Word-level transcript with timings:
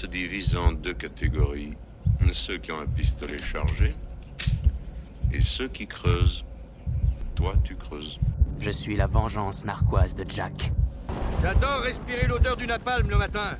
se 0.00 0.06
divise 0.06 0.56
en 0.56 0.72
deux 0.72 0.94
catégories. 0.94 1.74
Ceux 2.32 2.58
qui 2.58 2.70
ont 2.70 2.80
un 2.80 2.86
pistolet 2.86 3.38
chargé 3.38 3.94
et 5.32 5.40
ceux 5.40 5.68
qui 5.68 5.86
creusent. 5.86 6.44
Toi, 7.34 7.54
tu 7.64 7.74
creuses. 7.74 8.18
Je 8.58 8.70
suis 8.70 8.96
la 8.96 9.06
vengeance 9.06 9.64
narquoise 9.64 10.14
de 10.14 10.24
Jack. 10.28 10.70
J'adore 11.42 11.80
respirer 11.80 12.26
l'odeur 12.28 12.56
du 12.56 12.66
napalm 12.66 13.10
le 13.10 13.16
matin. 13.16 13.58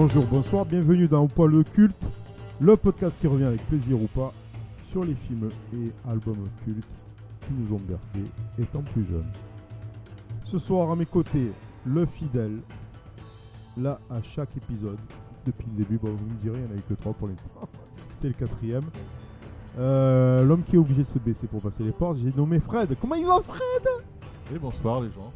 Bonjour, 0.00 0.24
bonsoir, 0.26 0.64
bienvenue 0.64 1.08
dans 1.08 1.26
pas 1.26 1.48
le 1.48 1.64
culte, 1.64 2.06
le 2.60 2.76
podcast 2.76 3.16
qui 3.20 3.26
revient 3.26 3.46
avec 3.46 3.66
plaisir 3.66 4.00
ou 4.00 4.06
pas 4.06 4.32
sur 4.84 5.02
les 5.02 5.16
films 5.16 5.48
et 5.74 5.90
albums 6.08 6.48
cultes 6.64 6.86
qui 7.40 7.52
nous 7.52 7.74
ont 7.74 7.80
bercés 7.80 8.30
étant 8.60 8.82
plus 8.82 9.04
jeunes. 9.06 9.26
Ce 10.44 10.56
soir 10.56 10.92
à 10.92 10.94
mes 10.94 11.04
côtés, 11.04 11.50
le 11.84 12.06
fidèle, 12.06 12.60
là 13.76 13.98
à 14.08 14.22
chaque 14.22 14.56
épisode, 14.56 15.00
depuis 15.44 15.66
le 15.76 15.82
début, 15.82 15.98
bon, 15.98 16.12
vous 16.12 16.26
me 16.26 16.40
direz, 16.42 16.60
il 16.60 16.66
n'y 16.66 16.68
en 16.68 16.76
a 16.76 16.78
eu 16.78 16.82
que 16.88 16.94
trois 16.94 17.12
pour 17.14 17.26
l'instant, 17.26 17.68
c'est 18.14 18.28
le 18.28 18.34
quatrième. 18.34 18.84
Euh, 19.80 20.44
L'homme 20.44 20.62
qui 20.62 20.76
est 20.76 20.78
obligé 20.78 21.02
de 21.02 21.08
se 21.08 21.18
baisser 21.18 21.48
pour 21.48 21.60
passer 21.60 21.82
les 21.82 21.90
portes, 21.90 22.18
j'ai 22.18 22.32
nommé 22.36 22.60
Fred. 22.60 22.96
Comment 23.00 23.16
il 23.16 23.26
va 23.26 23.40
Fred? 23.40 23.88
Et 24.54 24.60
bonsoir 24.60 25.00
les 25.00 25.10
gens. 25.10 25.32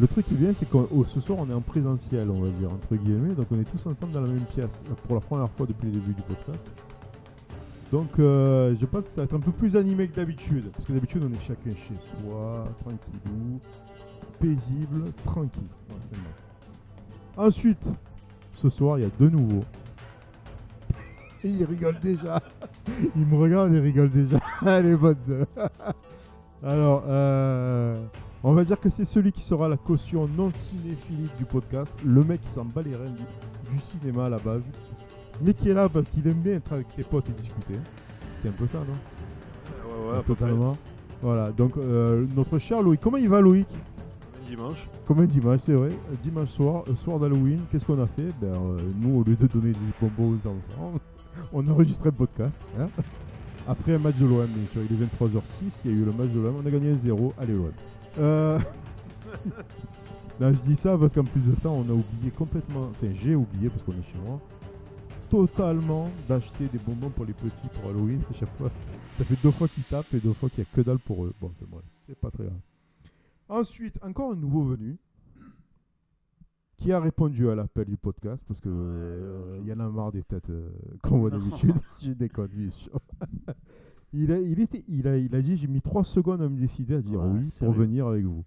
Le 0.00 0.06
truc 0.06 0.26
qui 0.26 0.34
est 0.34 0.36
bien, 0.36 0.52
c'est 0.52 0.68
que 0.68 0.78
ce 1.06 1.20
soir, 1.20 1.38
on 1.40 1.50
est 1.50 1.54
en 1.54 1.60
présentiel, 1.60 2.30
on 2.30 2.40
va 2.40 2.50
dire, 2.50 2.70
entre 2.70 2.94
guillemets. 2.94 3.34
Donc, 3.34 3.48
on 3.50 3.60
est 3.60 3.64
tous 3.64 3.84
ensemble 3.86 4.12
dans 4.12 4.20
la 4.20 4.28
même 4.28 4.44
pièce 4.54 4.80
pour 5.06 5.16
la 5.16 5.20
première 5.20 5.50
fois 5.50 5.66
depuis 5.66 5.86
le 5.86 5.92
début 5.92 6.14
du 6.14 6.22
podcast. 6.22 6.64
Donc, 7.90 8.18
euh, 8.18 8.76
je 8.78 8.86
pense 8.86 9.06
que 9.06 9.10
ça 9.10 9.22
va 9.22 9.24
être 9.24 9.34
un 9.34 9.40
peu 9.40 9.50
plus 9.50 9.76
animé 9.76 10.06
que 10.08 10.14
d'habitude. 10.14 10.70
Parce 10.72 10.84
que 10.84 10.92
d'habitude, 10.92 11.22
on 11.24 11.32
est 11.32 11.40
chacun 11.40 11.70
chez 11.74 11.94
soi, 12.22 12.64
tranquillou, 12.78 13.60
paisible, 14.38 15.12
tranquille. 15.24 15.62
Ensuite, 17.36 17.84
ce 18.52 18.68
soir, 18.68 18.98
il 18.98 19.02
y 19.02 19.06
a 19.06 19.10
deux 19.18 19.30
nouveaux. 19.30 19.64
Et 21.42 21.48
il 21.48 21.64
rigole 21.64 21.98
déjà. 22.00 22.40
il 23.16 23.26
me 23.26 23.36
regarde 23.36 23.72
et 23.74 23.80
rigole 23.80 24.10
déjà. 24.10 24.38
Allez, 24.66 24.94
bonne 24.94 25.16
Alors, 26.62 27.04
euh, 27.06 28.04
on 28.44 28.52
va 28.52 28.64
dire 28.64 28.78
que 28.78 28.88
c'est 28.88 29.04
celui 29.04 29.32
qui 29.32 29.42
sera 29.42 29.68
la 29.68 29.76
caution 29.76 30.28
non 30.28 30.50
cinéphilique 30.50 31.36
du 31.36 31.44
podcast. 31.44 31.92
Le 32.04 32.22
mec 32.22 32.40
qui 32.42 32.52
s'en 32.52 32.64
bat 32.64 32.82
les 32.82 32.94
reins 32.94 33.10
du, 33.10 33.78
cinéma 33.80 34.26
à 34.26 34.28
la 34.28 34.38
base. 34.38 34.70
Mais 35.40 35.54
qui 35.54 35.70
est 35.70 35.74
là 35.74 35.88
parce 35.88 36.08
qu'il 36.08 36.26
aime 36.26 36.40
bien 36.40 36.54
être 36.54 36.72
avec 36.72 36.86
ses 36.90 37.04
potes 37.04 37.28
et 37.28 37.32
discuter. 37.32 37.74
C'est 38.42 38.48
un 38.48 38.52
peu 38.52 38.66
ça, 38.66 38.78
non? 38.78 40.10
Ouais, 40.10 40.16
ouais, 40.16 40.22
Totalement. 40.24 40.76
Voilà, 41.20 41.50
donc 41.50 41.76
euh, 41.76 42.26
notre 42.36 42.58
cher 42.58 42.80
Loïc. 42.80 43.00
Comment 43.00 43.16
il 43.16 43.28
va, 43.28 43.40
Loïc? 43.40 43.66
Dimanche. 44.48 44.88
Comme 45.06 45.20
un 45.20 45.26
dimanche, 45.26 45.60
c'est 45.64 45.74
vrai. 45.74 45.90
Dimanche 46.22 46.48
soir, 46.48 46.84
euh, 46.88 46.94
soir 46.94 47.18
d'Halloween, 47.18 47.60
qu'est-ce 47.70 47.84
qu'on 47.84 48.00
a 48.00 48.06
fait? 48.06 48.32
Ben, 48.40 48.46
euh, 48.48 48.78
Nous, 49.00 49.18
au 49.20 49.24
lieu 49.24 49.36
de 49.36 49.46
donner 49.46 49.72
des 49.72 49.78
bonbons 50.00 50.36
aux 50.36 50.46
enfants, 50.48 50.92
on 51.52 51.66
a 51.66 51.70
enregistré 51.72 52.10
le 52.10 52.16
podcast. 52.16 52.58
hein. 52.78 52.86
Après 53.66 53.94
un 53.94 53.98
match 53.98 54.16
de 54.16 54.24
l'OM, 54.26 54.46
bien 54.46 54.64
sûr, 54.72 54.80
il 54.88 54.96
est 54.96 55.06
23h06, 55.06 55.80
il 55.84 55.90
y 55.90 55.94
a 55.94 55.96
eu 55.98 56.04
le 56.04 56.12
match 56.12 56.30
de 56.30 56.40
l'OM, 56.40 56.54
on 56.62 56.66
a 56.66 56.70
gagné 56.70 56.94
1-0. 56.94 57.32
Allez, 57.38 57.52
l'OM. 57.52 57.72
Euh... 58.18 58.58
non, 60.40 60.52
je 60.52 60.58
dis 60.60 60.76
ça 60.76 60.96
parce 60.98 61.12
qu'en 61.12 61.24
plus 61.24 61.40
de 61.40 61.54
ça, 61.56 61.70
on 61.70 61.82
a 61.82 61.92
oublié 61.92 62.30
complètement, 62.36 62.88
enfin 62.90 63.08
j'ai 63.14 63.34
oublié 63.34 63.68
parce 63.68 63.82
qu'on 63.82 63.92
est 63.92 64.12
chez 64.12 64.18
moi, 64.24 64.40
totalement 65.28 66.10
d'acheter 66.28 66.68
des 66.68 66.78
bonbons 66.78 67.10
pour 67.10 67.24
les 67.24 67.34
petits 67.34 67.68
pour 67.74 67.90
Halloween. 67.90 68.20
À 68.30 68.34
chaque 68.34 68.54
fois, 68.56 68.70
ça 69.14 69.24
fait 69.24 69.36
deux 69.42 69.50
fois 69.50 69.68
qu'ils 69.68 69.84
tapent 69.84 70.12
et 70.14 70.20
deux 70.20 70.32
fois 70.32 70.48
qu'il 70.48 70.64
n'y 70.64 70.68
a 70.70 70.74
que 70.74 70.80
dalle 70.80 70.98
pour 70.98 71.24
eux. 71.24 71.32
Bon, 71.40 71.52
c'est 71.58 71.68
bref, 71.68 71.84
c'est 72.06 72.18
pas 72.18 72.30
très 72.30 72.44
grave. 72.44 72.60
Ensuite, 73.48 73.98
encore 74.02 74.32
un 74.32 74.36
nouveau 74.36 74.62
venu 74.62 74.98
qui 76.78 76.92
a 76.92 77.00
répondu 77.00 77.50
à 77.50 77.54
l'appel 77.54 77.86
du 77.86 77.96
podcast 77.96 78.44
parce 78.46 78.60
que 78.60 78.68
euh, 78.68 79.58
il 79.60 79.66
y 79.66 79.72
en 79.72 79.80
a 79.80 79.88
marre 79.88 80.12
des 80.12 80.22
têtes 80.22 80.48
euh, 80.50 80.70
qu'on 81.02 81.18
voit 81.18 81.30
d'habitude. 81.30 81.74
J'ai 81.98 82.14
déconne, 82.14 82.48
bien 82.48 82.70
sûr. 82.70 83.00
il, 84.12 84.32
a, 84.32 84.38
il, 84.40 84.60
était, 84.60 84.84
il, 84.88 85.06
a, 85.08 85.16
il 85.16 85.34
a 85.34 85.40
dit 85.42 85.56
j'ai 85.56 85.66
mis 85.68 85.80
trois 85.82 86.04
secondes 86.04 86.42
à 86.42 86.48
me 86.48 86.56
décider 86.58 86.94
à 86.94 87.00
dire 87.02 87.20
Ouais, 87.20 87.28
oui 87.38 87.44
c'est 87.44 87.64
pour 87.64 87.74
vrai. 87.74 87.86
venir 87.86 88.06
avec 88.06 88.24
vous. 88.24 88.44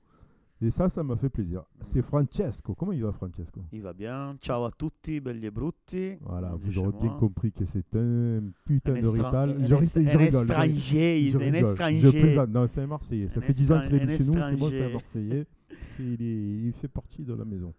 Et 0.64 0.70
ça, 0.70 0.90
ça 0.90 1.02
m'a 1.04 1.16
fait 1.16 1.30
plaisir. 1.30 1.64
C'est 1.82 2.04
Francesco. 2.04 2.76
Comment 2.76 2.92
il 2.92 3.02
va, 3.02 3.12
Francesco? 3.12 3.62
Il 3.72 3.82
va 3.82 3.94
bien. 3.94 4.36
Ciao 4.40 4.64
a 4.64 4.70
tutti, 4.72 5.20
belli 5.20 5.48
e 5.48 5.50
brutti. 5.52 6.18
Voilà, 6.22 6.54
vous 6.54 6.78
aurez 6.78 6.92
bien 7.00 7.10
moi. 7.10 7.18
compris 7.20 7.52
que 7.52 7.66
c'est 7.66 7.96
un 7.96 8.44
putain 8.64 8.94
de 8.94 9.08
rital. 9.08 9.56
Je, 9.66 9.74
est- 9.74 10.04
je 10.06 10.16
un 10.16 10.18
rigole, 10.20 10.48
je- 10.48 10.54
un 10.54 10.60
rigole. 10.60 10.78
Je 10.86 11.58
étranger. 11.58 12.12
plaisante. 12.12 12.50
Non, 12.50 12.68
c'est 12.68 12.82
un 12.82 12.86
Marseillais. 12.88 13.28
Ça 13.30 13.40
Un 13.40 13.42
fait 13.42 13.54
10 13.54 13.72
ans 13.72 13.82
qu'il 13.88 13.96
est 13.96 14.06
estra- 14.06 14.18
chez 14.18 14.26
nous. 14.28 14.34
C'est 14.44 14.56
bon, 14.56 14.70
c'est 14.70 14.84
un 14.84 14.88
étranger. 14.88 14.94
Marseillais. 14.94 15.46
C'est- 15.82 16.04
il, 16.04 16.22
est- 16.22 16.68
il 16.68 16.74
fait 16.74 16.88
partie 16.88 17.24
de 17.24 17.34
la 17.34 17.44
maison. 17.46 17.74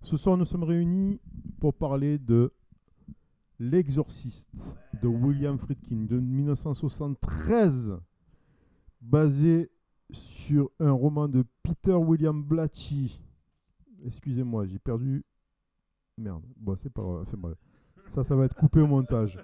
Ce 0.00 0.16
soir, 0.16 0.36
nous 0.38 0.44
sommes 0.46 0.64
réunis 0.64 1.20
pour 1.60 1.74
parler 1.74 2.18
de 2.18 2.52
L'Exorciste 3.60 4.52
de 5.00 5.06
William 5.06 5.58
Friedkin 5.58 6.06
de 6.06 6.18
1973, 6.18 7.98
basé 9.00 9.70
sur 10.10 10.70
un 10.80 10.90
roman 10.92 11.28
de 11.28 11.44
Peter 11.62 11.94
William 11.94 12.42
Blatty. 12.42 13.20
Excusez-moi, 14.04 14.66
j'ai 14.66 14.78
perdu. 14.78 15.24
Merde. 16.18 16.44
Bon, 16.56 16.76
c'est 16.76 16.90
pas 16.90 17.02
grave. 17.02 17.56
Ça, 18.10 18.24
ça 18.24 18.36
va 18.36 18.44
être 18.44 18.54
coupé 18.54 18.80
au 18.80 18.86
montage. 18.86 19.38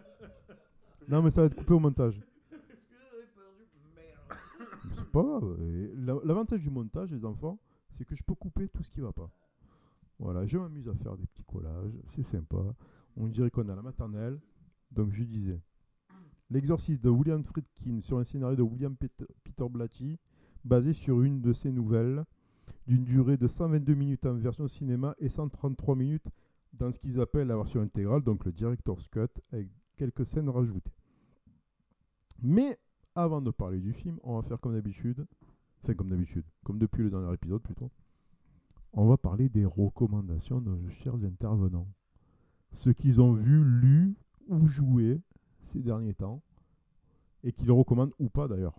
Non, 1.08 1.22
mais 1.22 1.30
ça 1.30 1.42
va 1.42 1.46
être 1.46 1.56
coupé 1.56 1.74
au 1.74 1.80
montage. 1.80 2.20
C'est 4.92 5.10
pas 5.10 5.22
grave. 5.22 5.56
L'avantage 6.24 6.60
du 6.60 6.70
montage, 6.70 7.10
les 7.10 7.24
enfants, 7.24 7.58
c'est 7.92 8.04
que 8.04 8.14
je 8.14 8.22
peux 8.22 8.34
couper 8.34 8.68
tout 8.68 8.82
ce 8.82 8.90
qui 8.90 9.00
va 9.00 9.12
pas. 9.12 9.30
Voilà, 10.18 10.46
je 10.46 10.58
m'amuse 10.58 10.88
à 10.88 10.94
faire 10.94 11.16
des 11.16 11.26
petits 11.26 11.44
collages, 11.44 11.96
c'est 12.06 12.22
sympa. 12.22 12.74
On 13.16 13.26
dirait 13.26 13.50
qu'on 13.50 13.68
est 13.68 13.72
à 13.72 13.76
la 13.76 13.82
maternelle. 13.82 14.40
Donc 14.92 15.12
je 15.12 15.24
disais, 15.24 15.60
L'exorciste 16.50 17.04
de 17.04 17.10
William 17.10 17.44
Friedkin 17.44 18.00
sur 18.00 18.18
un 18.18 18.24
scénario 18.24 18.56
de 18.56 18.62
William 18.62 18.96
Peter, 18.96 19.68
Blatty, 19.70 20.18
basé 20.64 20.92
sur 20.92 21.22
une 21.22 21.40
de 21.40 21.52
ses 21.52 21.70
nouvelles, 21.70 22.24
d'une 22.88 23.04
durée 23.04 23.36
de 23.36 23.46
122 23.46 23.94
minutes 23.94 24.26
en 24.26 24.34
version 24.34 24.66
cinéma 24.66 25.14
et 25.20 25.28
133 25.28 25.94
minutes 25.94 26.26
dans 26.72 26.90
ce 26.90 26.98
qu'ils 26.98 27.20
appellent 27.20 27.46
la 27.46 27.56
version 27.56 27.80
intégrale, 27.82 28.22
donc 28.22 28.44
le 28.44 28.50
Director's 28.50 29.06
Cut, 29.06 29.28
avec 29.52 29.68
quelques 29.96 30.26
scènes 30.26 30.48
rajoutées. 30.48 30.90
Mais 32.42 32.80
avant 33.14 33.40
de 33.40 33.52
parler 33.52 33.78
du 33.78 33.92
film, 33.92 34.18
on 34.24 34.34
va 34.34 34.42
faire 34.42 34.58
comme 34.58 34.72
d'habitude, 34.72 35.24
enfin 35.84 35.94
comme 35.94 36.08
d'habitude, 36.08 36.44
comme 36.64 36.80
depuis 36.80 37.04
le 37.04 37.10
dernier 37.10 37.32
épisode 37.32 37.62
plutôt, 37.62 37.92
on 38.92 39.06
va 39.06 39.16
parler 39.16 39.48
des 39.48 39.64
recommandations 39.64 40.60
de 40.60 40.70
nos 40.70 40.88
chers 40.88 41.14
intervenants. 41.14 41.86
Ce 42.72 42.90
qu'ils 42.90 43.20
ont 43.20 43.32
vu, 43.32 43.62
lu 43.64 44.14
ou 44.48 44.66
joué 44.66 45.20
ces 45.64 45.80
derniers 45.80 46.14
temps, 46.14 46.42
et 47.44 47.52
qu'ils 47.52 47.70
recommandent 47.70 48.12
ou 48.18 48.28
pas 48.28 48.48
d'ailleurs. 48.48 48.78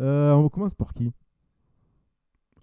Euh, 0.00 0.32
on 0.32 0.48
commence 0.48 0.74
par 0.74 0.94
qui? 0.94 1.12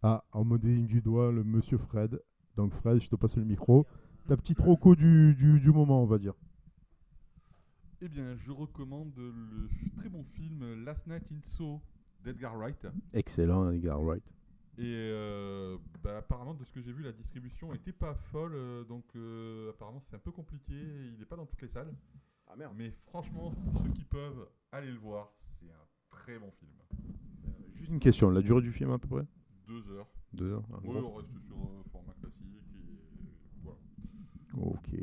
Ah, 0.02 0.24
on 0.34 0.46
me 0.46 0.58
désigne 0.58 0.88
du 0.88 1.02
doigt 1.02 1.32
le 1.32 1.44
monsieur 1.44 1.78
Fred. 1.78 2.22
Donc 2.56 2.74
Fred, 2.74 3.02
je 3.02 3.10
te 3.10 3.16
passe 3.16 3.38
le 3.38 3.46
micro. 3.46 3.86
Ta 4.28 4.38
petite 4.38 4.60
roco 4.60 4.96
du, 4.96 5.36
du, 5.36 5.60
du 5.60 5.72
moment, 5.72 6.04
on 6.04 6.06
va 6.06 6.18
dire. 6.18 6.34
Eh 8.02 8.08
bien, 8.08 8.36
je 8.38 8.52
recommande 8.52 9.12
le 9.18 9.70
très 9.98 10.08
bon 10.10 10.24
film 10.24 10.84
Last 10.86 11.06
Night 11.08 11.24
in 11.32 11.42
Soho 11.44 11.82
d'Edgar 12.24 12.56
Wright. 12.58 12.88
Excellent, 13.14 13.72
Edgar 13.72 14.02
Wright. 14.02 14.24
Et 14.80 14.96
euh, 14.96 15.78
bah, 16.02 16.18
apparemment, 16.20 16.54
de 16.54 16.64
ce 16.64 16.72
que 16.72 16.80
j'ai 16.82 16.94
vu, 16.94 17.04
la 17.04 17.12
distribution 17.12 17.74
était 17.74 17.92
pas 17.92 18.14
folle. 18.16 18.54
euh, 18.56 18.84
donc, 18.86 19.04
euh, 19.16 19.72
apparemment, 19.72 20.00
c'est 20.00 20.16
un 20.16 20.20
peu 20.20 20.32
compliqué. 20.32 20.74
Il 20.74 21.20
n'est 21.20 21.26
pas 21.26 21.36
dans 21.36 21.46
toutes 21.46 21.62
les 21.62 21.68
salles. 21.68 21.94
Ah 22.48 22.56
merde. 22.56 22.74
Mais 22.78 22.92
franchement, 23.08 23.52
pour 23.52 23.82
ceux 23.84 23.90
qui 23.90 24.06
peuvent, 24.06 24.48
allez 24.72 24.92
le 24.92 24.98
voir. 24.98 25.34
C'est 25.60 25.70
un 25.70 25.86
très 26.10 26.40
bon 26.40 26.50
film. 26.52 26.72
Juste 27.76 27.92
une 27.92 28.00
question, 28.00 28.30
la 28.30 28.42
durée 28.42 28.62
du 28.62 28.72
film 28.72 28.92
à 28.92 28.98
peu 28.98 29.08
près? 29.08 29.26
Deux 29.68 29.92
heures. 29.92 30.08
Deux 30.34 30.52
heures. 30.54 30.64
Oui, 30.84 31.00
gros. 31.00 31.12
on 31.12 31.16
reste 31.16 31.30
sur 31.46 31.58
un 31.58 31.84
format 31.92 32.14
classique. 32.14 32.46
Et 32.48 33.62
voilà. 33.62 33.78
Ok. 34.58 34.96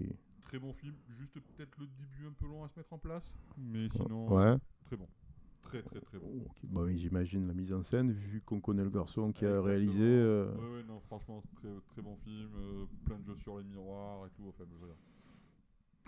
Très 0.42 0.58
bon 0.58 0.72
film. 0.72 0.94
Juste 1.18 1.38
peut-être 1.40 1.76
le 1.78 1.86
début 1.86 2.26
un 2.26 2.32
peu 2.32 2.46
long 2.46 2.64
à 2.64 2.68
se 2.68 2.78
mettre 2.78 2.92
en 2.94 2.98
place. 2.98 3.36
Mais 3.58 3.88
sinon, 3.90 4.26
Ouais. 4.32 4.56
très 4.86 4.96
bon. 4.96 5.06
Très, 5.82 5.90
très, 5.90 6.00
très 6.00 6.18
bon. 6.18 6.26
Ok, 6.46 6.56
Bah 6.64 6.80
oui, 6.84 6.98
j'imagine 6.98 7.46
la 7.46 7.54
mise 7.54 7.72
en 7.72 7.82
scène, 7.82 8.10
vu 8.12 8.40
qu'on 8.44 8.60
connaît 8.60 8.84
le 8.84 8.90
garçon 8.90 9.32
qui 9.32 9.44
a 9.44 9.48
Exactement. 9.48 9.66
réalisé. 9.66 10.02
euh, 10.04 10.52
Ouais, 10.54 10.76
ouais, 10.78 10.84
non, 10.88 11.00
franchement, 11.00 11.42
très, 11.56 11.68
très 11.92 12.02
bon 12.02 12.16
film. 12.16 12.50
euh, 12.56 12.84
plein 13.04 13.18
de 13.18 13.24
jeux 13.24 13.36
sur 13.36 13.58
les 13.58 13.64
miroirs 13.64 14.26
et 14.26 14.30
tout. 14.30 14.44
Enfin, 14.48 14.64
voilà. 14.78 14.94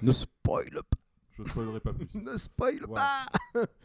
Ne 0.02 0.12
spoil 0.12 0.70
pas 0.70 0.96
Je 1.36 1.42
spoilerai 1.44 1.80
pas 1.80 1.92
plus. 1.92 2.06
Ne 2.14 2.36
spoil 2.36 2.80
Voilà. 2.86 3.26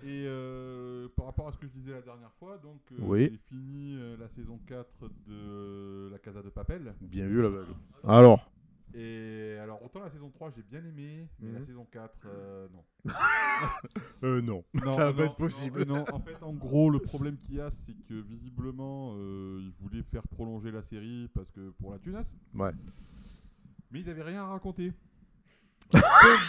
Et 0.03 0.25
euh, 0.27 1.07
par 1.15 1.25
rapport 1.25 1.47
à 1.47 1.51
ce 1.51 1.57
que 1.57 1.67
je 1.67 1.71
disais 1.71 1.91
la 1.91 2.01
dernière 2.01 2.31
fois, 2.33 2.57
donc 2.57 2.81
euh, 2.91 2.95
Oui. 2.99 3.29
j'ai 3.31 3.37
fini 3.49 3.95
euh, 3.97 4.17
la 4.17 4.27
saison 4.29 4.59
4 4.67 4.87
de 5.27 6.09
La 6.11 6.19
Casa 6.19 6.41
de 6.41 6.49
Papel. 6.49 6.93
Bien 7.01 7.27
vu 7.27 7.41
la 7.41 7.49
blague. 7.49 7.65
Alors 8.03 8.49
Et 8.95 9.57
alors, 9.59 9.81
autant 9.83 9.99
la 10.01 10.09
saison 10.11 10.29
3, 10.29 10.51
j'ai 10.55 10.61
bien 10.61 10.83
aimé, 10.85 11.27
mais 11.39 11.51
la 11.51 11.59
Mhm. 11.59 11.65
saison 11.65 11.85
4, 11.91 12.15
euh, 12.25 12.67
non. 12.71 12.83
Euh, 14.23 14.41
non. 14.41 14.63
Non, 14.73 14.95
Ça 14.95 15.05
va 15.11 15.13
pas 15.13 15.23
être 15.25 15.35
possible. 15.35 15.83
Non, 15.85 15.95
non, 15.97 16.05
en 16.13 16.19
fait, 16.19 16.41
en 16.41 16.53
gros, 16.53 16.89
le 16.89 16.99
problème 16.99 17.37
qu'il 17.37 17.55
y 17.55 17.61
a, 17.61 17.69
c'est 17.69 17.95
que 18.07 18.13
visiblement, 18.13 19.13
euh, 19.17 19.59
ils 19.61 19.71
voulaient 19.81 20.03
faire 20.03 20.23
prolonger 20.27 20.71
la 20.71 20.81
série 20.81 21.27
parce 21.33 21.49
que 21.51 21.71
pour 21.71 21.91
la 21.91 21.99
tunasse. 21.99 22.37
Ouais. 22.53 22.71
Mais 23.91 23.99
ils 24.01 24.09
avaient 24.09 24.23
rien 24.23 24.43
à 24.43 24.47
raconter. 24.47 24.93
Donc, 25.91 26.03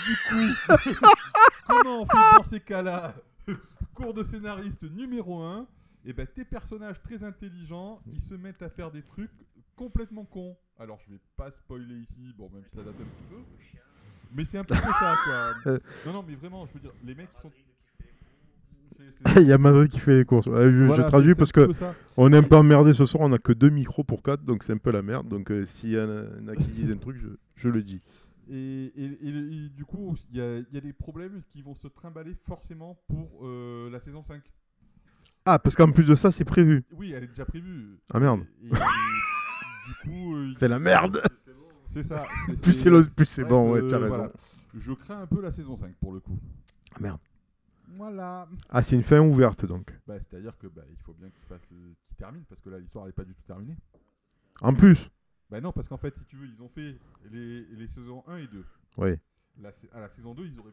du 0.06 0.17
coup, 0.29 0.69
comment 1.67 2.02
on 2.02 2.06
fait 2.06 2.37
dans 2.38 2.44
ces 2.44 2.61
cas-là? 2.61 3.14
Cours 3.94 4.14
de 4.14 4.23
scénariste 4.23 4.85
numéro 4.85 5.43
1. 5.43 5.67
Et 6.06 6.12
ben 6.12 6.26
tes 6.26 6.44
personnages 6.44 7.00
très 7.02 7.25
intelligents, 7.25 8.00
ils 8.06 8.20
se 8.20 8.35
mettent 8.35 8.62
à 8.62 8.69
faire 8.69 8.91
des 8.91 9.02
trucs 9.02 9.31
complètement 9.75 10.25
cons. 10.26 10.56
Alors 10.79 10.99
je 11.06 11.12
vais 11.12 11.21
pas 11.37 11.50
spoiler 11.50 11.94
ici, 11.97 12.35
bon 12.37 12.50
même 12.53 12.65
si 12.65 12.76
ça 12.76 12.82
date 12.82 12.94
un 13.00 13.05
petit 13.05 13.25
peu. 13.31 13.37
Mais 14.35 14.44
c'est 14.44 14.59
un 14.59 14.65
peu 14.65 14.75
ça 14.75 15.15
quoi. 15.25 15.79
Non 16.06 16.12
non 16.12 16.25
mais 16.26 16.35
vraiment, 16.35 16.67
je 16.67 16.73
veux 16.75 16.81
dire, 16.81 16.93
les 17.05 17.15
mecs 17.15 17.29
ils 17.37 17.41
sont. 17.41 17.50
c'est- 17.50 19.05
c'est- 19.35 19.43
Il 19.43 19.47
y 19.49 19.53
a 19.53 19.59
Madrid 19.59 19.88
qui 19.91 19.99
fait 20.00 20.17
les 20.17 20.25
courses. 20.25 20.47
Ouais, 20.47 20.65
je, 20.71 20.76
je 20.76 20.85
Voilà, 20.85 21.05
traduis 21.05 21.31
c'est- 21.31 21.35
c'est 21.35 21.38
parce 21.38 21.50
un 21.50 21.53
petit 21.53 21.61
que 21.61 21.67
peu 21.67 21.73
ça. 21.73 21.94
on 22.17 22.32
est 22.32 22.37
un 22.37 22.43
peu 22.43 22.56
emmerdé 22.56 22.93
ce 22.93 23.06
soir. 23.06 23.23
On 23.25 23.32
a 23.32 23.38
que 23.38 23.53
deux 23.53 23.71
micros 23.71 24.03
pour 24.05 24.23
quatre, 24.23 24.44
donc 24.44 24.62
c'est 24.65 24.73
un 24.73 24.79
peu 24.79 24.91
la 24.91 25.03
merde. 25.03 25.29
Donc 25.29 25.50
euh, 25.50 25.65
s'il 25.65 25.91
y 25.91 25.99
en 25.99 26.09
a, 26.09 26.23
en 26.43 26.49
a 26.49 26.56
qui 26.56 26.67
disent 26.67 26.91
un 26.91 26.97
truc, 26.97 27.17
je, 27.19 27.29
je 27.56 27.69
le 27.69 27.82
dis. 27.82 27.99
Et, 28.50 28.93
et- 28.97 29.19
et- 29.23 29.29
et 29.29 29.69
du 29.70 29.85
coup, 29.85 30.17
il 30.31 30.37
y 30.37 30.41
a, 30.41 30.59
il 30.59 30.67
y 30.73 30.77
a 30.77 30.81
des 30.81 30.93
problèmes 30.93 31.43
qui 31.49 31.62
vont 31.62 31.75
se 31.75 31.88
trimballer 31.88 32.35
forcément 32.47 32.99
pour 33.09 33.47
euh, 33.47 33.88
la 33.91 34.00
saison 34.00 34.23
5. 34.23 34.43
Ah, 35.47 35.59
parce 35.59 35.77
qu'en 35.77 35.91
plus 35.93 36.05
de 36.06 36.15
ça, 36.15 36.31
c'est 36.31 36.44
prévu. 36.44 36.85
Oui, 36.93 37.12
elle 37.15 37.25
est 37.25 37.29
déjà 37.29 37.44
prévue. 37.44 37.99
Ah, 38.12 38.19
merde. 38.19 38.41
Et- 38.62 38.67
et 38.69 38.70
du 39.86 39.94
coup, 40.08 40.36
euh, 40.36 40.52
C'est 40.56 40.69
la 40.69 40.78
merde. 40.78 41.22
c'est 41.86 42.02
ça. 42.02 42.26
Plus 42.62 42.72
c'est 42.72 42.90
plus 43.14 43.44
bon, 43.44 43.72
ouais, 43.72 43.81
euh, 43.82 43.88
t'as 43.88 43.98
raison. 43.98 44.16
voilà. 44.16 44.32
Je 44.75 44.92
crains 44.92 45.22
un 45.22 45.26
peu 45.26 45.40
la 45.40 45.52
saison 45.52 45.76
5 45.76 45.94
pour 45.96 46.12
le 46.12 46.20
coup. 46.20 46.38
Ah, 46.94 46.98
merde. 47.00 47.20
Voilà. 47.96 48.48
Ah, 48.70 48.82
c'est 48.82 48.96
une 48.96 49.02
fin 49.04 49.20
ouverte 49.20 49.66
donc. 49.66 49.96
Bah, 50.06 50.19
C'est-à-dire 50.19 50.56
que 50.58 50.66
bah, 50.66 50.82
il 50.90 50.96
faut 50.98 51.12
bien 51.12 51.31
qu'il 51.31 51.44
fasse 51.44 51.64
le- 51.70 51.94
qu'il 52.06 52.16
termine 52.16 52.42
parce 52.48 52.60
que 52.60 52.70
là 52.70 52.78
l'histoire 52.78 53.06
n'est 53.06 53.12
pas 53.12 53.25
du 53.25 53.34
tout 53.34 53.42
terminée. 53.46 53.76
En 54.60 54.75
plus. 54.75 55.08
Bah 55.50 55.60
non, 55.60 55.70
parce 55.72 55.86
qu'en 55.88 55.98
fait, 55.98 56.14
si 56.16 56.25
tu 56.25 56.36
veux, 56.36 56.46
ils 56.48 56.60
ont 56.62 56.69
fait 56.69 56.98
les, 57.31 57.62
les 57.66 57.86
saisons 57.86 58.25
1 58.26 58.38
et 58.38 58.46
2. 58.48 58.64
Oui. 58.96 59.10
La 59.60 59.70
sa- 59.72 59.86
à 59.92 60.00
la 60.00 60.08
saison 60.08 60.34
2, 60.34 60.46
ils 60.46 60.58
auraient 60.58 60.72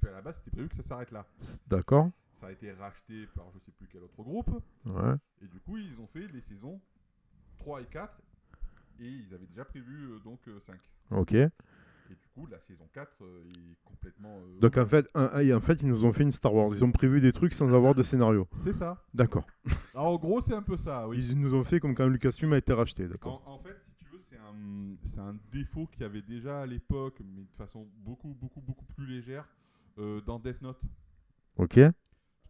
fait 0.00 0.08
à 0.08 0.12
la 0.12 0.22
base, 0.22 0.36
c'était 0.38 0.52
prévu 0.52 0.68
que 0.68 0.76
ça 0.76 0.82
s'arrête 0.82 1.10
là. 1.10 1.26
D'accord. 1.66 2.10
Ça 2.32 2.46
a 2.46 2.52
été 2.52 2.72
racheté 2.72 3.26
par 3.34 3.44
je 3.52 3.58
sais 3.58 3.72
plus 3.72 3.86
quel 3.90 4.02
autre 4.02 4.22
groupe. 4.22 4.50
Ouais. 4.86 5.14
Et 5.42 5.48
du 5.48 5.60
coup, 5.60 5.76
ils 5.76 6.00
ont 6.00 6.06
fait 6.06 6.26
les 6.28 6.40
saisons 6.40 6.80
3 7.58 7.82
et 7.82 7.86
4. 7.86 8.16
Et 9.00 9.06
ils 9.08 9.34
avaient 9.34 9.46
déjà 9.46 9.64
prévu 9.64 10.10
euh, 10.12 10.18
donc 10.24 10.40
5. 10.66 10.76
Ok. 11.10 11.32
Et 11.34 12.14
du 12.16 12.28
coup, 12.34 12.46
la 12.46 12.60
saison 12.60 12.86
4 12.92 13.10
euh, 13.22 13.42
est 13.50 13.76
complètement. 13.84 14.36
euh, 14.38 14.60
Donc 14.60 14.76
en 14.76 14.86
fait, 14.86 15.08
un- 15.14 15.38
et 15.40 15.52
en 15.54 15.60
fait, 15.60 15.80
ils 15.82 15.88
nous 15.88 16.04
ont 16.04 16.12
fait 16.12 16.22
une 16.22 16.32
Star 16.32 16.54
Wars. 16.54 16.68
Ils 16.74 16.84
ont 16.84 16.92
prévu 16.92 17.20
des 17.20 17.32
trucs 17.32 17.54
sans 17.54 17.72
avoir 17.72 17.94
de 17.94 18.02
scénario. 18.02 18.46
C'est 18.54 18.74
ça. 18.74 19.02
D'accord. 19.14 19.46
Alors, 19.94 20.08
en 20.12 20.16
gros, 20.16 20.40
c'est 20.40 20.54
un 20.54 20.62
peu 20.62 20.76
ça, 20.76 21.08
oui. 21.08 21.24
Ils 21.30 21.38
nous 21.40 21.54
ont 21.54 21.64
fait 21.64 21.80
comme 21.80 21.94
quand 21.94 22.06
Lucasfilm 22.06 22.52
a 22.52 22.58
été 22.58 22.72
racheté. 22.72 23.08
D'accord. 23.08 23.42
En, 23.46 23.54
en 23.54 23.58
fait, 23.58 23.76
si 23.86 23.94
tu 23.96 24.04
veux, 24.12 24.20
c'est 24.28 24.36
un, 24.38 24.96
c'est 25.02 25.20
un 25.20 25.34
défaut 25.50 25.86
qu'il 25.86 26.02
y 26.02 26.04
avait 26.04 26.22
déjà 26.22 26.60
à 26.62 26.66
l'époque, 26.66 27.20
mais 27.24 27.42
de 27.42 27.54
façon 27.56 27.86
beaucoup, 28.04 28.34
beaucoup, 28.40 28.60
beaucoup 28.60 28.84
plus 28.84 29.06
légère, 29.06 29.48
euh, 29.98 30.20
dans 30.20 30.38
Death 30.38 30.60
Note. 30.60 30.80
Ok. 31.56 31.80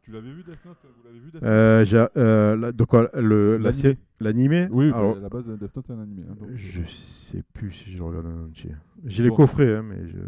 Tu 0.04 0.12
l'avais 0.12 0.32
vu 0.32 0.42
Death 0.42 0.62
Note 0.66 0.76
Vous 0.84 1.02
l'avez 1.06 1.18
vu 1.18 1.30
Death 1.30 1.34
Note 1.40 1.44
Euh, 1.44 1.84
j'ai, 1.86 2.06
euh, 2.18 2.56
la- 2.56 2.72
de 2.72 2.84
quoi 2.84 3.08
le, 3.14 3.56
la 3.56 3.72
L'animé. 4.20 4.68
Oui, 4.70 4.90
Alors, 4.92 5.16
à 5.16 5.20
la 5.20 5.28
base, 5.30 5.48
Death 5.48 5.74
Note, 5.74 5.86
c'est 5.86 5.92
un 5.94 6.00
animé. 6.00 6.22
hein, 6.30 6.34
donc, 6.38 6.50
je 6.54 6.80
euh, 6.80 6.86
sais 6.86 7.42
plus 7.54 7.72
si 7.72 7.92
je 7.92 7.98
le 7.98 8.04
regarde 8.04 8.26
en 8.26 8.44
entier. 8.44 8.72
J'ai 9.06 9.22
les 9.22 9.30
coffrets, 9.30 9.76
hein, 9.76 9.82
mais 9.82 10.06
je... 10.06 10.18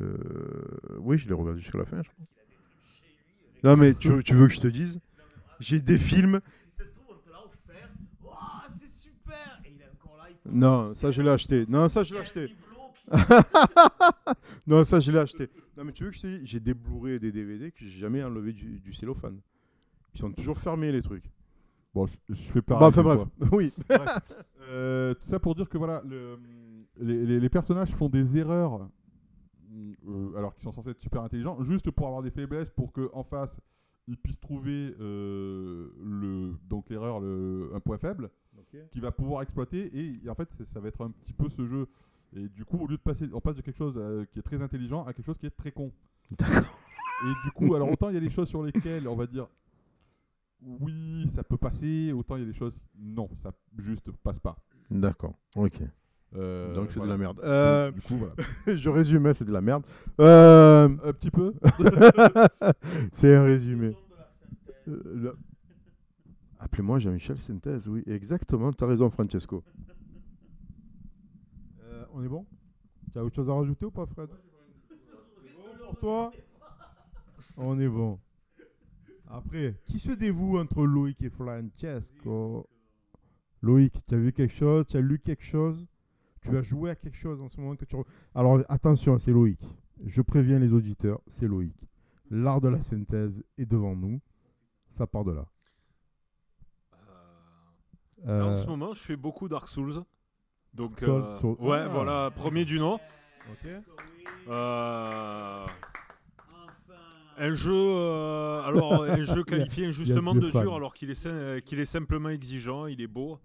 oui, 0.99 1.19
je 1.19 1.28
les 1.28 1.34
regarde 1.34 1.58
jusqu'à 1.58 1.76
la 1.76 1.84
fin, 1.84 2.02
je 2.02 2.08
crois. 2.08 2.26
Non, 3.64 3.76
mais 3.76 3.94
tu, 3.94 4.23
tu 4.25 4.34
veux 4.34 4.46
que 4.49 4.55
je 4.55 4.61
te 4.61 4.67
dise? 4.67 4.99
J'ai 5.61 5.81
des 5.81 5.99
films. 5.99 6.40
Non, 10.46 10.94
ça 10.94 11.11
je 11.11 11.20
l'ai 11.20 11.31
acheté. 11.31 11.67
Non, 11.69 11.88
ça 11.88 12.02
je 12.02 12.14
l'ai 12.14 12.20
acheté. 12.20 12.55
Non, 14.67 14.84
ça 14.84 15.00
je 15.00 15.12
l'ai 15.12 15.19
acheté. 15.19 15.49
Non, 15.76 15.84
mais 15.84 15.93
tu 15.93 16.05
veux 16.05 16.11
que 16.11 16.17
je 16.17 16.23
te 16.23 16.26
dise? 16.26 16.40
J'ai 16.44 16.61
des 16.61 16.75
Blu-ray 16.75 17.14
et 17.14 17.19
des 17.19 17.31
DVD 17.31 17.70
que 17.70 17.84
j'ai 17.84 17.99
jamais 17.99 18.23
enlevé 18.23 18.52
du, 18.52 18.81
du 18.81 18.93
cellophane. 18.93 19.38
Ils 20.17 20.21
sont 20.21 20.33
toujours 20.33 20.59
fermés, 20.59 20.93
les 20.93 21.03
trucs. 21.03 21.31
Bon, 21.95 22.07
je, 22.07 22.17
je 22.29 22.35
fais 22.35 22.63
pareil. 22.63 22.81
Bon, 22.81 22.87
enfin 22.89 23.03
bref, 23.03 23.53
oui. 23.53 23.73
Euh, 24.69 25.15
tout 25.15 25.25
ça 25.27 25.39
pour 25.39 25.55
dire 25.55 25.69
que 25.69 25.79
voilà, 25.79 26.03
le- 26.05 26.41
les, 26.99 27.25
les- 27.25 27.39
les 27.39 27.49
personnages 27.49 27.95
font 27.95 28.09
des 28.09 28.37
erreurs, 28.37 28.89
euh, 30.09 30.37
alors 30.37 30.53
qu'ils 30.55 30.65
sont 30.65 30.73
censés 30.73 30.91
être 30.91 31.01
super 31.01 31.23
intelligents, 31.23 31.63
juste 31.63 31.91
pour 31.93 32.09
avoir 32.09 32.21
des 32.23 32.31
faiblesses, 32.33 32.69
pour 32.71 32.93
que 32.93 33.09
en 33.13 33.23
face 33.23 33.61
ils 34.09 34.17
puissent 34.17 34.41
trouver 34.41 34.95
euh, 35.01 35.89
le 36.05 36.55
donc 36.69 36.91
l'erreur, 36.91 37.21
le, 37.21 37.71
un 37.75 37.81
point 37.81 37.97
faible, 37.99 38.29
qu'il 38.91 39.03
va 39.03 39.12
pouvoir 39.12 39.43
exploiter. 39.43 39.87
Et, 39.97 40.21
et 40.25 40.29
en 40.29 40.35
fait, 40.35 40.49
ça 40.65 40.81
va 40.81 40.89
être 40.89 41.05
un 41.05 41.11
petit 41.11 41.33
peu 41.33 41.49
ce 41.49 41.65
jeu. 41.65 41.87
Et 42.37 42.49
du 42.49 42.65
coup, 42.65 42.79
au 42.79 42.87
lieu 42.89 42.97
de 42.97 43.03
passer, 43.03 43.29
on 43.33 43.41
passe 43.41 43.55
de 43.57 43.62
quelque 43.62 43.77
chose 43.79 43.95
euh, 43.97 44.25
qui 44.33 44.41
est 44.41 44.43
très 44.43 44.61
intelligent 44.62 45.05
à 45.05 45.12
quelque 45.12 45.27
chose 45.27 45.39
qui 45.39 45.47
est 45.47 45.57
très 45.57 45.71
con. 45.71 45.93
Et 47.25 47.33
du 47.45 47.51
coup, 47.53 47.75
alors 47.77 47.91
autant 47.91 48.09
il 48.09 48.15
y 48.15 48.19
a 48.19 48.21
des 48.21 48.31
choses 48.31 48.49
sur 48.49 48.62
lesquelles 48.65 49.07
on 49.09 49.15
va 49.17 49.27
dire 49.27 49.47
oui, 50.62 51.26
ça 51.29 51.43
peut 51.44 51.56
passer, 51.56 52.12
autant 52.12 52.37
il 52.37 52.41
y 52.41 52.43
a 52.43 52.47
des 52.47 52.53
choses 52.56 52.79
non, 52.99 53.29
ça 53.43 53.53
juste 53.79 54.11
passe 54.23 54.38
pas. 54.38 54.56
D'accord, 54.91 55.35
ok. 55.56 55.81
Euh, 56.35 56.75
Donc 56.75 56.91
c'est 56.91 56.99
voilà. 56.99 57.14
de 57.14 57.19
la 57.19 57.25
merde. 57.25 57.41
Euh, 57.44 57.91
Du 57.93 58.00
coup, 58.03 58.17
voilà. 58.17 58.35
je 58.76 58.88
résume, 58.91 59.26
hein, 59.26 59.35
c'est 59.35 59.44
de 59.44 59.53
la 59.53 59.61
merde. 59.61 59.85
Euh, 60.20 60.88
Un 61.05 61.12
petit 61.12 61.31
peu. 61.31 61.55
c'est 63.12 63.35
un 63.35 63.44
résumé. 63.44 63.97
Euh, 64.88 65.32
Appelez-moi 66.59 66.99
Jean-Michel 66.99 67.41
Synthèse, 67.41 67.87
oui, 67.88 68.02
exactement, 68.06 68.73
t'as 68.73 68.87
raison 68.87 69.09
Francesco. 69.11 69.62
Euh, 71.85 72.05
on 72.12 72.23
est 72.25 72.29
bon? 72.29 72.44
Tu 73.12 73.19
as 73.19 73.25
autre 73.25 73.37
chose 73.37 73.49
à 73.49 73.55
rajouter 73.55 73.85
ou 73.87 73.91
pas 73.91 74.06
Fred? 74.06 74.31
Pour 75.85 75.99
toi? 75.99 76.32
On 77.56 77.79
est 77.79 77.88
bon. 77.88 78.19
Après, 79.28 79.75
qui 79.87 79.99
se 79.99 80.12
dévoue 80.12 80.58
entre 80.58 80.84
Loïc 80.84 81.20
et 81.23 81.31
Francesco? 81.31 82.69
Loïc, 83.62 83.94
tu 84.06 84.14
as 84.14 84.19
vu 84.19 84.32
quelque 84.32 84.52
chose? 84.54 84.87
Tu 84.87 84.97
as 84.97 85.00
lu 85.00 85.18
quelque 85.18 85.45
chose? 85.45 85.87
Tu 86.42 86.56
as 86.56 86.62
joué 86.62 86.90
à 86.90 86.95
quelque 86.95 87.16
chose 87.16 87.40
en 87.42 87.49
ce 87.49 87.61
moment 87.61 87.75
que 87.75 87.85
tu... 87.85 87.97
Alors 88.35 88.61
attention, 88.68 89.18
c'est 89.18 89.33
Loïc. 89.33 89.59
Je 90.04 90.23
préviens 90.23 90.59
les 90.61 90.73
auditeurs, 90.73 91.21
c'est 91.26 91.49
Loïc. 91.49 91.75
L'art 92.30 92.61
de 92.61 92.68
la 92.68 92.80
synthèse 92.83 93.42
est 93.59 93.66
devant 93.66 93.97
nous. 93.97 94.21
Ça 94.90 95.06
part 95.06 95.25
de 95.25 95.33
là. 95.33 95.47
Euh, 98.26 98.52
En 98.52 98.54
ce 98.54 98.66
moment, 98.66 98.92
je 98.92 99.00
fais 99.02 99.16
beaucoup 99.16 99.49
Dark 99.49 99.68
Souls. 99.68 100.02
Donc, 100.73 101.00
Souls, 101.00 101.23
euh, 101.26 101.38
Souls. 101.40 101.56
ouais, 101.61 101.78
Ah. 101.80 101.88
voilà, 101.88 102.30
premier 102.30 102.64
du 102.64 102.78
nom. 102.78 102.99
Euh, 104.49 105.66
un 107.37 107.55
jeu, 107.55 107.73
euh, 107.75 108.62
alors 108.62 109.02
un 109.05 109.25
jeu 109.25 109.43
qualifié 109.45 109.87
injustement 109.87 110.35
de 110.35 110.50
fans. 110.50 110.61
dur, 110.62 110.75
alors 110.75 110.95
qu'il 110.95 111.11
est, 111.11 111.64
qu'il 111.64 111.78
est 111.78 111.85
simplement 111.85 112.28
exigeant. 112.31 112.87
Il 112.87 113.00
est 113.00 113.07
beau. 113.07 113.38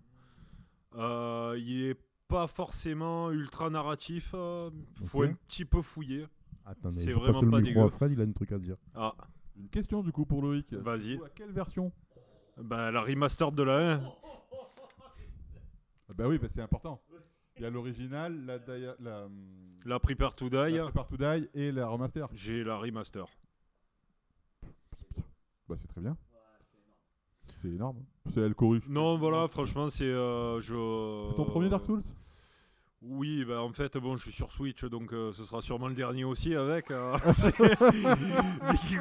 Euh, 0.95 1.55
il 1.59 1.85
est 1.85 1.97
pas 2.27 2.47
forcément 2.47 3.31
ultra 3.31 3.69
narratif. 3.69 4.31
euh, 4.33 4.69
faut 5.05 5.23
un 5.23 5.33
petit 5.47 5.65
peu 5.65 5.81
fouiller. 5.81 6.25
Attendez, 6.65 6.95
C'est 6.97 7.13
vraiment 7.13 7.49
pas 7.49 7.61
dégueu. 7.61 7.81
à 7.81 7.89
Fred, 7.89 8.11
il 8.11 8.21
a 8.21 8.23
un 8.23 8.31
truc 8.31 8.51
à 8.51 8.57
dire. 8.59 8.75
Ah, 8.95 9.13
Une 9.57 9.67
question 9.69 10.01
du 10.03 10.11
coup 10.11 10.25
pour 10.25 10.41
Loïc. 10.41 10.71
Vas-y. 10.73 11.15
À 11.15 11.29
quelle 11.33 11.51
version? 11.51 11.91
Bah, 12.61 12.91
la 12.91 13.01
remaster 13.01 13.51
de 13.51 13.63
la 13.63 13.93
1. 13.95 14.01
Ah 16.09 16.13
Bah 16.13 16.25
oui, 16.27 16.37
bah 16.37 16.47
c'est 16.53 16.61
important. 16.61 17.01
Il 17.57 17.63
y 17.63 17.65
a 17.65 17.69
l'original, 17.69 18.45
la, 18.45 18.59
dia- 18.59 18.95
la, 18.99 19.25
hum, 19.25 19.31
La 19.85 19.99
Prepare 19.99 20.33
to 20.35 20.49
Die. 20.49 20.55
la 20.77 20.83
Prepare 20.83 21.07
to 21.07 21.17
Die 21.17 21.49
et 21.53 21.71
la 21.71 21.87
remaster. 21.87 22.27
J'ai 22.33 22.63
la 22.63 22.77
remaster. 22.77 23.25
Bah 25.71 25.77
c'est 25.79 25.87
très 25.87 26.01
bien. 26.01 26.17
C'est 27.47 27.69
énorme. 27.69 28.03
C'est 28.33 28.41
elle 28.41 28.55
corrige. 28.55 28.81
Non, 28.89 29.17
voilà, 29.17 29.47
franchement, 29.47 29.89
c'est. 29.89 30.03
euh, 30.03 30.59
je... 30.59 31.27
C'est 31.29 31.35
ton 31.37 31.45
premier 31.45 31.69
Dark 31.69 31.85
Souls? 31.85 32.01
Oui, 33.01 33.45
bah 33.45 33.61
en 33.63 33.71
fait, 33.71 33.95
bon, 33.97 34.17
je 34.17 34.23
suis 34.23 34.33
sur 34.33 34.51
Switch, 34.51 34.83
donc 34.83 35.13
euh, 35.13 35.31
ce 35.31 35.45
sera 35.45 35.61
sûrement 35.61 35.87
le 35.87 35.93
dernier 35.95 36.25
aussi 36.25 36.53
avec. 36.55 36.91
euh, 36.91 37.17
c'est- 37.33 37.57
vu 37.57 38.77
qu'il- 38.85 38.99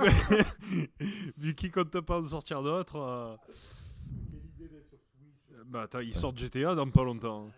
vu 1.39 1.55
pas 2.03 2.21
en 2.21 2.25
sortir 2.25 2.63
d'autres. 2.63 2.97
euh, 2.97 3.37
Bah 5.67 5.83
attends, 5.83 5.99
ils 5.99 6.15
sortent 6.15 6.39
GTA 6.39 6.77
dans 6.77 6.89
pas 6.89 7.03
longtemps. 7.03 7.49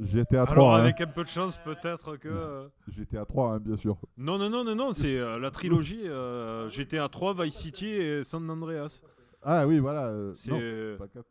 GTA 0.00 0.46
3. 0.46 0.52
Alors 0.54 0.74
hein. 0.74 0.80
avec 0.80 1.00
un 1.00 1.06
peu 1.06 1.22
de 1.24 1.28
chance, 1.28 1.58
peut-être 1.64 2.16
que. 2.16 2.28
euh, 2.28 2.68
GTA 2.88 3.24
3, 3.24 3.54
hein, 3.54 3.58
bien 3.60 3.76
sûr. 3.76 3.96
Non, 4.16 4.38
non, 4.38 4.48
non, 4.50 4.64
non, 4.64 4.74
non, 4.74 4.92
c'est 4.92 5.18
euh, 5.18 5.38
la 5.38 5.50
trilogie 5.50 6.02
euh, 6.06 6.68
GTA 6.68 7.08
3, 7.08 7.34
Vice 7.44 7.54
City 7.56 7.86
et 7.86 8.22
San 8.22 8.48
Andreas. 8.50 9.00
Ah 9.42 9.66
oui, 9.66 9.78
voilà. 9.78 10.06
euh, 10.08 10.32
C'est. 10.34 10.50
non, 10.50 10.98
pas 10.98 11.08
quatre. 11.08 11.28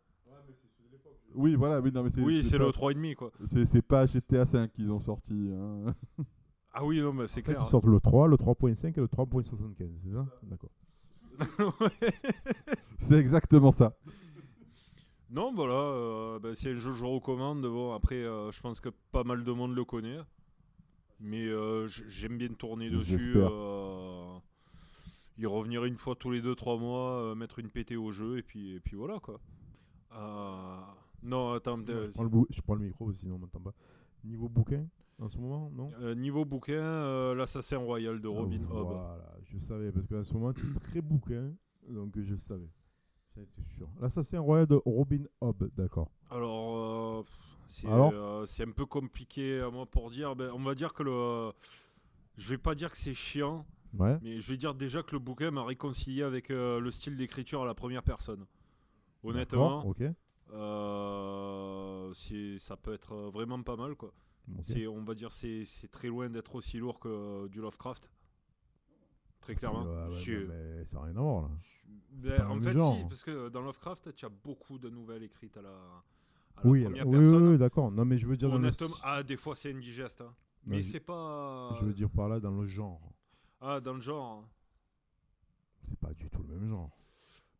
Oui, 1.35 1.53
voilà, 1.55 1.79
oui, 1.79 1.91
non, 1.93 2.03
mais 2.03 2.09
c'est 2.09 2.21
Oui, 2.21 2.43
c'est 2.43 2.57
pas- 2.57 2.65
le 2.65 2.71
3,5 2.71 3.15
quoi. 3.15 3.31
C'est 3.47 3.65
c'est 3.67 3.81
pas 3.83 4.05
GTA 4.07 4.45
5 4.45 4.71
qu'ils 4.73 4.91
ont 4.91 4.99
sorti. 4.99 5.51
hein. 5.53 5.93
Ah 6.71 6.85
oui, 6.85 7.01
non, 7.01 7.11
mais 7.13 7.27
c'est 7.27 7.41
En 7.41 7.45
fait, 7.45 7.53
clair. 7.53 7.63
ils 7.65 7.69
sortent 7.69 7.85
le 7.88 7.99
3, 7.99 8.27
le 8.27 8.35
3.5 8.38 8.88
et 8.95 9.01
le 9.01 9.07
3.75, 9.07 9.89
c'est 10.03 10.11
ça? 10.13 10.25
D'accord. 10.43 10.69
c'est 12.99 13.15
exactement 13.17 13.71
ça. 13.71 13.93
Non, 15.29 15.53
voilà, 15.53 15.74
euh, 15.74 16.39
bah, 16.39 16.55
c'est 16.55 16.71
un 16.71 16.75
jeu 16.75 16.91
que 16.91 16.98
je 16.98 17.05
recommande. 17.05 17.62
Bon, 17.62 17.93
après, 17.93 18.15
euh, 18.15 18.51
je 18.51 18.59
pense 18.62 18.79
que 18.81 18.89
pas 19.12 19.24
mal 19.24 19.43
de 19.43 19.51
monde 19.51 19.75
le 19.75 19.86
connaît. 19.86 20.19
Mais 21.19 21.45
euh, 21.48 21.88
j'aime 21.88 22.38
bien 22.38 22.48
tourner 22.50 22.89
dessus. 22.89 23.36
Y 25.38 25.45
revenir 25.45 25.86
une 25.86 25.95
fois 25.98 26.15
tous 26.15 26.31
les 26.31 26.41
2-3 26.41 26.79
mois, 26.79 27.36
mettre 27.36 27.59
une 27.59 27.69
PT 27.69 27.95
au 27.95 28.12
jeu, 28.12 28.38
et 28.38 28.43
puis, 28.43 28.75
et 28.75 28.79
puis 28.79 28.95
voilà 28.98 29.19
quoi. 29.19 29.39
Non, 31.24 31.51
attends, 31.53 31.77
je, 31.86 32.12
prends 32.13 32.24
le 32.24 32.29
je 32.50 32.62
prends 32.62 32.75
le 32.75 32.86
micro 32.86 33.12
sinon 33.12 33.36
on 33.36 33.39
m'entend 33.39 33.59
pas. 33.59 33.74
Niveau 34.24 34.50
bouquin, 34.50 34.86
en 35.19 35.29
ce 35.29 35.38
moment, 35.38 35.69
non? 35.74 35.91
Euh, 36.01 36.15
niveau 36.15 36.45
bouquin, 36.45 36.74
euh, 36.74 37.36
l'Assassin 37.36 37.77
Royal 37.77 38.19
de 38.19 38.27
Robin 38.27 38.62
Oh, 38.69 38.75
Hobb. 38.75 38.88
Voilà, 38.88 39.38
je 39.45 39.57
savais, 39.59 39.91
parce 39.91 40.07
qu'en 40.07 40.24
ce 40.24 40.33
moment, 40.33 40.53
tu 40.53 40.65
es 40.65 40.79
très 40.79 41.01
bouquin, 41.01 41.53
donc 41.88 42.17
je 42.19 42.36
savais. 42.36 42.69
J'en 43.39 43.43
étais 43.43 43.63
sûr. 43.77 43.88
L'assassin 44.01 44.39
royal 44.39 44.65
de 44.67 44.81
Robin 44.86 45.24
Hobb, 45.41 45.69
d'accord. 45.75 46.10
Alors, 46.29 46.77
euh, 46.77 47.24
c'est 47.67 47.88
euh, 47.88 48.46
c'est 48.46 48.63
un 48.63 48.72
peu 48.72 48.86
compliqué 48.86 49.62
à 49.62 49.69
moi 49.69 49.86
pour 49.86 50.10
dire. 50.10 50.36
Ben, 50.36 50.51
on 50.53 50.60
va 50.63 50.75
dire 50.75 50.93
que 50.93 51.03
le. 51.03 51.51
Je 52.38 52.50
vais 52.50 52.58
pas 52.58 52.75
dire 52.75 52.91
que 52.91 52.98
c'est 52.98 53.13
chiant, 53.13 53.65
Ouais. 53.98 54.17
mais 54.22 54.39
je 54.39 54.51
vais 54.51 54.58
dire 54.58 54.74
déjà 54.74 55.03
que 55.03 55.12
le 55.13 55.19
bouquin 55.19 55.51
m'a 55.51 55.63
réconcilié 55.63 56.24
avec 56.24 56.51
euh, 56.51 56.79
le 56.79 56.91
style 56.91 57.17
d'écriture 57.17 57.63
à 57.63 57.65
la 57.65 57.74
première 57.74 58.03
personne. 58.03 58.46
Honnêtement, 59.24 59.84
ça 62.58 62.77
peut 62.77 62.93
être 62.93 63.15
vraiment 63.29 63.62
pas 63.62 63.75
mal 63.75 63.96
quoi. 63.96 64.13
on 64.48 65.03
va 65.03 65.13
dire, 65.15 65.31
c'est 65.34 65.65
c'est 65.65 65.89
très 65.89 66.08
loin 66.08 66.29
d'être 66.29 66.55
aussi 66.55 66.77
lourd 66.77 67.00
que 67.00 67.48
du 67.48 67.60
Lovecraft. 67.62 68.10
Très 69.50 69.56
clairement. 69.56 69.84
Ouais, 69.84 70.46
mais 70.48 70.86
ça 70.86 70.98
n'a 70.98 71.03
rien 71.06 71.15
à 71.18 71.22
voir 71.22 71.41
là. 71.44 71.50
ben, 72.12 72.46
en 72.48 72.62
fait, 72.62 72.74
genre. 72.74 72.98
si, 72.98 73.03
parce 73.06 73.24
que 73.24 73.50
dans 73.50 73.62
Lovecraft, 73.62 74.13
tu 74.15 74.25
as 74.25 74.29
beaucoup 74.29 74.77
de 74.77 74.89
nouvelles 74.89 75.24
écrites 75.24 75.58
à 75.58 75.62
la, 75.63 75.70
à 75.70 76.63
la 76.63 76.70
Oui, 76.70 76.84
première 76.84 77.08
oui, 77.08 77.18
personne. 77.18 77.48
oui, 77.50 77.58
d'accord. 77.58 77.91
Non, 77.91 78.06
mais 78.06 78.18
je 78.20 78.27
veux 78.27 78.38
dire 78.38 78.50
le 78.50 78.56
Honnêtement, 78.56 78.88
ah, 79.01 79.24
des 79.24 79.38
fois 79.38 79.56
c'est 79.56 79.72
indigeste. 79.74 80.22
hein. 80.22 80.34
Mais 80.65 80.82
c'est 80.84 81.00
pas. 81.00 81.75
Je 81.79 81.86
veux 81.86 81.94
dire 81.94 82.10
par 82.12 82.29
là 82.29 82.39
dans 82.39 82.51
le 82.51 82.68
genre. 82.68 83.01
Ah, 83.62 83.79
dans 83.79 83.94
le 83.94 84.01
genre. 84.01 84.44
hein. 84.44 84.48
C'est 85.88 85.98
pas 86.00 86.13
du 86.13 86.29
tout 86.29 86.44
le 86.44 86.56
même 86.56 86.70
genre. 86.70 86.91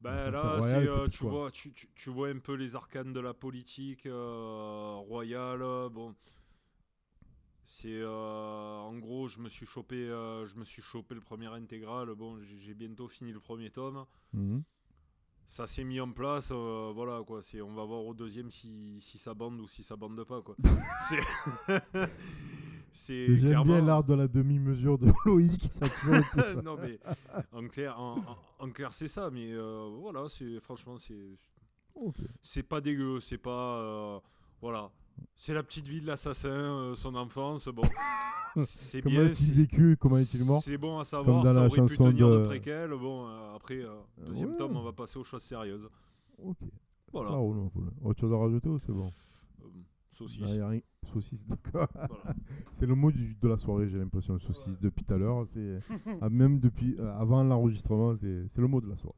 Ben 0.02 0.30
là, 0.32 0.58
royal, 0.58 0.88
euh, 0.88 1.08
tu, 1.10 1.24
vois, 1.26 1.52
tu, 1.52 1.74
tu- 1.74 1.90
tu 1.94 2.10
vois 2.10 2.30
un 2.30 2.40
peu 2.40 2.54
les 2.54 2.76
arcanes 2.76 3.12
de 3.14 3.20
la 3.20 3.34
politique 3.34 4.06
euh, 4.06 4.94
royale. 4.96 5.62
euh, 5.62 5.90
Bon. 5.90 6.16
C'est. 7.82 7.88
euh, 8.02 8.78
en 8.80 8.98
gros, 8.98 9.28
je 9.30 9.40
me 9.40 9.48
suis 9.50 9.66
chopé, 9.66 9.96
euh, 9.96 10.46
je 10.48 10.56
me 10.58 10.66
suis 10.66 10.82
chopé 10.82 11.16
le 11.16 11.22
premier 11.22 11.48
intégral. 11.48 12.14
Bon, 12.16 12.38
j'ai, 12.60 12.74
bientôt 12.74 13.08
fini 13.08 13.32
le 13.32 13.40
premier 13.40 13.70
tome. 13.70 14.06
Mhm. 14.34 14.64
Ça 15.46 15.66
s'est 15.66 15.84
mis 15.84 16.00
en 16.00 16.12
place. 16.12 16.50
euh, 16.52 16.92
voilà, 16.94 17.24
quoi. 17.26 17.42
C'est, 17.42 17.62
on 17.62 17.74
va 17.74 17.84
voir 17.86 18.04
au 18.06 18.14
deuxième 18.14 18.52
si, 18.52 19.00
si 19.02 19.18
ça 19.18 19.34
bande 19.34 19.60
ou 19.62 19.68
si 19.68 19.82
ça 19.84 19.96
bande 19.96 20.22
pas, 20.26 20.42
quoi. 20.42 20.56
c'est. 22.92 23.26
J'aime 23.28 23.36
bien 23.38 23.48
clairement- 23.64 23.86
l'art 23.86 24.04
de 24.04 24.14
la 24.14 24.28
demi-mesure 24.28 24.98
de 24.98 25.12
Loïc. 25.26 25.70
Ça 25.72 25.86
a 25.86 25.90
toujours 25.90 26.16
été 26.16 26.42
ça. 26.42 26.62
non 26.62 26.78
mais 26.82 27.00
en 27.54 27.68
clair, 27.68 28.00
en, 28.00 28.18
en- 28.18 28.38
en 28.66 28.70
clair 28.72 28.94
c'est 28.94 29.08
ça, 29.08 29.30
mais 29.32 29.52
euh, 29.54 29.90
voilà, 30.00 30.28
c'est 30.28 30.60
franchement 30.60 30.98
c'est 30.98 31.38
c'est 32.42 32.64
pas 32.64 32.80
dégueu, 32.82 33.20
c'est 33.20 33.38
pas 33.38 33.80
euh, 33.82 34.20
voilà, 34.62 34.92
c'est 35.36 35.54
la 35.54 35.64
petite 35.64 35.88
vie 35.88 36.02
de 36.02 36.08
l'assassin, 36.08 36.50
euh, 36.50 36.96
son 36.96 37.16
enfance, 37.16 37.68
bon, 37.70 37.82
c'est 38.66 39.02
Comment 39.02 39.16
bien, 39.16 39.26
a-t-il 39.26 39.36
c'est- 39.36 39.52
vécu 39.52 39.98
Comment 40.00 40.18
est-il 40.18 40.46
mort 40.46 40.62
c'est 40.64 40.78
bon 40.78 41.00
à 41.00 41.04
savoir, 41.04 41.44
dans 41.44 41.54
ça 41.54 41.60
la 41.60 41.66
aurait 41.68 41.70
pu 41.70 41.96
chanson 41.96 42.12
tenir 42.12 42.30
de- 42.30 42.38
de 42.42 42.46
préquel, 42.46 42.90
bon 42.92 43.28
euh, 43.28 43.56
après 43.56 43.76
euh, 43.84 43.90
deuxième 44.26 44.52
Ouais. 44.52 44.58
tome 44.58 44.76
on 44.78 44.84
va 44.84 44.92
passer 44.94 45.18
aux 45.20 45.24
choses 45.24 45.44
sérieuses, 45.44 45.88
Ok. 46.44 46.58
voilà, 47.12 47.30
Ça 47.30 47.36
roule, 47.36 47.58
on 47.60 47.68
roule. 47.70 47.92
Autre 48.04 48.20
chose 48.20 48.34
à 48.34 48.38
rajouter 48.38 48.70
ou 48.70 48.80
c'est 48.80 48.92
bon 48.94 49.12
Euh, 49.62 49.66
saucisse, 50.12 50.42
Ah, 50.46 50.56
y 50.56 50.60
a 50.60 50.68
rien. 50.68 50.82
Saucisse, 51.14 51.44
d'accord. 51.48 51.88
voilà. 51.94 52.36
C'est 52.74 52.86
le 52.86 52.96
mot 52.96 53.12
du- 53.12 53.36
de 53.36 53.48
la 53.48 53.58
soirée, 53.58 53.88
j'ai 53.90 53.98
l'impression, 53.98 54.38
saucisse, 54.40 54.78
depuis 54.80 55.04
tout 55.06 55.14
à 55.14 55.18
l'heure. 55.18 55.46
C'est 55.48 55.80
ah, 56.22 56.30
même 56.30 56.60
depuis 56.60 56.96
euh, 57.00 57.18
avant 57.20 57.44
l'enregistrement, 57.44 58.16
c'est 58.16 58.48
c'est 58.48 58.62
le 58.62 58.68
mot 58.68 58.80
de 58.82 58.88
la 58.90 58.96
soirée. 58.98 59.16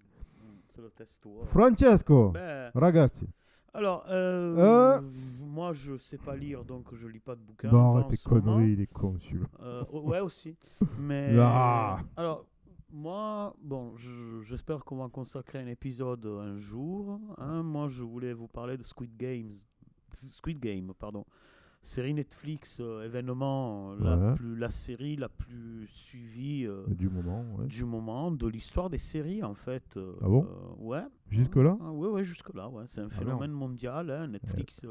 C'est 0.67 0.81
le 0.81 0.89
testo. 0.89 1.43
Francesco, 1.47 2.29
Ben, 2.31 2.71
ragazzi, 2.73 3.27
alors, 3.73 4.05
euh, 4.09 4.97
Euh. 4.97 5.01
moi 5.39 5.71
je 5.73 5.97
sais 5.97 6.17
pas 6.17 6.35
lire 6.35 6.65
donc 6.65 6.93
je 6.93 7.07
lis 7.07 7.19
pas 7.19 7.35
de 7.35 7.41
bouquins. 7.41 7.69
pas 7.69 7.77
arrête 7.81 8.07
tes 8.09 8.17
conneries, 8.17 8.73
il 8.73 8.81
est 8.81 8.87
con 8.87 9.17
celui-là. 9.19 9.47
Euh, 9.61 9.83
ouais 9.91 10.19
aussi. 10.19 10.57
Mais 10.99 11.35
Ah. 11.39 11.99
alors 12.17 12.45
moi 12.93 13.55
bon 13.61 13.95
je- 13.95 14.41
j'espère 14.43 14.83
qu'on 14.83 14.97
va 14.97 15.07
consacrer 15.09 15.59
un 15.59 15.67
épisode 15.67 16.25
un 16.25 16.57
jour. 16.57 17.19
hein. 17.37 17.63
Moi 17.63 17.87
je 17.87 18.03
voulais 18.03 18.33
vous 18.33 18.47
parler 18.49 18.77
de 18.77 18.83
Squid 18.83 19.15
Games, 19.17 19.53
Squid 20.13 20.59
Game 20.59 20.91
pardon. 20.99 21.25
Série 21.83 22.13
Netflix 22.13 22.79
euh, 22.79 23.03
événement 23.05 23.93
euh, 23.93 23.95
la 24.03 24.17
Ouais. 24.17 24.35
plus 24.35 24.55
la 24.55 24.69
série 24.69 25.15
la 25.15 25.29
plus 25.29 25.87
suivie 25.87 26.65
euh, 26.67 26.83
Du 26.87 27.09
moment, 27.09 27.43
ouais. 27.57 27.65
du 27.67 27.85
moment 27.85 28.31
de 28.31 28.45
l'histoire 28.47 28.89
des 28.89 28.99
séries 28.99 29.41
en 29.43 29.55
fait. 29.55 29.97
euh, 29.97 30.13
Ah 30.21 30.27
bon? 30.27 30.47
Ouais. 30.77 31.03
Jusque-là? 31.29 31.77
Ah, 31.81 31.91
ouais, 31.91 32.23
jusque-là, 32.23 32.69
ouais. 32.69 32.83
C'est 32.85 32.99
un 33.01 33.05
merde. 33.07 33.13
phénomène 33.15 33.51
mondial. 33.51 34.11
hein. 34.11 34.27
Netflix, 34.27 34.85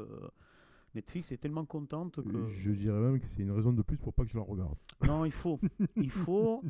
Netflix 0.93 1.31
est 1.31 1.37
tellement 1.37 1.63
contente 1.65 2.21
que. 2.21 2.47
Je 2.47 2.71
dirais 2.71 2.99
même 2.99 3.19
que 3.21 3.27
c'est 3.27 3.43
une 3.43 3.51
raison 3.51 3.71
de 3.71 3.81
plus 3.81 3.97
pour 3.97 4.13
pas 4.13 4.23
que 4.25 4.29
je 4.31 4.37
la 4.37 4.43
regarde. 4.43 4.75
Non, 5.07 5.23
il 5.23 5.31
faut, 5.31 5.59
il 5.95 6.09
faut, 6.11 6.61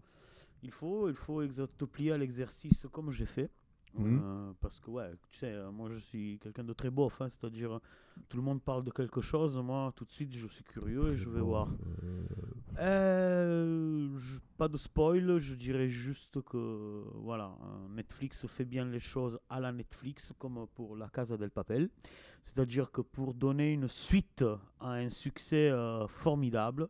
il 0.62 0.70
faut, 0.72 1.10
il 1.10 1.16
faut 1.16 1.42
plier 1.92 2.12
à 2.12 2.18
l'exercice 2.20 2.86
comme 2.92 3.10
j'ai 3.10 3.26
fait. 3.26 3.50
Mhm. 3.94 4.22
Euh, 4.24 4.52
parce 4.62 4.80
que, 4.80 4.90
ouais, 4.90 5.12
tu 5.30 5.38
sais, 5.40 5.52
euh, 5.52 5.70
moi 5.72 5.90
je 5.90 5.98
suis 5.98 6.40
quelqu'un 6.40 6.64
de 6.64 6.72
très 6.74 6.90
bof, 6.90 7.20
hein, 7.22 7.28
c'est-à-dire 7.28 7.74
euh, 7.74 7.80
tout 8.30 8.38
le 8.38 8.44
monde 8.44 8.62
parle 8.62 8.84
de 8.86 8.92
quelque 8.92 9.20
chose, 9.20 9.58
moi 9.58 9.92
tout 9.96 10.06
de 10.06 10.12
suite 10.12 10.34
je 10.34 10.48
suis 10.48 10.64
curieux 10.64 11.12
et 11.12 11.18
je 11.18 11.30
vais 11.30 11.42
voir. 11.42 11.68
euh, 12.80 14.18
je- 14.18 14.40
pas 14.58 14.68
de 14.68 14.78
spoil, 14.78 15.38
je 15.40 15.56
dirais 15.56 15.90
juste 15.90 16.42
que 16.44 17.04
voilà, 17.16 17.56
Netflix 17.90 18.48
fait 18.48 18.66
bien 18.66 18.86
les 18.86 19.00
choses 19.00 19.40
à 19.50 19.60
la 19.60 19.72
Netflix 19.72 20.34
comme 20.38 20.68
pour 20.76 20.96
La 20.96 21.10
Casa 21.10 21.36
del 21.38 21.52
Papel. 21.52 21.90
C'est-à-dire 22.44 22.92
que 22.92 23.02
pour 23.02 23.34
donner 23.34 23.74
une 23.74 23.88
suite 23.88 24.46
à 24.80 24.94
un 24.94 25.10
succès 25.10 25.70
euh, 25.70 26.08
formidable, 26.08 26.88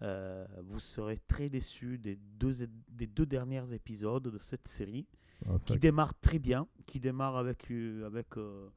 vous 0.00 0.78
serez 0.78 1.18
très 1.28 1.50
déçu 1.50 1.98
des 1.98 2.16
deux, 2.16 2.66
des 2.88 3.06
deux 3.06 3.26
derniers 3.26 3.70
épisodes 3.74 4.22
de 4.22 4.38
cette 4.38 4.66
série 4.66 5.06
ah, 5.48 5.58
qui 5.64 5.78
démarre 5.78 6.14
très 6.20 6.38
bien, 6.38 6.66
qui 6.86 7.00
démarre 7.00 7.36
avec, 7.36 7.70
euh, 7.70 8.06
avec, 8.06 8.36
euh, 8.36 8.68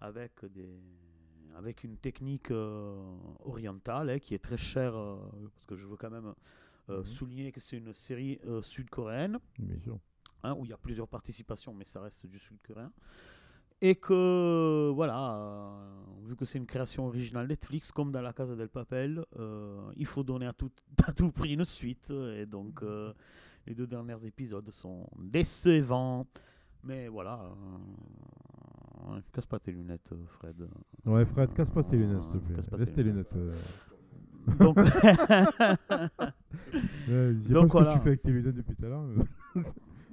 avec, 0.00 0.44
des, 0.44 0.80
avec 1.56 1.84
une 1.84 1.96
technique 1.96 2.50
euh, 2.50 2.96
orientale 3.44 4.10
hein, 4.10 4.18
qui 4.18 4.34
est 4.34 4.38
très 4.38 4.56
chère, 4.56 4.96
euh, 4.96 5.16
parce 5.54 5.66
que 5.66 5.76
je 5.76 5.86
veux 5.86 5.96
quand 5.96 6.10
même 6.10 6.34
Mhm. 6.86 7.02
souligner 7.04 7.50
que 7.50 7.60
c'est 7.60 7.78
une 7.78 7.94
série 7.94 8.38
sud-coréenne, 8.60 9.38
hein, 10.42 10.54
où 10.58 10.66
il 10.66 10.70
y 10.70 10.72
a 10.74 10.76
plusieurs 10.76 11.08
participations, 11.08 11.72
mais 11.72 11.84
ça 11.86 12.02
reste 12.02 12.26
du 12.26 12.38
sud-coréen. 12.38 12.92
Et 13.80 13.94
que, 13.94 14.90
voilà, 14.94 15.78
vu 16.24 16.36
que 16.36 16.44
c'est 16.44 16.58
une 16.58 16.66
création 16.66 17.06
originale 17.06 17.46
Netflix, 17.46 17.90
comme 17.90 18.12
dans 18.12 18.20
La 18.20 18.34
Casa 18.34 18.54
del 18.54 18.68
Papel, 18.68 19.24
il 19.96 20.04
faut 20.04 20.22
donner 20.22 20.46
à 20.46 20.52
tout, 20.52 20.70
à 21.06 21.12
tout 21.14 21.32
prix 21.32 21.54
une 21.54 21.64
suite. 21.64 22.10
Et 22.10 22.44
donc, 22.44 22.84
les 23.66 23.74
deux 23.74 23.86
derniers 23.86 24.24
épisodes 24.26 24.68
sont 24.70 25.06
décevants. 25.18 26.26
Mais 26.82 27.08
voilà. 27.08 27.40
euh, 29.10 29.20
casse 29.32 29.46
pas 29.46 29.58
tes 29.58 29.72
lunettes, 29.72 30.10
euh, 30.12 30.24
Fred. 30.26 30.68
Ouais, 31.06 31.24
Fred, 31.24 31.52
casse 31.54 31.70
pas 31.70 31.82
tes 31.82 31.96
lunettes, 31.96 32.22
s'il 32.24 32.32
te 32.32 32.38
plaît. 32.46 32.56
Casse 32.56 32.66
pas 32.66 32.76
Laisse 32.76 32.90
tes 32.90 32.96
tes 32.96 33.02
lunettes. 33.04 33.34
euh. 33.36 33.52
Donc, 34.58 34.76
Ouais, 34.78 34.84
je 37.08 37.42
sais 37.42 37.52
pas 37.54 37.60
Donc 37.60 37.68
ce 37.68 37.72
que 37.72 37.72
voilà. 37.72 37.92
tu 37.92 37.98
fais 38.00 38.08
avec 38.08 38.22
tes 38.22 38.30
lunettes 38.32 38.54
depuis 38.56 38.74
tout 38.76 38.84
à 38.84 38.88
l'heure. 38.88 39.04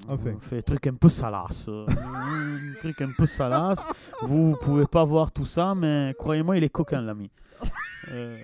Enfin. 0.07 0.31
On 0.35 0.39
fait 0.39 0.55
des 0.57 0.63
trucs 0.63 0.87
un 0.87 0.95
peu 0.95 1.09
salaces. 1.09 1.67
euh, 1.69 1.85
un 1.87 2.73
truc 2.79 2.99
un 3.01 3.11
peu 3.15 3.27
salace. 3.27 3.85
Vous, 4.23 4.55
pouvez 4.59 4.87
pas 4.87 5.03
voir 5.03 5.31
tout 5.31 5.45
ça, 5.45 5.75
mais 5.75 6.15
croyez-moi, 6.17 6.57
il 6.57 6.63
est 6.63 6.69
coquin, 6.69 7.01
l'ami. 7.01 7.29
Euh, 8.07 8.35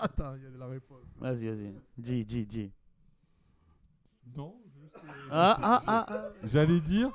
Attends, 0.00 0.34
il 0.36 0.44
y 0.44 0.46
a 0.46 0.58
la 0.60 0.66
réponse. 0.68 1.00
vas-y, 1.18 1.48
vas-y. 1.48 1.74
Dis, 1.98 2.24
dis, 2.24 2.46
dis. 2.46 2.70
Non, 4.36 4.54
Ah, 5.30 5.56
ah, 5.62 5.82
ah, 5.86 6.06
ah. 6.08 6.24
J'allais 6.44 6.80
dire, 6.80 7.08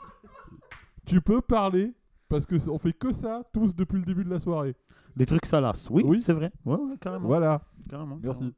tu 1.06 1.22
peux 1.22 1.42
parler 1.42 1.94
parce 2.30 2.46
que 2.46 2.56
on 2.70 2.78
fait 2.78 2.94
que 2.94 3.14
ça 3.14 3.44
tous 3.54 3.76
depuis 3.76 3.98
le 4.00 4.06
début 4.06 4.24
de 4.24 4.30
la 4.30 4.40
soirée. 4.40 4.76
Des 5.16 5.26
trucs 5.26 5.46
salaces. 5.46 5.90
Oui, 5.90 6.04
Oui. 6.06 6.20
c'est 6.20 6.34
vrai. 6.34 6.52
Ouais, 6.66 6.76
ouais, 6.76 6.98
carrément. 7.00 7.28
Voilà, 7.28 7.62
carrément, 7.90 8.20
merci. 8.22 8.40
carrément. 8.40 8.54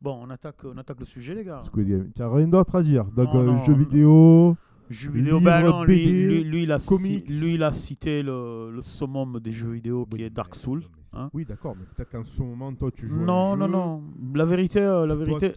Bon, 0.00 0.18
on 0.22 0.30
attaque, 0.30 0.56
on 0.64 0.76
attaque 0.76 1.00
le 1.00 1.06
sujet, 1.06 1.34
les 1.34 1.44
gars. 1.44 1.62
Squid 1.64 1.88
Game. 1.88 2.10
Tu 2.14 2.20
n'as 2.20 2.28
rien 2.28 2.46
d'autre 2.46 2.74
à 2.76 2.82
dire. 2.82 3.04
Donc, 3.06 3.32
Non, 3.32 3.40
euh, 3.40 3.44
non, 3.46 3.64
jeux 3.64 3.74
vidéo. 3.74 4.56
Jeux 4.90 5.10
vidéo, 5.10 5.40
bah 5.40 5.62
non, 5.62 5.82
lui, 5.82 5.96
BD, 5.96 6.26
lui, 6.28 6.44
lui, 6.44 6.62
il 6.64 6.72
a 6.72 6.78
ci- 6.78 6.88
comics. 6.88 7.30
lui, 7.40 7.54
il 7.54 7.62
a 7.62 7.72
cité 7.72 8.22
le, 8.22 8.70
le 8.70 8.80
summum 8.82 9.40
des 9.40 9.50
jeux 9.50 9.70
vidéo 9.70 10.04
qui 10.04 10.16
Oui, 10.16 10.22
est 10.24 10.30
Dark 10.30 10.54
Souls. 10.54 10.82
hein. 11.14 11.30
Oui, 11.32 11.46
d'accord, 11.46 11.74
mais 11.74 11.86
peut-être 11.86 12.10
qu'en 12.10 12.22
ce 12.22 12.42
moment, 12.42 12.70
toi, 12.74 12.90
tu 12.92 13.08
joues 13.08 13.20
à 13.20 13.22
un 13.22 13.24
Non, 13.24 13.56
non, 13.56 13.66
jeu, 13.66 13.72
non. 13.72 14.02
La 14.34 14.44
vérité, 14.44 14.80
euh, 14.80 15.06
la 15.06 15.14
vérité, 15.14 15.54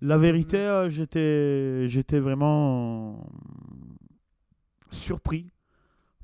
la 0.00 0.18
vérité, 0.18 0.58
euh, 0.58 0.88
j'étais, 0.88 1.88
j'étais 1.88 2.18
vraiment 2.20 3.14
euh, 3.14 3.94
surpris 4.90 5.50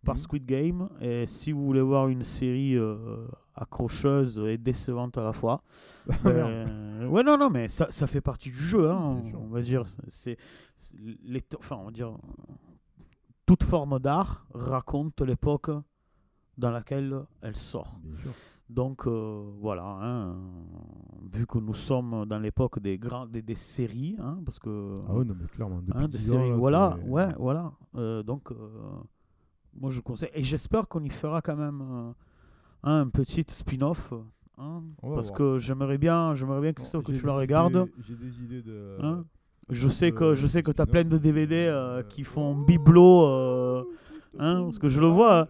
par 0.04 0.14
Mhm. 0.14 0.20
Squid 0.20 0.44
Game. 0.46 0.88
Et 1.00 1.26
si 1.26 1.52
vous 1.52 1.64
voulez 1.64 1.80
voir 1.80 2.08
une 2.08 2.22
série 2.22 2.76
euh, 2.76 3.26
accrocheuse 3.54 4.38
et 4.46 4.58
décevante 4.58 5.16
à 5.18 5.22
la 5.24 5.32
fois, 5.32 5.62
ben, 6.24 7.06
ouais, 7.06 7.22
non, 7.22 7.38
non, 7.38 7.50
mais 7.50 7.68
ça, 7.68 7.86
ça 7.90 8.06
fait 8.06 8.20
partie 8.20 8.50
du 8.50 8.56
jeu, 8.56 8.90
hein, 8.90 9.22
on 9.34 9.48
va 9.48 9.62
dire. 9.62 9.84
C'est, 10.08 10.36
c'est 10.76 10.96
les, 11.24 11.42
enfin, 11.58 11.76
on 11.80 11.84
va 11.86 11.90
dire, 11.90 12.16
toute 13.46 13.62
forme 13.62 13.98
d'art 13.98 14.46
raconte 14.54 15.20
l'époque 15.22 15.70
dans 16.58 16.70
laquelle 16.70 17.22
elle 17.42 17.56
sort. 17.56 17.98
Bien 18.02 18.16
sûr. 18.22 18.32
Donc 18.70 19.06
euh, 19.06 19.44
voilà, 19.60 19.84
hein, 19.84 20.36
vu 21.32 21.46
que 21.46 21.58
nous 21.58 21.74
sommes 21.74 22.24
dans 22.26 22.38
l'époque 22.38 22.80
des 22.80 22.96
grands, 22.96 23.26
des, 23.26 23.42
des 23.42 23.54
séries, 23.54 24.16
hein, 24.18 24.38
parce 24.44 24.58
que 24.58 24.94
Ah 25.06 25.12
non, 25.12 25.34
mais 25.38 25.46
clairement, 25.48 25.80
depuis 25.80 25.92
hein, 26.02 26.08
des 26.08 26.16
10 26.16 26.32
ans, 26.32 26.34
séries, 26.36 26.50
là, 26.50 26.56
voilà, 26.56 26.98
ouais, 27.04 27.28
voilà. 27.38 27.72
Euh, 27.96 28.22
donc 28.22 28.50
euh, 28.50 28.54
moi 29.78 29.90
je 29.90 30.00
conseille 30.00 30.30
et 30.32 30.42
j'espère 30.42 30.88
qu'on 30.88 31.04
y 31.04 31.10
fera 31.10 31.42
quand 31.42 31.56
même 31.56 31.82
hein, 31.82 32.14
un 32.84 33.08
petit 33.08 33.44
spin-off, 33.46 34.14
parce 34.56 35.28
voir. 35.28 35.32
que 35.38 35.58
j'aimerais 35.58 35.98
bien, 35.98 36.34
j'aimerais 36.34 36.62
bien 36.62 36.72
Bon, 36.72 37.02
que 37.02 37.12
tu 37.12 37.26
la 37.26 37.32
des 37.34 37.38
regardes. 37.40 37.86
J'ai 38.00 38.14
des 38.16 38.40
idées 38.42 38.62
de. 38.62 38.96
Je 39.68 39.88
sais 39.90 40.12
que 40.12 40.32
je 40.34 40.46
sais 40.46 40.62
que 40.62 40.70
tu 40.70 40.80
as 40.80 40.86
spin-off, 40.86 40.90
plein 40.90 41.04
de 41.04 41.18
DVD 41.18 42.02
qui 42.08 42.24
font 42.24 42.54
bibelot, 42.56 43.86
parce 44.38 44.78
que 44.78 44.88
je 44.88 45.00
le 45.02 45.08
vois. 45.08 45.48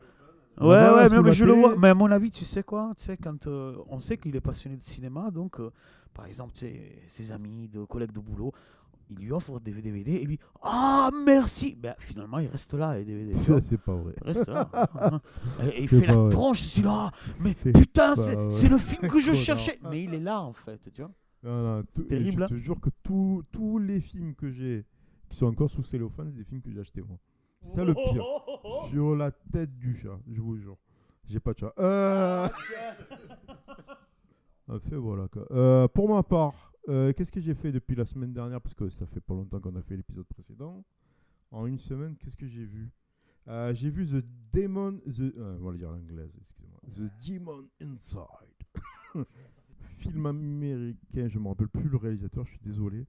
Ouais, 0.61 0.67
ouais, 0.69 1.23
mais, 1.23 1.33
je 1.33 1.45
le 1.45 1.53
vois. 1.53 1.77
Mais 1.77 1.89
à 1.89 1.95
mon 1.95 2.11
avis, 2.11 2.31
tu 2.31 2.45
sais 2.45 2.63
quoi 2.63 2.93
Tu 2.97 3.05
sais, 3.05 3.17
quand 3.17 3.47
euh, 3.47 3.77
on 3.89 3.99
sait 3.99 4.17
qu'il 4.19 4.35
est 4.37 4.41
passionné 4.41 4.77
de 4.77 4.83
cinéma, 4.83 5.31
donc, 5.31 5.59
euh, 5.59 5.71
par 6.13 6.27
exemple, 6.27 6.53
tu 6.55 6.67
sais, 6.67 7.03
ses 7.09 7.33
amis, 7.33 7.69
de 7.69 7.85
collègues 7.85 8.13
de 8.13 8.21
boulot, 8.21 8.53
il 9.11 9.19
lui 9.19 9.33
offre 9.33 9.61
des 9.61 9.73
DVD 9.73 10.13
et 10.13 10.25
lui, 10.25 10.39
ah, 10.63 11.11
merci 11.25 11.77
Ben, 11.79 11.95
finalement, 11.99 12.39
il 12.39 12.49
reste 12.49 12.75
là, 12.75 12.97
les 12.97 13.05
DVD. 13.05 13.35
C'est 13.63 13.81
pas 13.81 13.95
vrai. 13.95 14.15
Il 14.21 14.27
reste 14.29 14.49
là. 14.49 14.69
hein. 15.01 15.21
et, 15.63 15.83
il 15.83 15.89
fait 15.89 16.07
la 16.07 16.15
vrai. 16.15 16.31
tronche, 16.31 16.63
je 16.63 16.69
suis 16.69 16.83
là, 16.83 17.11
mais 17.41 17.55
putain, 17.55 18.15
c'est 18.15 18.69
le 18.69 18.79
film 18.79 19.11
que 19.11 19.19
je 19.19 19.33
cherchais. 19.35 19.79
Mais 19.91 20.05
il 20.05 20.15
est 20.15 20.21
là, 20.21 20.41
en 20.41 20.53
fait, 20.53 20.81
tu 20.93 21.03
vois. 21.03 21.11
Non, 21.43 21.77
non, 21.77 21.85
Terrible, 22.09 22.45
hein. 22.45 22.47
Je 22.49 22.55
te 22.55 22.61
jure 22.61 22.81
que 22.81 22.89
tous 23.03 23.45
tous 23.53 23.79
les 23.79 24.01
films 24.01 24.35
que 24.35 24.51
j'ai 24.51 24.87
qui 25.29 25.37
sont 25.37 25.47
encore 25.47 25.69
sous 25.69 25.85
cellophane, 25.85 26.31
c'est 26.31 26.39
des 26.39 26.45
films 26.45 26.63
que 26.63 26.71
j'ai 26.71 26.81
achetés 26.81 27.03
moi. 27.03 27.19
C'est 27.67 27.85
le 27.85 27.95
pire. 27.95 28.25
Sur 28.91 29.17
la 29.17 29.31
tête 29.31 29.77
du 29.79 29.97
chat, 29.97 30.19
je 30.31 30.41
vous 30.41 30.57
jure. 30.57 30.77
J'ai 31.27 31.41
pas 31.41 31.53
de 31.55 31.59
chat. 31.59 31.73
Euh... 31.79 32.49
Ah, 34.69 34.79
fait 34.89 34.97
voilà 34.97 35.29
quoi. 35.29 35.47
Euh, 35.51 35.89
pour 35.89 36.09
ma 36.09 36.23
part, 36.23 36.73
euh, 36.89 37.13
qu'est-ce 37.13 37.33
que 37.33 37.41
j'ai 37.41 37.55
fait 37.55 37.73
depuis 37.73 37.97
la 37.97 38.05
semaine 38.05 38.33
dernière? 38.33 38.61
Parce 38.61 38.75
que 38.75 38.89
ça 38.91 39.07
fait 39.07 39.21
pas 39.21 39.35
longtemps 39.35 39.61
qu'on 39.61 39.77
a 39.77 39.83
fait 39.83 39.97
l'épisode 39.97 40.27
précédent. 40.27 40.85
En 41.51 41.67
une 41.67 41.79
semaine, 41.79 42.17
qu'est-ce 42.17 42.37
que 42.37 42.47
j'ai 42.47 42.65
vu? 42.65 42.91
Euh, 43.49 43.75
J'ai 43.75 43.91
vu 43.91 44.07
The 44.07 44.25
Demon. 44.53 44.99
The, 45.07 45.35
on 45.39 45.65
va 45.65 45.73
le 45.73 45.79
dire 45.79 45.91
en 45.91 45.95
anglaise, 45.95 46.35
excusez-moi. 46.41 46.81
The 46.95 47.27
Demon 47.27 47.69
Inside. 47.81 48.25
film 49.99 50.27
américain, 50.27 51.29
je 51.29 51.39
me 51.39 51.49
rappelle 51.49 51.69
plus 51.69 51.89
le 51.89 51.97
réalisateur, 51.97 52.45
je 52.45 52.51
suis 52.51 52.61
désolé. 52.61 53.07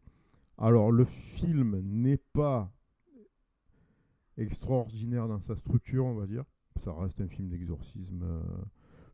Alors, 0.57 0.91
le 0.91 1.05
film 1.05 1.79
n'est 1.81 2.17
pas 2.17 2.71
extraordinaire 4.37 5.27
dans 5.27 5.39
sa 5.39 5.55
structure, 5.55 6.05
on 6.05 6.15
va 6.15 6.25
dire. 6.27 6.43
Ça 6.77 6.93
reste 6.93 7.21
un 7.21 7.27
film 7.27 7.49
d'exorcisme. 7.49 8.21
euh, 8.23 8.41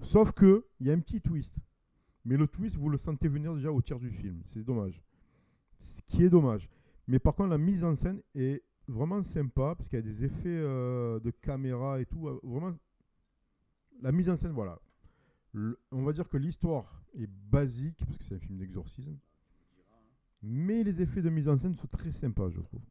Sauf 0.01 0.31
que 0.31 0.65
il 0.79 0.87
y 0.87 0.91
a 0.91 0.93
un 0.93 0.99
petit 0.99 1.21
twist. 1.21 1.55
Mais 2.25 2.37
le 2.37 2.47
twist, 2.47 2.77
vous 2.77 2.89
le 2.89 2.97
sentez 2.97 3.27
venir 3.27 3.53
déjà 3.55 3.71
au 3.71 3.81
tiers 3.81 3.99
du 3.99 4.09
film. 4.11 4.41
C'est 4.45 4.63
dommage. 4.63 5.01
Ce 5.79 6.01
qui 6.07 6.23
est 6.23 6.29
dommage. 6.29 6.69
Mais 7.07 7.19
par 7.19 7.35
contre, 7.35 7.49
la 7.49 7.57
mise 7.57 7.83
en 7.83 7.95
scène 7.95 8.21
est 8.35 8.63
vraiment 8.87 9.23
sympa 9.23 9.75
parce 9.75 9.87
qu'il 9.89 9.97
y 9.97 10.01
a 10.01 10.05
des 10.05 10.23
effets 10.23 10.49
euh, 10.49 11.19
de 11.19 11.31
caméra 11.31 11.99
et 11.99 12.05
tout. 12.05 12.27
euh, 12.27 12.39
Vraiment, 12.43 12.73
la 14.01 14.11
mise 14.11 14.29
en 14.29 14.35
scène, 14.35 14.51
voilà. 14.51 14.79
On 15.91 16.03
va 16.03 16.13
dire 16.13 16.29
que 16.29 16.37
l'histoire 16.37 17.03
est 17.19 17.27
basique 17.49 18.03
parce 18.05 18.17
que 18.17 18.23
c'est 18.23 18.35
un 18.35 18.39
film 18.39 18.57
d'exorcisme. 18.57 19.17
Mais 20.43 20.83
les 20.83 21.01
effets 21.01 21.21
de 21.21 21.29
mise 21.29 21.47
en 21.49 21.57
scène 21.57 21.75
sont 21.75 21.87
très 21.87 22.11
sympas, 22.11 22.49
je 22.49 22.61
trouve. 22.61 22.81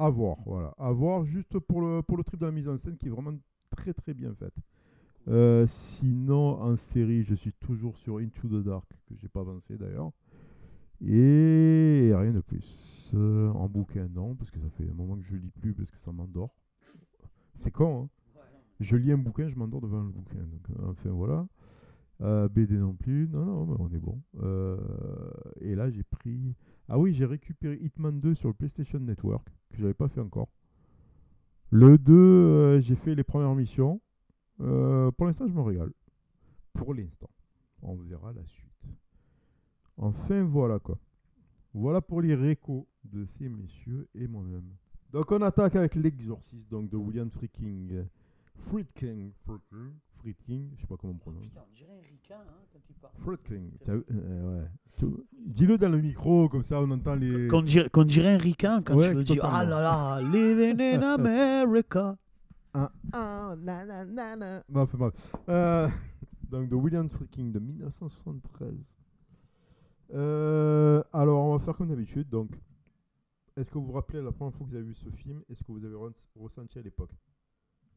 À 0.00 0.08
voir, 0.08 0.38
voilà. 0.46 0.74
À 0.78 0.92
voir 0.92 1.26
juste 1.26 1.58
pour 1.58 1.82
le, 1.82 2.00
pour 2.00 2.16
le 2.16 2.24
trip 2.24 2.40
de 2.40 2.46
la 2.46 2.52
mise 2.52 2.66
en 2.68 2.78
scène 2.78 2.96
qui 2.96 3.08
est 3.08 3.10
vraiment 3.10 3.34
très 3.68 3.92
très 3.92 4.14
bien 4.14 4.32
faite. 4.34 4.54
Euh, 5.28 5.66
sinon, 5.66 6.58
en 6.62 6.74
série, 6.76 7.22
je 7.22 7.34
suis 7.34 7.52
toujours 7.52 7.98
sur 7.98 8.16
Into 8.16 8.48
the 8.48 8.64
Dark, 8.64 8.88
que 9.06 9.14
j'ai 9.14 9.28
pas 9.28 9.40
avancé 9.40 9.76
d'ailleurs. 9.76 10.10
Et 11.02 12.12
rien 12.14 12.32
de 12.32 12.40
plus. 12.40 13.10
Euh, 13.12 13.50
en 13.50 13.68
bouquin, 13.68 14.08
non, 14.08 14.34
parce 14.36 14.50
que 14.50 14.58
ça 14.58 14.70
fait 14.70 14.88
un 14.88 14.94
moment 14.94 15.16
que 15.16 15.24
je 15.24 15.36
lis 15.36 15.50
plus, 15.50 15.74
parce 15.74 15.90
que 15.90 15.98
ça 15.98 16.12
m'endort. 16.12 16.54
C'est 17.54 17.70
con, 17.70 18.04
hein 18.04 18.08
Je 18.80 18.96
lis 18.96 19.12
un 19.12 19.18
bouquin, 19.18 19.50
je 19.50 19.56
m'endors 19.56 19.82
devant 19.82 20.02
le 20.02 20.08
bouquin. 20.08 20.38
Donc, 20.38 20.70
euh, 20.70 20.90
enfin, 20.92 21.10
voilà. 21.10 21.46
Euh, 22.22 22.48
BD 22.48 22.78
non 22.78 22.94
plus. 22.94 23.28
Non, 23.28 23.44
non, 23.44 23.66
mais 23.66 23.76
on 23.78 23.90
est 23.92 23.98
bon. 23.98 24.18
Et 25.60 25.74
là, 25.74 25.90
j'ai 25.90 26.04
pris. 26.04 26.54
Ah 26.88 26.98
oui, 26.98 27.12
j'ai 27.12 27.26
récupéré 27.26 27.78
Hitman 27.82 28.18
2 28.18 28.34
sur 28.34 28.48
le 28.48 28.54
PlayStation 28.54 28.98
Network, 28.98 29.46
que 29.70 29.78
j'avais 29.78 29.94
pas 29.94 30.08
fait 30.08 30.20
encore. 30.20 30.48
Le 31.70 31.98
2, 31.98 32.12
euh, 32.12 32.80
j'ai 32.80 32.96
fait 32.96 33.14
les 33.14 33.24
premières 33.24 33.54
missions. 33.54 34.00
Euh, 34.60 35.10
pour 35.12 35.26
l'instant, 35.26 35.46
je 35.46 35.52
me 35.52 35.60
régale. 35.60 35.92
Pour 36.72 36.94
l'instant. 36.94 37.30
On 37.82 37.96
verra 37.96 38.32
la 38.32 38.44
suite. 38.44 38.70
Enfin, 39.96 40.42
voilà 40.42 40.78
quoi. 40.78 40.98
Voilà 41.72 42.00
pour 42.00 42.20
les 42.20 42.34
récos 42.34 42.88
de 43.04 43.24
ces 43.24 43.48
messieurs 43.48 44.08
et 44.14 44.26
moi-même. 44.26 44.74
Donc, 45.12 45.30
on 45.30 45.40
attaque 45.42 45.76
avec 45.76 45.94
l'exorciste 45.94 46.70
donc, 46.70 46.90
de 46.90 46.96
William 46.96 47.30
Friedkin. 47.30 48.06
Friedkin. 48.56 49.30
Friedkin. 49.44 49.92
Friedkin. 50.20 50.68
Je 50.76 50.80
sais 50.82 50.86
pas 50.86 50.96
comment 50.96 51.12
on 51.14 51.18
prononce. 51.18 51.44
Putain, 51.44 51.60
on 51.68 51.74
dirait 51.74 51.92
un 51.92 52.02
ricain 52.10 52.38
hein, 52.48 52.62
quand 52.72 52.78
il 52.88 52.94
parle. 52.96 53.14
Veut- 53.18 54.06
euh, 54.12 54.60
ouais. 54.62 54.68
Tout- 54.98 55.24
Dis-le 55.46 55.78
dans 55.78 55.88
le 55.88 56.00
micro, 56.00 56.48
comme 56.48 56.62
ça 56.62 56.80
on 56.80 56.90
entend 56.90 57.14
les. 57.14 57.48
Qu'on 57.48 57.62
dirait, 57.62 57.88
qu'on 57.90 58.04
dirait 58.04 58.34
un 58.34 58.38
ricain 58.38 58.82
quand 58.82 58.94
Ouais, 58.96 59.10
tu 59.10 59.14
le 59.16 59.24
dis. 59.24 59.36
totalement. 59.36 59.56
Ah 59.56 59.64
là 59.64 59.82
là, 59.82 60.22
living 60.22 60.80
in 60.80 61.02
America. 61.02 62.16
Ah, 62.72 62.92
ah, 63.12 63.56
na, 63.58 63.84
na, 63.84 64.04
na, 64.04 64.36
na. 64.36 64.62
Bon, 64.68 64.82
enfin, 64.82 64.96
bref. 64.96 65.14
Euh, 65.48 65.88
donc 66.48 66.68
de 66.68 66.76
William 66.76 67.08
Friedkin 67.10 67.46
de 67.46 67.58
1973. 67.58 68.96
Euh, 70.14 71.02
alors, 71.12 71.46
on 71.46 71.52
va 71.56 71.58
faire 71.64 71.76
comme 71.76 71.88
d'habitude. 71.88 72.28
Donc, 72.28 72.50
est-ce 73.56 73.68
que 73.70 73.74
vous 73.78 73.86
vous 73.86 73.92
rappelez 73.92 74.22
la 74.22 74.30
première 74.32 74.54
fois 74.54 74.64
que 74.66 74.70
vous 74.70 74.76
avez 74.76 74.84
vu 74.84 74.94
ce 74.94 75.08
film? 75.10 75.42
Est-ce 75.50 75.64
que 75.64 75.72
vous 75.72 75.84
avez 75.84 75.94
re- 75.96 76.12
ressenti 76.36 76.78
à 76.78 76.82
l'époque? 76.82 77.10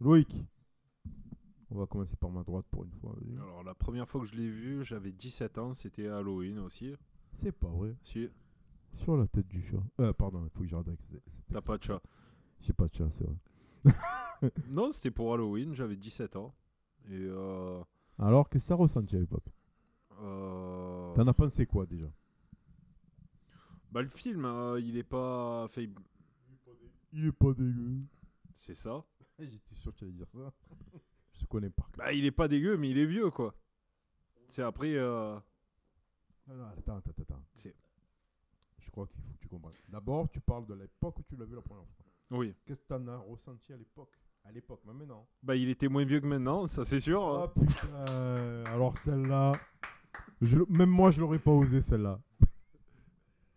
Loïc 0.01 0.35
On 1.75 1.79
va 1.79 1.87
commencer 1.87 2.15
par 2.15 2.29
ma 2.29 2.43
droite 2.43 2.65
pour 2.69 2.83
une 2.83 2.91
fois. 2.91 3.15
Alors, 3.41 3.63
la 3.63 3.73
première 3.73 4.07
fois 4.07 4.21
que 4.21 4.27
je 4.27 4.35
l'ai 4.35 4.47
vu, 4.49 4.83
j'avais 4.83 5.11
17 5.11 5.57
ans, 5.57 5.73
c'était 5.73 6.07
Halloween 6.07 6.59
aussi. 6.59 6.93
C'est 7.39 7.51
pas 7.51 7.67
vrai. 7.69 7.95
Si, 8.03 8.29
Sur 8.97 9.17
la 9.17 9.25
tête 9.25 9.47
du 9.47 9.63
chat. 9.63 9.81
Euh, 9.99 10.13
pardon, 10.13 10.43
il 10.45 10.49
faut 10.51 10.59
que 10.61 10.67
j'arrête 10.67 10.87
avec 10.87 10.99
t'as 11.51 11.61
pas 11.61 11.77
de 11.79 11.83
chat. 11.83 11.99
J'ai 12.61 12.73
pas 12.73 12.85
de 12.87 12.93
chat, 12.93 13.09
c'est 13.11 13.23
vrai. 13.25 13.35
Non, 14.67 14.91
c'était 14.91 15.09
pour 15.09 15.33
Halloween, 15.33 15.73
j'avais 15.73 15.95
17 15.95 16.35
ans. 16.35 16.53
Et 17.07 17.13
euh, 17.13 17.81
Alors, 18.19 18.49
qu'est-ce 18.49 18.65
que 18.65 18.67
tu 18.67 18.73
as 18.73 18.75
ressenti 18.75 19.15
à 19.15 19.19
l'époque? 19.19 19.45
Euh, 20.21 21.13
T'en 21.15 21.25
as 21.25 21.33
pensé 21.33 21.65
quoi 21.65 21.85
déjà? 21.87 22.07
Bah, 23.91 24.01
le 24.01 24.09
film, 24.09 24.45
euh, 24.45 24.79
il 24.79 24.95
est 24.97 25.03
pas. 25.03 25.67
fait- 25.69 25.89
Il 27.13 27.25
est 27.25 27.31
pas 27.31 27.53
dégueu. 27.53 28.01
C'est 28.53 28.75
ça. 28.75 29.03
J'étais 29.39 29.75
sûr 29.75 29.91
que 29.93 29.97
tu 29.99 30.03
allais 30.03 30.13
dire 30.13 30.29
ça. 30.29 30.51
Je 31.43 31.47
te 31.47 31.51
connais 31.51 31.69
par 31.69 31.91
cœur. 31.91 32.05
Bah, 32.05 32.13
il 32.13 32.23
est 32.25 32.31
pas 32.31 32.47
dégueu, 32.47 32.77
mais 32.77 32.89
il 32.89 32.97
est 32.97 33.05
vieux, 33.05 33.29
quoi. 33.29 33.53
C'est 34.47 34.61
après. 34.61 34.93
euh, 34.95 35.37
Non, 36.47 36.55
non, 36.55 36.65
attends, 36.77 36.97
attends, 36.97 37.11
attends. 37.21 37.41
Je 38.79 38.89
crois 38.91 39.07
qu'il 39.07 39.21
faut 39.21 39.33
que 39.33 39.39
tu 39.39 39.47
comprennes. 39.49 39.73
D'abord, 39.89 40.29
tu 40.29 40.39
parles 40.39 40.65
de 40.65 40.73
l'époque 40.75 41.19
où 41.19 41.23
tu 41.23 41.35
l'as 41.35 41.45
vu 41.45 41.55
la 41.55 41.61
première 41.61 41.83
fois. 41.85 42.05
Oui. 42.31 42.53
Qu'est-ce 42.65 42.79
que 42.81 42.87
tu 42.87 42.93
en 42.93 43.07
as 43.07 43.17
ressenti 43.17 43.73
à 43.73 43.77
l'époque? 43.77 44.11
À 44.45 44.51
l'époque, 44.51 44.81
mais 44.85 44.93
maintenant. 44.93 45.27
Bah, 45.41 45.55
il 45.55 45.67
était 45.69 45.87
moins 45.89 46.05
vieux 46.05 46.19
que 46.21 46.25
maintenant, 46.27 46.65
ça 46.65 46.85
c'est 46.85 46.99
sûr. 46.99 47.21
Ah 47.23 47.43
hein. 47.43 47.61
putain 47.65 48.63
Alors 48.71 48.97
celle-là, 48.97 49.53
je 50.41 50.57
même 50.69 50.89
moi 50.89 51.11
je 51.11 51.19
l'aurais 51.21 51.39
pas 51.39 51.51
osé 51.51 51.81
celle-là. 51.81 52.19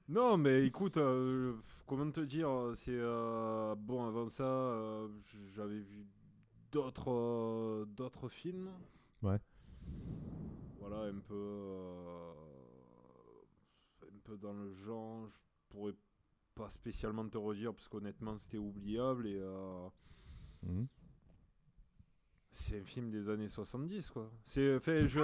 Non, 0.08 0.36
mais 0.38 0.64
écoute, 0.64 0.98
euh, 0.98 1.54
comment 1.84 2.08
te 2.12 2.20
dire, 2.20 2.48
c'est 2.76 2.92
euh, 2.94 3.74
bon. 3.76 4.06
Avant 4.06 4.28
ça, 4.28 4.44
euh, 4.44 5.08
j'avais 5.56 5.80
vu 5.80 6.06
d'autres 6.76 7.10
euh, 7.10 7.84
d'autres 7.86 8.28
films. 8.28 8.70
Ouais. 9.22 9.38
Voilà, 10.78 11.04
un 11.04 11.18
peu 11.20 11.34
euh, 11.34 12.32
un 14.02 14.18
peu 14.24 14.36
dans 14.36 14.52
le 14.52 14.70
genre. 14.74 15.26
Je 15.28 15.38
pourrais 15.70 15.94
pas 16.54 16.68
spécialement 16.68 17.26
te 17.28 17.38
redire 17.38 17.72
parce 17.72 17.88
qu'honnêtement 17.88 18.36
c'était 18.36 18.58
oubliable 18.58 19.26
et 19.26 19.38
euh, 19.40 19.88
Mhm. 20.62 20.86
c'est 22.50 22.80
un 22.80 22.84
film 22.84 23.10
des 23.10 23.28
années 23.28 23.48
70 23.48 24.10
quoi. 24.10 24.30
C'est 24.44 24.78
fait 24.80 25.06
je 25.08 25.20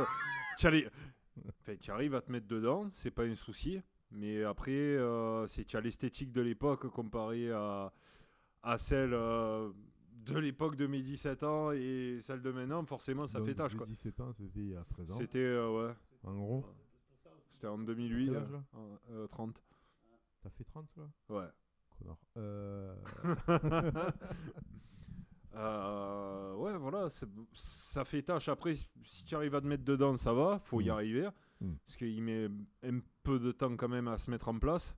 tu 1.81 1.91
arrives 1.91 2.15
à 2.15 2.21
te 2.21 2.31
mettre 2.31 2.47
dedans, 2.47 2.89
c'est 2.93 3.11
pas 3.11 3.25
un 3.25 3.35
souci, 3.35 3.81
mais 4.11 4.43
après 4.45 4.71
euh, 4.73 5.47
c'est 5.47 5.65
tu 5.65 5.77
as 5.77 5.81
l'esthétique 5.81 6.33
de 6.33 6.41
l'époque 6.43 6.87
comparée 6.89 7.51
à 7.51 7.93
à 8.63 8.79
celle 8.79 9.13
euh, 9.15 9.71
de 10.25 10.39
l'époque 10.39 10.77
de 10.77 10.87
mes 10.87 11.03
17 11.03 11.43
ans 11.43 11.73
et 11.73 12.19
celle 12.21 12.43
de 12.43 12.51
maintenant, 12.53 12.85
forcément 12.85 13.27
ça 13.27 13.39
Donc, 13.39 13.49
fait 13.49 13.55
tâche 13.55 13.77
quoi. 13.77 13.87
17 13.87 14.21
ans, 14.21 14.33
c'était 14.33 14.61
il 14.61 14.69
y 14.71 14.77
a 14.77 14.85
13 14.85 15.13
ans. 15.13 15.17
C'était 15.19 15.39
euh, 15.39 15.87
ouais, 15.89 15.95
En 16.25 16.35
gros, 16.35 16.65
c'était 17.49 17.67
en 17.69 17.79
2008 17.79 18.27
Quel 18.27 18.37
âge, 18.37 18.49
euh, 18.49 18.53
là 18.53 18.63
euh, 19.11 19.27
30. 19.29 19.63
t'as 20.43 20.51
fait 20.51 20.65
30 20.65 20.87
là 20.97 21.05
Ouais. 21.29 21.49
Connard. 21.99 22.19
Euh... 22.37 22.95
Euh, 25.55 26.55
ouais, 26.55 26.77
voilà, 26.79 27.09
ça 27.53 28.05
fait 28.07 28.23
tâche. 28.23 28.49
Après, 28.49 28.75
si- 28.75 29.25
tu 29.27 29.35
arrives 29.35 29.55
à 29.55 29.61
te 29.61 29.67
mettre 29.67 29.85
dedans, 29.85 30.17
ça 30.17 30.33
va, 30.33 30.59
faut 30.59 30.81
y 30.81 30.87
Mm. 30.87 30.91
arriver. 30.91 31.29
Mm. 31.61 31.73
Parce 31.85 31.97
qu'il 31.99 32.23
met 32.23 32.49
un 32.83 33.01
peu 33.23 33.39
de 33.39 33.53
temps 33.53 33.77
quand 33.77 33.89
même 33.89 34.09
à 34.09 34.17
se 34.17 34.31
mettre 34.31 34.49
en 34.49 34.59
place. 34.59 34.97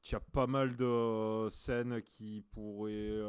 Tu 0.00 0.14
as 0.14 0.20
pas 0.20 0.46
mal 0.46 0.74
de 0.76 1.48
scènes 1.50 2.00
qui 2.00 2.42
pourraient. 2.50 3.20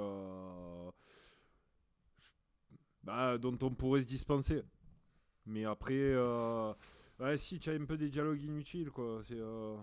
Bah, 3.11 3.37
dont 3.37 3.57
on 3.61 3.71
pourrait 3.71 4.01
se 4.01 4.07
dispenser. 4.07 4.61
Mais 5.45 5.65
après, 5.65 5.99
euh, 5.99 6.71
ouais, 7.19 7.37
si, 7.37 7.59
tu 7.59 7.69
as 7.69 7.73
un 7.73 7.83
peu 7.83 7.97
des 7.97 8.09
dialogues 8.09 8.41
inutiles, 8.41 8.89
quoi. 8.89 9.19
C'est 9.23 9.35
euh, 9.37 9.75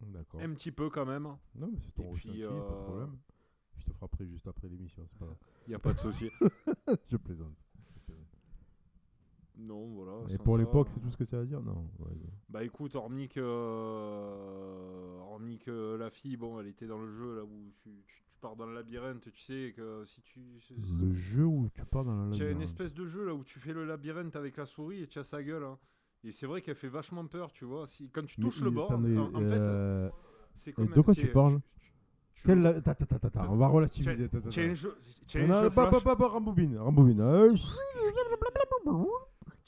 D'accord. 0.00 0.40
un 0.40 0.54
petit 0.54 0.70
peu 0.70 0.88
quand 0.88 1.04
même. 1.04 1.24
Non, 1.56 1.68
mais 1.72 1.78
c'est 1.80 1.92
ton 1.92 2.14
Et 2.14 2.14
puis, 2.14 2.28
ressenti, 2.28 2.42
pas 2.42 2.48
de 2.48 2.78
euh, 2.78 2.84
problème. 2.84 3.18
Je 3.78 3.84
te 3.86 3.92
frapperai 3.92 4.28
juste 4.28 4.46
après 4.46 4.68
l'émission, 4.68 5.04
c'est 5.08 5.18
pas. 5.18 5.36
Il 5.66 5.70
n'y 5.70 5.74
a 5.74 5.80
pas 5.80 5.92
de 5.92 5.98
souci. 5.98 6.30
Je 7.10 7.16
plaisante. 7.16 7.56
Non, 9.60 9.86
voilà. 9.94 10.12
Et 10.32 10.38
pour 10.38 10.58
l'époque, 10.58 10.88
c'est 10.88 11.00
tout 11.00 11.10
ce 11.10 11.16
que 11.16 11.24
tu 11.24 11.34
as 11.36 11.40
à 11.40 11.44
dire 11.44 11.60
Non. 11.62 11.88
ouais, 12.00 12.06
ouais. 12.08 12.30
Bah 12.48 12.64
écoute, 12.64 12.94
hormis 12.96 13.28
que, 13.28 13.40
euh, 13.40 15.18
hormis 15.30 15.58
que 15.58 15.96
la 15.96 16.10
fille, 16.10 16.36
bon, 16.36 16.60
elle 16.60 16.66
était 16.68 16.86
dans 16.86 16.98
le 16.98 17.10
jeu 17.12 17.36
là 17.36 17.44
où 17.44 17.72
tu, 17.82 17.90
tu- 18.06 18.22
tu 18.30 18.38
pars 18.40 18.56
dans 18.56 18.66
le 18.66 18.74
labyrinthe, 18.74 19.30
tu 19.32 19.40
sais 19.42 19.72
que 19.76 20.04
si 20.06 20.22
tu... 20.22 20.40
Le 21.02 21.12
jeu 21.12 21.44
où 21.44 21.68
tu 21.74 21.84
pars 21.84 22.04
dans 22.04 22.14
la 22.26 22.30
Tu 22.30 22.42
as 22.42 22.46
une 22.46 22.52
labyrinthe. 22.52 22.62
espèce 22.64 22.94
de 22.94 23.06
jeu 23.06 23.24
là 23.26 23.34
où 23.34 23.44
tu 23.44 23.58
fais 23.58 23.72
le 23.72 23.84
labyrinthe 23.84 24.34
avec 24.36 24.56
la 24.56 24.66
souris 24.66 25.02
et 25.02 25.06
tu 25.06 25.18
as 25.18 25.24
sa 25.24 25.42
gueule. 25.42 25.64
hein. 25.64 25.78
Et 26.24 26.32
c'est 26.32 26.46
vrai 26.46 26.60
qu'elle 26.62 26.74
fait 26.74 26.88
vachement 26.88 27.26
peur, 27.26 27.52
tu 27.52 27.64
vois. 27.64 27.86
Si, 27.86 28.10
quand 28.10 28.24
tu 28.26 28.40
Mais 28.40 28.46
touches 28.46 28.60
le 28.62 28.68
il- 28.70 28.74
bord, 28.74 28.90
en, 28.92 29.00
fait, 29.02 29.52
euh, 29.58 30.10
c'est 30.54 30.72
comme... 30.72 30.86
de 30.88 31.00
quoi 31.00 31.14
tu 31.14 31.28
parles 31.28 31.60
tu- 31.78 31.92
tu- 32.34 32.46
quel 32.46 32.60
la- 32.62 32.80
ta- 32.80 32.94
ta- 32.94 33.06
ta- 33.06 33.18
ta- 33.18 33.30
ta, 33.30 33.50
On 33.50 33.56
va 33.56 33.68
relativiser. 33.68 34.28
tu 34.28 34.36
as 34.36 35.44
On 35.44 35.50
a- 35.50 35.70
flash, 35.70 36.02
pas- 36.02 36.16
pas- 36.16 36.28
Rambobine, 36.28 36.78
Rambobine. 36.78 37.20
Euh, 37.20 37.54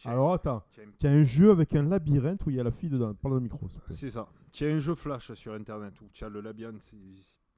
Alors 0.05 0.33
attends, 0.33 0.65
tu 0.99 1.07
as 1.07 1.11
un- 1.11 1.23
jeu 1.25 1.51
avec 1.51 1.75
un 1.75 1.83
labyrinthe 1.83 2.45
où 2.47 2.51
il 2.51 2.57
y 2.57 2.61
a 2.61 2.65
la 2.65 2.71
fille 2.71 2.91
dedans. 2.91 3.15
Parle 3.15 3.35
le 3.35 3.41
micro. 3.41 3.69
C'est 3.91 4.11
ça. 4.11 4.29
Tu 4.51 4.65
as 4.65 4.69
un 4.69 4.79
jeu 4.79 4.95
flash 4.95 5.33
sur 5.35 5.55
internet 5.55 6.01
où 6.01 6.09
tu 6.13 6.25
as 6.25 6.29
le 6.29 6.41
labyrinthe, 6.41 6.83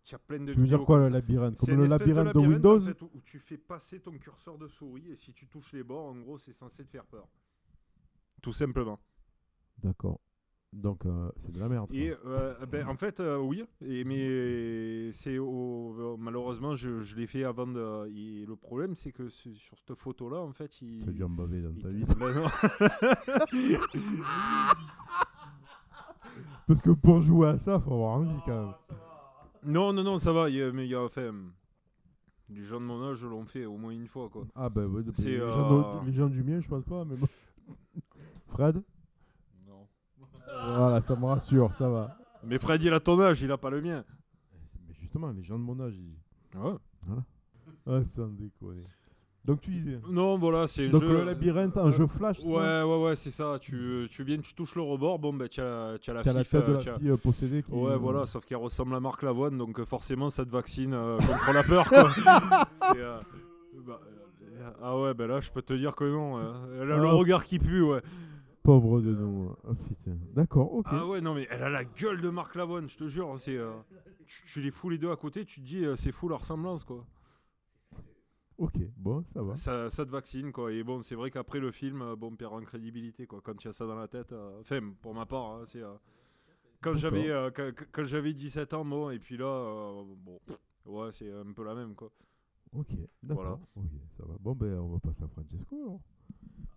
tu 0.04 0.14
as 0.14 0.18
plein 0.18 0.40
de 0.40 0.52
Tu 0.52 0.60
veux 0.60 0.66
dire 0.66 0.84
quoi 0.84 0.98
le 0.98 1.08
labyrinthe 1.08 1.58
C'est 1.58 1.72
Comme 1.72 1.80
le 1.80 1.86
labyrinthe 1.86 2.34
de, 2.34 2.38
Windows 2.38 2.80
où 3.14 3.20
tu 3.24 3.38
fais 3.38 3.56
passer 3.56 4.00
ton 4.00 4.12
curseur 4.18 4.58
de 4.58 4.68
souris 4.68 5.10
et 5.10 5.16
si 5.16 5.32
tu 5.32 5.46
touches 5.46 5.72
les 5.72 5.82
bords, 5.82 6.06
en 6.06 6.16
gros, 6.16 6.38
c'est 6.38 6.52
censé 6.52 6.84
te 6.84 6.90
faire 6.90 7.06
peur. 7.06 7.26
Tout 8.42 8.52
simplement. 8.52 9.00
D'accord. 9.82 10.20
Donc 10.76 11.06
euh, 11.06 11.30
c'est 11.38 11.52
de 11.52 11.60
la 11.60 11.68
merde. 11.68 11.88
Et 11.94 12.12
euh, 12.26 12.54
ben, 12.66 12.86
en 12.88 12.96
fait, 12.96 13.20
euh, 13.20 13.38
oui, 13.38 13.64
et, 13.80 14.02
mais 14.04 15.12
c'est 15.12 15.38
au- 15.38 16.16
malheureusement, 16.18 16.74
je, 16.74 17.00
je 17.00 17.14
l'ai 17.16 17.26
fait 17.28 17.44
avant 17.44 17.66
de. 17.68 18.08
Et 18.08 18.44
le 18.44 18.56
problème, 18.56 18.94
c'est 18.96 19.12
que 19.12 19.28
sur 19.28 19.52
cette 19.78 19.94
photo-là, 19.96 20.40
en 20.40 20.52
fait, 20.52 20.82
il. 20.82 21.04
Tu 21.04 21.08
as 21.08 21.12
dû 21.12 21.22
en 21.22 21.28
baver 21.30 21.62
dans 21.62 21.70
il 21.70 21.80
ta 21.82 21.88
vie. 21.88 22.04
Ben 22.18 22.34
non. 22.34 22.48
Parce 26.66 26.80
que 26.80 26.90
pour 26.90 27.20
jouer 27.20 27.48
à 27.48 27.58
ça, 27.58 27.78
faut 27.78 27.92
avoir 27.92 28.16
envie 28.16 28.40
quand 28.46 28.64
même. 28.66 28.74
non, 29.64 29.92
non, 29.92 30.02
non, 30.02 30.18
ça 30.18 30.32
va. 30.32 30.48
il 30.50 30.56
y 30.56 30.62
a- 30.62 30.72
mais 30.72 30.86
il 30.86 30.90
y 30.90 30.94
a. 30.94 31.02
Enfin, 31.02 31.30
les 32.50 32.62
gens 32.62 32.80
de 32.80 32.86
mon 32.86 33.02
âge 33.10 33.24
l'ont 33.24 33.44
fait 33.44 33.64
au 33.66 33.76
moins 33.76 33.92
une 33.92 34.06
fois, 34.08 34.28
quoi. 34.28 34.44
Ah 34.54 34.68
bah 34.68 34.84
ouais, 34.86 35.02
les, 35.24 35.40
les 36.06 36.12
gens 36.12 36.28
du 36.28 36.42
mien, 36.42 36.60
je 36.60 36.68
pense 36.68 36.84
pas, 36.84 37.04
mais 37.04 37.16
bon. 37.16 37.28
Fred? 38.48 38.82
Voilà, 40.76 41.00
ça 41.00 41.16
me 41.16 41.24
rassure, 41.26 41.72
ça 41.74 41.88
va. 41.88 42.16
Mais 42.44 42.58
Fred, 42.58 42.82
il 42.82 42.92
a 42.92 43.00
ton 43.00 43.20
âge, 43.20 43.42
il 43.42 43.50
a 43.50 43.56
pas 43.58 43.70
le 43.70 43.80
mien. 43.80 44.04
Mais 44.86 44.94
justement, 45.00 45.30
les 45.30 45.42
gens 45.42 45.58
de 45.58 45.64
mon 45.64 45.78
âge, 45.80 45.94
ils... 45.96 46.58
Ouais. 46.58 46.74
Ah, 47.86 48.02
sans 48.04 48.28
déconner. 48.28 48.86
Donc 49.44 49.60
tu 49.60 49.70
disais 49.72 50.00
Non, 50.08 50.38
voilà, 50.38 50.66
c'est 50.66 50.86
un 50.86 50.90
Donc 50.90 51.02
jeu. 51.02 51.12
le 51.18 51.24
labyrinthe, 51.24 51.76
un 51.76 51.88
euh, 51.88 51.92
jeu 51.92 52.06
flash, 52.06 52.40
ça 52.40 52.46
Ouais, 52.48 52.82
ouais, 52.82 53.04
ouais, 53.04 53.14
c'est 53.16 53.30
ça. 53.30 53.58
Tu, 53.60 54.06
tu 54.10 54.24
viens, 54.24 54.38
tu 54.38 54.54
touches 54.54 54.74
le 54.74 54.80
rebord, 54.80 55.18
bon, 55.18 55.34
ben, 55.34 55.48
tu 55.48 55.60
as, 55.60 55.98
tu 56.00 56.10
as 56.10 56.14
la 56.14 56.22
T'as 56.22 56.32
la 56.32 56.44
fif, 56.44 56.52
tête 56.52 56.66
de 56.66 56.72
euh, 56.72 56.76
la 56.76 56.80
tu 56.82 56.88
as- 56.88 56.98
fille 56.98 57.10
euh, 57.10 57.16
possédée 57.18 57.62
qui... 57.62 57.70
Ouais, 57.72 57.92
euh, 57.92 57.96
voilà, 57.98 58.24
sauf 58.24 58.46
qu'elle 58.46 58.56
ressemble 58.56 58.94
à 58.94 59.00
Marc 59.00 59.22
Lavoine, 59.22 59.58
donc 59.58 59.78
euh, 59.80 59.84
forcément, 59.84 60.30
ça 60.30 60.46
te 60.46 60.50
vaccine 60.50 60.94
euh, 60.94 61.18
contre 61.18 61.52
la 61.52 61.62
peur, 61.62 61.88
quoi. 61.90 62.08
Euh, 62.96 63.20
bah, 63.86 64.00
euh, 64.02 64.70
ah 64.82 64.98
ouais, 64.98 65.12
ben 65.14 65.26
là, 65.26 65.40
je 65.40 65.50
peux 65.50 65.62
te 65.62 65.74
dire 65.74 65.94
que 65.94 66.04
non. 66.04 66.38
euh, 66.38 66.82
elle 66.82 66.92
a 66.92 66.96
le 66.96 67.06
Ah. 67.08 67.12
regard 67.12 67.44
qui 67.44 67.58
pue, 67.58 67.82
ouais. 67.82 68.00
Pauvre 68.64 69.00
de 69.02 69.14
nous. 69.14 69.54
Oh 69.68 69.74
putain. 69.74 70.16
D'accord, 70.32 70.72
ok. 70.72 70.86
Ah 70.88 71.06
ouais, 71.06 71.20
non, 71.20 71.34
mais 71.34 71.46
elle 71.50 71.62
a 71.62 71.68
la 71.70 71.84
gueule 71.84 72.20
de 72.22 72.30
Marc 72.30 72.54
Lavoine, 72.56 72.88
je 72.88 72.96
te 72.96 73.06
jure. 73.06 73.38
C'est, 73.38 73.56
euh, 73.58 73.72
tu, 74.26 74.42
tu 74.46 74.60
les 74.62 74.70
fous 74.70 74.88
les 74.88 74.96
deux 74.98 75.10
à 75.10 75.16
côté, 75.16 75.44
tu 75.44 75.60
te 75.60 75.66
dis, 75.66 75.84
euh, 75.84 75.94
c'est 75.96 76.12
fou 76.12 76.28
la 76.30 76.36
ressemblance, 76.38 76.82
quoi. 76.82 77.06
Ok, 78.56 78.78
bon, 78.96 79.22
ça 79.34 79.42
va. 79.42 79.56
Ça, 79.56 79.90
ça 79.90 80.06
te 80.06 80.10
vaccine, 80.10 80.50
quoi. 80.50 80.72
Et 80.72 80.82
bon, 80.82 81.02
c'est 81.02 81.14
vrai 81.14 81.30
qu'après 81.30 81.60
le 81.60 81.70
film, 81.72 82.00
euh, 82.02 82.16
bon, 82.16 82.34
perd 82.36 82.54
en 82.54 82.60
crédibilité, 82.62 83.26
quoi. 83.26 83.40
Quand 83.42 83.54
tu 83.54 83.68
as 83.68 83.72
ça 83.72 83.86
dans 83.86 83.96
la 83.96 84.08
tête. 84.08 84.32
euh, 84.32 84.60
Enfin, 84.60 84.80
pour 85.02 85.12
ma 85.14 85.26
part, 85.26 85.56
hein, 85.56 85.62
c'est. 85.66 85.82
quand 86.80 86.96
j'avais 86.96 87.28
quand, 87.54 87.70
quand 87.92 88.04
j'avais 88.04 88.32
17 88.32 88.72
ans, 88.72 88.84
bon, 88.84 89.10
et 89.10 89.18
puis 89.18 89.36
là, 89.36 89.92
bon, 90.16 90.40
ouais, 90.86 91.12
c'est 91.12 91.30
un 91.30 91.52
peu 91.52 91.64
la 91.64 91.74
même, 91.74 91.94
quoi. 91.94 92.10
Ok, 92.72 92.88
d'accord. 93.22 93.42
Voilà. 93.44 93.58
Ok, 93.76 94.00
ça 94.16 94.24
va. 94.24 94.34
Bon, 94.40 94.54
ben, 94.54 94.78
on 94.78 94.88
va 94.94 94.98
passer 95.00 95.22
à 95.22 95.28
Francesco. 95.28 95.76
alors. 95.76 96.00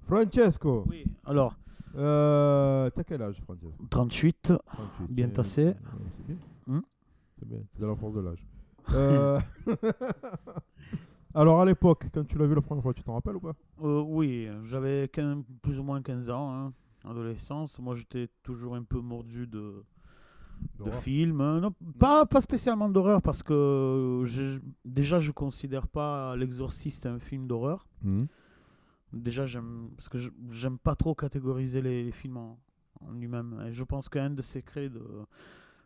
Francesco 0.08 0.86
Oui, 0.88 1.06
alors, 1.26 1.56
euh, 1.96 2.90
T'as 2.92 3.04
quel 3.04 3.22
âge, 3.22 3.40
Francesco 3.42 3.74
38, 3.90 4.54
38. 4.66 5.08
Bien 5.10 5.28
c'est- 5.28 5.34
tassé. 5.34 5.74
C'est 6.12 6.26
bien. 6.28 6.38
Hmm. 6.68 6.82
C'est 7.40 7.48
bien, 7.48 7.60
c'est 7.72 7.82
de 7.82 7.86
la 7.86 7.96
force 7.96 8.14
de 8.16 8.22
l'âge. 8.22 8.46
Euh, 8.94 9.40
Alors, 11.34 11.62
à 11.62 11.66
l'époque, 11.66 12.06
quand 12.14 12.24
tu 12.26 12.38
l'as 12.38 12.48
vu 12.48 12.56
la 12.56 12.62
première 12.62 12.82
fois, 12.82 12.94
tu 12.94 13.04
t'en 13.04 13.14
rappelles 13.14 13.36
ou 13.36 13.40
pas? 13.40 13.54
Euh, 13.84 14.02
oui, 14.02 14.48
j'avais 14.64 15.08
15 15.12 15.44
plus 15.62 15.80
ou 15.80 15.84
moins 15.84 16.02
15 16.02 16.30
ans, 16.32 16.52
hein, 16.52 16.74
adolescence. 17.08 17.78
Moi, 17.80 17.96
j'étais 17.96 18.30
toujours 18.42 18.76
un 18.76 18.82
peu 18.84 19.00
mordu 19.02 19.46
de, 19.46 19.58
de 19.60 19.84
D'horreur. 20.86 20.96
films. 20.96 21.42
hein. 21.42 21.60
Non, 21.60 21.74
pas, 22.00 22.26
pas 22.26 22.42
spécialement 22.42 22.90
d'horreur, 22.90 23.22
parce 23.22 23.44
que 23.44 24.24
je- 24.26 24.60
déjà, 24.84 25.20
je 25.20 25.32
considère 25.32 25.88
pas 25.88 26.36
L'Exorciste 26.38 27.06
un 27.06 27.20
film 27.20 27.46
d'horreur. 27.46 27.86
Hmm. 28.02 28.24
Déjà, 29.14 29.46
j'aime 29.46 29.90
parce 29.96 30.10
que 30.10 30.18
j'aime 30.52 30.78
pas 30.78 30.96
trop 30.96 31.16
catégoriser 31.16 31.82
les, 31.82 32.04
les 32.04 32.12
films 32.12 32.38
en, 32.38 32.60
en 33.02 33.12
lui-même. 33.12 33.64
Et 33.68 33.74
je 33.74 33.84
pense 33.84 34.10
qu'un 34.10 34.30
des 34.32 34.42
secrets 34.42 34.90
de 34.90 35.02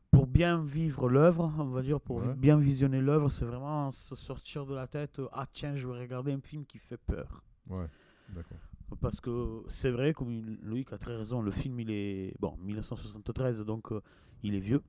pour 0.10 0.28
bien 0.28 0.62
vivre 0.64 1.08
l'œuvre, 1.08 1.54
on 1.58 1.66
va 1.66 1.82
dire 1.82 2.02
pour 2.02 2.20
Ouais. 2.20 2.36
bien 2.36 2.58
visionner 2.58 3.00
l'œuvre, 3.00 3.30
c'est 3.30 3.46
vraiment 3.46 3.92
se 3.92 4.16
sortir 4.16 4.66
de 4.66 4.74
la 4.76 4.88
tête. 4.88 5.20
euh, 5.20 5.28
Ah 5.32 5.46
tiens, 5.52 5.76
je 5.76 5.88
vais 5.88 5.98
regarder 6.00 6.34
un 6.34 6.42
film 6.42 6.66
qui 6.66 6.80
fait 6.80 6.98
peur. 6.98 7.44
Ouais, 7.70 7.88
d'accord. 8.30 8.58
Parce 9.00 9.22
que 9.22 9.64
c'est 9.70 9.90
vrai, 9.90 10.14
comme 10.14 10.58
Loïc 10.64 10.92
a 10.92 10.98
très 10.98 11.16
raison, 11.16 11.42
le 11.42 11.52
film 11.52 11.80
il 11.80 11.92
est 11.92 12.34
bon 12.42 12.58
1973, 12.58 13.62
donc 13.64 13.92
euh, 13.94 14.02
il 14.44 14.54
est 14.54 14.60
vieux. 14.60 14.82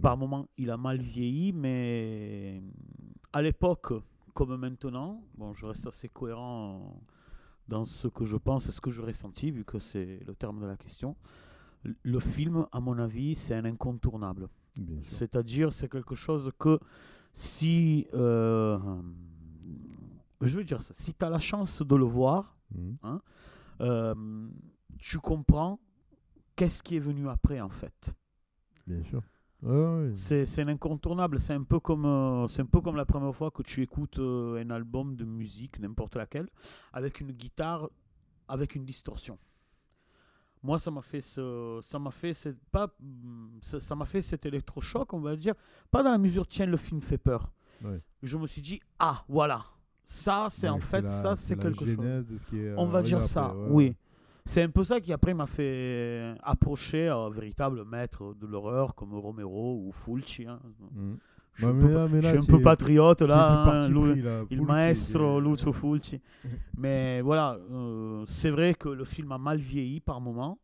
Par 0.00 0.16
moment, 0.16 0.48
il 0.56 0.70
a 0.70 0.78
mal 0.78 1.02
vieilli, 1.02 1.52
mais 1.52 2.62
à 3.34 3.42
l'époque, 3.42 3.92
comme 4.32 4.56
maintenant, 4.56 5.22
bon, 5.36 5.52
je 5.52 5.66
reste 5.66 5.86
assez 5.86 6.08
cohérent 6.08 6.98
dans 7.68 7.84
ce 7.84 8.08
que 8.08 8.24
je 8.24 8.36
pense 8.36 8.68
et 8.68 8.72
ce 8.72 8.80
que 8.80 8.90
je 8.90 9.02
ressenti, 9.02 9.50
vu 9.50 9.64
que 9.64 9.78
c'est 9.78 10.20
le 10.26 10.34
terme 10.34 10.60
de 10.60 10.66
la 10.66 10.76
question. 10.76 11.16
Le 12.02 12.20
film, 12.20 12.66
à 12.72 12.80
mon 12.80 12.98
avis, 12.98 13.34
c'est 13.34 13.54
un 13.54 13.64
incontournable. 13.64 14.48
C'est-à-dire, 15.02 15.72
c'est 15.72 15.88
quelque 15.88 16.14
chose 16.14 16.50
que 16.58 16.78
si. 17.34 18.06
euh, 18.14 18.78
je 20.40 20.56
veux 20.58 20.64
dire 20.64 20.82
ça. 20.82 20.92
Si 20.94 21.14
tu 21.14 21.24
as 21.24 21.30
la 21.30 21.38
chance 21.38 21.82
de 21.82 21.96
le 21.96 22.04
voir, 22.04 22.56
Hmm. 22.74 23.18
euh, 23.82 24.48
tu 24.98 25.18
comprends 25.18 25.78
qu'est-ce 26.56 26.82
qui 26.82 26.96
est 26.96 27.00
venu 27.00 27.28
après, 27.28 27.60
en 27.60 27.68
fait. 27.68 28.14
Bien 28.86 29.02
sûr. 29.04 29.22
Ouais, 29.62 29.72
ouais. 29.72 30.10
C'est 30.14 30.68
incontournable. 30.68 31.38
C'est 31.38 31.52
un, 31.54 31.62
peu 31.62 31.78
comme, 31.80 32.04
euh, 32.04 32.46
un 32.58 32.64
peu 32.66 32.80
comme 32.80 32.96
la 32.96 33.04
première 33.06 33.34
fois 33.34 33.50
que 33.50 33.62
tu 33.62 33.82
écoutes 33.82 34.18
euh, 34.18 34.62
un 34.62 34.70
album 34.70 35.14
de 35.14 35.24
musique, 35.24 35.78
n'importe 35.78 36.16
laquelle, 36.16 36.48
avec 36.92 37.20
une 37.20 37.30
guitare, 37.32 37.88
avec 38.48 38.74
une 38.74 38.84
distorsion. 38.84 39.38
moi, 40.64 40.78
ça 40.78 40.90
m'a 40.90 41.02
fait 41.02 41.20
ce, 41.20 41.80
ça 41.82 41.98
m'a 41.98 42.10
fait 42.10 42.34
cette, 42.34 42.58
pas, 42.70 42.88
mm, 43.00 43.58
ça 43.62 43.94
m'a 43.96 44.04
fait 44.04 44.22
cet 44.22 44.46
électrochoc, 44.46 45.12
on 45.12 45.20
va 45.20 45.36
dire, 45.36 45.54
pas 45.90 46.02
dans 46.02 46.10
la 46.12 46.18
mesure 46.18 46.46
tiens 46.46 46.66
le 46.66 46.76
film 46.76 47.00
fait 47.00 47.18
peur. 47.18 47.52
Ouais. 47.84 48.00
Je 48.22 48.36
me 48.38 48.46
suis 48.46 48.62
dit 48.62 48.80
ah 49.00 49.24
voilà, 49.28 49.64
ça 50.04 50.46
c'est 50.50 50.68
en 50.68 50.78
fait 50.78 51.02
la- 51.02 51.10
ça 51.10 51.34
c'est 51.34 51.56
quelque 51.56 51.84
chose. 51.84 51.96
genèse 51.96 52.26
de 52.26 52.36
ce 52.36 52.46
qui 52.46 52.58
est 52.60 52.74
On 52.76 52.86
va 52.86 52.98
arrivé 52.98 53.08
dire 53.08 53.18
après, 53.18 53.28
ça, 53.28 53.54
oui. 53.70 53.96
C'est 54.44 54.62
un 54.62 54.70
peu 54.70 54.82
ça 54.84 55.00
qui 55.00 55.12
après 55.12 55.34
m'a 55.34 55.46
fait 55.46 56.34
approcher 56.42 57.08
un 57.08 57.30
véritable 57.30 57.84
maître 57.84 58.34
de 58.34 58.46
l'horreur 58.46 58.94
comme 58.94 59.14
Romero 59.14 59.80
ou 59.86 59.92
Fulci. 59.92 60.46
hein. 60.46 60.58
Mhm. 60.92 61.18
Je 61.54 61.60
suis 61.62 61.70
un 61.70 61.74
mais 61.74 61.82
peu, 61.86 61.92
là- 61.92 62.08
mais 62.10 62.18
je 62.18 62.22
là, 62.22 62.28
suis 62.30 62.38
un 62.38 62.42
c'est- 62.42 62.50
peu 62.50 62.62
patriote 62.62 63.22
là. 63.22 63.62
hein, 63.84 63.90
pris, 63.90 64.22
là. 64.22 64.42
il 64.50 64.56
Fulci, 64.56 64.72
maestro 64.72 65.38
Lucio 65.40 65.72
Fulci. 65.72 66.20
Mais 66.78 67.20
voilà, 67.20 67.58
euh, 67.70 68.24
c'est 68.26 68.48
vrai 68.50 68.72
que 68.74 68.88
le 68.88 69.04
film 69.04 69.30
a 69.32 69.38
mal 69.38 69.58
vieilli 69.58 70.00
par 70.00 70.18
moments, 70.20 70.58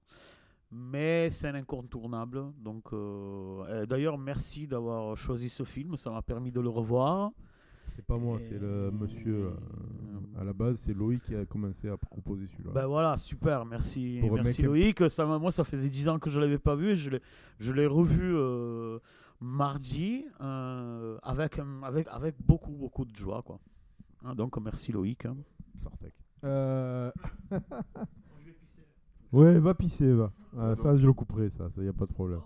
mais 0.72 1.28
c'est 1.30 1.48
un 1.48 1.54
incontournable. 1.54 2.42
Donc, 2.58 2.84
euh, 2.94 3.84
d'ailleurs, 3.86 4.16
merci 4.18 4.66
d'avoir 4.66 5.14
choisi 5.16 5.50
ce 5.50 5.62
film, 5.64 5.96
ça 5.96 6.10
m'a 6.10 6.22
permis 6.22 6.50
de 6.50 6.60
le 6.60 6.70
revoir. 6.70 7.32
C'est 7.96 8.04
pas 8.04 8.16
moi, 8.18 8.38
c'est 8.40 8.58
le 8.58 8.90
monsieur. 8.90 9.50
là. 9.50 10.40
À 10.40 10.44
la 10.44 10.52
base, 10.52 10.78
c'est 10.78 10.94
Loïc 10.94 11.22
qui 11.24 11.34
a 11.34 11.44
commencé 11.44 11.88
à 11.88 11.96
proposer 11.96 12.46
celui-là. 12.46 12.70
Ben 12.72 12.86
voilà, 12.86 13.16
super, 13.16 13.64
merci, 13.66 14.18
Pour 14.20 14.32
un 14.38 14.42
merci 14.42 14.62
mec- 14.62 14.66
Loïc. 14.68 15.10
Ça, 15.10 15.26
m'a- 15.26 15.38
moi, 15.38 15.50
ça 15.50 15.64
faisait 15.64 15.88
10 15.88 16.08
ans 16.08 16.18
que 16.20 16.30
je 16.30 16.38
l'avais 16.38 16.58
pas 16.58 16.76
vu 16.76 16.90
et 16.90 16.96
je 16.96 17.10
l'ai, 17.10 17.20
je 17.58 17.72
l'ai 17.72 17.86
revu 17.86 18.32
euh, 18.36 18.98
mardi 19.40 20.24
euh, 20.40 21.18
avec, 21.24 21.58
un- 21.58 21.82
avec, 21.82 22.06
avec 22.10 22.36
beaucoup, 22.46 22.70
beaucoup 22.72 23.04
de 23.04 23.14
joie. 23.16 23.42
Quoi. 23.42 23.58
Hein, 24.24 24.34
donc, 24.36 24.56
merci 24.58 24.92
Loïc. 24.92 25.26
hein. 25.26 25.36
Sartek. 25.82 26.12
Euh... 26.44 27.10
ouais, 29.32 29.58
va 29.58 29.74
pisser, 29.74 30.12
va. 30.12 30.32
Ah, 30.56 30.74
ça, 30.76 30.96
je 30.96 31.06
le 31.06 31.12
couperai, 31.12 31.50
ça, 31.50 31.68
ça 31.70 31.82
y 31.82 31.88
a 31.88 31.92
pas 31.92 32.06
de 32.06 32.12
problème. 32.12 32.40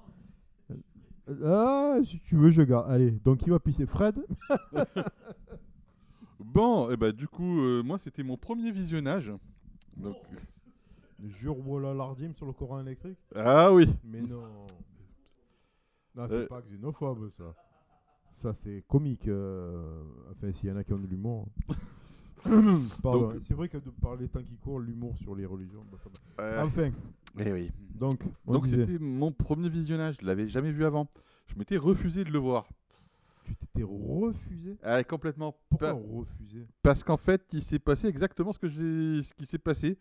Ah, 1.44 1.96
si 2.04 2.18
tu 2.20 2.37
veux, 2.37 2.50
je 2.50 2.62
garde. 2.62 2.90
Allez, 2.90 3.11
donc 3.11 3.42
il 3.42 3.50
va 3.50 3.58
pisser. 3.61 3.87
Fred 3.87 4.16
Bon, 6.40 6.90
et 6.90 6.96
bah 6.96 7.12
du 7.12 7.28
coup, 7.28 7.61
euh, 7.61 7.82
moi 7.82 7.98
c'était 7.98 8.22
mon 8.22 8.37
premier 8.37 8.70
visionnage. 8.72 9.32
Donc... 9.96 10.16
Jure 11.24 11.54
voilà 11.54 11.94
l'ardim 11.94 12.32
sur 12.35 12.46
le 12.46 12.52
courant 12.52 12.80
électrique 12.80 13.18
Ah 13.37 13.72
oui. 13.72 13.88
Mais 14.04 14.20
non. 14.20 14.42
Non, 16.14 16.26
c'est 16.28 16.35
Euh. 16.35 16.46
pas 16.46 16.61
xénophobe, 16.61 17.30
ça. 17.30 17.54
Ça, 18.42 18.52
c'est 18.52 18.85
comique. 18.87 19.28
euh, 19.28 20.02
Enfin, 20.32 20.52
s'il 20.52 20.68
y 20.68 20.72
en 20.72 20.76
a 20.76 20.85
qui 20.85 20.92
ont 20.92 20.98
de 20.98 21.06
l'humour. 21.06 21.46
C'est 23.40 23.55
vrai 23.55 23.68
que 23.68 23.78
de 23.78 23.90
par 23.90 24.16
les 24.16 24.28
temps 24.28 24.42
qui 24.42 24.57
courent, 24.57 24.81
l'humour 24.81 25.16
sur 25.18 25.35
les 25.35 25.46
religions. 25.46 25.85
bah, 25.90 25.98
Euh, 26.40 26.62
Enfin, 26.64 26.90
eh 27.38 27.52
oui. 27.52 27.70
donc, 27.94 28.20
on 28.46 28.55
Donc 28.55 28.66
c'était 28.66 28.98
mon 28.98 29.33
premier 29.33 29.68
visionnage, 29.68 30.16
je 30.20 30.26
l'avais 30.26 30.48
jamais 30.48 30.72
vu 30.72 30.85
avant. 30.85 31.09
Je 31.46 31.55
m'étais 31.59 31.76
refusé 31.76 32.24
de 32.24 32.31
le 32.31 32.38
voir. 32.38 32.66
tu 33.44 33.55
t'étais 33.57 33.83
refusé? 33.85 34.76
Ah, 34.83 35.02
complètement. 35.05 35.57
Pourquoi 35.68 35.92
refusé? 35.92 36.66
Parce 36.83 37.02
qu'en 37.05 37.16
fait, 37.16 37.42
il 37.52 37.62
s'est 37.62 37.78
passé 37.78 38.07
exactement 38.07 38.52
ce 38.52 38.59
que 38.59 38.68
j'ai, 38.68 39.22
ce 39.22 39.35
qui 39.35 39.46
s'est 39.46 39.59
passé. 39.59 39.98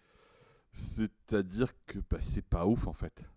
C'est-à-dire 0.71 1.73
que 1.85 1.99
bah, 2.09 2.19
c'est 2.21 2.45
pas 2.45 2.65
ouf 2.65 2.87
en 2.87 2.93
fait. 2.93 3.29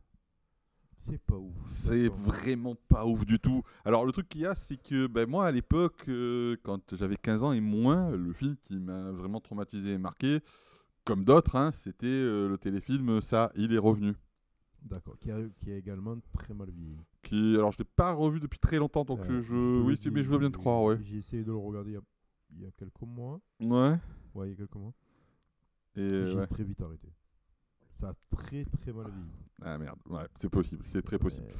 C'est 1.06 1.18
pas 1.18 1.36
ouf. 1.36 1.54
C'est 1.66 2.08
vraiment 2.08 2.76
pas 2.88 3.04
ouf 3.06 3.24
du 3.26 3.38
tout. 3.38 3.62
Alors 3.84 4.06
le 4.06 4.12
truc 4.12 4.28
qu'il 4.28 4.40
y 4.42 4.46
a, 4.46 4.54
c'est 4.54 4.76
que 4.76 5.06
ben, 5.06 5.28
moi 5.28 5.46
à 5.46 5.50
l'époque, 5.50 6.04
euh, 6.08 6.56
quand 6.62 6.94
j'avais 6.94 7.16
15 7.16 7.44
ans 7.44 7.52
et 7.52 7.60
moins, 7.60 8.10
le 8.10 8.32
film 8.32 8.56
qui 8.64 8.78
m'a 8.78 9.10
vraiment 9.12 9.40
traumatisé 9.40 9.92
et 9.92 9.98
marqué, 9.98 10.40
comme 11.04 11.24
d'autres, 11.24 11.56
hein, 11.56 11.72
c'était 11.72 12.06
euh, 12.06 12.48
le 12.48 12.56
téléfilm 12.58 13.20
Ça, 13.20 13.52
il 13.54 13.72
est 13.74 13.78
revenu. 13.78 14.14
D'accord. 14.82 15.16
Qui 15.18 15.30
a 15.30 15.76
également 15.76 16.16
très 16.32 16.52
mal 16.54 16.70
vieilli. 16.70 16.96
Qui, 17.22 17.54
alors 17.56 17.72
je 17.72 17.78
l'ai 17.78 17.84
pas 17.96 18.12
revu 18.12 18.38
depuis 18.40 18.58
très 18.58 18.78
longtemps, 18.78 19.04
donc 19.04 19.20
Euh, 19.20 19.42
je, 19.42 19.56
oui, 19.56 19.98
mais 20.12 20.22
je 20.22 20.30
veux 20.30 20.38
bien 20.38 20.50
te 20.50 20.58
croire, 20.58 20.82
ouais. 20.82 20.98
J'ai 21.02 21.16
essayé 21.16 21.42
de 21.42 21.50
le 21.52 21.56
regarder 21.56 21.90
il 21.90 21.94
y 21.94 21.96
a, 21.96 22.02
il 22.56 22.62
y 22.62 22.66
a 22.66 22.70
quelques 22.70 23.02
mois. 23.02 23.40
Ouais. 23.60 23.98
Ouais, 24.34 24.48
il 24.48 24.50
y 24.50 24.52
a 24.52 24.56
quelques 24.56 24.74
mois. 24.74 24.92
Et 25.96 26.02
Et 26.04 26.26
J'ai 26.26 26.34
ouais. 26.36 26.46
très 26.46 26.64
vite 26.64 26.80
arrêté. 26.82 27.08
Ça 27.94 28.08
a 28.08 28.14
très 28.36 28.64
très 28.64 28.92
mal 28.92 29.06
vieilli. 29.06 29.30
Ah 29.62 29.78
merde, 29.78 29.98
ouais, 30.10 30.26
c'est 30.40 30.48
possible, 30.50 30.82
c'est 30.84 31.02
très 31.02 31.18
possible. 31.18 31.46
Ouais, 31.46 31.52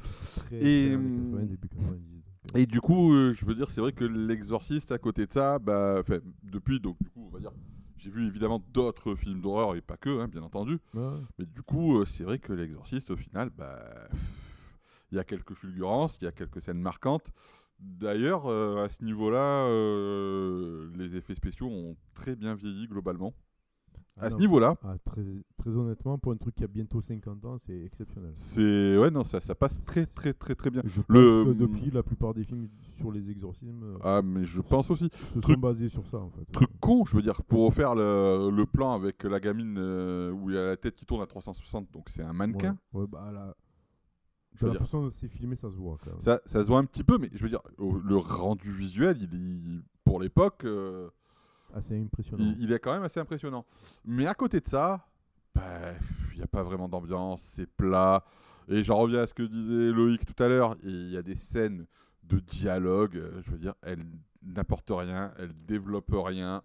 très, 0.47 0.55
Et, 0.57 0.59
très 0.59 0.95
années 0.95 0.95
hum, 0.95 1.31
80, 1.31 1.43
début 1.45 1.69
90. 1.69 2.11
donc, 2.13 2.23
euh, 2.55 2.59
Et 2.59 2.65
du 2.65 2.81
coup, 2.81 3.13
euh, 3.13 3.33
je 3.33 3.45
veux 3.45 3.55
dire, 3.55 3.71
c'est 3.71 3.79
vrai 3.81 3.93
que 3.93 4.03
l'exorciste, 4.03 4.91
à 4.91 4.97
côté 4.97 5.25
de 5.25 5.31
ça, 5.31 5.59
bah, 5.59 6.03
depuis, 6.43 6.79
donc 6.81 6.97
du 7.01 7.09
coup, 7.09 7.25
on 7.25 7.29
va 7.29 7.39
dire, 7.39 7.51
j'ai 7.97 8.09
vu 8.09 8.27
évidemment 8.27 8.61
d'autres 8.73 9.15
films 9.15 9.39
d'horreur 9.41 9.75
et 9.75 9.81
pas 9.81 9.95
que, 9.97 10.19
hein, 10.19 10.27
bien 10.27 10.43
entendu. 10.43 10.77
ouais. 10.93 11.09
Mais 11.39 11.45
du 11.45 11.61
coup, 11.63 11.99
euh, 11.99 12.05
c'est 12.05 12.23
vrai 12.25 12.37
que 12.37 12.51
l'exorciste, 12.51 13.09
au 13.11 13.15
final, 13.17 13.49
bah, 13.57 13.81
il 15.11 15.15
y 15.15 15.19
a 15.19 15.23
quelques 15.23 15.53
fulgurances, 15.53 16.17
il 16.21 16.25
y 16.25 16.27
a 16.27 16.31
quelques 16.33 16.61
scènes 16.61 16.81
marquantes. 16.81 17.31
D'ailleurs, 17.79 18.45
euh, 18.47 18.83
à 18.85 18.89
ce 18.91 19.03
niveau-là, 19.03 19.67
les 20.97 21.15
effets 21.15 21.35
spéciaux 21.35 21.67
ont 21.67 21.95
très 22.13 22.35
bien 22.35 22.55
vieilli 22.55 22.87
globalement. 22.87 23.33
Ah 24.17 24.27
à 24.27 24.31
ce 24.31 24.37
niveau-là, 24.37 24.75
Ah, 24.83 24.95
très, 25.03 25.23
très 25.57 25.69
honnêtement, 25.71 26.17
pour 26.17 26.31
un 26.31 26.37
truc 26.37 26.55
qui 26.55 26.63
a 26.63 26.67
bientôt 26.67 27.01
50 27.01 27.43
ans, 27.43 27.57
c'est 27.57 27.77
exceptionnel. 27.83 28.31
c'est 28.35 28.97
ouais 28.97 29.11
non, 29.11 29.25
ça, 29.25 29.41
ça 29.41 29.55
passe 29.55 29.83
très 29.83 30.05
très 30.05 30.31
très 30.33 30.55
très 30.55 30.69
bien. 30.69 30.81
Je 30.85 31.01
pense 31.01 31.05
Le- 31.09 31.43
que 31.45 31.51
depuis, 31.53 31.91
la 31.91 32.01
plupart 32.01 32.33
des 32.33 32.45
films 32.45 32.69
sur 32.81 33.11
les 33.11 33.29
exorcismes 33.29 33.83
euh, 33.83 33.97
Ah, 34.01 34.21
mais 34.23 34.45
je 34.45 34.61
pense 34.61 34.89
aussi. 34.89 35.09
se 35.33 35.39
truc- 35.39 35.55
sont 35.55 35.59
basés 35.61 35.89
sur 35.89 36.07
ça, 36.07 36.17
en 36.17 36.29
fait. 36.29 36.45
truc 36.53 36.69
con, 36.79 37.03
je 37.05 37.15
veux 37.17 37.21
dire, 37.21 37.43
pour 37.43 37.65
refaire 37.65 37.93
le, 37.93 38.49
le 38.55 38.65
plan 38.65 38.93
avec 38.93 39.23
la 39.23 39.39
gamine 39.41 39.75
euh, 39.77 40.31
où 40.31 40.49
il 40.49 40.55
y 40.55 40.59
a 40.59 40.65
la 40.65 40.77
tête 40.77 40.95
qui 40.95 41.05
tourne 41.05 41.21
à 41.21 41.27
360, 41.27 41.91
donc 41.91 42.07
c'est 42.07 42.23
un 42.23 42.31
mannequin. 42.33 42.77
Ouais, 42.93 43.01
ouais, 43.01 43.07
bah 43.07 43.31
là, 43.33 43.53
de 44.61 44.65
la 44.67 44.71
dire, 44.71 44.79
façon 44.79 45.01
dont 45.03 45.11
c'est 45.11 45.27
filmé, 45.27 45.57
ça 45.57 45.69
se 45.69 45.75
voit. 45.75 45.97
Quand 46.01 46.11
même. 46.11 46.21
ça, 46.21 46.39
ça 46.45 46.61
se 46.63 46.67
voit 46.69 46.79
un 46.79 46.85
petit 46.85 47.03
peu, 47.03 47.17
mais 47.17 47.29
je 47.33 47.43
veux 47.43 47.49
dire, 47.49 47.61
le 47.77 48.15
rendu 48.15 48.71
visuel, 48.71 49.17
il, 49.19 49.33
il- 49.33 49.83
pour 50.05 50.21
l'époque, 50.21 50.63
euh, 50.63 51.09
Assez 51.75 52.01
impressionnant. 52.01 52.43
il, 52.43 52.63
il 52.63 52.71
est 52.71 52.79
quand 52.79 52.93
même 52.93 53.03
assez 53.03 53.19
impressionnant. 53.19 53.65
Mais 54.05 54.25
à 54.25 54.33
côté 54.33 54.59
de 54.61 54.67
ça, 54.67 55.05
bah, 55.53 55.91
il 56.31 56.37
n'y 56.37 56.43
a 56.43 56.47
pas 56.47 56.63
vraiment 56.63 56.87
d'ambiance, 56.89 57.41
c'est 57.43 57.69
plat. 57.69 58.23
Et 58.67 58.83
j'en 58.83 58.97
reviens 58.97 59.21
à 59.21 59.27
ce 59.27 59.33
que 59.33 59.43
disait 59.43 59.91
Loïc 59.91 60.25
tout 60.25 60.41
à 60.41 60.47
l'heure, 60.47 60.75
il 60.83 61.11
y 61.11 61.17
a 61.17 61.21
des 61.21 61.35
scènes 61.35 61.85
de 62.23 62.39
dialogue, 62.39 63.17
euh, 63.17 63.41
je 63.45 63.51
veux 63.51 63.59
dire, 63.59 63.75
elles 63.83 64.03
n'apportent 64.41 64.89
rien, 64.91 65.31
elles 65.37 65.53
développent 65.67 66.15
rien. 66.15 66.63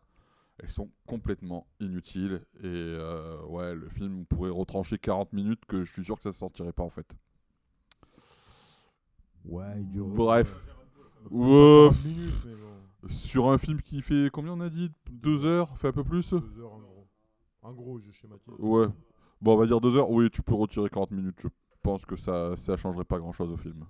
Elles 0.63 0.71
sont 0.71 0.91
complètement 1.07 1.67
inutiles. 1.81 2.43
Et 2.59 2.67
euh, 2.67 3.41
ouais, 3.47 3.75
le 3.75 3.89
film, 3.89 4.27
pourrait 4.27 4.51
retrancher 4.51 4.99
40 4.99 5.33
minutes 5.33 5.65
que 5.67 5.85
je 5.85 5.91
suis 5.93 6.05
sûr 6.05 6.17
que 6.17 6.23
ça 6.23 6.29
ne 6.31 6.35
sortirait 6.35 6.73
pas 6.75 6.83
en 6.83 6.91
fait. 6.91 7.07
Ouais, 9.47 9.65
il 9.81 9.89
dure. 9.89 10.07
Bref. 10.07 10.55
euh, 11.33 11.89
Ouais, 11.89 11.91
40 11.91 12.05
minutes, 12.05 12.35
mais 12.45 12.53
bon. 12.55 12.80
Sur 13.09 13.51
un 13.51 13.59
film 13.59 13.81
qui 13.83 14.03
fait 14.03 14.29
combien 14.33 14.53
on 14.53 14.61
a 14.61 14.69
dit? 14.69 14.91
Deux 15.11 15.45
heures 15.47 15.77
Fait 15.79 15.89
un 15.89 15.93
peu 15.93 16.05
plus? 16.05 16.33
Deux 16.35 16.61
heures 16.61 16.73
en 16.73 16.81
gros. 16.81 17.07
En 17.63 17.73
gros, 17.73 17.99
je 18.01 18.11
schématise. 18.11 18.53
Ouais. 18.59 18.87
Bon, 19.41 19.55
on 19.55 19.57
va 19.57 19.67
dire 19.67 19.81
deux 19.81 19.97
heures. 19.97 20.11
Oui, 20.11 20.29
tu 20.31 20.43
peux 20.43 20.55
retirer 20.55 20.89
40 20.91 21.11
minutes. 21.11 21.37
Je 21.43 21.49
pense 21.83 22.05
que 22.05 22.17
ça, 22.17 22.57
ça 22.57 22.77
changerait 22.77 23.05
pas 23.05 23.19
grand 23.19 23.33
chose 23.33 23.51
au 23.51 23.57
film. 23.57 23.85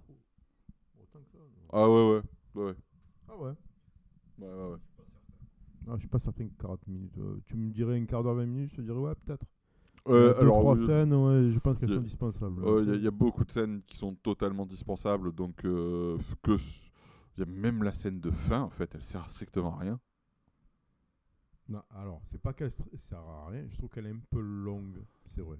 Autant 1.00 1.18
que 1.20 1.30
ça. 1.32 1.38
non? 1.38 1.68
Ah 1.72 1.88
ouais, 1.88 2.10
ouais. 2.14 2.22
Ouais, 2.54 2.64
ouais. 2.70 2.74
Ah 3.28 3.36
ouais. 3.36 3.52
ouais, 4.38 4.48
ouais, 4.48 4.70
ouais. 4.72 4.78
Ah, 5.88 5.92
je 5.94 6.00
suis 6.00 6.08
pas 6.08 6.18
certain 6.18 6.46
que 6.46 6.52
40 6.60 6.86
minutes. 6.86 7.18
euh, 7.18 7.40
tu 7.46 7.56
me 7.56 7.70
dirais 7.70 7.98
un 7.98 8.04
quart 8.04 8.22
d'heure, 8.22 8.34
20 8.34 8.46
minutes, 8.46 8.70
je 8.72 8.76
te 8.76 8.82
dirais 8.82 8.98
ouais, 8.98 9.14
peut-être. 9.24 9.44
Euh, 10.08 10.34
Deux, 10.34 10.40
alors, 10.40 10.60
trois 10.60 10.76
oui, 10.76 10.86
scènes, 10.86 11.12
ouais, 11.14 11.50
je 11.52 11.58
pense 11.58 11.78
qu'elles 11.78 11.88
Il 11.88 11.92
y 11.92 11.96
a- 11.96 11.98
sont 11.98 12.02
dispensables. 12.04 12.64
euh, 12.64 12.84
il 12.86 13.00
y, 13.00 13.04
y 13.04 13.06
a 13.06 13.10
beaucoup 13.10 13.44
de 13.44 13.50
scènes 13.50 13.82
qui 13.86 13.96
sont 13.96 14.14
totalement 14.14 14.66
dispensables. 14.66 15.32
Donc, 15.32 15.64
euh, 15.64 16.16
que. 16.42 16.56
Même 17.38 17.82
la 17.82 17.92
scène 17.92 18.20
de 18.20 18.30
fin, 18.30 18.60
en 18.62 18.70
fait, 18.70 18.94
elle 18.94 19.02
sert 19.02 19.28
strictement 19.30 19.76
à 19.76 19.80
rien. 19.80 20.00
Non, 21.68 21.82
alors, 21.90 22.20
c'est 22.30 22.40
pas 22.40 22.52
qu'elle 22.52 22.70
sert 22.70 23.18
à 23.18 23.46
rien, 23.48 23.64
je 23.68 23.76
trouve 23.76 23.88
qu'elle 23.90 24.06
est 24.06 24.10
un 24.12 24.20
peu 24.30 24.40
longue, 24.40 24.98
c'est 25.26 25.40
vrai. 25.42 25.58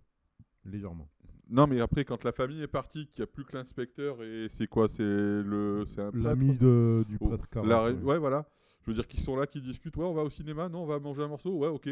Légèrement. 0.64 1.08
Non, 1.48 1.66
mais 1.66 1.80
après, 1.80 2.04
quand 2.04 2.22
la 2.24 2.32
famille 2.32 2.62
est 2.62 2.66
partie, 2.68 3.06
qu'il 3.08 3.22
n'y 3.22 3.24
a 3.24 3.26
plus 3.26 3.44
que 3.44 3.56
l'inspecteur 3.56 4.22
et 4.22 4.48
c'est 4.50 4.66
quoi 4.66 4.88
C'est 4.88 5.02
le. 5.02 5.84
C'est 5.86 6.00
un 6.02 6.10
L'ami 6.12 6.56
de, 6.56 7.04
du 7.08 7.16
Oh, 7.20 7.28
prêtre 7.28 7.48
Carras. 7.48 7.66
la 7.66 7.92
ouais. 7.92 8.18
voilà. 8.18 8.46
Je 8.82 8.90
veux 8.90 8.94
dire 8.94 9.06
qu'ils 9.08 9.20
sont 9.20 9.36
là, 9.36 9.46
qu'ils 9.46 9.62
discutent. 9.62 9.96
Ouais, 9.96 10.04
on 10.04 10.12
va 10.14 10.22
au 10.22 10.30
cinéma. 10.30 10.68
Non, 10.68 10.82
on 10.82 10.86
va 10.86 10.98
manger 10.98 11.22
un 11.22 11.28
morceau. 11.28 11.56
Ouais, 11.56 11.68
ok. 11.68 11.88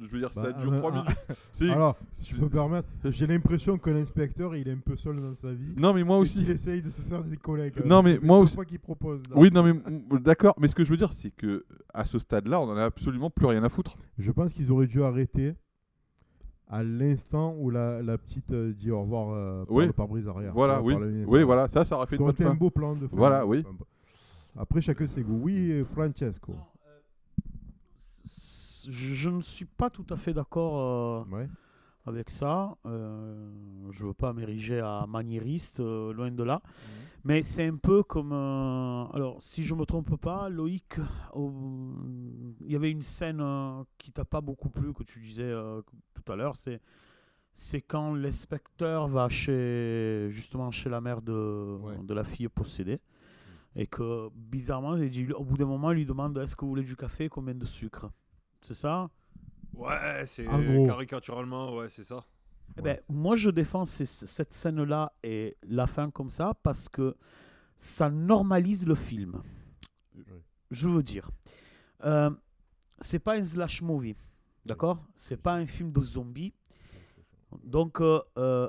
Je 0.00 0.06
veux 0.06 0.18
dire, 0.20 0.32
ça 0.32 0.52
Bah, 0.52 0.52
dure 0.62 0.72
euh, 0.72 0.78
3 0.78 0.92
ah, 0.92 1.02
minutes. 1.02 1.72
Alors, 1.74 1.96
si 2.16 2.24
c'est- 2.24 2.34
je 2.34 2.38
peux 2.40 2.44
me 2.46 2.50
permettre, 2.50 2.88
j'ai 3.04 3.26
l'impression 3.26 3.78
que 3.78 3.90
l'inspecteur, 3.90 4.54
il 4.54 4.68
est 4.68 4.72
un 4.72 4.78
peu 4.78 4.94
seul 4.96 5.16
dans 5.20 5.34
sa 5.34 5.52
vie. 5.52 5.74
Non, 5.76 5.92
mais 5.92 6.04
moi 6.04 6.18
aussi. 6.18 6.38
qu'il 6.38 6.50
essaye 6.50 6.82
de 6.82 6.90
se 6.90 7.02
faire 7.02 7.24
des 7.24 7.36
collègues. 7.36 7.74
Non, 7.84 8.02
mais 8.02 8.18
moi 8.22 8.38
aussi- 8.38 8.56
qu'il 8.66 8.78
propose. 8.78 9.20
là. 9.30 9.36
Oui, 9.36 9.50
non, 9.52 9.62
mais 9.64 9.74
d'accord. 10.20 10.54
Mais 10.60 10.68
ce 10.68 10.74
que 10.74 10.84
je 10.84 10.90
veux 10.90 10.96
dire, 10.96 11.12
c'est 11.12 11.30
que 11.30 11.64
à 11.92 12.04
ce 12.06 12.18
stade-là, 12.18 12.60
on 12.60 12.64
en 12.70 12.76
a 12.76 12.84
absolument 12.84 13.30
plus 13.30 13.46
rien 13.46 13.62
à 13.64 13.68
foutre. 13.68 13.96
Je 14.18 14.30
pense 14.30 14.52
qu'ils 14.52 14.70
auraient 14.70 14.86
dû 14.86 15.02
arrêter 15.02 15.54
à 16.68 16.82
l'instant 16.82 17.54
où 17.58 17.70
la, 17.70 18.02
la 18.02 18.18
petite 18.18 18.50
euh, 18.52 18.72
dit 18.74 18.90
au 18.90 19.00
revoir 19.00 19.30
euh, 19.32 19.64
par 19.64 19.74
Oui. 19.74 19.86
le 19.86 19.92
pare-brise 19.92 20.28
arrière. 20.28 20.52
Voilà, 20.52 20.82
oui. 20.82 20.92
par 20.94 21.02
Oui, 21.02 21.38
par- 21.38 21.46
voilà. 21.46 21.68
Ça, 21.68 21.84
ça 21.84 21.96
aurait 21.96 22.06
fait 22.06 22.16
Ça 22.16 22.22
une 22.22 22.28
aurait 22.28 22.32
bonne 22.34 22.42
été 22.42 22.44
un 22.44 22.50
fin. 22.50 22.54
beau 22.56 22.70
plan 22.70 22.94
de 22.94 23.00
fin. 23.08 23.16
Voilà, 23.16 23.46
oui. 23.46 23.64
Après, 24.56 24.80
chacun 24.80 25.06
ses 25.06 25.22
goûts. 25.22 25.40
Oui, 25.42 25.84
Francesco. 25.94 26.54
Je 28.88 29.14
je 29.14 29.30
ne 29.30 29.40
suis 29.40 29.66
pas 29.66 29.90
tout 29.90 30.06
à 30.10 30.16
fait 30.16 30.32
d'accord 30.32 31.26
euh, 31.30 31.36
Ouais. 31.36 31.48
avec 32.06 32.30
ça. 32.30 32.76
Euh, 32.86 33.50
je 33.90 34.06
veux 34.06 34.14
pas 34.14 34.32
m'ériger 34.32 34.80
à 34.80 35.06
maniériste, 35.06 35.80
euh, 35.80 36.12
loin 36.12 36.30
de 36.30 36.42
là. 36.42 36.60
Mais 37.24 37.42
c'est 37.42 37.66
un 37.66 37.76
peu 37.76 38.02
comme. 38.02 38.32
alors, 38.32 39.36
si 39.42 39.62
je 39.64 39.74
me 39.74 39.84
trompe 39.84 40.16
pas, 40.16 40.48
Loïc, 40.48 40.98
il 41.36 42.72
y 42.72 42.76
avait 42.76 42.90
une 42.90 43.02
scène 43.02 43.42
qui 43.98 44.10
t'a 44.12 44.24
pas 44.24 44.40
beaucoup 44.40 44.70
plu, 44.70 44.92
que 44.94 45.02
tu 45.02 45.20
disais 45.20 45.52
tout 46.14 46.32
à 46.32 46.36
l'heure. 46.36 46.56
C'est. 46.56 46.80
C'est 47.60 47.82
quand 47.82 48.14
l'inspecteur 48.14 49.08
va 49.08 49.28
chez 49.28 50.28
justement 50.30 50.70
chez 50.70 50.88
la 50.88 51.00
mère 51.00 51.20
de, 51.22 51.76
Ouais. 51.82 51.98
de 52.04 52.14
la 52.14 52.22
fille 52.22 52.48
possédée 52.48 53.00
et 53.74 53.88
que 53.88 54.28
bizarrement 54.32 54.94
il 54.96 55.10
dit, 55.10 55.26
au 55.32 55.42
bout 55.42 55.56
d'un 55.58 55.66
moment 55.66 55.90
il 55.90 55.96
lui 55.96 56.06
demande 56.06 56.38
est-ce 56.38 56.54
que 56.54 56.64
vous 56.64 56.68
voulez 56.70 56.84
du 56.84 56.94
café 56.94 57.28
combien 57.28 57.56
de 57.56 57.64
sucre? 57.64 58.12
C'est 58.60 58.74
ça? 58.74 59.10
Ouais, 59.74 60.24
c'est 60.26 60.44
caricaturalement, 60.86 61.76
ouais, 61.76 61.88
c'est 61.88 62.04
ça. 62.04 62.24
Eh 62.78 62.82
ben, 62.82 62.98
moi, 63.08 63.36
je 63.36 63.50
défends 63.50 63.84
ces- 63.84 64.06
cette 64.06 64.52
scène-là 64.52 65.12
et 65.22 65.56
la 65.62 65.86
fin 65.86 66.10
comme 66.10 66.30
ça 66.30 66.54
parce 66.62 66.88
que 66.88 67.16
ça 67.76 68.10
normalise 68.10 68.86
le 68.86 68.94
film. 68.94 69.42
Je 70.70 70.88
veux 70.88 71.02
dire, 71.02 71.30
euh, 72.04 72.30
c'est 73.00 73.18
pas 73.18 73.36
un 73.36 73.42
slash 73.42 73.82
movie, 73.82 74.16
d'accord? 74.66 75.04
C'est 75.16 75.36
pas 75.38 75.54
un 75.54 75.66
film 75.66 75.92
de 75.92 76.00
zombies. 76.02 76.54
Donc, 77.64 78.00
euh, 78.00 78.20
euh, 78.36 78.68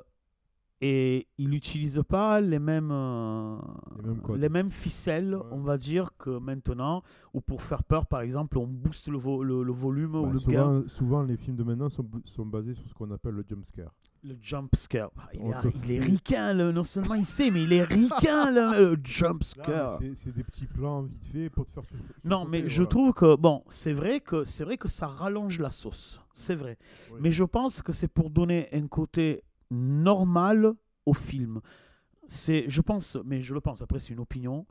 et 0.81 1.27
il 1.37 1.49
n'utilise 1.49 2.01
pas 2.07 2.39
les 2.39 2.59
mêmes, 2.59 2.89
euh, 2.91 3.57
Les 3.97 4.03
mêmes 4.09 4.21
codes. 4.21 4.41
les 4.41 4.49
mêmes 4.49 4.71
ficelles, 4.71 5.35
Ouais. 5.35 5.41
on 5.51 5.59
va 5.61 5.77
dire, 5.77 6.11
que 6.17 6.29
maintenant, 6.39 7.03
ou 7.33 7.41
pour 7.41 7.61
faire 7.61 7.83
peur, 7.83 8.05
par 8.05 8.21
exemple, 8.21 8.57
on 8.57 8.65
booste 8.67 9.07
le, 9.09 9.17
vo- 9.17 9.43
le, 9.43 9.63
le 9.63 9.71
volume 9.73 10.15
ou 10.15 10.25
Bah, 10.27 10.31
le 10.33 10.39
gain. 10.39 10.41
souvent, 10.43 10.87
souvent, 10.87 11.23
les 11.23 11.35
films 11.37 11.57
de 11.57 11.63
maintenant 11.63 11.89
sont, 11.89 12.05
sont 12.25 12.45
basés 12.45 12.73
sur 12.75 12.87
ce 12.87 12.93
qu'on 12.93 13.11
appelle 13.11 13.33
le 13.35 13.43
jump 13.47 13.65
scare. 13.65 13.91
Le 14.23 14.35
jump 14.41 14.75
scare. 14.75 15.11
Ah, 15.17 15.29
il, 15.33 15.91
est, 15.91 15.95
il 15.97 16.03
ricain, 16.03 16.53
le- 16.53 16.71
non 16.71 16.83
seulement 16.83 17.15
il 17.15 17.25
sait, 17.25 17.51
mais 17.51 17.63
il 17.63 17.73
est 17.73 17.83
ricain, 17.83 18.51
le, 18.51 18.95
le 18.95 18.99
jump 19.03 19.43
scare. 19.43 19.97
c'est- 20.15 20.31
des 20.31 20.43
petits 20.43 20.65
plans 20.67 21.01
vite 21.03 21.25
fait 21.25 21.49
pour 21.49 21.65
te 21.65 21.71
faire 21.81 21.83
Non, 22.23 22.45
mais 22.45 22.67
je 22.69 22.83
trouve 22.83 23.13
que, 23.13 23.35
bon, 23.35 23.63
c'est 23.69 23.93
vrai 23.93 24.19
que, 24.21 24.43
vrai 24.63 24.77
que 24.77 24.87
ça 24.87 25.07
rallonge 25.07 25.59
la 25.59 25.71
sauce. 25.71 26.21
C'est 26.33 26.55
vrai. 26.55 26.77
Oui. 27.11 27.19
Mais 27.21 27.31
je 27.31 27.43
pense 27.43 27.81
que 27.81 27.91
c'est 27.91 28.07
pour 28.07 28.29
donner 28.29 28.67
un 28.73 28.87
côté 28.87 29.43
normal 29.71 30.73
au 31.05 31.13
film. 31.13 31.61
C'est, 32.27 32.65
je 32.69 32.81
pense, 32.81 33.17
mais 33.25 33.41
je 33.41 33.53
le 33.53 33.61
pense, 33.61 33.81
après 33.81 33.99
c'est 33.99 34.13
une 34.13 34.19
opinion, 34.19 34.65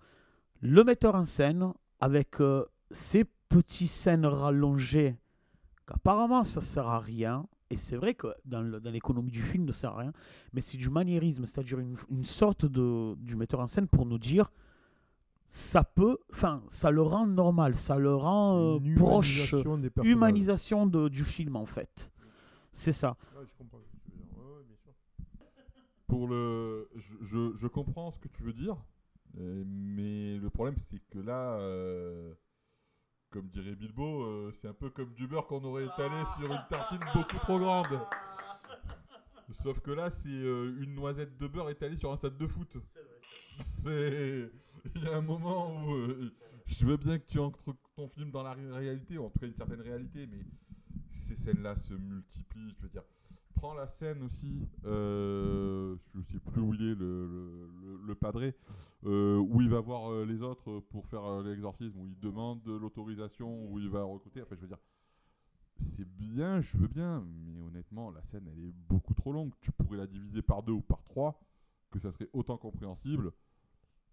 le 0.61 0.85
metteur 0.85 1.15
en 1.15 1.25
scène, 1.25 1.73
avec 2.01 2.41
euh, 2.41 2.65
ces 2.91 3.25
petites 3.49 3.89
scènes 3.89 4.27
rallongées, 4.27 5.17
qu'apparemment 5.87 6.45
ça 6.45 6.61
sert 6.61 6.87
à 6.87 7.01
rien, 7.01 7.47
et 7.71 7.77
c'est 7.77 7.97
vrai 7.97 8.15
que 8.15 8.29
dans, 8.45 8.63
le- 8.63 8.81
dans 8.81 8.91
l'économie 8.91 9.31
du 9.33 9.43
film, 9.43 9.65
ne 9.65 9.73
sert 9.73 9.91
à 9.93 9.99
rien, 9.99 10.13
mais 10.53 10.61
c'est 10.61 10.77
du 10.79 10.89
maniérisme, 10.91 11.45
c'est-à-dire 11.47 11.81
une, 11.81 11.97
une 12.11 12.25
sorte 12.25 12.65
de, 12.67 13.15
du 13.17 13.35
metteur 13.37 13.61
en 13.61 13.67
scène 13.67 13.89
pour 13.89 14.07
nous 14.07 14.19
dire, 14.19 14.51
ça 15.47 15.83
peut, 15.83 16.19
enfin, 16.33 16.63
ça 16.69 16.91
le 16.91 17.03
rend 17.03 17.27
normal, 17.27 17.75
ça 17.75 17.97
le 17.97 18.15
rend 18.15 18.77
euh, 18.77 18.79
proche, 18.97 19.39
humanisation 19.51 19.79
des 19.79 19.91
personnages. 19.91 20.13
humanisation 20.17 20.87
de- 20.87 21.09
du 21.09 21.25
film 21.25 21.57
en 21.57 21.67
fait. 21.67 22.13
C'est 22.73 22.93
ça. 22.93 23.17
Ouais, 23.37 23.45
je 23.47 23.55
comprends 23.57 23.79
ce 23.81 23.85
que 23.87 23.97
tu 24.05 24.11
veux 24.11 24.17
dire. 24.19 24.27
Ouais, 24.37 24.45
ouais, 24.59 24.65
bien 24.65 24.77
sûr. 24.77 24.93
Pour 26.19 26.27
le, 26.27 26.91
je, 26.97 27.15
je, 27.23 27.57
je 27.57 27.67
comprends 27.69 28.11
ce 28.11 28.19
que 28.19 28.27
tu 28.27 28.43
veux 28.43 28.53
dire, 28.53 28.77
euh, 29.39 29.63
mais 29.65 30.37
le 30.39 30.51
problème 30.51 30.77
c'est 30.77 30.99
que 31.11 31.21
là, 31.21 31.61
euh, 31.61 32.35
comme 33.31 33.47
dirait 33.49 33.77
Bilbo, 33.77 34.25
euh, 34.25 34.51
c'est 34.53 34.67
un 34.67 34.73
peu 34.73 34.91
comme 34.91 35.15
du 35.15 35.29
beurre 35.29 35.47
qu'on 35.47 35.63
aurait 35.63 35.85
étalé 35.85 36.17
sur 36.37 36.51
une 36.53 36.61
tartine 36.69 36.99
beaucoup 37.15 37.39
trop 37.39 37.61
grande. 37.61 38.01
Sauf 39.53 39.79
que 39.79 39.93
là, 39.93 40.11
c'est 40.11 40.29
euh, 40.29 40.77
une 40.83 40.97
noisette 40.97 41.39
de 41.39 41.47
beurre 41.47 41.71
étalée 41.71 41.95
sur 41.95 42.11
un 42.11 42.17
stade 42.17 42.37
de 42.37 42.47
foot. 42.49 42.79
C'est, 43.61 44.51
il 44.97 45.05
y 45.05 45.07
a 45.07 45.19
un 45.19 45.21
moment 45.21 45.85
où 45.85 45.93
euh, 45.95 46.33
je 46.67 46.85
veux 46.85 46.97
bien 46.97 47.21
que 47.21 47.29
tu 47.29 47.39
ancres 47.39 47.61
ton 47.95 48.09
film 48.09 48.33
dans 48.33 48.43
la 48.43 48.55
ré- 48.55 48.73
réalité, 48.73 49.19
ou 49.19 49.27
en 49.27 49.31
tout 49.31 49.39
cas 49.39 49.47
une 49.47 49.55
certaine 49.55 49.83
réalité, 49.83 50.27
mais 50.27 50.45
ces 51.13 51.37
scènes-là 51.37 51.77
se 51.77 51.95
multiplient. 51.95 52.75
Je 52.77 52.83
veux 52.83 52.89
dire, 52.89 53.05
prends 53.59 53.75
la 53.75 53.89
scène 53.89 54.23
aussi, 54.23 54.69
euh, 54.85 55.97
je 56.15 56.33
sais 56.33 56.39
plus 56.39 56.61
où 56.61 56.75
il 56.75 56.83
est, 56.83 56.95
le, 56.95 57.27
le, 57.27 58.01
le- 58.07 58.15
padré, 58.15 58.55
euh, 59.05 59.37
où 59.39 59.61
il 59.61 59.69
va 59.69 59.81
voir 59.81 60.13
euh, 60.13 60.25
les 60.25 60.43
autres 60.43 60.81
pour 60.91 61.07
faire 61.07 61.43
l'exorcisme, 61.43 61.99
où 61.99 62.07
il 62.07 62.19
demande 62.21 62.63
de 62.63 62.73
l'autorisation, 62.73 63.69
où 63.71 63.79
il 63.79 63.89
va 63.89 64.05
recruter. 64.05 64.43
Enfin, 64.43 64.55
je 64.57 64.61
veux 64.63 64.69
dire, 64.69 64.79
c'est 65.81 66.09
bien, 66.09 66.61
je 66.61 66.77
veux 66.79 66.89
bien, 66.89 67.25
mais 67.27 67.61
honnêtement, 67.61 68.11
la 68.11 68.23
scène, 68.23 68.49
elle 68.53 68.65
est 68.65 68.75
beaucoup 68.89 69.15
trop 69.15 69.33
longue. 69.33 69.53
Tu 69.61 69.73
pourrais 69.73 69.99
la 69.99 70.07
diviser 70.07 70.43
par 70.43 70.63
deux 70.63 70.73
ou 70.73 70.81
par 70.81 71.03
trois, 71.03 71.41
que 71.91 71.99
ça 71.99 72.13
serait 72.13 72.29
autant 72.33 72.57
compréhensible, 72.59 73.33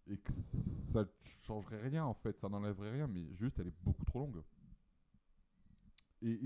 et 0.08 0.18
que 0.18 0.32
ça 0.32 1.02
ne 1.02 1.10
changerait 1.44 1.82
rien, 1.82 2.06
en 2.06 2.14
fait, 2.16 2.40
ça 2.40 2.50
n'enlèverait 2.50 2.92
rien, 2.92 3.08
mais 3.08 3.26
juste, 3.36 3.60
elle 3.60 3.68
est 3.68 3.84
beaucoup 3.84 4.06
trop 4.06 4.20
longue. 4.20 4.42
Et 6.22 6.40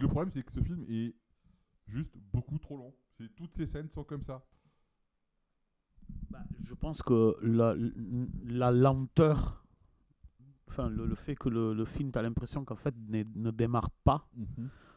le 0.00 0.08
problème, 0.08 0.30
c'est 0.30 0.42
que 0.42 0.52
ce 0.52 0.60
film 0.60 0.84
est 0.88 1.14
juste 1.90 2.14
beaucoup 2.32 2.58
trop 2.58 2.76
long. 2.76 2.94
Toutes 3.36 3.54
ces 3.54 3.66
scènes 3.66 3.90
sont 3.90 4.04
comme 4.04 4.22
ça. 4.22 4.42
Bah, 6.30 6.38
je 6.62 6.74
pense 6.74 7.02
que 7.02 7.36
la, 7.42 7.74
la 8.44 8.70
lenteur, 8.70 9.64
enfin 10.68 10.88
le, 10.88 11.06
le 11.06 11.14
fait 11.14 11.34
que 11.34 11.48
le, 11.48 11.74
le 11.74 11.84
film, 11.84 12.10
tu 12.12 12.18
as 12.18 12.22
l'impression 12.22 12.64
qu'en 12.64 12.76
fait 12.76 12.94
ne, 13.08 13.24
ne 13.34 13.50
démarre 13.50 13.90
pas, 14.04 14.26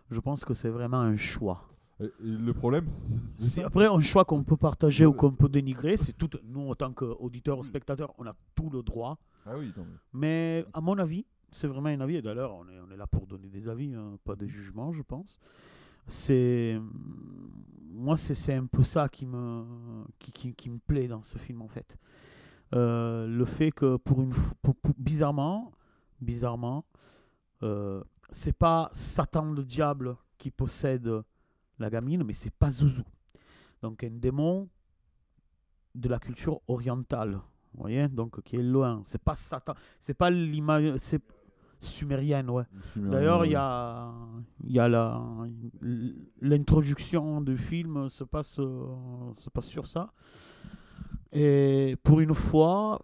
je 0.10 0.20
pense 0.20 0.46
que 0.46 0.54
c'est 0.54 0.70
vraiment 0.70 1.00
un 1.02 1.16
choix. 1.16 1.70
Et, 2.00 2.06
et 2.06 2.10
le 2.20 2.54
problème, 2.54 2.88
c'est 2.90 3.64
après 3.64 3.86
un 3.86 4.00
choix 4.00 4.26
qu'on 4.26 4.44
peut 4.44 4.58
partager 4.58 5.06
ou 5.06 5.14
qu'on 5.14 5.32
peut 5.34 5.50
dénigrer. 5.50 5.98
C'est 5.98 6.14
tout. 6.14 6.30
Nous, 6.44 6.70
en 6.70 6.76
tant 6.76 6.92
qu'auditeurs 6.94 7.60
ou 7.60 7.64
spectateurs, 7.64 8.14
on 8.18 8.26
a 8.26 8.36
tout 8.56 8.70
le 8.70 8.82
droit. 8.82 9.18
Ah 9.46 9.58
oui, 9.58 9.72
non, 9.78 9.86
mais- 9.86 9.98
Mais 10.14 10.66
à 10.74 10.82
mon 10.82 10.98
avis, 10.98 11.26
c'est 11.52 11.68
vraiment 11.68 11.90
un 11.90 12.00
avis. 12.00 12.16
Et 12.16 12.22
d'ailleurs, 12.22 12.54
on 12.56 12.68
est, 12.70 12.80
on 12.80 12.90
est 12.92 12.98
là 12.98 13.06
pour 13.08 13.28
donner 13.28 13.48
des 13.50 13.70
avis, 13.70 13.94
hein, 13.94 14.18
pas 14.24 14.36
des 14.36 14.48
jugements, 14.48 14.92
je 14.94 15.02
pense. 15.04 15.40
C'est 16.08 16.80
moi, 17.94 18.18
c'est 18.18 18.54
un 18.54 18.66
peu 18.66 18.84
ça 18.84 19.08
qui 19.08 19.26
me 19.26 19.64
qui, 20.20 20.54
qui, 20.54 20.70
me 20.70 20.80
plaît 20.80 21.08
dans 21.08 21.24
ce 21.24 21.38
film 21.38 21.62
en 21.62 21.68
fait. 21.68 21.98
Euh, 22.74 23.28
le 23.28 23.46
fait 23.46 23.72
que 23.72 23.98
pour 23.98 24.22
une 24.22 24.34
bizarrement, 24.98 25.72
bizarrement, 26.20 26.86
euh, 27.62 28.04
c'est 28.30 28.58
pas 28.58 28.90
Satan 28.92 29.52
le 29.52 29.64
diable 29.64 30.18
qui 30.38 30.52
possède 30.52 31.10
la 31.80 31.90
gamine, 31.90 32.24
mais 32.24 32.34
c'est 32.34 32.54
pas 32.54 32.72
Zouzou. 32.72 33.04
Donc 33.82 34.04
un 34.04 34.10
démon 34.12 34.70
de 35.94 36.10
la 36.10 36.20
culture 36.20 36.62
orientale, 36.68 37.34
vous 37.74 37.82
voyez, 37.82 38.08
donc 38.08 38.42
qui 38.42 38.56
est 38.56 38.64
loin. 38.64 39.02
C'est 39.06 39.22
pas 39.22 39.36
Satan, 39.36 39.76
c'est 40.00 40.14
pas 40.14 40.30
l'image, 40.30 40.98
sumérienne, 41.84 42.50
ouais. 42.50 42.64
D'ailleurs, 42.96 43.46
il 43.46 43.52
y 43.52 43.56
a, 43.56 44.12
y 44.66 44.80
a 44.80 44.88
la, 44.88 45.22
l'introduction 46.42 47.42
du 47.42 47.58
film 47.58 48.10
se 48.10 48.24
passe, 48.24 48.60
euh, 48.60 48.86
se 49.38 49.50
passe 49.50 49.68
sur 49.68 49.88
ça. 49.88 50.12
Et 51.32 51.96
pour 52.04 52.20
une 52.20 52.34
fois, 52.34 53.00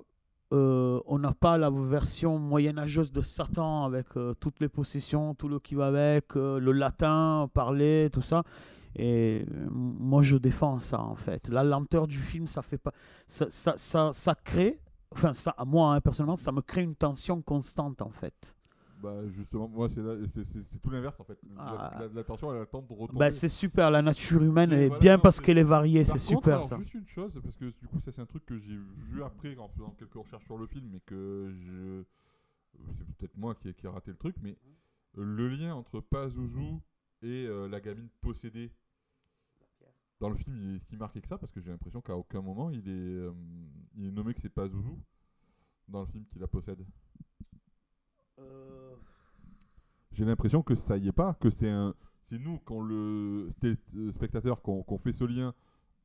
euh, 0.53 0.99
on 1.05 1.19
n'a 1.19 1.33
pas 1.33 1.57
la 1.57 1.69
version 1.69 2.39
moyenâgeuse 2.39 3.11
de 3.11 3.21
Satan 3.21 3.85
avec 3.85 4.05
euh, 4.17 4.33
toutes 4.39 4.59
les 4.59 4.69
possessions, 4.69 5.35
tout 5.35 5.47
le 5.47 5.59
qui 5.59 5.75
va 5.75 5.87
avec, 5.87 6.35
le 6.35 6.71
latin 6.71 7.49
parler, 7.53 8.09
tout 8.11 8.21
ça. 8.21 8.43
Et 8.95 9.45
moi, 9.71 10.21
je 10.21 10.37
défends 10.37 10.79
ça 10.79 11.01
en 11.01 11.15
fait. 11.15 11.47
La 11.49 11.63
lenteur 11.63 12.07
du 12.07 12.19
film, 12.19 12.47
ça 12.47 12.61
fait 12.61 12.77
pas, 12.77 12.91
ça, 13.27 13.45
ça, 13.49 13.73
ça, 13.77 14.09
ça 14.11 14.35
crée, 14.35 14.79
enfin 15.11 15.33
ça, 15.33 15.51
à 15.51 15.65
moi 15.65 15.93
hein, 15.93 16.01
personnellement, 16.01 16.35
ça 16.35 16.51
me 16.51 16.61
crée 16.61 16.81
une 16.81 16.95
tension 16.95 17.41
constante 17.41 18.01
en 18.01 18.09
fait. 18.09 18.55
Bah 19.01 19.27
justement, 19.29 19.69
moi 19.69 19.87
c'est 19.87 20.01
tout 20.81 20.89
l'inverse 20.89 21.17
en 21.19 21.23
fait. 21.23 21.39
La, 21.55 21.61
Ah. 21.63 21.97
la- 22.01 22.07
la 22.09 22.23
tension, 22.23 22.53
elle 22.53 22.61
attend 22.61 22.81
de 22.81 22.91
retomber. 22.93 23.17
Bah, 23.19 23.31
c'est 23.31 23.47
super, 23.47 23.89
la 23.91 24.01
nature 24.01 24.43
humaine 24.43 24.73
est 24.73 24.87
voilà, 24.87 24.99
bien 24.99 25.15
non, 25.15 25.21
parce 25.23 25.39
qu'elle 25.39 25.57
est 25.57 25.63
variée, 25.63 26.03
c'est 26.03 26.17
super 26.19 26.55
alors, 26.55 26.63
ça. 26.67 26.77
Juste 26.77 26.95
une 26.95 27.07
chose, 27.07 27.39
parce 27.41 27.55
que 27.55 27.65
du 27.65 27.87
coup, 27.87 27.99
ça 27.99 28.11
c'est 28.11 28.21
un 28.21 28.25
truc 28.25 28.45
que 28.45 28.57
j'ai 28.57 28.75
vu 28.75 29.23
après 29.23 29.55
en 29.57 29.69
faisant 29.69 29.91
quelques 29.97 30.15
recherches 30.15 30.43
sur 30.45 30.57
le 30.57 30.65
film, 30.67 30.89
mais 30.91 30.99
que 31.05 31.49
je. 31.61 32.03
C'est 32.97 33.05
peut-être 33.17 33.37
moi 33.37 33.55
qui 33.55 33.69
ai, 33.69 33.73
qui 33.73 33.85
ai 33.85 33.89
raté 33.89 34.11
le 34.11 34.17
truc, 34.17 34.35
mais 34.41 34.57
le 35.15 35.47
lien 35.47 35.73
entre 35.75 36.01
Pazuzu 36.01 36.75
et 37.21 37.45
euh, 37.47 37.67
la 37.69 37.79
gamine 37.79 38.09
possédée 38.21 38.71
dans 40.19 40.29
le 40.29 40.35
film, 40.35 40.55
il 40.61 40.75
est 40.75 40.79
si 40.85 40.97
marqué 40.97 41.21
que 41.21 41.27
ça, 41.27 41.37
parce 41.37 41.51
que 41.53 41.61
j'ai 41.61 41.71
l'impression 41.71 42.01
qu'à 42.01 42.15
aucun 42.17 42.41
moment 42.41 42.69
il 42.69 42.87
est, 42.87 42.91
euh, 42.91 43.31
il 43.95 44.07
est 44.07 44.11
nommé 44.11 44.33
que 44.33 44.41
c'est 44.41 44.49
Pazuzu 44.49 44.91
dans 45.87 46.01
le 46.01 46.07
film 46.07 46.25
qui 46.25 46.37
la 46.39 46.47
possède. 46.47 46.85
Euh, 48.39 48.95
J'ai 50.11 50.25
l'impression 50.25 50.61
que 50.61 50.75
ça 50.75 50.97
y 50.97 51.07
est 51.07 51.11
pas, 51.13 51.33
que 51.35 51.49
c'est 51.49 51.69
un, 51.69 51.93
c'est 52.23 52.37
nous 52.39 52.59
quand 52.65 52.81
le 52.81 53.49
euh, 53.63 54.11
spectateur 54.11 54.61
qu'on 54.61 54.97
fait 54.97 55.11
ce 55.11 55.23
lien 55.23 55.53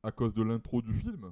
à 0.03 0.11
cause 0.11 0.33
de 0.33 0.43
l'intro 0.43 0.81
du 0.81 0.93
film, 0.93 1.31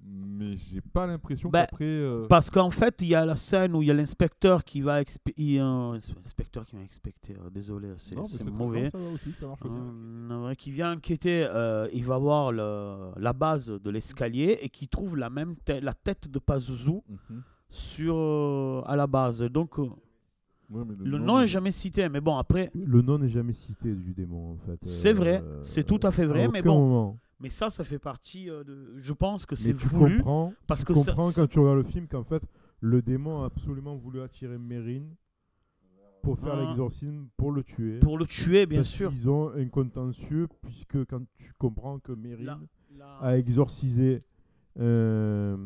Mais 0.00 0.56
j'ai 0.58 0.80
pas 0.82 1.06
l'impression 1.06 1.48
Bah, 1.48 1.62
qu'après. 1.66 1.84
euh, 1.86 2.26
Parce 2.28 2.50
qu'en 2.50 2.70
fait, 2.70 2.96
il 3.00 3.08
y 3.08 3.14
a 3.14 3.24
la 3.24 3.34
scène 3.36 3.74
où 3.74 3.80
il 3.82 3.86
y 3.88 3.90
a 3.90 3.94
l'inspecteur 3.94 4.62
qui 4.64 4.82
va 4.82 5.00
exp- 5.02 5.32
il 5.38 5.52
y 5.52 5.58
a 5.58 5.64
un 5.66 5.94
inspecteur 5.94 6.66
qui 6.66 6.76
va 6.76 6.82
inspecter. 6.82 7.34
euh, 7.34 7.48
désolé, 7.50 7.94
c'est 7.96 8.14
mauvais. 8.44 8.80
bien, 8.82 8.90
Ça 8.90 8.98
va 8.98 9.08
aussi, 9.08 9.32
ça 9.32 9.46
marche 9.46 9.62
aussi. 9.62 9.72
Un- 9.72 10.44
un- 10.48 10.54
qui 10.54 10.70
vient 10.72 10.92
enquêter, 10.96 11.46
euh, 11.48 11.88
il 11.94 12.04
va 12.04 12.18
voir 12.18 12.52
le- 12.52 13.12
la 13.16 13.32
base 13.32 13.68
de 13.68 13.90
l'escalier 13.90 14.58
et 14.60 14.68
qui 14.68 14.86
trouve 14.86 15.16
la 15.16 15.30
même 15.30 15.56
tête, 15.56 15.82
la 15.82 15.94
tête 15.94 16.28
de 16.28 16.38
Pazuzu 16.40 17.00
Mhm. 17.08 17.42
sur 17.70 18.84
à 18.86 18.96
la 18.96 19.06
base. 19.06 19.42
Donc 19.44 19.78
Ouais, 20.68 20.82
mais 20.84 20.94
le 20.98 21.18
nom 21.18 21.40
est 21.40 21.46
jamais 21.46 21.70
cité, 21.70 22.08
mais 22.08 22.20
bon 22.20 22.36
après, 22.36 22.70
Le 22.74 23.00
nom 23.02 23.18
n'est 23.18 23.28
jamais 23.28 23.52
cité 23.52 23.92
du 23.94 24.12
démon, 24.12 24.52
en 24.52 24.56
fait. 24.56 24.78
C'est 24.82 25.12
vrai, 25.12 25.40
Euh, 25.44 25.60
c'est 25.62 25.84
tout 25.84 26.00
à 26.02 26.10
fait 26.10 26.26
vrai, 26.26 26.44
à 26.44 26.48
mais 26.48 26.60
bon, 26.62 26.74
moment. 26.80 27.18
mais 27.38 27.48
ça, 27.50 27.70
ça 27.70 27.84
fait 27.84 27.98
partie 28.00 28.50
euh, 28.50 28.64
de. 28.64 28.94
Je 28.98 29.12
pense 29.12 29.46
que 29.46 29.54
c'est 29.54 29.72
voulu 29.72 30.16
comprends, 30.16 30.52
parce 30.66 30.80
tu 30.80 30.86
que 30.86 30.92
comprends 30.94 31.30
ça- 31.30 31.42
quand 31.42 31.46
tu 31.48 31.58
regardes 31.60 31.78
le 31.78 31.84
film 31.84 32.08
qu'en 32.08 32.24
fait, 32.24 32.42
le 32.80 33.00
démon 33.00 33.42
a 33.42 33.46
absolument 33.46 33.94
voulu 33.96 34.20
attirer 34.22 34.58
Mérine 34.58 35.14
pour 36.22 36.36
faire 36.40 36.54
Ah. 36.54 36.66
l'exorcisme, 36.68 37.28
pour 37.36 37.52
le 37.52 37.62
tuer. 37.62 38.00
pour 38.00 38.18
le 38.18 38.26
tuer, 38.26 38.66
bien 38.66 38.80
Parce 38.80 38.88
sûr. 38.88 39.12
Ils 39.12 39.28
ont 39.30 39.50
un 39.54 39.68
contentieux, 39.68 40.48
puisque 40.62 41.04
quand 41.06 41.22
tu 41.36 41.52
comprends 41.58 42.00
que 42.00 42.10
Mérine 42.12 42.58
a 43.20 43.38
exorcisé. 43.38 44.18
euh, 44.78 45.56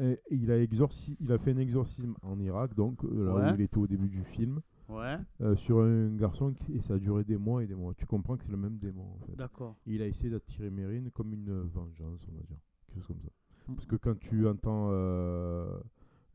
et 0.00 0.20
il, 0.30 0.50
a 0.50 0.58
exorci- 0.62 1.16
il 1.20 1.30
a 1.32 1.38
fait 1.38 1.52
un 1.52 1.58
exorcisme 1.58 2.14
en 2.22 2.38
Irak, 2.40 2.74
donc 2.74 3.04
euh, 3.04 3.26
là 3.26 3.34
Ouais. 3.34 3.50
où 3.52 3.54
il 3.54 3.60
était 3.60 3.78
au 3.78 3.86
début 3.86 4.08
du 4.08 4.22
film, 4.24 4.60
Ouais, 4.88 5.18
euh, 5.40 5.54
sur 5.56 5.80
un 5.80 6.08
garçon, 6.16 6.52
qui- 6.52 6.72
et 6.74 6.80
ça 6.80 6.94
a 6.94 6.98
duré 6.98 7.22
des 7.24 7.36
mois 7.36 7.62
et 7.62 7.66
des 7.66 7.74
mois. 7.76 7.94
Tu 7.94 8.06
comprends 8.06 8.36
que 8.36 8.44
c'est 8.44 8.50
le 8.50 8.56
même 8.58 8.78
démon 8.78 9.04
en 9.14 9.26
fait. 9.26 9.36
d'accord. 9.36 9.76
Il 9.86 10.02
a 10.02 10.06
essayé 10.06 10.30
d'attirer 10.30 10.70
Mérine 10.70 11.10
comme 11.12 11.32
une 11.32 11.60
vengeance, 11.62 12.26
on 12.28 12.36
va 12.36 12.42
dire. 12.42 12.56
Quelque 12.88 12.98
chose 12.98 13.06
comme 13.06 13.20
ça. 13.20 13.28
Mm. 13.68 13.74
Parce 13.74 13.86
que 13.86 13.96
quand 13.96 14.18
tu 14.18 14.48
entends 14.48 14.88
euh, 14.90 15.78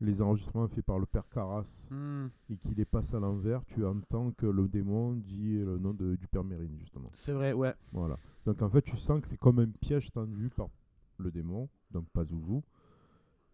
les 0.00 0.20
enregistrements 0.22 0.68
faits 0.68 0.84
par 0.84 0.98
le 0.98 1.06
père 1.06 1.28
Carras 1.28 1.88
Hmm, 1.90 2.26
et 2.50 2.56
qu'il 2.56 2.74
les 2.76 2.84
passe 2.84 3.12
à 3.14 3.20
l'envers, 3.20 3.64
tu 3.66 3.84
entends 3.84 4.30
que 4.32 4.46
le 4.46 4.68
démon 4.68 5.12
dit 5.14 5.58
le 5.58 5.78
nom 5.78 5.92
de- 5.94 6.16
du 6.16 6.26
père 6.28 6.44
Mérine, 6.44 6.76
justement. 6.78 7.10
c'est 7.12 7.32
vrai, 7.32 7.52
ouais. 7.52 7.74
Voilà. 7.92 8.16
Donc 8.46 8.62
en 8.62 8.68
fait, 8.70 8.82
tu 8.82 8.96
sens 8.96 9.20
que 9.20 9.28
c'est 9.28 9.38
comme 9.38 9.58
un 9.58 9.68
piège 9.80 10.10
tendu 10.12 10.48
par 10.50 10.68
le 11.18 11.30
démon, 11.30 11.68
donc 11.90 12.06
pas 12.10 12.24
Zouzou. 12.24 12.62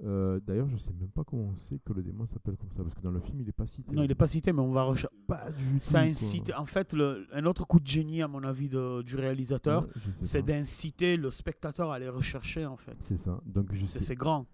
Euh, 0.05 0.40
D'ailleurs, 0.40 0.68
je 0.68 0.76
sais 0.78 0.92
même 0.94 1.11
pas 1.11 1.22
comment 1.22 1.44
on 1.44 1.55
sait 1.55 1.78
que 1.78 1.92
le 1.92 2.03
démon 2.03 2.26
s'appelle 2.26 2.57
comme 2.57 2.72
ça, 2.72 2.82
parce 2.82 2.94
que 2.96 3.00
dans 3.03 3.12
le 3.12 3.20
film, 3.20 3.40
il 3.40 3.48
est 3.48 3.53
pas 3.53 3.66
cité. 3.66 3.92
Non, 3.94 4.03
il 4.03 4.09
n'est 4.09 4.14
pas 4.16 4.26
cité, 4.26 4.53
mais 4.53 4.61
on 4.61 4.72
va 4.72 4.82
rechercher. 4.82 5.16
pas 5.28 5.50
du 5.53 5.78
Ça 5.78 6.00
tout, 6.03 6.09
incite, 6.09 6.46
quoi. 6.50 6.61
en 6.61 6.66
fait, 6.66 6.92
le- 6.92 7.26
un 7.32 7.44
autre 7.46 7.64
coup 7.66 7.78
de 7.78 7.86
génie, 7.86 8.20
à 8.20 8.26
mon 8.26 8.42
avis, 8.42 8.68
de- 8.68 9.03
du 9.03 9.14
réalisateur, 9.16 9.84
Ouais, 9.84 9.90
c'est 10.12 10.40
pas. 10.40 10.46
d'inciter 10.46 11.16
le 11.16 11.30
spectateur 11.30 11.92
à 11.92 11.94
aller 11.96 12.09
rechercher, 12.09 12.66
en 12.66 12.76
fait. 12.76 12.96
C'est 12.98 13.16
ça. 13.16 13.40
Donc 13.46 13.72
je 13.72 13.86
C'est 13.86 14.00
sais. 14.00 14.05
c'est 14.07 14.14
grand. 14.16 14.46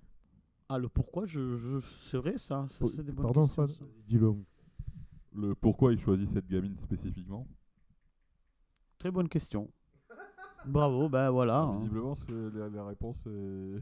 Ah, 0.68 0.76
le 0.78 0.90
pourquoi, 0.90 1.24
je, 1.24 1.40
vrai, 2.18 2.36
ça. 2.36 2.66
ça, 2.68 2.78
Po- 2.80 2.88
c'est 2.88 3.02
des 3.02 3.10
bonnes 3.12 3.24
Pardon, 3.24 3.46
Fred. 3.46 3.70
Dis-le. 4.06 4.34
Le 5.34 5.54
pourquoi 5.54 5.92
il 5.94 5.98
choisit 5.98 6.28
cette 6.28 6.46
gamine 6.46 6.76
spécifiquement? 6.76 7.46
Très 8.98 9.10
bonne 9.10 9.28
question. 9.28 9.70
Bravo, 10.66 11.08
ben 11.08 11.30
voilà. 11.30 11.70
Visiblement, 11.76 12.14
c'est- 12.14 12.30
la, 12.54 12.68
la 12.68 12.84
réponse 12.84 13.24
est. 13.26 13.80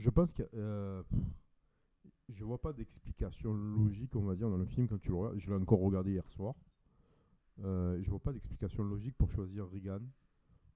Je 0.00 0.10
pense 0.10 0.32
que 0.32 0.42
euh, 0.54 1.02
je 2.28 2.44
vois 2.44 2.60
pas 2.60 2.72
d'explication 2.72 3.52
logique, 3.52 4.16
on 4.16 4.22
va 4.22 4.34
dire, 4.34 4.48
dans 4.48 4.56
le 4.56 4.66
film 4.66 4.88
quand 4.88 4.98
tu 4.98 5.10
le 5.10 5.16
regardes. 5.16 5.38
Je 5.38 5.50
l'ai 5.50 5.56
encore 5.56 5.80
regardé 5.80 6.12
hier 6.12 6.26
soir. 6.28 6.54
Euh, 7.62 8.00
je 8.02 8.08
vois 8.08 8.18
pas 8.18 8.32
d'explication 8.32 8.82
logique 8.82 9.14
pour 9.18 9.30
choisir 9.30 9.68
Reagan 9.68 10.00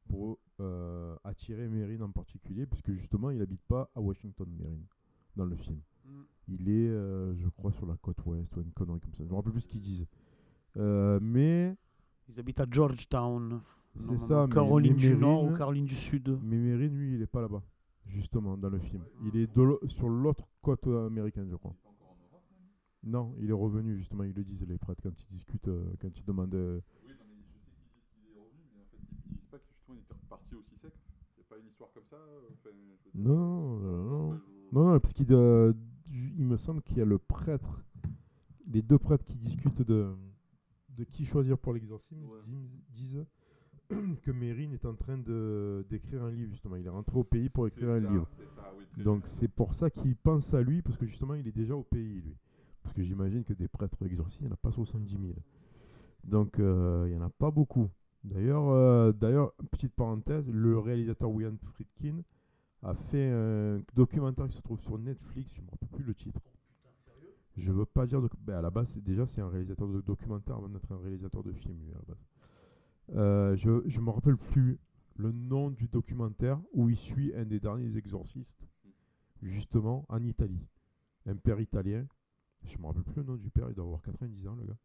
pour 0.08 0.38
euh, 0.60 1.16
attirer 1.24 1.68
Mérine 1.68 2.02
en 2.02 2.10
particulier, 2.10 2.66
puisque 2.66 2.92
justement, 2.92 3.30
il 3.30 3.40
habite 3.40 3.62
pas 3.62 3.90
à 3.94 4.00
Washington, 4.00 4.46
Mérine, 4.58 4.84
dans 5.36 5.46
le 5.46 5.56
film. 5.56 5.80
Mm. 6.04 6.10
Il 6.48 6.68
est, 6.68 6.88
euh, 6.88 7.34
je 7.36 7.48
crois, 7.48 7.72
sur 7.72 7.86
la 7.86 7.96
côte 7.96 8.24
ouest 8.26 8.54
ou 8.56 8.60
une 8.60 8.72
connerie 8.72 9.00
comme 9.00 9.14
ça. 9.14 9.24
Je 9.24 9.30
me 9.30 9.34
rappelle 9.34 9.52
plus 9.52 9.62
ce 9.62 9.68
qu'ils 9.68 9.80
disent. 9.80 10.06
Euh, 10.76 11.18
mais 11.22 11.74
Ils 12.28 12.38
habitent 12.38 12.60
à 12.60 12.66
Georgetown. 12.70 13.60
c'est 13.98 14.18
ça. 14.18 14.46
Caroline 14.52 14.94
mais 14.94 14.98
du 14.98 15.16
Nord 15.16 15.44
ou 15.44 15.56
Caroline 15.56 15.86
du 15.86 15.94
Sud. 15.94 16.38
Mais 16.42 16.58
Mérine, 16.58 16.94
lui, 16.96 17.14
il 17.14 17.22
est 17.22 17.26
pas 17.26 17.40
là-bas, 17.40 17.62
justement, 18.06 18.56
dans 18.56 18.70
le 18.70 18.78
film. 18.78 19.02
Il 19.24 19.36
est 19.36 19.46
de 19.54 19.78
sur 19.88 20.08
l'autre 20.08 20.46
côte 20.62 20.86
euh, 20.86 21.06
américaine, 21.06 21.48
je 21.50 21.56
crois. 21.56 21.74
Non, 23.02 23.34
il 23.38 23.50
est 23.50 23.52
revenu, 23.52 23.96
justement, 23.98 24.24
ils 24.24 24.32
le 24.32 24.44
disent, 24.44 24.64
les 24.66 24.78
prêtres, 24.78 25.02
quand 25.02 25.12
ils 25.22 25.28
discutent, 25.34 25.68
euh, 25.68 25.92
quand 26.00 26.08
ils 26.16 26.24
demandent... 26.24 26.54
euh, 26.54 26.80
Oui, 27.04 27.12
non, 27.18 27.24
mais 27.28 27.36
je 27.42 27.52
sais 27.52 27.58
qu'ils 27.60 27.92
disent 27.92 28.24
qu'il 28.24 28.34
est 28.34 28.40
revenu, 28.40 28.62
mais 28.74 28.80
en 28.80 28.86
fait, 28.86 28.98
ils 29.28 29.34
disent 29.34 29.44
pas 29.50 29.58
que 29.58 29.64
justement 29.68 29.94
il 29.96 30.00
était 30.00 30.14
reparti 30.14 30.54
aussi 30.54 30.76
sec. 30.78 30.92
Il 31.36 31.40
n'y 31.40 31.42
a 31.42 31.46
pas 31.50 31.58
une 31.58 31.66
histoire 31.66 31.92
comme 31.92 32.06
ça 32.08 32.16
Non, 33.14 33.78
non, 33.78 33.78
non, 33.78 34.04
non. 34.30 34.40
Non, 34.72 34.84
non, 34.92 35.00
parce 35.00 35.12
qu'il 35.12 35.26
euh, 35.32 35.72
il 36.10 36.46
me 36.46 36.56
semble 36.56 36.80
qu'il 36.82 36.96
y 36.96 37.00
a 37.02 37.04
le 37.04 37.18
prêtre, 37.18 37.84
les 38.66 38.80
deux 38.80 38.98
prêtres 38.98 39.24
qui 39.24 39.36
discutent 39.36 39.82
de, 39.82 40.14
de 40.96 41.04
qui 41.04 41.26
choisir 41.26 41.58
pour 41.58 41.74
l'exorcisme, 41.74 42.24
Ouais. 42.24 42.40
disent 42.88 43.24
que 44.22 44.30
Mérine 44.30 44.72
est 44.72 44.84
en 44.86 44.94
train 44.94 45.18
de 45.18 45.84
d'écrire 45.90 46.22
un 46.22 46.30
livre, 46.30 46.50
justement. 46.50 46.76
Il 46.76 46.86
est 46.86 46.90
rentré 46.90 47.16
au 47.18 47.24
pays 47.24 47.48
pour 47.48 47.66
écrire 47.66 47.90
un 47.90 48.00
livre. 48.00 48.28
Donc 48.96 49.26
c'est 49.26 49.48
pour 49.48 49.74
ça 49.74 49.90
qu'il 49.90 50.16
pense 50.16 50.54
à 50.54 50.62
lui, 50.62 50.82
parce 50.82 50.96
que 50.96 51.06
justement 51.06 51.34
il 51.34 51.46
est 51.48 51.52
déjà 51.52 51.74
au 51.76 51.82
pays, 51.82 52.20
lui. 52.22 52.36
Parce 52.82 52.94
que 52.94 53.02
j'imagine 53.02 53.44
que 53.44 53.52
des 53.54 53.68
prêtres 53.68 53.96
exorcistes, 54.04 54.40
il 54.40 54.46
n'y 54.46 54.50
en 54.50 54.54
a 54.54 54.56
pas 54.58 54.70
70 54.70 55.10
000. 55.10 55.34
Donc 56.24 56.58
euh, 56.58 57.04
il 57.08 57.12
n'y 57.12 57.18
en 57.18 57.26
a 57.26 57.30
pas 57.30 57.50
beaucoup. 57.50 57.88
D'ailleurs, 58.24 58.68
euh, 58.70 59.12
d'ailleurs, 59.12 59.52
petite 59.70 59.94
parenthèse, 59.94 60.48
le 60.50 60.78
réalisateur 60.78 61.30
William 61.30 61.58
Friedkin 61.58 62.22
a 62.82 62.94
fait 62.94 63.30
un 63.30 63.82
documentaire 63.94 64.48
qui 64.48 64.56
se 64.56 64.62
trouve 64.62 64.80
sur 64.80 64.98
Netflix, 64.98 65.52
je 65.54 65.60
ne 65.60 65.66
me 65.66 65.70
rappelle 65.70 65.88
plus 65.90 66.04
le 66.04 66.14
titre. 66.14 66.40
Je 67.56 67.70
veux 67.70 67.86
pas 67.86 68.06
dire... 68.06 68.20
doc- 68.20 68.32
ben, 68.40 68.54
à 68.56 68.62
la 68.62 68.70
base, 68.70 68.96
déjà 68.98 69.26
c'est 69.26 69.40
un 69.40 69.48
réalisateur 69.48 69.88
de 69.88 70.00
documentaire 70.00 70.56
avant 70.56 70.68
d'être 70.68 70.90
un 70.92 70.98
réalisateur 70.98 71.42
de 71.42 71.52
film, 71.52 71.76
lui, 71.84 71.90
à 71.92 71.98
la 71.98 72.04
base. 72.14 72.24
Euh, 73.14 73.54
je 73.56 73.70
ne 73.70 74.00
me 74.04 74.10
rappelle 74.10 74.36
plus 74.36 74.78
le 75.16 75.30
nom 75.32 75.70
du 75.70 75.86
documentaire 75.88 76.58
où 76.72 76.88
il 76.88 76.96
suit 76.96 77.32
un 77.36 77.44
des 77.44 77.60
derniers 77.60 77.96
exorcistes 77.96 78.66
justement 79.42 80.04
en 80.08 80.22
Italie. 80.22 80.66
Un 81.26 81.36
père 81.36 81.60
italien. 81.60 82.06
Je 82.64 82.78
me 82.78 82.86
rappelle 82.86 83.02
plus 83.02 83.16
le 83.16 83.24
nom 83.24 83.36
du 83.36 83.50
père, 83.50 83.66
il 83.68 83.74
doit 83.74 83.84
avoir 83.84 84.00
90 84.02 84.46
ans 84.48 84.54
le 84.54 84.64
gars. 84.64 84.76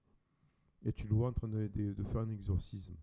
Et 0.85 0.91
tu 0.93 1.07
le 1.07 1.13
vois 1.15 1.29
en 1.29 1.33
train 1.33 1.47
de, 1.47 1.67
de- 1.73 1.93
de 1.93 2.03
faire 2.03 2.21
un 2.21 2.29
exorcisme. 2.29 2.93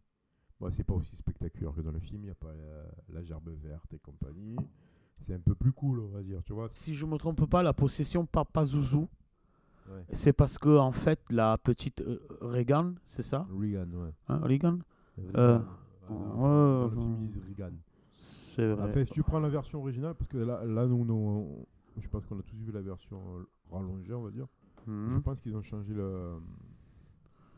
Bon, 0.60 0.70
c'est 0.70 0.84
pas 0.84 0.94
aussi 0.94 1.16
spectaculaire 1.16 1.72
que 1.74 1.80
dans 1.82 1.90
le 1.92 1.98
film, 2.00 2.20
il 2.22 2.26
n'y 2.26 2.30
a 2.30 2.34
pas 2.34 2.52
la, 2.54 3.14
la 3.14 3.22
gerbe 3.22 3.50
verte 3.62 3.92
et 3.92 3.98
compagnie. 3.98 4.56
C'est 5.26 5.34
un 5.34 5.40
peu 5.40 5.54
plus 5.54 5.72
cool, 5.72 6.00
on 6.00 6.08
va 6.08 6.22
dire, 6.22 6.42
tu 6.44 6.52
vois. 6.52 6.68
Si 6.70 6.94
je 6.94 7.04
me 7.06 7.16
trompe 7.18 7.44
pas, 7.48 7.62
la 7.62 7.72
possession 7.72 8.24
par 8.26 8.46
Pazuzu, 8.46 9.06
Ouais. 9.88 10.04
c'est 10.12 10.32
parce 10.32 10.58
que 10.58 10.76
en 10.78 10.90
fait 10.90 11.20
la 11.30 11.56
petite 11.58 12.00
euh, 12.00 12.18
Reagan, 12.40 12.94
c'est 13.04 13.22
ça? 13.22 13.46
Reagan, 13.56 13.86
ouais. 13.92 14.10
hein, 14.26 14.38
Reagan? 14.42 14.78
Euh, 15.18 15.58
Reagan. 17.46 17.72
C'est 18.12 18.66
vrai. 18.72 18.90
Enfin, 18.90 19.04
si 19.04 19.12
tu 19.12 19.22
prends 19.22 19.40
la 19.40 19.48
version 19.48 19.80
originale, 19.80 20.14
parce 20.14 20.28
que 20.28 20.38
là, 20.38 20.64
là 20.64 20.86
nous, 20.86 21.04
nous, 21.04 21.66
je 22.00 22.08
pense 22.08 22.24
qu'on 22.26 22.38
a 22.38 22.42
tous 22.42 22.56
vu 22.56 22.72
la 22.72 22.80
version 22.82 23.20
euh, 23.38 23.44
rallongée, 23.70 24.14
on 24.14 24.22
va 24.22 24.30
dire. 24.30 24.46
Je 24.86 24.92
Mhm. 24.92 25.22
pense 25.22 25.40
qu'ils 25.40 25.56
ont 25.56 25.62
changé 25.62 25.92
le, 25.92 26.38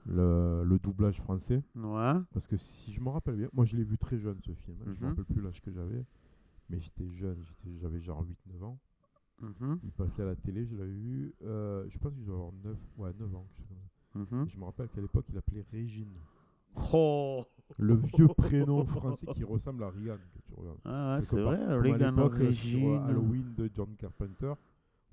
le, 0.07 0.65
le 0.65 0.79
doublage 0.79 1.21
français. 1.21 1.63
Ouais. 1.77 2.15
Parce 2.33 2.47
que 2.47 2.57
si 2.57 2.93
je 2.93 3.01
me 3.01 3.11
rappelle 3.11 3.37
bien, 3.37 3.49
moi 3.53 3.65
je 3.65 3.77
l'ai 3.77 3.85
vu 3.85 3.99
très 3.99 4.19
jeune 4.19 4.39
ce 4.43 4.53
film. 4.53 4.77
hein, 4.81 4.85
Je 4.87 4.91
Mhm. 4.93 5.03
me 5.03 5.09
rappelle 5.09 5.25
plus 5.27 5.43
l'âge 5.43 5.61
que 5.61 5.71
j'avais. 5.71 6.05
Mais 6.71 6.79
j'étais 6.81 7.09
jeune, 7.11 7.43
j'étais- 7.45 7.79
j'avais 7.79 8.01
genre 8.01 8.23
8-9 8.27 8.63
ans. 8.63 8.79
Mhm. 9.41 9.79
Il 9.85 9.93
passait 9.93 10.23
à 10.23 10.27
la 10.27 10.37
télé, 10.37 10.67
je 10.67 10.75
l'avais 10.77 10.91
vu. 10.93 11.35
euh, 11.45 11.85
je 11.89 11.99
pense 11.99 12.13
que 12.15 12.23
je 12.25 12.31
avoir 12.31 12.53
9, 12.65 12.77
ouais, 12.99 13.13
9 13.19 13.35
ans. 13.35 13.47
ça. 13.69 14.19
Mhm. 14.19 14.49
Je 14.49 14.59
me 14.59 14.65
rappelle 14.65 14.89
qu'à 14.89 15.01
l'époque, 15.01 15.27
il 15.29 15.39
appelait 15.39 15.65
Régine. 15.71 16.13
Oh 16.93 17.45
Le 17.77 17.95
vieux 17.97 18.29
prénom 18.29 18.85
français 18.87 19.27
qui 19.35 19.45
ressemble 19.45 19.85
à 19.85 19.91
Reagan. 19.91 20.17
Que 20.35 20.41
tu 20.47 20.55
regardes. 20.55 20.79
Ah 20.85 21.15
ouais, 21.15 21.21
c'est 21.21 21.41
vrai, 21.41 21.59
l'époque, 21.83 22.35
euh, 22.41 22.53
euh, 22.75 22.99
Halloween 23.09 23.55
de 23.57 23.71
John 23.75 23.95
Carpenter, 23.97 24.53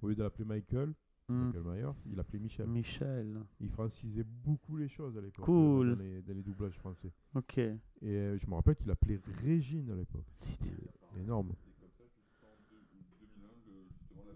au 0.01 0.07
lieu 0.07 0.15
de 0.15 0.23
l'appeler 0.23 0.45
Michael, 0.45 0.93
Hmm. 1.27 1.45
Michael 1.47 1.63
Myers, 1.63 1.91
il 2.05 2.15
l'appelait 2.17 2.37
Michel. 2.37 2.67
Michel. 2.67 3.39
Il 3.59 3.67
francisait 3.71 4.23
beaucoup 4.43 4.77
les 4.77 4.87
choses 4.87 5.17
à 5.17 5.21
l'époque. 5.21 5.39
euh, 5.39 5.45
Cool. 5.45 5.95
Dans 5.95 6.03
les, 6.03 6.21
dans 6.21 6.33
les 6.35 6.43
doublages 6.43 6.77
français. 6.77 7.11
Ok. 7.33 7.57
Et 7.57 7.73
euh, 8.03 8.37
je 8.37 8.47
me 8.47 8.53
rappelle 8.53 8.75
qu'il 8.75 8.91
appelait 8.91 9.19
Régine 9.43 9.89
à 9.89 9.95
l'époque. 9.95 10.23
C'était 10.39 10.75
énorme. 11.19 11.53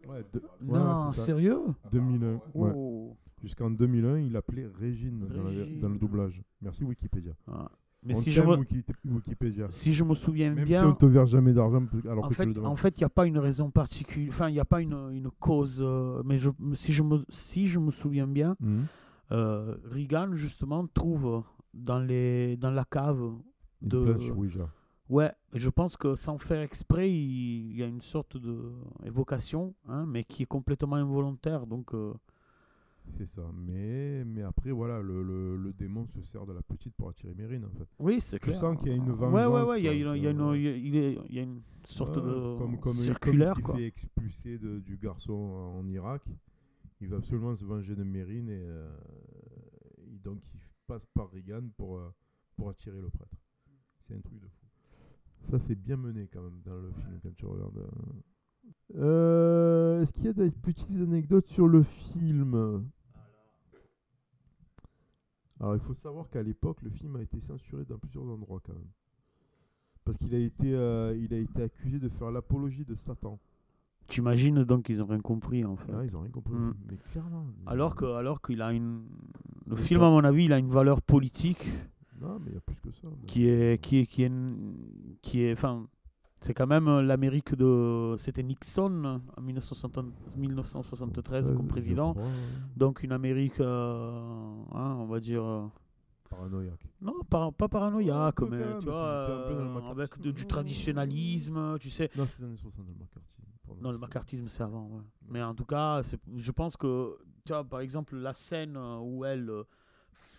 Ouais, 0.08 0.24
de- 0.34 0.40
ouais, 0.40 0.80
non, 0.80 1.12
sérieux? 1.12 1.62
2001. 1.92 2.42
ouais. 2.56 2.72
Jusqu'en 3.42 3.70
2001, 3.72 4.20
il 4.20 4.36
appelait 4.36 4.68
Régine, 4.80 5.20
dans, 5.20 5.28
la- 5.28 5.44
dans 5.44 5.48
Régine. 5.50 5.94
le 5.94 5.98
doublage. 5.98 6.42
Merci 6.62 6.84
Wikipédia. 6.84 7.34
Ah. 7.48 7.70
Mais 8.04 8.16
On 8.16 8.20
si 8.20 8.32
je, 8.32 8.42
me, 8.42 8.56
Wiki- 8.58 8.84
Wikipédia. 9.06 9.68
si 9.70 9.92
je 9.92 10.04
me 10.06 10.14
souviens 10.16 10.54
Même 10.54 10.64
bien, 10.64 10.80
si 10.80 10.86
on 10.86 10.94
te 10.96 11.06
verse 11.06 11.30
jamais 11.32 11.52
d'argent 11.52 11.84
alors 12.06 12.24
en 12.26 12.30
que 12.30 12.34
tu 12.36 12.46
le 12.46 12.54
fait, 12.54 12.60
en 12.66 12.76
fait, 12.78 12.96
il 12.98 13.02
n'y 13.02 13.06
a 13.06 13.10
pas 13.10 13.26
une 13.28 13.38
raison 13.38 13.70
particulière. 13.72 14.30
Enfin, 14.30 14.48
il 14.50 14.54
n'y 14.54 14.60
a 14.60 14.66
pas 14.66 14.82
une, 14.82 14.94
une 15.12 15.30
cause. 15.32 15.80
euh, 15.82 16.22
mais 16.26 16.38
je, 16.38 16.50
si, 16.74 16.94
je 16.94 17.04
me, 17.04 17.26
si 17.28 17.68
je 17.68 17.78
me 17.78 17.92
souviens 17.92 18.28
bien, 18.28 18.56
Mhm. 18.62 18.86
euh, 19.34 19.76
Reagan, 19.92 20.34
justement, 20.34 20.88
trouve 20.88 21.44
dans, 21.74 22.00
les, 22.00 22.56
dans 22.56 22.72
la 22.72 22.86
cave 22.86 23.22
Une 23.82 23.90
de. 23.90 24.00
planche 24.14 24.32
Ouija. 24.32 24.70
Ouais, 25.10 25.32
je 25.54 25.70
pense 25.70 25.98
que 25.98 26.16
sans 26.16 26.38
faire 26.38 26.62
exprès, 26.62 27.10
il, 27.12 27.72
il 27.72 27.78
y 27.78 27.84
a 27.84 27.88
une 27.88 28.00
sorte 28.02 28.38
de 28.38 28.72
évocation, 29.04 29.74
hein, 29.88 30.06
mais 30.08 30.24
qui 30.24 30.44
est 30.44 30.46
complètement 30.46 30.96
involontaire. 30.98 31.66
Donc, 31.68 31.94
euh, 31.94 32.14
C'est 33.18 33.26
ça. 33.28 33.42
Mais, 33.54 34.24
mais 34.26 34.44
après, 34.44 34.72
voilà, 34.72 35.02
le, 35.02 35.24
le, 35.24 35.58
le 35.58 35.74
démon 35.74 36.06
se 36.08 36.22
sert 36.24 36.46
de 36.46 36.54
la 36.54 36.62
petite 36.62 36.94
pour 36.96 37.10
attirer 37.10 37.34
Mérine, 37.34 37.66
en 37.66 37.72
fait. 37.72 37.88
oui, 38.00 38.22
c'est 38.22 38.38
Tu 38.40 38.46
clair. 38.46 38.58
sens 38.60 38.78
qu'il 38.80 38.88
y 38.90 38.92
a 38.92 38.96
une 38.96 39.12
Ouais, 39.12 39.28
ouais, 39.28 39.46
vengeance, 39.48 39.70
ouais, 39.70 39.80
il 39.82 39.86
y 39.86 39.88
a, 39.90 39.94
il 39.94 40.00
y 40.00 40.28
a 40.28 40.32
une, 40.32 40.56
il 40.56 41.34
y 41.36 41.40
a- 41.40 41.44
une 41.44 41.62
sorte 41.86 42.16
Ouais, 42.18 42.22
de 42.24 42.58
comme, 42.58 42.80
comme, 42.80 42.94
circulaire, 42.94 43.54
comme 43.56 43.60
il 43.60 43.64
quoi. 43.64 43.76
s'est 43.76 43.80
fait 43.82 43.88
expulser 43.88 44.58
de- 44.58 44.80
du 44.80 44.98
garçon 44.98 45.34
en 45.34 45.88
Irak, 45.90 46.22
il 47.02 47.08
va 47.10 47.18
absolument 47.18 47.56
se 47.56 47.66
venger 47.66 47.96
de 47.96 48.04
Mérine 48.04 48.50
et, 48.50 48.62
euh, 48.68 48.90
et 50.14 50.20
donc 50.20 50.40
il 50.54 50.60
passe 50.88 51.06
par 51.14 51.30
Regan 51.32 51.70
pour, 51.78 51.98
euh, 51.98 52.10
pour 52.56 52.70
attirer 52.70 53.02
le 53.02 53.10
prêtre. 53.10 53.36
C'est 54.08 54.16
un 54.16 54.22
truc 54.22 54.40
de 54.40 54.48
fou. 54.48 54.66
Ça 55.52 55.60
c'est 55.60 55.76
bien 55.76 55.98
mené 55.98 56.28
quand 56.32 56.42
même 56.42 56.62
dans 56.66 56.76
le 56.80 56.92
film 56.92 57.20
quand 57.24 57.34
tu 57.36 57.46
regardes. 57.46 57.78
euh. 57.78 58.96
Euh, 58.96 60.02
Est-ce 60.02 60.14
qu'il 60.14 60.26
y 60.26 60.30
a 60.30 60.34
des 60.34 60.52
petites 60.52 60.96
anecdotes 61.00 61.48
sur 61.48 61.68
le 61.68 61.84
film? 61.84 62.86
Alors 65.60 65.76
il 65.76 65.82
faut 65.82 65.94
savoir 65.94 66.30
qu'à 66.30 66.42
l'époque 66.44 66.82
le 66.82 66.90
film 66.90 67.16
a 67.18 67.22
été 67.22 67.40
censuré 67.42 67.84
dans 67.86 67.98
plusieurs 67.98 68.26
endroits 68.28 68.62
quand 68.66 68.74
même. 68.74 68.88
Parce 70.06 70.18
qu'il 70.18 70.34
a 70.34 70.40
été, 70.40 70.74
euh, 70.74 71.16
il 71.18 71.34
a 71.34 71.38
été 71.38 71.62
accusé 71.64 72.00
de 72.00 72.10
faire 72.10 72.32
l'apologie 72.32 72.86
de 72.86 72.96
Satan. 72.96 73.40
Tu 74.08 74.22
imagines 74.22 74.64
donc 74.64 74.86
qu'ils 74.86 75.04
ont 75.04 75.06
rien 75.06 75.20
compris 75.20 75.64
en 75.66 75.76
fait. 75.76 75.92
Là, 75.92 76.04
ils 76.04 76.16
ont 76.18 76.22
rien 76.22 76.32
compris. 76.32 76.56
Mm. 76.56 76.74
Mais 76.90 76.98
clairement. 76.98 77.46
Alors 77.68 77.94
que, 77.96 78.06
alors 78.06 78.42
qu'il 78.42 78.62
a 78.62 78.72
une, 78.74 79.04
le 79.68 79.76
Mais 79.76 79.82
film 79.82 80.00
pas- 80.00 80.08
à 80.08 80.10
mon 80.10 80.24
avis, 80.24 80.46
il 80.46 80.54
a 80.54 80.58
une 80.58 80.70
valeur 80.72 81.02
politique 81.02 81.64
Non, 82.20 82.40
mais 82.40 82.52
il 82.52 82.54
y 82.56 82.58
a 82.58 82.62
plus 82.62 82.80
que 82.80 82.92
ça. 82.92 83.08
mais- 83.08 83.28
qui 83.28 83.48
est, 83.48 83.80
qui 83.84 83.98
est, 84.00 84.06
qui 84.08 84.24
est, 84.24 84.32
qui 85.22 85.42
est, 85.42 85.54
enfin, 85.54 85.86
c'est 86.42 86.54
quand 86.54 86.68
même 86.68 87.00
l'Amérique 87.02 87.54
de, 87.56 88.16
c'était 88.18 88.44
Nixon 88.44 89.22
en 89.38 89.42
1960 89.42 90.00
1973 90.38 91.54
comme 91.56 91.68
président, 91.68 92.16
donc 92.76 93.04
une 93.04 93.12
Amérique, 93.12 93.60
euh, 93.60 94.52
hein, 94.74 94.96
on 95.00 95.06
va 95.06 95.20
dire. 95.20 95.44
euh, 95.44 95.66
Paranoïaque. 96.30 96.86
Non, 97.02 97.24
pas, 97.28 97.52
pas 97.52 97.68
paranoïaque, 97.68 98.40
Ouais, 98.42 98.50
mais 98.52 98.80
tu 98.80 98.86
vois, 98.86 99.02
euh, 99.04 99.90
avec 99.90 100.20
de- 100.22 100.30
du 100.30 100.46
traditionnalisme, 100.46 101.78
tu 101.80 101.90
sais. 101.90 102.10
Non, 102.16 102.26
c'est 102.28 102.40
les 102.42 102.46
années 102.50 102.58
60, 102.58 102.86
le 102.88 102.94
macartisme. 102.94 103.44
pardon. 103.66 103.82
Non, 103.82 103.92
le 103.92 103.98
macartisme, 103.98 104.48
c'est 104.48 104.62
avant. 104.64 104.86
ouais. 104.90 105.02
Mais 105.28 105.42
en 105.42 105.56
tout 105.56 105.66
cas, 105.66 106.02
je 106.38 106.52
pense 106.52 106.78
que, 106.78 107.18
tu 107.46 107.52
vois, 107.54 107.64
par 107.64 107.80
exemple, 107.80 108.16
la 108.16 108.34
scène 108.34 108.78
euh, 108.78 109.00
où 109.00 109.26
elle, 109.26 109.50
euh, 109.50 109.64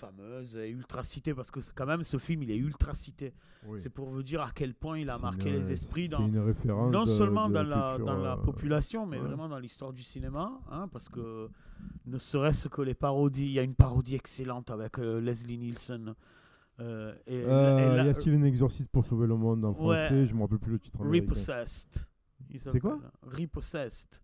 fameuse, 0.01 0.57
est 0.57 0.71
ultra 0.71 1.03
citée, 1.03 1.35
parce 1.35 1.51
que 1.51 1.61
quand 1.75 1.87
même, 1.87 2.03
ce 2.03 2.19
film, 2.19 2.43
il 2.43 2.51
est 2.51 2.57
ultra 2.57 2.95
cité. 2.95 3.33
Oui. 3.67 3.79
C'est 3.81 3.91
pour 3.91 4.09
vous 4.09 4.23
dire 4.23 4.41
à 4.43 4.51
quel 4.55 4.75
point 4.75 4.99
il 4.99 5.11
a 5.11 5.19
marqué 5.19 5.49
une- 5.51 5.57
les 5.57 5.71
esprits 5.73 6.09
dans, 6.09 6.27
une 6.27 6.39
référence 6.39 6.91
non 6.93 7.05
seulement 7.07 7.49
de 7.49 7.55
dans 7.55 7.63
la, 7.63 7.91
culture, 7.97 8.07
dans 8.07 8.17
la 8.23 8.33
euh, 8.33 8.37
population, 8.37 9.07
mais 9.07 9.19
ouais. 9.19 9.27
vraiment 9.27 9.49
dans 9.49 9.59
l'histoire 9.59 9.93
du 9.93 10.03
cinéma, 10.03 10.51
hein, 10.71 10.89
parce 10.93 11.09
que 11.09 11.49
ne 12.07 12.19
serait-ce 12.19 12.69
que 12.69 12.83
les 12.83 12.95
parodies, 12.95 13.47
il 13.47 13.53
y 13.53 13.59
a 13.59 13.63
une 13.63 13.75
parodie 13.75 14.15
excellente 14.15 14.71
avec 14.71 14.99
euh, 14.99 15.21
Leslie 15.21 15.59
Nielsen. 15.59 16.15
euh, 16.81 17.15
et, 17.27 17.43
Euh, 17.47 17.93
et 17.93 17.97
la- 17.99 18.05
y 18.07 18.09
a-t-il 18.09 18.35
un 18.35 18.43
exorciste 18.45 18.89
pour 18.91 19.05
sauver 19.05 19.27
le 19.27 19.37
monde 19.37 19.65
en 19.67 19.71
Ouais. 19.73 19.75
français 20.09 20.25
Je 20.27 20.35
me 20.35 20.41
rappelle 20.41 20.59
plus 20.59 20.73
le 20.73 20.79
titre. 20.79 20.99
Repossessed. 21.05 22.07
C'est 22.57 22.81
quoi 22.81 22.99
s'appelle. 22.99 23.41
Repossessed. 23.43 24.21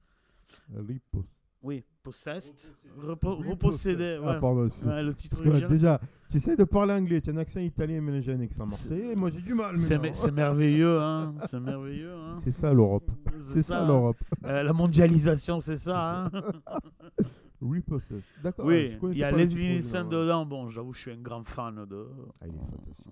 Oui, 1.63 1.85
possessed. 2.03 2.77
Repo- 3.01 3.43
repossédé. 3.49 4.19
Ah, 4.23 4.27
ouais. 4.35 4.41
pardon. 4.41 4.69
Ouais, 4.85 5.03
le 5.03 5.15
titre 5.15 5.43
que, 5.43 5.67
déjà, 5.67 6.01
tu 6.31 6.37
essaies 6.37 6.55
de 6.57 6.65
parler 6.65 6.93
anglais, 6.93 7.21
tu 7.21 7.31
as 7.31 7.33
un 7.33 7.39
accent 7.39 7.61
italien 7.61 8.01
mélangé 8.01 8.33
à 8.33 8.37
un 8.37 8.41
accent 8.41 8.65
marseillais. 8.67 9.17
Moi, 9.17 9.31
j'ai 9.31 9.41
du 9.41 9.55
mal. 9.55 9.77
c'est 9.77 9.99
me- 9.99 10.31
merveilleux, 10.33 11.01
hein. 11.01 11.35
C'est 11.49 11.59
merveilleux, 11.59 12.13
hein. 12.15 12.35
C'est 12.37 12.53
ça 12.53 12.73
l'Europe. 12.73 13.11
C'est 13.47 13.63
ça 13.63 13.85
l'Europe. 13.85 14.19
Euh, 14.45 14.63
la 14.63 14.73
mondialisation, 14.73 15.59
c'est 15.61 15.77
ça, 15.77 16.25
hein. 16.27 16.31
Repossessed. 17.61 18.31
D'accord. 18.43 18.67
oui, 18.67 18.97
il 19.13 19.19
y 19.19 19.25
a 19.25 19.31
Leslie 19.31 19.71
Nielsen 19.71 20.09
dedans. 20.09 20.45
Bon, 20.45 20.69
j'avoue, 20.69 20.93
je 20.93 21.01
suis 21.01 21.11
un 21.13 21.17
grand 21.21 21.43
fan 21.43 21.85
de. 21.87 22.07
Ah, 22.41 22.47
il 22.47 22.55
est 22.55 22.59
fantastique. 22.59 23.07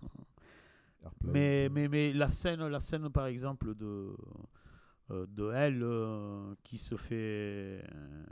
Mais, 1.24 1.68
mais, 1.70 1.88
mais 1.88 2.12
la 2.12 2.28
scène, 2.28 2.66
la 2.66 2.80
scène 2.80 3.09
par 3.11 3.26
exemple 3.26 3.74
de 3.74 3.84
euh, 3.84 4.16
de 5.11 5.50
elle 5.52 5.82
euh, 5.82 6.55
qui 6.62 6.78
se 6.78 6.96
fait 6.96 7.84
euh, 7.92 8.24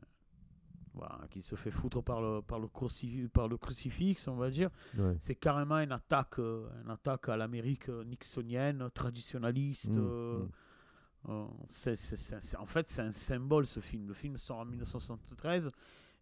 voilà, 0.95 1.21
qui 1.31 1.41
se 1.41 1.55
fait 1.57 1.71
foutre 1.71 2.03
par 2.03 2.21
le 2.21 2.43
par 2.43 2.59
le 2.61 2.69
crucifix 2.69 3.29
par 3.29 3.49
le 3.49 3.57
crucifix, 3.57 4.27
on 4.29 4.37
va 4.37 4.51
dire. 4.51 4.71
Ouais. 4.99 5.17
C'est 5.19 5.35
carrément 5.35 5.79
une 5.79 5.93
attaque, 5.93 6.39
euh, 6.39 6.69
une 6.85 6.91
attaque 6.91 7.29
à 7.29 7.37
l'Amérique 7.37 7.89
euh, 7.89 8.05
nixonienne, 8.05 8.89
traditionnaliste. 8.95 9.97
Mm, 9.97 10.01
euh, 10.01 10.39
mm. 10.39 11.31
euh, 11.31 11.47
c'est- 11.69 11.97
c'est- 11.97 12.57
en 12.57 12.67
fait, 12.67 12.89
c'est 12.89 13.03
un 13.03 13.11
symbole 13.13 13.67
ce 13.67 13.81
film. 13.81 14.07
Le 14.09 14.15
film 14.15 14.37
sort 14.37 14.59
en 14.59 14.65
1973 14.67 15.71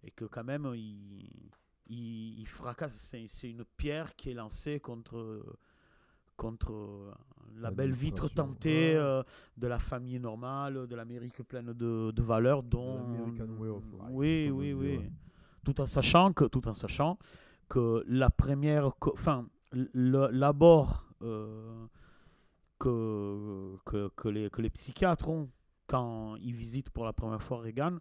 et 0.05 0.11
que 0.13 0.25
quand 0.25 0.45
même 0.45 0.71
il, 0.75 1.29
il, 1.89 2.39
il 2.39 2.47
fracasse. 2.47 2.95
C'est 2.95 3.27
c'est 3.29 3.51
une 3.51 3.65
pierre 3.77 4.15
qui 4.15 4.31
est 4.31 4.35
lancée 4.35 4.79
contre 4.79 5.43
contre 6.41 6.73
euh, 6.73 7.13
la 7.61 7.71
belle 7.71 7.93
vitre 7.93 8.29
tentée 8.31 8.95
ouais. 8.95 8.97
euh, 8.97 9.23
de 9.59 9.67
la 9.67 9.79
famille 9.79 10.19
normale, 10.19 10.87
de 10.87 10.97
l'Amérique 10.97 11.43
pleine 11.43 11.75
de, 11.75 12.11
de 12.11 12.23
valeurs, 12.23 12.63
dont 12.63 12.99
way 13.59 13.69
of 13.69 13.85
life, 13.93 14.09
oui, 14.11 14.51
oui, 14.51 14.73
oui. 14.73 14.97
ouais. 14.97 15.11
Tout 15.63 15.79
en 15.83 15.87
sachant 15.87 16.33
que, 16.33 16.47
tout 16.47 16.67
en 16.67 16.73
sachant 16.73 17.19
que 17.69 18.03
la 18.09 18.31
première, 18.31 18.91
enfin, 19.13 19.47
l'abord 19.93 21.05
euh, 21.21 21.85
que, 22.79 23.77
que, 23.85 24.09
que 24.17 24.29
les, 24.29 24.49
que 24.49 24.63
les 24.63 24.71
psychiatres 24.71 25.29
ont 25.29 25.51
quand 25.87 26.37
ils 26.37 26.55
visitent 26.55 26.89
pour 26.89 27.05
la 27.05 27.13
première 27.13 27.43
fois 27.43 27.61
Reagan, 27.61 27.99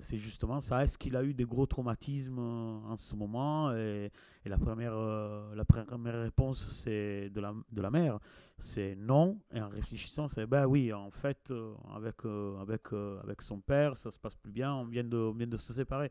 c'est 0.00 0.18
justement 0.18 0.60
ça. 0.60 0.82
Est-ce 0.82 0.96
qu'il 0.98 1.16
a 1.16 1.22
eu 1.24 1.34
des 1.34 1.44
gros 1.44 1.66
traumatismes 1.66 2.38
euh, 2.38 2.78
en 2.92 2.96
ce 2.96 3.14
moment? 3.14 3.72
Et, 3.74 4.10
et 4.44 4.48
la, 4.48 4.58
première, 4.58 4.92
euh, 4.94 5.54
la 5.54 5.64
première 5.64 6.20
réponse 6.22 6.82
c'est 6.82 7.30
de 7.30 7.40
la, 7.40 7.54
de 7.72 7.80
la 7.82 7.90
mère, 7.90 8.18
c'est 8.58 8.94
non. 8.96 9.38
Et 9.52 9.60
en 9.60 9.68
réfléchissant, 9.68 10.28
c'est 10.28 10.46
ben 10.46 10.66
oui, 10.66 10.92
en 10.92 11.10
fait, 11.10 11.50
euh, 11.50 11.74
avec, 11.94 12.24
euh, 12.24 12.58
avec, 12.60 12.92
avec 13.22 13.42
son 13.42 13.60
père, 13.60 13.96
ça 13.96 14.10
se 14.10 14.18
passe 14.18 14.34
plus 14.34 14.52
bien, 14.52 14.74
on 14.74 14.84
vient 14.84 15.04
de, 15.04 15.16
on 15.16 15.32
vient 15.32 15.46
de 15.46 15.56
se 15.56 15.72
séparer. 15.72 16.10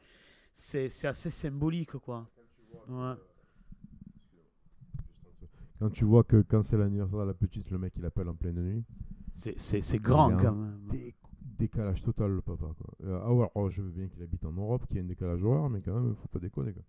C'est 0.53 0.89
c'est 0.89 1.07
assez 1.07 1.29
symbolique, 1.29 1.93
quoi. 1.97 2.27
Ouais. 2.88 3.13
Quand 5.79 5.89
tu 5.89 6.05
vois 6.05 6.23
que 6.23 6.41
quand 6.41 6.63
c'est 6.63 6.77
l'anniversaire 6.77 7.19
de 7.19 7.25
la 7.25 7.33
petite, 7.33 7.69
le 7.69 7.77
mec 7.77 7.93
il 7.97 8.05
appelle 8.05 8.29
en 8.29 8.36
pleine 8.36 8.61
nuit. 8.61 8.83
C'est- 9.33 9.59
C'est 9.59 9.81
c'est 9.81 9.99
grand 9.99 10.31
quand 10.38 10.53
même. 10.55 10.88
Décalage 11.57 12.01
total 12.03 12.31
le 12.31 12.41
papa 12.41 12.65
quoi. 12.77 12.93
Euh, 13.03 13.19
ah 13.23 13.33
ouais, 13.33 13.49
oh, 13.55 13.69
je 13.69 13.81
veux 13.81 13.91
bien 13.91 14.07
qu'il 14.07 14.21
habite 14.23 14.43
en 14.45 14.51
Europe, 14.51 14.85
qu'il 14.87 14.97
y 14.97 14.99
ait 14.99 15.03
un 15.03 15.07
décalage 15.07 15.43
horaire, 15.43 15.69
mais 15.69 15.81
quand 15.81 15.93
même, 15.99 16.15
faut 16.15 16.27
pas 16.27 16.39
déconner 16.39 16.73
quoi. 16.73 16.83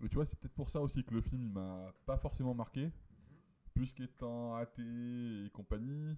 Mais 0.00 0.08
tu 0.08 0.14
vois, 0.14 0.24
c'est 0.24 0.38
peut-être 0.38 0.54
pour 0.54 0.70
ça 0.70 0.80
aussi 0.80 1.04
que 1.04 1.12
le 1.14 1.20
film 1.20 1.42
il 1.42 1.50
m'a 1.50 1.92
pas 2.06 2.16
forcément 2.16 2.54
marqué. 2.54 2.90
Puisqu'étant 3.74 4.56
athée 4.56 5.44
et 5.46 5.50
compagnie, 5.50 6.16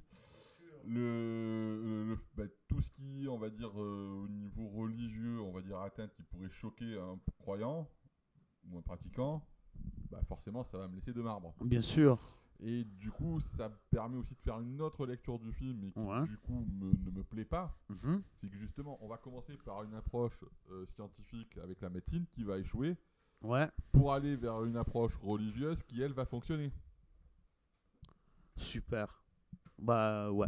le, 0.84 1.80
le- 1.84 2.04
le- 2.08 2.18
bah, 2.34 2.44
tout 2.66 2.80
ce 2.80 2.90
qui, 2.90 3.26
on 3.28 3.38
va 3.38 3.50
dire, 3.50 3.70
euh, 3.80 4.24
au 4.24 4.28
niveau 4.28 4.68
religieux, 4.68 5.40
on 5.40 5.52
va 5.52 5.60
dire 5.60 5.78
atteinte 5.78 6.12
qui 6.14 6.22
pourrait 6.24 6.50
choquer 6.50 6.98
un 6.98 7.18
croyant 7.38 7.88
ou 8.64 8.78
un 8.78 8.82
pratiquant, 8.82 9.46
bah 10.10 10.20
forcément 10.28 10.62
ça 10.64 10.78
va 10.78 10.88
me 10.88 10.94
laisser 10.94 11.12
de 11.12 11.20
marbre. 11.22 11.54
Bien 11.60 11.80
sûr. 11.80 12.18
Et 12.64 12.84
du 12.84 13.10
coup, 13.10 13.40
ça 13.40 13.68
me 13.68 13.74
permet 13.90 14.16
aussi 14.18 14.34
de 14.34 14.40
faire 14.40 14.60
une 14.60 14.80
autre 14.80 15.04
lecture 15.04 15.38
du 15.40 15.52
film 15.52 15.82
et 15.84 15.90
qui 15.90 15.98
Ouais. 15.98 16.22
du 16.26 16.38
coup 16.38 16.64
me- 16.80 16.92
ne 16.92 17.10
me 17.10 17.24
plaît 17.24 17.44
pas. 17.44 17.76
Mhm. 17.88 18.22
C'est 18.40 18.48
que 18.48 18.56
justement, 18.56 18.98
on 19.02 19.08
va 19.08 19.16
commencer 19.18 19.56
par 19.64 19.82
une 19.82 19.94
approche 19.94 20.38
euh, 20.70 20.86
scientifique 20.86 21.58
avec 21.58 21.80
la 21.80 21.88
médecine 21.90 22.24
qui 22.30 22.44
va 22.44 22.58
échouer 22.58 22.96
Ouais. 23.42 23.68
pour 23.90 24.12
aller 24.12 24.36
vers 24.36 24.62
une 24.64 24.76
approche 24.76 25.16
religieuse 25.16 25.82
qui, 25.82 26.00
elle, 26.02 26.12
va 26.12 26.24
fonctionner. 26.24 26.70
Super. 28.56 29.22
Bah 29.78 30.30
ouais. 30.30 30.46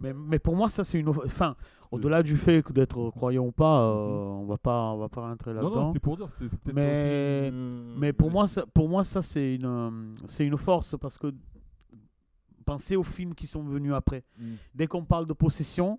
Mais, 0.00 0.12
mais 0.14 0.38
pour 0.38 0.54
moi, 0.56 0.68
ça 0.68 0.84
c'est 0.84 0.98
une. 0.98 1.08
Enfin, 1.08 1.56
au-delà 1.90 2.22
du 2.22 2.36
fait 2.36 2.70
d'être 2.72 3.10
croyant 3.10 3.46
ou 3.46 3.52
pas, 3.52 3.82
euh, 3.82 3.94
on 4.42 4.44
va 4.46 4.58
pas, 4.58 4.82
on 4.92 4.98
va 4.98 5.08
pas 5.08 5.22
rentrer 5.22 5.52
Mhm. 5.52 5.56
Non, 5.56 5.62
là-dedans. 5.68 5.82
non, 5.86 5.92
c'est 5.92 5.98
pour 6.00 6.16
dire. 6.16 6.28
C'est 6.38 6.48
c'est 6.48 6.58
peut-être 6.60 6.74
Mais- 6.76 7.40
aussi 7.48 7.48
une- 7.56 7.98
Mais 7.98 8.12
pour 8.12 8.30
moi, 8.30 8.46
ça, 8.46 8.64
pour 8.66 8.88
moi, 8.88 9.04
ça 9.04 9.22
c'est 9.22 9.54
une, 9.56 10.14
c'est 10.26 10.46
une 10.46 10.56
force 10.58 10.96
parce 11.00 11.16
que 11.18 11.32
pensez 12.64 12.96
aux 12.96 13.02
films 13.04 13.34
qui 13.34 13.46
sont 13.46 13.62
venus 13.62 13.92
après. 13.94 14.24
Mm. 14.38 14.44
Dès 14.74 14.86
qu'on 14.86 15.04
parle 15.04 15.26
de 15.26 15.32
possession, 15.32 15.98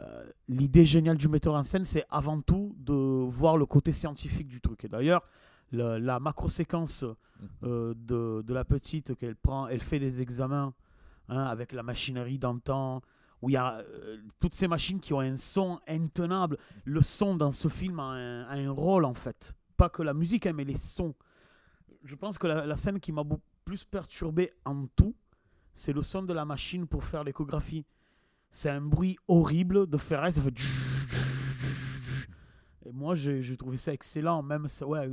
euh, 0.00 0.24
l'idée 0.48 0.84
géniale 0.84 1.16
du 1.16 1.28
metteur 1.28 1.54
en 1.54 1.62
scène, 1.62 1.84
c'est 1.84 2.04
avant 2.10 2.40
tout 2.40 2.74
de 2.78 2.92
voir 3.28 3.56
le 3.56 3.66
côté 3.66 3.92
scientifique 3.92 4.48
du 4.48 4.60
truc. 4.60 4.84
Et 4.84 4.88
d'ailleurs, 4.88 5.22
le- 5.70 5.98
la 5.98 6.18
macro-séquence 6.18 7.04
Mhm. 7.04 7.48
euh, 7.64 7.94
de, 7.96 8.42
de 8.42 8.54
la 8.54 8.64
petite 8.64 9.14
qu'elle 9.14 9.36
prend, 9.36 9.68
elle 9.68 9.80
fait 9.80 9.98
des 9.98 10.20
examens 10.20 10.72
hein, 11.28 11.44
avec 11.44 11.72
la 11.72 11.82
machinerie 11.82 12.38
d'antan, 12.38 13.02
où 13.40 13.50
il 13.50 13.54
y 13.54 13.56
a 13.56 13.78
euh, 13.78 14.18
toutes 14.38 14.54
ces 14.54 14.68
machines 14.68 15.00
qui 15.00 15.12
ont 15.12 15.20
un 15.20 15.36
son 15.36 15.80
intenable. 15.86 16.58
Le 16.84 17.00
son 17.00 17.34
dans 17.36 17.52
ce 17.52 17.68
film 17.68 17.98
a 18.00 18.04
un, 18.04 18.70
rôle 18.70 19.04
en 19.04 19.14
fait. 19.14 19.54
Pas 19.76 19.88
que 19.88 20.02
la 20.02 20.14
musique, 20.14 20.46
hein, 20.46 20.52
mais 20.54 20.64
les 20.64 20.76
sons. 20.76 21.14
Je 22.04 22.14
pense 22.14 22.38
que 22.38 22.46
la, 22.46 22.66
la 22.66 22.76
scène 22.76 23.00
qui 23.00 23.12
m'a 23.12 23.22
plus 23.64 23.84
perturbé 23.84 24.52
en 24.64 24.86
tout, 24.96 25.14
c'est 25.74 25.92
le 25.92 26.02
son 26.02 26.22
de 26.22 26.32
la 26.32 26.44
machine 26.44 26.86
pour 26.86 27.04
faire 27.04 27.24
l'échographie. 27.24 27.84
C'est 28.50 28.70
un 28.70 28.82
bruit 28.82 29.16
horrible 29.28 29.86
de 29.86 29.96
ferraille, 29.96 30.32
ça 30.32 30.42
fait. 30.42 30.52
Et 32.84 32.92
moi, 32.92 33.14
j'ai 33.14 33.42
j'ai 33.42 33.56
trouvé 33.56 33.76
ça 33.76 33.92
excellent, 33.92 34.42
même 34.42 34.68
ça, 34.68 34.86
ouais. 34.86 35.08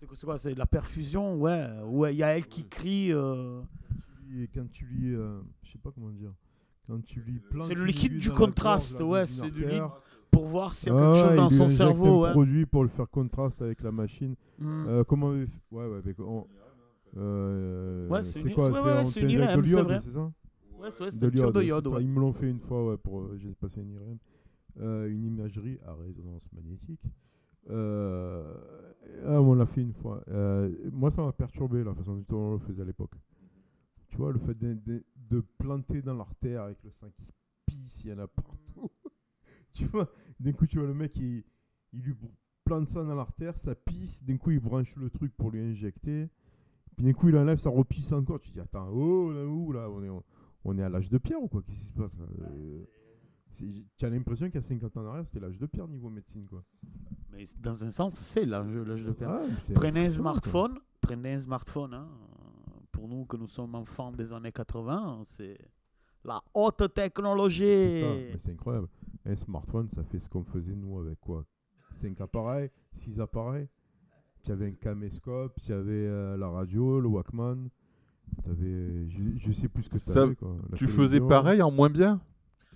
C'est 0.00 0.24
quoi, 0.24 0.38
c'est 0.38 0.54
de 0.54 0.58
la 0.58 0.66
perfusion, 0.66 1.36
ouais. 1.36 1.66
Ouais, 1.84 2.14
il 2.14 2.18
y 2.18 2.22
a 2.22 2.36
elle 2.36 2.46
qui 2.46 2.64
crie. 2.66 3.12
euh, 3.12 3.60
Et 4.34 4.48
quand 4.52 4.68
tu 4.70 4.86
lis, 4.86 5.14
euh, 5.14 5.40
je 5.62 5.72
sais 5.72 5.78
pas 5.78 5.90
comment 5.92 6.10
dire, 6.10 6.32
quand 6.86 7.02
tu 7.04 7.20
lis 7.22 7.38
plein 7.38 7.60
C'est 7.64 7.74
le 7.74 7.84
liquide 7.84 8.16
du 8.18 8.30
contraste, 8.30 9.00
ouais, 9.02 9.26
c'est 9.26 9.48
une 9.48 9.54
du 9.54 9.64
liquide 9.64 9.82
pour 10.30 10.46
voir 10.46 10.74
s'il 10.74 10.92
y 10.92 10.96
a 10.96 10.98
ah 10.98 11.00
quelque 11.12 11.20
chose 11.20 11.30
ouais, 11.32 11.36
dans 11.36 11.48
son 11.48 11.68
cerveau, 11.68 12.24
un 12.24 12.28
ouais. 12.28 12.32
produit 12.32 12.64
pour 12.64 12.82
le 12.84 12.88
faire 12.88 13.08
contraste 13.10 13.60
avec 13.62 13.82
la 13.82 13.90
machine. 13.92 14.36
Mm. 14.58 14.84
Euh, 14.86 15.04
comment 15.04 15.28
Ouais, 15.30 15.46
ouais, 15.72 16.14
on- 16.20 16.46
euh, 17.16 18.08
Ouais, 18.08 18.22
c'est 18.24 18.38
c'est 18.40 18.48
une- 18.48 18.54
quoi 18.54 18.68
ouais, 18.70 18.72
C'est 18.72 18.80
ouais, 18.82 19.04
c'est 19.04 19.20
une 19.20 19.26
t'injecte 19.26 19.42
IRM, 19.50 19.60
de 19.60 19.64
c'est 19.66 19.70
l'iode, 19.74 19.84
vrai. 19.86 19.98
c'est 19.98 20.10
ça? 20.12 20.32
Ouais, 20.78 20.90
c'est 20.90 21.02
ouais, 21.02 21.10
c'est 21.10 21.18
De 21.18 21.26
une 21.26 21.32
cure 21.32 21.52
de 21.52 21.62
iode, 21.62 21.82
c'est 21.82 21.88
ça. 21.90 21.94
ouais. 21.96 22.02
Ils 22.04 22.08
me 22.08 22.20
l'ont 22.20 22.32
fait 22.32 22.48
une 22.48 22.60
fois, 22.60 22.86
ouais, 22.86 22.96
pour 22.96 23.20
euh, 23.22 23.36
j'ai 23.38 23.52
passé 23.54 23.80
une 23.80 23.90
IRM, 23.92 24.18
Euh, 24.80 25.08
une 25.10 25.24
imagerie 25.24 25.78
à 25.84 25.92
résonance 25.94 26.48
magnétique. 26.52 27.02
Euh, 27.68 28.54
ah, 29.26 29.40
on 29.40 29.54
l'a 29.54 29.66
fait 29.66 29.82
une 29.82 29.92
fois. 29.92 30.22
Euh, 30.28 30.70
moi, 30.92 31.10
ça 31.10 31.22
m'a 31.22 31.32
perturbé 31.32 31.84
la 31.84 31.94
façon 31.94 32.24
dont 32.28 32.36
on 32.38 32.52
le 32.54 32.58
faisait 32.58 32.82
à 32.82 32.84
l'époque. 32.84 33.14
Tu 34.08 34.16
vois, 34.16 34.32
le 34.32 34.38
fait 34.38 34.54
de, 34.58 34.74
de- 34.74 35.04
de 35.30 35.40
planter 35.58 36.02
dans 36.02 36.14
l'artère 36.14 36.62
avec 36.62 36.82
le 36.82 36.90
sang 36.90 37.08
qui 37.16 37.26
pisse, 37.66 38.02
il 38.04 38.10
y 38.10 38.12
en 38.12 38.18
a 38.18 38.26
partout. 38.26 38.90
tu 39.72 39.84
vois, 39.86 40.10
d'un 40.40 40.52
coup, 40.52 40.66
tu 40.66 40.78
vois 40.78 40.88
le 40.88 40.94
mec, 40.94 41.16
il, 41.16 41.44
il 41.92 42.00
lui 42.02 42.14
plante 42.64 42.88
ça 42.88 43.04
dans 43.04 43.14
l'artère, 43.14 43.56
ça 43.56 43.74
pisse, 43.74 44.24
d'un 44.24 44.36
coup, 44.36 44.50
il 44.50 44.60
branche 44.60 44.94
le 44.96 45.10
truc 45.10 45.32
pour 45.36 45.50
lui 45.50 45.60
injecter. 45.60 46.28
Puis 46.96 47.04
d'un 47.06 47.12
coup, 47.12 47.28
il 47.28 47.36
enlève, 47.36 47.58
ça 47.58 47.70
repisse 47.70 48.12
encore. 48.12 48.40
Tu 48.40 48.48
te 48.50 48.54
dis, 48.54 48.60
attends, 48.60 48.88
oh, 48.90 49.32
là 49.32 49.46
où, 49.46 49.72
là? 49.72 49.88
On 49.90 50.02
est, 50.02 50.10
on 50.64 50.78
est 50.78 50.82
à 50.82 50.88
l'âge 50.88 51.08
de 51.08 51.18
pierre 51.18 51.40
ou 51.42 51.48
quoi? 51.48 51.62
Qu'est-ce 51.62 51.78
qui 51.80 51.86
se 51.86 51.94
passe 51.94 52.16
Euh, 52.20 52.84
Tu 53.96 54.04
as 54.04 54.10
l'impression 54.10 54.46
qu'il 54.46 54.56
y 54.56 54.58
a 54.58 54.62
50 54.62 54.96
ans 54.96 55.02
en 55.02 55.06
arrière, 55.06 55.26
c'était 55.26 55.40
l'âge 55.40 55.58
de 55.58 55.66
pierre 55.66 55.88
niveau 55.88 56.10
médecine, 56.10 56.46
quoi. 56.46 56.64
Mais 57.32 57.44
dans 57.60 57.84
un 57.84 57.90
sens, 57.90 58.14
c'est 58.14 58.44
l'âge 58.44 58.72
l'âge 58.74 59.02
de 59.04 59.12
pierre. 59.12 59.40
C'est 59.58 59.74
Prenez 59.74 60.00
un 60.00 60.06
quoi. 60.06 60.14
smartphone, 60.16 60.78
prenez 61.00 61.34
un 61.34 61.40
smartphone. 61.40 61.94
hein. 61.94 62.08
Pour 62.92 63.08
nous 63.08 63.24
que 63.24 63.36
nous 63.36 63.48
sommes 63.48 63.74
enfants 63.76 64.10
des 64.12 64.32
années 64.32 64.52
80, 64.52 65.20
c'est 65.24 65.56
la 66.24 66.42
haute 66.52 66.92
technologie. 66.94 67.64
C'est 67.64 68.00
ça, 68.00 68.06
mais 68.32 68.38
c'est 68.38 68.52
incroyable. 68.52 68.88
Un 69.24 69.36
smartphone, 69.36 69.88
ça 69.90 70.02
fait 70.04 70.18
ce 70.18 70.28
qu'on 70.28 70.44
faisait 70.44 70.74
nous 70.74 70.98
avec 70.98 71.18
quoi? 71.20 71.44
5 71.90 72.20
appareils, 72.20 72.70
6 72.92 73.20
appareils. 73.20 73.68
Tu 74.42 74.52
avais 74.52 74.66
un 74.68 74.72
caméscope, 74.72 75.54
tu 75.62 75.72
avais 75.72 75.92
euh, 76.06 76.36
la 76.36 76.48
radio, 76.48 77.00
le 77.00 77.08
Walkman. 77.08 77.68
T'avais, 78.44 79.08
je, 79.08 79.22
je 79.36 79.52
sais 79.52 79.68
plus 79.68 79.82
ce 79.84 79.88
que 79.88 79.98
tu 79.98 80.04
Ça- 80.10 80.22
avais. 80.22 80.34
Quoi. 80.34 80.56
La 80.70 80.76
Tu 80.78 80.86
faisais 80.88 81.20
pareil 81.20 81.62
en 81.62 81.70
moins 81.70 81.90
bien? 81.90 82.20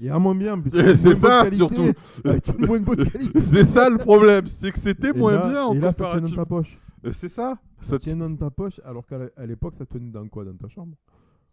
Et 0.00 0.10
en 0.10 0.18
moins 0.20 0.34
bien, 0.34 0.60
C'est 0.72 1.14
ça, 1.14 1.50
surtout. 1.52 1.74
qualité, 1.76 1.98
Avec 2.24 2.48
une 2.48 2.66
moins 2.66 2.80
bonne 2.80 3.04
qualité. 3.08 3.40
C'est 3.40 3.64
ça 3.64 3.88
le 3.88 3.98
problème, 3.98 4.46
c'est 4.48 4.72
que 4.72 4.78
c'était 4.78 5.12
moins 5.12 5.32
là- 5.36 5.48
bien 5.48 5.64
en 5.66 5.74
Et 5.74 5.78
là, 5.78 5.92
ça 5.92 6.10
tient 6.10 6.20
dans 6.20 6.34
ta 6.36 6.44
poche. 6.46 6.78
Euh, 7.04 7.12
C'est 7.12 7.28
ça 7.28 7.58
Ça 7.80 7.98
tient 7.98 8.16
dans 8.16 8.34
ta 8.34 8.50
poche, 8.50 8.80
alors 8.84 9.06
qu'à 9.06 9.18
l'époque, 9.46 9.74
ça 9.74 9.86
tenait 9.86 10.10
dans 10.10 10.26
quoi? 10.28 10.44
Dans 10.44 10.56
ta 10.56 10.68
chambre? 10.68 10.96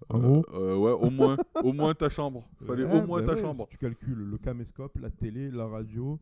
En 0.10 0.18
Euh, 0.18 0.22
gros? 0.22 0.46
euh, 0.54 0.76
ouais, 0.78 0.92
au 1.08 1.12
moins, 1.12 1.38
au 1.64 1.74
moins 1.74 1.94
ta 1.94 2.10
chambre. 2.10 2.44
Fallait 2.66 2.86
Ouais, 2.86 3.02
au 3.02 3.06
moins 3.06 3.20
bah 3.22 3.28
ta 3.28 3.34
ouais, 3.36 3.42
chambre. 3.42 3.68
Tu 3.70 3.78
calcules 3.78 4.18
le 4.18 4.38
caméscope, 4.40 4.98
la 5.00 5.10
télé, 5.12 5.52
la 5.52 5.68
radio. 5.68 6.18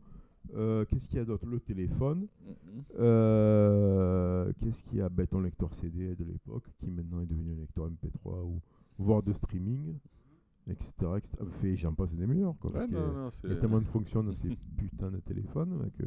euh, 0.55 0.83
Qu'est-ce 0.89 1.07
qu'il 1.07 1.17
y 1.19 1.21
a 1.21 1.25
d'autre? 1.25 1.45
Le 1.45 1.59
téléphone. 1.61 2.27
Qu'est-ce 4.59 4.83
qu'il 4.83 4.97
y 4.97 5.01
a? 5.01 5.09
Ben, 5.09 5.25
Ton 5.27 5.41
lecteur 5.41 5.73
CD 5.73 6.15
de 6.15 6.23
l'époque, 6.25 6.63
qui 6.79 6.87
maintenant 6.91 7.21
est 7.21 7.25
devenu 7.25 7.53
un 7.53 7.61
lecteur 7.61 7.85
MP3 7.87 8.43
ou 8.43 8.59
voire 8.97 9.23
de 9.23 9.31
streaming, 9.33 9.93
etc. 10.69 10.91
etc. 11.17 11.31
Fait, 11.61 11.75
J'en 11.75 11.93
passe 11.93 12.15
des 12.15 12.27
meilleurs. 12.27 12.55
Quoi, 12.59 12.71
parce 12.71 12.85
Ouais, 12.85 12.91
que 12.91 12.95
non, 12.99 13.13
non, 13.13 13.29
il 13.43 13.49
y 13.49 13.53
a 13.53 13.55
tellement 13.57 13.79
de 13.79 13.85
fonctions 13.85 14.23
dans 14.23 14.33
ces 14.33 14.49
putains 14.77 15.11
de 15.11 15.19
téléphones 15.19 15.89
que 15.97 16.03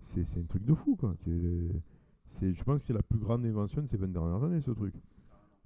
c'est 0.00 0.24
c'est 0.24 0.40
un 0.40 0.44
truc 0.44 0.64
de 0.64 0.74
fou. 0.74 0.96
Quoi. 0.96 1.14
C'est- 1.24 1.70
c'est- 2.26 2.52
je 2.52 2.64
pense 2.64 2.80
que 2.80 2.86
c'est 2.86 2.92
la 2.92 3.02
plus 3.02 3.18
grande 3.18 3.44
invention 3.44 3.82
de 3.82 3.86
ces 3.86 3.96
20 3.96 4.08
dernières 4.12 4.42
années, 4.44 4.60
ce 4.60 4.70
truc. 4.70 4.94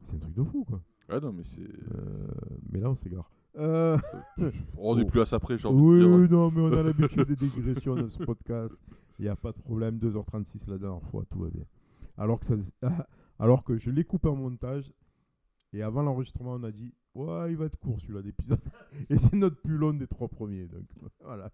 C'est 0.06 0.16
un 0.16 0.18
truc 0.18 0.34
de 0.34 0.42
fou. 0.44 0.64
Quoi. 0.64 0.80
Ah 1.08 1.20
non, 1.20 1.32
mais 1.32 1.44
c'est. 1.44 1.60
Euh, 1.60 2.28
mais 2.72 2.80
là, 2.80 2.90
on 2.90 2.94
s'égare. 2.94 3.30
Euh, 3.56 3.96
On 4.78 4.96
n'est 4.96 5.04
plus 5.04 5.20
à 5.20 5.26
ça 5.26 5.38
près, 5.38 5.56
j'ai 5.58 5.68
envie 5.68 5.80
oui, 5.80 5.98
de 6.00 6.04
dire. 6.06 6.10
oui, 6.16 6.28
non, 6.28 6.50
mais 6.50 6.60
on 6.60 6.72
a 6.78 6.82
l'habitude 6.82 7.22
des 7.28 7.36
digressions 7.46 7.94
dans 7.94 8.08
ce 8.08 8.22
podcast. 8.24 8.74
Il 9.18 9.22
n'y 9.22 9.28
a 9.28 9.36
pas 9.36 9.52
de 9.52 9.58
problème. 9.58 9.98
2h36 9.98 10.68
la 10.68 10.78
dernière 10.78 11.02
fois, 11.10 11.24
tout 11.30 11.38
va 11.38 11.48
bien. 11.50 11.64
Alors 12.18 12.40
que, 12.40 12.46
ça, 12.46 12.56
alors 13.38 13.62
que 13.62 13.76
je 13.76 13.90
l'ai 13.92 14.02
coupé 14.04 14.28
en 14.28 14.34
montage. 14.36 14.92
Et 15.72 15.82
avant 15.82 16.02
l'enregistrement, 16.02 16.54
on 16.54 16.62
a 16.64 16.72
dit 16.72 16.92
Ouais, 17.14 17.52
il 17.52 17.56
va 17.56 17.66
être 17.66 17.76
court 17.78 18.00
celui-là 18.00 18.22
d'épisode. 18.22 18.60
Et 19.08 19.16
c'est 19.18 19.36
notre 19.36 19.60
plus 19.60 19.76
long 19.76 19.94
des 19.94 20.06
trois 20.08 20.28
premiers. 20.28 20.66
Donc 20.66 20.84
voilà. 21.20 21.50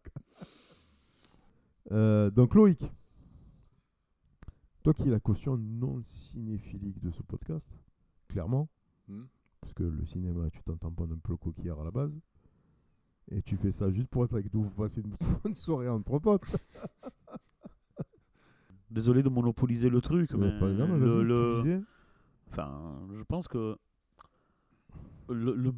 Euh, 1.93 2.31
donc 2.31 2.55
Loïc, 2.55 2.83
toi 4.83 4.95
qui 4.95 5.03
es 5.09 5.11
la 5.11 5.21
caution 5.21 5.57
non 5.59 6.03
cinéphilique 6.05 7.01
de 7.01 7.11
ce 7.11 7.23
podcast, 7.23 7.67
clairement, 8.29 8.69
Hmm. 9.09 9.25
parce 9.61 9.73
que 9.75 9.83
le 9.83 10.07
cinéma, 10.07 10.49
tu 10.51 10.63
t'en 10.63 10.77
tamponnes 10.77 11.13
un 11.13 11.19
peu 11.19 11.33
le 11.33 11.37
coquillard 11.37 11.81
à 11.81 11.85
la 11.85 11.91
base, 11.91 12.13
et 13.33 13.43
tu 13.43 13.57
fais 13.57 13.73
ça 13.73 13.91
juste 13.91 14.07
pour 14.09 14.25
être 14.25 14.35
avec 14.35 14.55
nous, 14.55 14.63
pour 14.63 14.85
passer 14.85 15.01
une 15.01 15.15
bonne 15.43 15.55
soirée 15.57 15.89
entre 15.89 16.19
potes. 16.21 16.45
Désolé 18.91 19.23
de 19.23 19.29
monopoliser 19.29 19.89
le 19.89 20.01
truc, 20.01 20.33
mais, 20.35 20.53
Mais 20.53 20.59
pas 20.61 20.67
le- 20.69 21.83
Enfin, 22.51 23.01
je 23.17 23.23
pense 23.25 23.47
que 23.49 23.77
le, 25.31 25.55
le- 25.55 25.73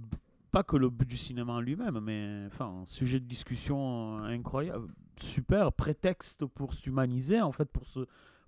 pas 0.51 0.63
que 0.63 0.77
le 0.77 0.91
but 0.91 1.09
du 1.09 1.17
cinéma 1.17 1.55
en 1.55 1.61
lui-même, 1.61 1.99
mais 2.01 2.45
enfin, 2.47 2.83
sujet 2.85 3.21
de 3.21 3.25
discussion 3.27 4.19
incroyable, 4.19 4.89
super 5.17 5.73
prétexte 5.73 6.45
pour 6.45 6.75
s'humaniser, 6.75 7.41
en 7.41 7.53
fait, 7.53 7.67
pour 7.71 7.87
se 7.87 8.01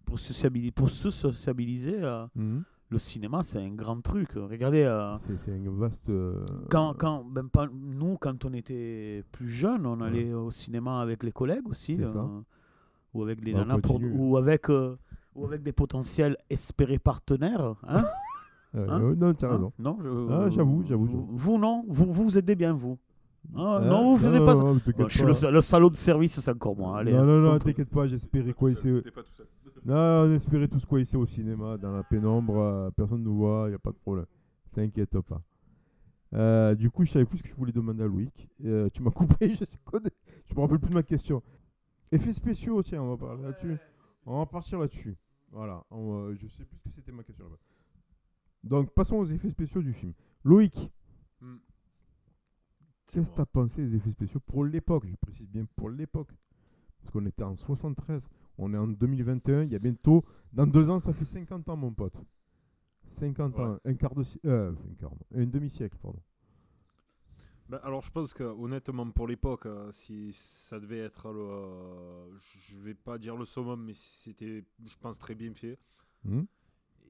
pour 0.04 0.18
se 0.18 0.34
sociabiliser, 0.34 0.70
pour 0.70 0.90
se 0.90 1.10
sociabiliser. 1.10 1.96
euh, 2.02 2.26
Mhm. 2.36 2.62
le 2.90 2.98
cinéma, 2.98 3.42
c'est 3.42 3.58
un 3.58 3.70
grand 3.70 4.00
truc. 4.02 4.32
Regardez, 4.36 4.82
euh, 4.82 5.16
C'est 5.18 5.50
un 5.50 5.70
vaste. 5.70 6.10
euh, 6.10 6.44
quand, 6.70 6.92
quand 6.98 7.24
même 7.24 7.48
pas 7.48 7.66
nous, 7.72 8.18
quand 8.18 8.44
on 8.44 8.52
était 8.52 9.24
plus 9.32 9.48
jeunes, 9.48 9.86
on 9.86 10.00
allait 10.02 10.32
au 10.34 10.50
cinéma 10.50 11.00
avec 11.00 11.22
les 11.22 11.32
collègues 11.32 11.66
aussi, 11.68 11.96
ça. 11.98 12.28
ou 13.14 13.22
avec 13.22 13.42
Bah, 13.42 13.60
nanas, 13.60 13.78
pour- 13.78 13.94
continue. 13.98 14.12
ou 14.14 14.36
avec 14.36 14.68
ou 15.34 15.44
avec 15.46 15.62
des 15.62 15.72
potentiels 15.72 16.36
espérés 16.50 16.98
partenaires. 16.98 17.74
Hein 17.88 18.04
euh, 18.74 18.86
hein 18.88 19.00
euh, 19.02 19.14
non, 19.14 19.34
tu 19.34 19.44
as 19.44 19.48
Hein 19.48 19.52
raison. 19.52 19.72
Non, 19.78 19.98
je- 20.02 20.32
Ah, 20.32 20.50
j'avoue, 20.50 20.82
j'avoue, 20.86 21.06
Vous, 21.06 21.10
j'avoue. 21.12 21.28
vous, 21.32 21.58
non, 21.58 21.84
vous 21.88 22.12
vous, 22.12 22.24
vous 22.24 22.38
aidez 22.38 22.54
bien 22.54 22.72
vous. 22.74 22.98
Ah, 23.54 23.78
Hein 23.82 23.88
non, 23.88 24.10
vous 24.14 24.16
faisiez 24.16 24.40
pas 24.40 24.54
ça. 24.54 24.64
je 24.72 25.08
suis 25.08 25.20
pas. 25.22 25.26
le, 25.28 25.34
sa- 25.34 25.50
le 25.50 25.60
salaud 25.60 25.90
de 25.90 25.96
service, 25.96 26.40
c'est 26.40 26.50
encore 26.50 26.76
moi. 26.76 26.98
Allez, 26.98 27.12
non, 27.12 27.20
hein. 27.20 27.24
non, 27.26 27.40
non, 27.40 27.58
t'inquiète 27.58 27.90
pas, 27.90 28.06
j'espérais 28.06 28.52
quoi 28.54 28.70
ici. 28.70 28.88
T'es 29.04 29.10
pas 29.10 29.22
tout 29.22 29.32
seul. 29.36 29.46
Non, 29.84 29.94
on 30.24 30.32
espérait 30.32 30.66
tous 30.68 30.84
quoi 30.86 30.98
ici 31.00 31.14
au 31.16 31.26
cinéma, 31.26 31.76
dans 31.76 31.92
la 31.92 32.02
pénombre, 32.02 32.56
euh, 32.58 32.90
personne 32.90 33.18
ne 33.20 33.24
nous 33.24 33.36
voit, 33.36 33.66
il 33.68 33.74
a 33.74 33.78
pas 33.78 33.90
de 33.90 33.96
problème. 33.96 34.24
T'inquiète 34.74 35.20
pas. 35.20 35.42
Euh, 36.34 36.74
du 36.74 36.90
coup, 36.90 37.04
je 37.04 37.12
savais 37.12 37.26
plus 37.26 37.38
ce 37.38 37.42
que 37.42 37.48
je 37.50 37.54
voulais 37.54 37.70
demander 37.70 38.02
à 38.02 38.06
Loïc. 38.06 38.48
Euh, 38.64 38.88
tu 38.92 39.02
m'as 39.02 39.10
coupé, 39.12 39.50
je 39.50 39.64
sais 39.64 39.78
quoi. 39.84 40.00
Je 40.48 40.54
me 40.54 40.60
rappelle 40.62 40.78
plus 40.80 40.88
de 40.90 40.94
ma 40.94 41.02
question. 41.02 41.42
Effets 42.10 42.32
spéciaux, 42.32 42.82
tiens, 42.82 43.02
on 43.02 43.14
va 43.14 43.16
parler 43.26 43.42
là-dessus. 43.42 43.76
On 44.26 44.38
va 44.38 44.46
partir 44.46 44.78
là-dessus. 44.78 45.16
Voilà, 45.52 45.84
on, 45.90 46.28
euh, 46.30 46.34
je 46.34 46.46
sais 46.48 46.64
plus 46.64 46.78
ce 46.78 46.84
que 46.84 46.90
c'était 46.90 47.12
ma 47.12 47.22
question 47.22 47.44
là-bas. 47.44 47.58
Donc, 48.64 48.90
passons 48.94 49.16
aux 49.16 49.26
effets 49.26 49.50
spéciaux 49.50 49.82
du 49.82 49.92
film. 49.92 50.12
Loïc, 50.42 50.90
Hmm. 51.40 51.56
C'est 53.06 53.20
qu'est-ce 53.20 53.30
que 53.30 53.34
tu 53.36 53.40
as 53.42 53.46
pensé 53.46 53.86
des 53.86 53.96
effets 53.96 54.10
spéciaux 54.10 54.40
pour 54.40 54.64
l'époque? 54.64 55.06
Je 55.06 55.14
précise 55.16 55.48
bien 55.48 55.66
pour 55.76 55.90
l'époque. 55.90 56.30
Parce 56.98 57.10
qu'on 57.10 57.26
était 57.26 57.42
en 57.42 57.54
73. 57.54 58.26
On 58.56 58.72
est 58.72 58.78
en 58.78 58.88
2021. 58.88 59.64
Il 59.64 59.72
y 59.72 59.74
a 59.74 59.78
bientôt. 59.78 60.24
Dans 60.52 60.66
deux 60.66 60.88
ans, 60.88 61.00
ça 61.00 61.12
fait 61.12 61.26
50 61.26 61.68
ans, 61.68 61.76
mon 61.76 61.92
pote. 61.92 62.14
50 63.08 63.60
ans. 63.60 63.78
Un 63.84 63.94
quart 63.94 64.14
de 64.14 64.22
siècle. 64.22 64.46
Euh, 64.48 64.72
un 64.72 64.94
quart. 64.94 65.10
non, 65.10 65.42
Un 65.42 65.46
demi-siècle, 65.46 65.98
pardon. 66.00 66.22
Bah, 67.68 67.80
alors 67.82 68.02
je 68.02 68.10
pense 68.10 68.34
que 68.34 68.44
honnêtement 68.44 69.10
pour 69.10 69.26
l'époque, 69.26 69.66
euh, 69.66 69.90
si 69.90 70.32
ça 70.32 70.78
devait 70.78 70.98
être 70.98 71.32
le, 71.32 71.40
euh, 71.40 72.36
je 72.38 72.78
vais 72.80 72.94
pas 72.94 73.16
dire 73.18 73.36
le 73.36 73.44
summum, 73.46 73.82
mais 73.84 73.94
c'était, 73.94 74.64
je 74.84 74.96
pense 75.00 75.18
très 75.18 75.34
bien 75.34 75.52
fait. 75.54 75.78
Hmm 76.24 76.42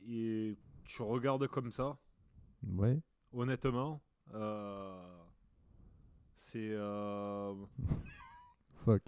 Et 0.07 0.57
tu 0.85 1.03
regardes 1.03 1.47
comme 1.49 1.70
ça, 1.70 1.97
ouais. 2.76 3.01
honnêtement, 3.32 4.01
euh, 4.35 5.16
c'est, 6.35 6.70
euh, 6.72 7.55
Fuck. 8.85 9.03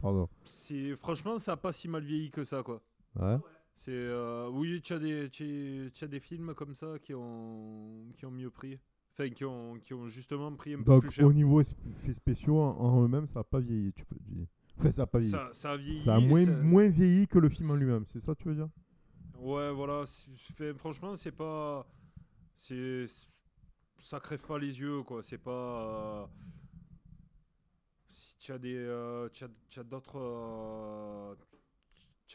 Pardon. 0.00 0.28
c'est, 0.44 0.96
franchement, 0.96 1.38
ça 1.38 1.52
a 1.52 1.56
pas 1.56 1.72
si 1.72 1.86
mal 1.88 2.02
vieilli 2.02 2.30
que 2.30 2.42
ça 2.44 2.62
quoi. 2.62 2.82
Ouais. 3.16 3.36
C'est, 3.74 3.90
euh, 3.92 4.48
oui, 4.50 4.80
tu 4.82 4.92
as 4.94 4.98
des, 4.98 5.28
tu 5.30 5.90
as 6.00 6.06
des 6.06 6.20
films 6.20 6.54
comme 6.54 6.74
ça 6.74 6.98
qui 7.00 7.14
ont, 7.14 8.06
qui 8.16 8.24
ont 8.26 8.30
mieux 8.30 8.50
pris, 8.50 8.78
enfin 9.12 9.28
qui 9.30 9.44
ont, 9.44 9.78
qui 9.78 9.92
ont 9.94 10.08
justement 10.08 10.52
pris 10.54 10.74
un 10.74 10.82
peu 10.82 10.98
plus 11.00 11.10
cher. 11.10 11.26
au 11.26 11.32
niveau 11.32 11.60
effets 11.60 12.12
spéciaux, 12.12 12.58
en, 12.60 12.76
en 12.78 13.04
eux-mêmes, 13.04 13.26
ça 13.28 13.40
n'a 13.40 13.44
pas 13.44 13.60
vieilli, 13.60 13.92
tu 13.92 14.04
peux 14.06 14.16
dire. 14.20 14.46
Enfin, 14.78 14.90
ça 14.90 15.02
n'a 15.02 15.06
pas 15.06 15.18
vieilli. 15.18 15.36
Ça, 15.52 15.72
a 15.72 15.76
vieilli. 15.76 16.08
a 16.10 16.18
moins, 16.18 16.44
ça- 16.44 16.62
moins 16.62 16.88
vieilli 16.88 17.28
que 17.28 17.38
le 17.38 17.48
film 17.50 17.70
en 17.70 17.76
lui-même. 17.76 18.04
C'est 18.06 18.20
ça 18.20 18.34
que 18.34 18.42
tu 18.42 18.48
veux 18.48 18.54
dire? 18.54 18.68
Ouais, 19.40 19.72
voilà. 19.72 20.04
fait- 20.54 20.74
franchement, 20.74 21.16
c'est 21.16 21.32
pas. 21.32 21.86
C'est. 22.54 23.04
Ça 23.98 24.18
crève 24.20 24.42
pas 24.42 24.58
les 24.58 24.78
yeux, 24.80 25.02
quoi. 25.02 25.22
C'est 25.22 25.38
pas. 25.38 26.22
euh, 26.22 26.26
Si 28.06 28.36
tu 28.38 28.52
as 28.52 28.58
des. 28.58 28.76
euh, 28.76 29.28
tu 29.30 29.44
as, 29.44 29.48
as 29.80 29.84
d'autres. 29.84 30.18
euh, 30.18 31.34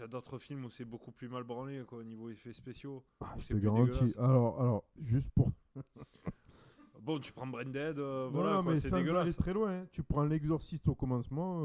d'autres 0.07 0.37
films 0.39 0.65
où 0.65 0.69
c'est 0.69 0.83
beaucoup 0.85 1.11
plus 1.11 1.29
mal 1.29 1.43
branlé, 1.43 1.83
quoi, 1.87 1.99
au 1.99 2.03
niveau 2.03 2.29
effets 2.29 2.53
spéciaux. 2.53 3.03
Ah, 3.21 3.33
je 3.37 3.43
c'est 3.45 3.53
te 3.53 3.59
garantis. 3.59 4.13
Alors, 4.17 4.59
alors, 4.59 4.83
juste 4.99 5.29
pour. 5.35 5.51
Bon, 7.01 7.19
tu 7.19 7.31
prends 7.33 7.45
Branded, 7.45 7.99
voilà, 8.31 8.63
mais 8.63 8.75
c'est 8.77 8.87
aller 8.95 9.03
dégueulasse. 9.03 9.37
très 9.37 9.53
loin. 9.53 9.71
hein. 9.81 9.87
Tu 9.91 10.01
prends 10.01 10.23
l'exorciste 10.23 10.87
au 10.87 10.95
commencement. 10.95 11.61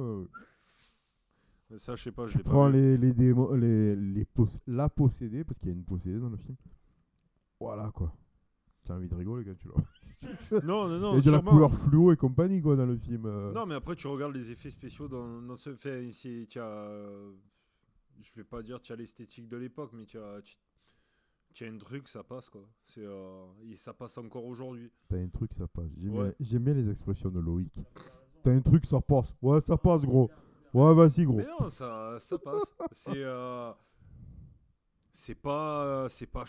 Mais 1.70 1.78
Ça, 1.78 1.94
je 1.96 2.02
sais 2.04 2.12
pas, 2.12 2.26
je 2.26 2.36
l'ai 2.38 2.42
pas 2.44 2.50
prends 2.50 2.66
vu. 2.68 2.72
les, 2.74 2.96
les 2.98 3.12
démons, 3.12 3.52
les, 3.54 3.94
les 3.96 4.26
la 4.66 4.88
possédée, 4.88 5.44
parce 5.44 5.58
qu'il 5.58 5.68
y 5.68 5.72
a 5.72 5.74
une 5.74 5.84
possédée 5.84 6.18
dans 6.18 6.28
le 6.30 6.36
film. 6.36 6.56
Voilà 7.60 7.90
quoi. 7.94 8.12
T'as 8.84 8.94
envie 8.96 9.08
de 9.08 9.14
rigoler 9.14 9.44
quand 9.44 9.54
tu 9.56 9.68
le 9.68 9.74
Non, 10.66 10.88
non, 10.88 10.96
Il 10.96 10.98
y 10.98 11.00
non, 11.00 11.18
a 11.18 11.20
de 11.20 11.30
la 11.30 11.40
couleur 11.42 11.72
fluo 11.74 12.12
et 12.12 12.16
compagnie 12.16 12.60
quoi 12.60 12.76
dans 12.76 12.86
le 12.86 12.96
film. 12.96 13.24
euh. 13.26 13.52
Non, 13.52 13.66
mais 13.66 13.74
après, 13.74 13.94
tu 13.94 14.06
regardes 14.06 14.34
les 14.34 14.50
effets 14.50 14.70
spéciaux 14.70 15.06
dans, 15.08 15.40
dans 15.42 15.56
ce 15.56 15.74
fait. 15.74 16.04
Ici, 16.06 16.46
tu 16.48 16.58
as. 16.58 16.64
euh, 16.64 17.32
je 18.20 18.30
vais 18.34 18.44
pas 18.44 18.62
dire 18.62 18.80
tu 18.80 18.92
as 18.92 18.96
l'esthétique 18.96 19.46
de 19.48 19.56
l'époque, 19.56 19.90
mais 19.94 20.04
tu 20.06 20.18
as. 20.18 20.40
Tu, 20.42 20.56
tu 21.52 21.64
as 21.64 21.68
un 21.68 21.78
truc, 21.78 22.08
ça 22.08 22.22
passe 22.24 22.48
quoi. 22.48 22.62
C'est 22.86 23.04
euh, 23.04 23.44
et 23.70 23.76
ça 23.76 23.92
passe 23.92 24.16
encore 24.18 24.44
aujourd'hui. 24.46 24.90
T'as 25.08 25.18
un 25.18 25.28
truc, 25.28 25.52
ça 25.54 25.66
passe. 25.68 25.90
J'aime 25.98 26.12
Ouais. 26.14 26.24
bien, 26.24 26.34
j'aime 26.40 26.62
bien 26.64 26.74
les 26.74 26.88
expressions 26.90 27.28
de 27.30 27.40
Loïc. 27.40 27.72
T'as 28.42 28.52
un 28.52 28.60
truc, 28.60 28.86
ça 28.86 29.00
passe. 29.00 29.34
Ouais, 29.42 29.60
ça 29.60 29.76
passe, 29.76 30.02
gros. 30.04 30.30
Ouais, 30.72 30.94
vas-y, 30.94 31.24
gros. 31.24 31.36
Mais 31.36 31.46
non, 31.46 31.68
ça, 31.68 32.16
ça 32.20 32.38
passe. 32.38 32.62
c'est 32.92 33.10
euh, 33.16 33.72
c'est 35.12 35.34
pas 35.34 36.08
c'est 36.08 36.26
pas 36.26 36.44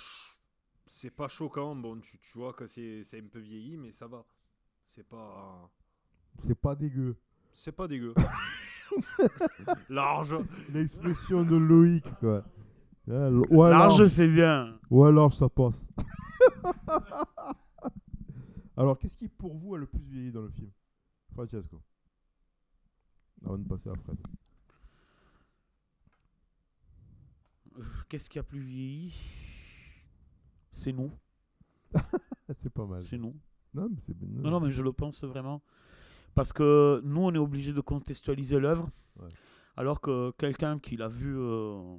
c'est 0.88 1.09
pas 1.11 1.28
choquant. 1.28 1.76
Bon, 1.76 1.99
tu, 1.99 2.17
tu 2.19 2.38
vois 2.38 2.53
que 2.53 2.65
c'est 2.67 3.01
un 3.15 3.28
peu 3.32 3.39
vieilli, 3.39 3.78
mais 3.78 3.91
ça 3.91 4.07
va. 4.07 4.26
C'est 4.86 5.07
pas 5.07 5.72
C'est 6.39 6.55
pas 6.55 6.76
dégueu. 6.76 7.15
c'est 7.53 7.72
pas 7.72 7.88
dégueu. 7.88 8.13
Large. 9.89 10.38
L'expression 10.74 11.43
de 11.43 11.55
Loïc, 11.55 12.03
quoi. 12.19 12.43
Large, 13.07 14.05
c'est 14.07 14.28
bien. 14.28 14.78
Ouais, 14.89 15.11
large, 15.11 15.36
ça 15.36 15.49
passe. 15.49 15.86
Alors, 18.78 18.97
qu'est-ce 18.97 19.17
qui, 19.17 19.28
pour 19.28 19.55
vous, 19.55 19.76
a 19.76 19.78
le 19.78 19.86
plus 19.86 19.99
vieilli 19.99 20.32
dans 20.32 20.41
le 20.41 20.49
film? 20.49 20.69
Francesco. 21.34 21.82
Avant 23.46 23.58
de 23.58 23.68
passer 23.68 23.89
à 23.89 23.96
Fred. 23.96 24.18
Euh, 27.78 27.84
Qu'est-ce 28.10 28.30
qui 28.30 28.39
a 28.39 28.44
plus 28.44 28.60
vieilli? 28.60 29.14
C'est 30.72 30.92
nous. 30.94 31.12
C'est 32.56 32.72
pas 32.72 32.86
mal. 32.86 33.04
C'est 33.04 33.18
nous. 33.18 33.36
Non, 33.74 33.88
mais 33.89 34.00
c'est. 34.00 34.16
Non, 34.22 34.52
non, 34.52 34.60
mais 34.60 34.70
je 34.72 34.82
le 34.84 34.92
pense 34.92 35.24
vraiment. 35.24 35.62
Parce 36.36 36.52
que 36.52 37.02
nous, 37.06 37.22
on 37.22 37.34
est 37.34 37.38
obligé 37.38 37.72
de 37.72 37.80
contextualiser 37.82 38.60
l'œuvre. 38.60 38.89
Ouais. 39.18 39.30
Alors 39.78 40.02
que 40.02 40.32
quelqu'un 40.38 40.78
qui 40.80 40.98
l'a 40.98 41.08
vu 41.08 41.34
euh, 41.38 41.96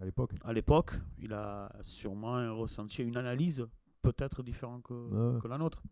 À 0.00 0.06
l'époque. 0.06 0.32
à 0.42 0.52
l'époque, 0.54 0.92
il 1.18 1.34
a 1.34 1.70
sûrement 1.82 2.36
un 2.36 2.50
ressenti, 2.52 3.02
une 3.02 3.16
analyse 3.18 3.66
peut-être 4.00 4.42
différente 4.42 4.82
que, 4.84 4.94
Ouais. 4.94 5.40
que 5.40 5.48
la 5.48 5.58
nôtre. 5.58 5.82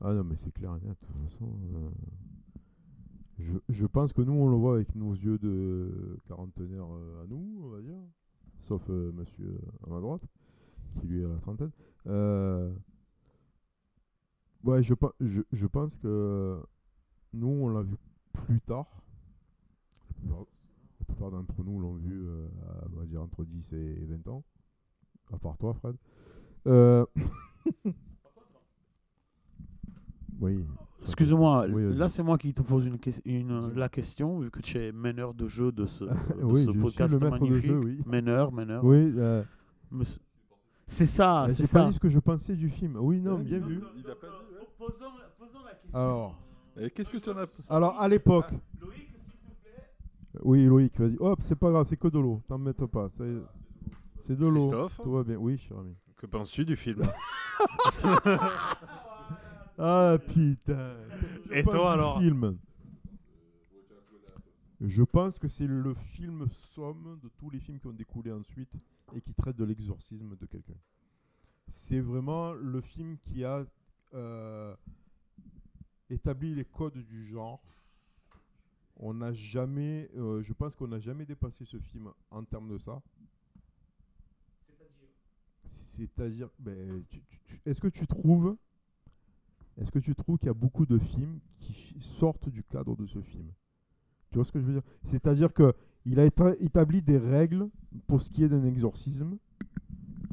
Ah 0.00 0.14
non, 0.14 0.24
mais 0.24 0.36
c'est 0.36 0.50
clair 0.52 0.74
et 0.76 0.86
net. 0.86 0.96
De 1.02 1.06
toute 1.06 1.22
façon, 1.30 1.58
euh, 1.74 1.90
je, 3.68 3.86
pense 3.86 4.12
que 4.12 4.22
nous, 4.22 4.32
on 4.32 4.48
le 4.48 4.56
voit 4.56 4.74
avec 4.74 4.94
nos 4.94 5.14
yeux 5.14 5.38
de 5.38 6.18
quarantenaire 6.26 6.86
euh, 6.92 7.22
à 7.22 7.26
nous, 7.26 7.60
on 7.64 7.68
va 7.68 7.80
dire. 7.80 7.98
Sauf 8.60 8.82
euh, 8.90 9.10
monsieur 9.12 9.46
euh, 9.46 9.86
à 9.86 9.90
ma 9.90 10.00
droite, 10.00 10.22
qui 11.00 11.06
lui 11.06 11.22
est 11.22 11.24
à 11.24 11.28
la 11.28 11.38
trentaine. 11.38 11.70
Ouais, 14.64 14.82
je, 14.82 14.94
pe- 14.94 15.14
je, 15.20 15.40
je 15.52 15.66
pense 15.66 15.96
que 15.98 16.60
nous, 17.32 17.48
on 17.48 17.68
l'a 17.68 17.82
vu 17.82 17.96
plus 18.32 18.60
tard. 18.60 19.02
La 20.28 20.34
plupart, 21.06 21.30
d'entre 21.30 21.64
nous 21.64 21.80
l'ont 21.80 21.94
vu, 21.94 22.28
à, 22.28 22.86
on 22.92 22.98
va 22.98 23.06
dire, 23.06 23.22
entre 23.22 23.44
10 23.44 23.72
et 23.72 24.04
20 24.04 24.28
ans. 24.28 24.44
À 25.32 25.38
part 25.38 25.56
toi, 25.56 25.74
Fred. 25.74 25.96
Euh, 30.42 30.44
oui. 30.46 30.64
Excuse-moi, 31.02 31.66
Oui, 31.70 31.94
là 31.96 32.08
c'est 32.08 32.22
moi 32.22 32.36
qui 32.36 32.52
te 32.52 32.60
pose 32.62 32.84
une, 32.86 32.98
une, 33.24 33.72
la 33.74 33.88
question, 33.88 34.38
vu 34.40 34.50
que 34.50 34.60
tu 34.60 34.76
es 34.78 34.92
meneur 34.92 35.32
de 35.32 35.46
jeu 35.46 35.72
de 35.72 35.86
ce, 35.86 36.04
de 36.04 36.10
Oui, 36.42 36.60
ce 36.62 36.66
je 36.66 36.70
suis 36.72 36.80
podcast 36.80 37.14
le 37.14 37.30
maître 37.30 37.38
de 37.44 37.48
magnifique. 37.48 37.70
jeu, 37.70 37.78
oui. 37.78 37.98
Meneur, 38.06 38.52
meneur. 38.52 38.84
Oui, 38.84 39.12
euh, 39.16 39.42
C'est 40.86 41.06
ça, 41.06 41.44
mais 41.46 41.52
c'est 41.54 41.62
pas 41.62 41.66
ça. 41.68 41.86
dit 41.88 41.94
ce 41.94 42.00
que 42.00 42.08
je 42.10 42.18
pensais 42.18 42.54
du 42.54 42.68
film. 42.68 42.96
Oui, 43.00 43.20
non, 43.20 43.38
bien 43.38 43.58
vu. 43.60 43.80
Il 43.96 44.10
a 44.10 44.14
pas 44.14 44.26
dit, 44.26 44.54
ouais. 44.54 44.66
Posons, 44.78 45.04
posons 45.38 45.58
la 45.64 45.74
question. 45.74 45.98
Alors, 45.98 46.38
qu'est-ce 46.94 47.10
que 47.10 47.18
tu 47.18 47.30
en 47.30 47.36
as 47.38 47.46
alors 47.68 47.98
à 48.00 48.06
l'époque, 48.08 48.50
Loïc, 48.80 49.10
s'il 49.16 49.32
te 49.32 49.62
plaît. 49.62 50.40
oui, 50.42 50.64
Loïc, 50.66 50.98
vas-y. 50.98 51.16
Hop, 51.20 51.38
c'est 51.42 51.54
pas 51.58 51.70
grave, 51.70 51.86
c'est 51.88 51.96
que 51.96 52.08
de 52.08 52.18
l'eau. 52.18 52.42
T'en 52.46 52.58
mettes 52.58 52.84
pas. 52.86 53.08
C'est 53.08 53.24
c'est 54.22 54.36
de 54.36 54.46
l'eau. 54.46 54.58
Christophe, 54.68 55.00
Tout 55.02 55.12
va 55.12 55.22
bien. 55.22 55.36
Oui, 55.36 55.56
cher 55.58 55.78
ami. 55.78 55.94
que 56.16 56.26
penses-tu 56.26 56.64
du 56.66 56.76
film? 56.76 57.00
Ah 59.82 60.18
putain. 60.34 60.96
Et 61.50 61.62
pense 61.62 61.72
toi, 61.72 61.92
alors 61.92 62.18
film 62.18 62.58
Je 64.82 65.02
pense 65.02 65.38
que 65.38 65.48
c'est 65.48 65.66
le 65.66 65.94
film 65.94 66.46
somme 66.52 67.18
de 67.22 67.28
tous 67.38 67.48
les 67.50 67.60
films 67.60 67.78
qui 67.80 67.86
ont 67.86 67.92
découlé 67.92 68.30
ensuite 68.30 68.72
et 69.14 69.20
qui 69.22 69.32
traitent 69.34 69.56
de 69.56 69.64
l'exorcisme 69.64 70.36
de 70.36 70.46
quelqu'un. 70.46 70.76
C'est 71.68 72.00
vraiment 72.00 72.52
le 72.52 72.80
film 72.80 73.16
qui 73.18 73.42
a 73.44 73.64
euh, 74.14 74.74
établi 76.10 76.54
les 76.54 76.64
codes 76.64 76.98
du 76.98 77.24
genre. 77.24 77.62
On 78.96 79.14
n'a 79.14 79.32
jamais, 79.32 80.10
euh, 80.16 80.42
je 80.42 80.52
pense 80.52 80.74
qu'on 80.74 80.88
n'a 80.88 80.98
jamais 81.00 81.24
dépassé 81.24 81.64
ce 81.64 81.78
film 81.78 82.10
en 82.30 82.44
termes 82.44 82.68
de 82.68 82.76
ça. 82.76 83.00
C'est-à-dire, 85.68 86.48
ben, 86.58 87.02
tu- 87.08 87.22
tu- 87.22 87.38
tu- 87.46 87.60
est-ce 87.64 87.80
que 87.80 87.88
tu 87.88 88.06
trouves, 88.06 88.56
est-ce 89.80 89.90
que 89.90 89.98
tu 89.98 90.14
trouves 90.14 90.38
qu'il 90.38 90.46
y 90.46 90.50
a 90.50 90.54
beaucoup 90.54 90.86
de 90.86 90.98
films 90.98 91.38
qui 91.60 91.96
sortent 92.00 92.48
du 92.48 92.62
cadre 92.62 92.96
de 92.96 93.06
ce 93.06 93.20
film? 93.20 93.48
Tu 94.30 94.36
vois 94.36 94.44
ce 94.44 94.52
que 94.52 94.60
je 94.60 94.64
veux 94.66 94.72
dire? 94.74 94.82
C'est-à-dire 95.04 95.52
que 95.52 95.74
il 96.06 96.18
a 96.20 96.26
éta- 96.26 96.56
établi 96.60 97.02
des 97.02 97.18
règles 97.18 97.68
pour 98.06 98.20
ce 98.22 98.30
qui 98.30 98.44
est 98.44 98.48
d'un 98.48 98.64
exorcisme 98.64 99.36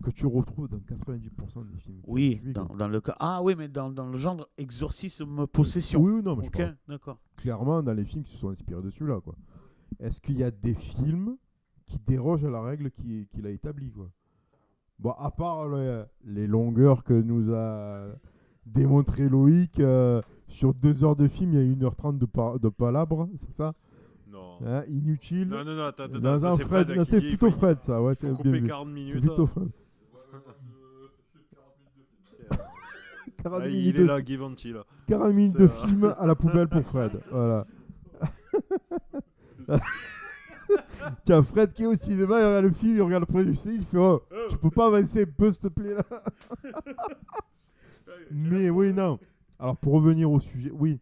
que 0.03 0.11
tu 0.11 0.25
retrouves 0.25 0.69
dans 0.69 0.77
90% 0.77 1.65
des 1.69 1.77
films. 1.79 1.99
Oui, 2.05 2.41
dans, 2.45 2.87
le 2.87 3.01
cas. 3.01 3.15
Ah 3.19 3.41
oui, 3.43 3.55
mais 3.57 3.67
dans, 3.67 3.89
dans 3.89 4.07
le 4.07 4.17
genre 4.17 4.47
exorcisme 4.57 5.47
possession. 5.47 5.99
Oui, 6.01 6.11
oui, 6.13 6.21
non, 6.23 6.35
mais 6.37 6.43
je 6.43 6.47
ok, 6.49 6.57
parle 6.57 6.77
d'accord. 6.87 7.17
clairement 7.35 7.83
dans 7.83 7.93
les 7.93 8.05
films 8.05 8.23
qui 8.23 8.31
se 8.31 8.37
sont 8.37 8.49
inspirés 8.49 8.81
de 8.81 8.89
celui-là. 8.89 9.19
quoi. 9.19 9.35
Est-ce 9.99 10.21
qu'il 10.21 10.37
y 10.37 10.43
a 10.43 10.51
des 10.51 10.73
films 10.75 11.35
qui 11.87 11.99
dérogent 12.05 12.45
à 12.45 12.49
la 12.49 12.61
règle 12.61 12.91
qui- 12.91 13.27
qu'il 13.31 13.45
a 13.47 13.49
établie 13.49 13.91
quoi? 13.91 14.09
Bon, 14.99 15.11
à 15.11 15.31
part 15.31 15.67
le- 15.67 16.05
les 16.23 16.47
longueurs 16.47 17.03
que 17.03 17.13
nous 17.13 17.53
a 17.53 18.07
démontré 18.73 19.27
Loïc, 19.29 19.79
euh, 19.79 20.21
sur 20.47 20.73
deux 20.73 21.03
heures 21.03 21.15
de 21.15 21.27
film, 21.27 21.53
il 21.53 21.59
y 21.59 21.61
a 21.61 21.89
1h30 21.89 22.17
de, 22.17 22.25
par- 22.25 22.59
de 22.59 22.69
palabres, 22.69 23.27
c'est 23.37 23.51
ça? 23.53 23.73
Non. 24.29 24.57
Hein, 24.65 24.83
Inutile. 24.87 25.47
Non, 25.47 25.63
non, 25.63 25.75
non, 25.75 25.83
attends, 25.85 26.03
attends, 26.05 26.55
c'est 26.55 27.05
c'est 27.05 27.21
plutôt 27.21 27.49
Fred 27.51 27.79
ça, 27.79 28.01
ouais, 28.01 28.15
faut 28.15 28.27
c'est 28.27 28.33
couper 28.33 28.51
bien 28.51 28.61
vu. 28.61 28.67
40 28.67 28.87
C'est 29.13 29.19
plutôt 29.19 29.45
Fred. 29.47 29.69
40 33.43 33.61
Ah, 33.63 33.67
minutes 33.67 33.85
il 33.85 33.93
de 33.93 34.01
est 34.03 34.05
là, 34.07 34.23
Givenchy, 34.23 34.73
là. 34.73 34.83
40 35.07 35.33
minutes 35.33 35.57
de 35.57 35.67
film 35.67 36.13
à 36.17 36.25
la 36.25 36.35
poubelle 36.35 36.67
pour 36.67 36.81
Fred. 36.81 37.11
Voilà. 37.31 37.65
Tiens, 41.23 41.41
Fred 41.43 41.71
qui 41.73 41.83
est 41.83 41.85
au 41.85 41.95
cinéma, 41.95 42.39
il 42.39 42.45
regarde 42.45 42.65
le 42.65 42.71
film, 42.71 42.95
il 42.95 43.01
regarde 43.01 43.25
le 43.29 43.53
film, 43.53 43.75
il 43.75 43.85
fait 43.85 43.97
Oh, 43.97 44.21
tu 44.49 44.57
peux 44.57 44.69
pas 44.71 44.87
avancer 44.87 45.23
un 45.23 45.25
peu, 45.37 45.51
s'il 45.51 45.61
te 45.61 45.67
plaît, 45.67 45.93
là 45.93 46.03
Mais 48.31 48.69
oui, 48.69 48.93
non. 48.93 49.19
Alors, 49.59 49.77
pour 49.77 49.93
revenir 49.93 50.31
au 50.31 50.39
sujet, 50.39 50.71
oui, 50.71 50.99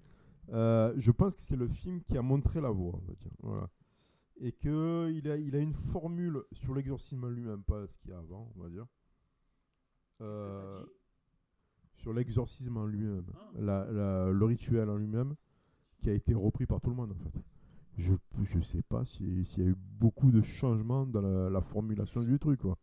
euh, 0.54 0.94
je 0.98 1.12
pense 1.12 1.36
que 1.36 1.42
c'est 1.42 1.56
le 1.56 1.68
film 1.68 2.02
qui 2.04 2.18
a 2.18 2.22
montré 2.22 2.62
la 2.62 2.70
voie, 2.70 3.00
va 3.08 3.14
dire. 3.16 3.32
Voilà. 3.42 3.70
Et 4.42 4.52
qu'il 4.52 5.30
a, 5.30 5.38
il 5.38 5.56
a 5.56 5.60
une 5.60 5.74
formule 5.74 6.42
sur 6.52 6.74
l'exorcisme 6.76 7.28
lui-même, 7.30 7.64
pas 7.64 7.88
ce 7.88 7.98
qu'il 7.98 8.12
y 8.12 8.14
a 8.14 8.18
avant, 8.20 8.52
on 8.58 8.62
va 8.62 8.70
dire. 8.70 8.86
Euh, 10.22 10.86
sur 11.94 12.14
l'exorcisme 12.14 12.78
en 12.78 12.86
lui-même, 12.86 13.26
la- 13.58 13.86
la- 13.92 14.30
le 14.32 14.46
rituel 14.46 14.90
en 14.90 14.98
lui-même, 14.98 15.36
qui 16.00 16.10
a 16.10 16.14
été 16.14 16.34
repris 16.34 16.66
par 16.66 16.80
tout 16.82 16.90
le 16.90 16.96
monde 16.96 17.12
en 17.12 17.16
fait. 17.16 17.40
Je 17.98 18.14
je 18.44 18.60
sais 18.60 18.82
pas 18.82 19.06
si- 19.06 19.46
s'il 19.46 19.64
y 19.64 19.66
a 19.68 19.70
eu 19.70 19.76
beaucoup 19.78 20.32
de 20.32 20.42
changements 20.42 21.06
dans 21.06 21.22
la, 21.22 21.50
la 21.50 21.62
formulation 21.62 22.22
du 22.22 22.38
truc 22.40 22.62
quoi. 22.62 22.78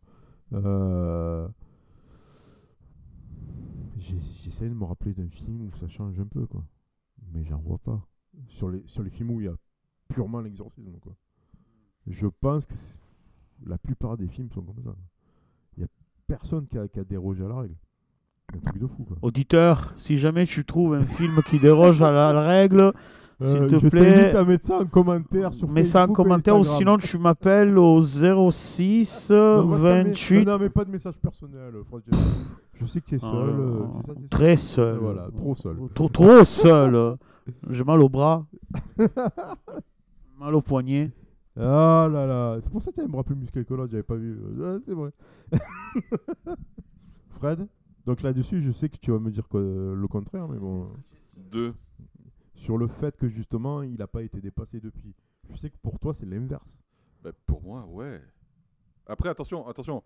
Euh, 0.53 1.47
J'essaie 4.03 4.69
de 4.69 4.73
me 4.73 4.83
rappeler 4.83 5.13
d'un 5.13 5.29
film 5.29 5.61
où 5.61 5.71
ça 5.77 5.87
change 5.87 6.19
un 6.19 6.27
peu 6.27 6.45
quoi, 6.45 6.63
mais 7.31 7.43
j'en 7.45 7.59
vois 7.59 7.77
pas. 7.77 8.05
Sur 8.47 8.69
les 8.69 8.81
sur 8.85 9.03
les 9.03 9.09
films 9.09 9.31
où 9.31 9.41
il 9.41 9.45
y 9.45 9.49
a 9.49 9.55
purement 10.09 10.41
l'exorcisme 10.41 10.99
quoi. 10.99 11.15
Je 12.07 12.27
pense 12.27 12.65
que 12.65 12.73
la 13.65 13.77
plupart 13.77 14.17
des 14.17 14.27
films 14.27 14.51
sont 14.51 14.61
comme 14.61 14.83
ça. 14.83 14.95
Il 15.77 15.87
personne 16.27 16.67
qui 16.67 16.77
a, 16.77 16.87
qui 16.87 16.99
a 16.99 17.03
dérogé 17.03 17.43
à 17.45 17.47
la 17.47 17.55
règle. 17.55 17.75
Un 18.53 18.59
truc 18.59 18.81
de 18.81 18.87
fou, 18.87 19.03
quoi. 19.03 19.17
Auditeur, 19.21 19.93
si 19.97 20.17
jamais 20.17 20.45
tu 20.45 20.63
trouves 20.65 20.93
un 20.93 21.05
film 21.05 21.41
qui 21.47 21.59
déroge 21.59 22.03
à 22.03 22.11
la 22.11 22.41
règle, 22.41 22.93
s'il 23.41 23.57
Euh, 23.57 23.67
te 23.67 23.77
je 23.77 23.87
plaît, 23.89 24.13
t'invite 24.31 24.35
à 24.35 24.43
mettre 24.45 24.65
ça 24.65 24.79
en 24.79 24.85
commentaire 24.85 25.53
sur 25.53 25.67
mets 25.69 25.83
ça 25.83 26.03
en 26.05 26.07
commentaire 26.11 26.57
ou 26.59 26.63
sinon 26.63 26.97
tu 26.97 27.17
m'appelles 27.17 27.77
au 27.77 28.01
06 28.01 29.31
Non, 29.31 29.63
moi, 29.65 29.77
je 29.77 29.81
t'en 29.83 29.87
mets- 29.89 30.03
28 30.03 30.45
Non, 30.45 30.57
mais 30.59 30.69
pas 30.69 30.85
de 30.85 30.91
message 30.91 31.17
personnel, 31.17 31.73
Fred. 31.89 32.03
Je 32.75 32.85
sais 32.85 33.01
que 33.01 33.05
tu 33.05 33.15
es 33.15 33.19
seul. 33.19 33.29
euh, 33.31 33.85
c'est 33.91 33.97
ça, 34.07 34.13
seul 34.13 34.27
Très 34.29 34.55
seul. 34.55 34.97
Voilà, 34.97 35.27
trop 35.35 35.55
seul. 35.55 35.77
Trop, 35.93 36.09
trop 36.09 36.43
seul. 36.43 37.17
J'ai 37.69 37.83
mal 37.83 38.01
au 38.01 38.09
bras. 38.09 38.45
mal 40.39 40.55
au 40.55 40.61
poignet. 40.61 41.11
Ah 41.59 42.07
là 42.11 42.25
là, 42.25 42.57
c'est 42.61 42.71
pour 42.71 42.81
ça 42.81 42.89
que 42.91 42.95
tu 42.95 43.01
as 43.01 43.03
un 43.03 43.07
bras 43.07 43.23
plus 43.23 43.35
musclé 43.35 43.63
que 43.63 43.73
l'autre, 43.73 43.91
j'avais 43.91 44.01
pas 44.03 44.15
vu. 44.15 44.39
Ouais, 44.57 44.77
c'est 44.83 44.93
vrai. 44.93 45.11
Fred, 47.39 47.67
donc 48.05 48.21
là-dessus, 48.21 48.61
je 48.61 48.71
sais 48.71 48.89
que 48.89 48.97
tu 48.97 49.11
vas 49.11 49.19
me 49.19 49.29
dire 49.31 49.47
que- 49.47 49.93
le 49.95 50.07
contraire, 50.07 50.47
mais 50.47 50.57
bon. 50.57 50.83
Deux. 51.51 51.73
Sur 52.63 52.77
le 52.77 52.87
fait 52.87 53.17
que 53.17 53.27
justement, 53.27 53.81
il 53.81 53.97
n'a 53.97 54.07
pas 54.07 54.23
été 54.23 54.39
dépassé 54.39 54.79
depuis. 54.79 55.13
Je 55.49 55.55
sais 55.57 55.69
que 55.69 55.75
pour 55.79 55.99
toi, 55.99 56.13
c'est 56.13 56.25
l'inverse. 56.25 56.79
Bah, 57.21 57.33
pour 57.45 57.61
moi, 57.61 57.85
ouais. 57.87 58.21
Après, 59.05 59.27
attention, 59.27 59.67
attention. 59.67 60.01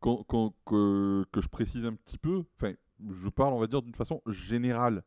Que 0.00 1.26
je 1.36 1.48
précise 1.48 1.84
un 1.84 1.92
petit 1.92 2.16
peu, 2.16 2.44
enfin, 2.56 2.72
je 3.10 3.28
parle, 3.28 3.52
on 3.52 3.58
va 3.58 3.66
dire, 3.66 3.82
d'une 3.82 3.94
façon 3.94 4.22
générale. 4.26 5.04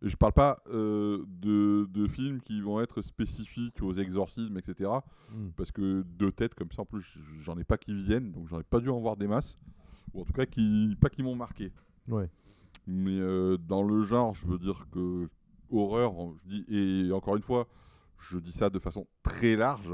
Je 0.00 0.16
parle 0.16 0.32
pas 0.32 0.62
euh, 0.68 1.22
de, 1.28 1.86
de 1.90 2.08
films 2.08 2.40
qui 2.40 2.62
vont 2.62 2.80
être 2.80 3.02
spécifiques 3.02 3.82
aux 3.82 3.92
exorcismes, 3.92 4.56
etc. 4.56 4.90
Hmm. 5.30 5.50
Parce 5.54 5.70
que 5.70 6.00
deux 6.00 6.32
têtes 6.32 6.54
comme 6.54 6.72
ça, 6.72 6.80
en 6.80 6.86
plus, 6.86 7.04
j'en 7.40 7.58
ai 7.58 7.64
pas 7.64 7.76
qui 7.76 7.92
viennent, 7.92 8.32
donc 8.32 8.48
j'en 8.48 8.58
ai 8.58 8.64
pas 8.64 8.80
dû 8.80 8.88
en 8.88 9.00
voir 9.00 9.18
des 9.18 9.26
masses. 9.26 9.58
Ou 10.14 10.22
en 10.22 10.24
tout 10.24 10.32
cas, 10.32 10.46
qui, 10.46 10.96
pas 10.98 11.10
qui 11.10 11.22
m'ont 11.22 11.36
marqué. 11.36 11.72
Ouais. 12.08 12.30
Mais 12.86 13.20
euh, 13.20 13.58
dans 13.58 13.82
le 13.82 14.02
genre, 14.02 14.34
je 14.34 14.46
veux 14.46 14.58
dire 14.58 14.86
que 14.90 15.28
horreur, 15.78 16.12
je 16.44 16.48
dis, 16.50 16.64
et 17.08 17.12
encore 17.12 17.36
une 17.36 17.42
fois, 17.42 17.66
je 18.18 18.38
dis 18.38 18.52
ça 18.52 18.70
de 18.70 18.78
façon 18.78 19.06
très 19.22 19.56
large. 19.56 19.92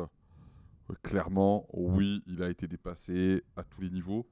Clairement, 1.02 1.66
oui, 1.74 2.22
il 2.26 2.42
a 2.42 2.48
été 2.48 2.66
dépassé 2.66 3.42
à 3.56 3.62
tous 3.62 3.80
les 3.82 3.90
niveaux. 3.90 4.26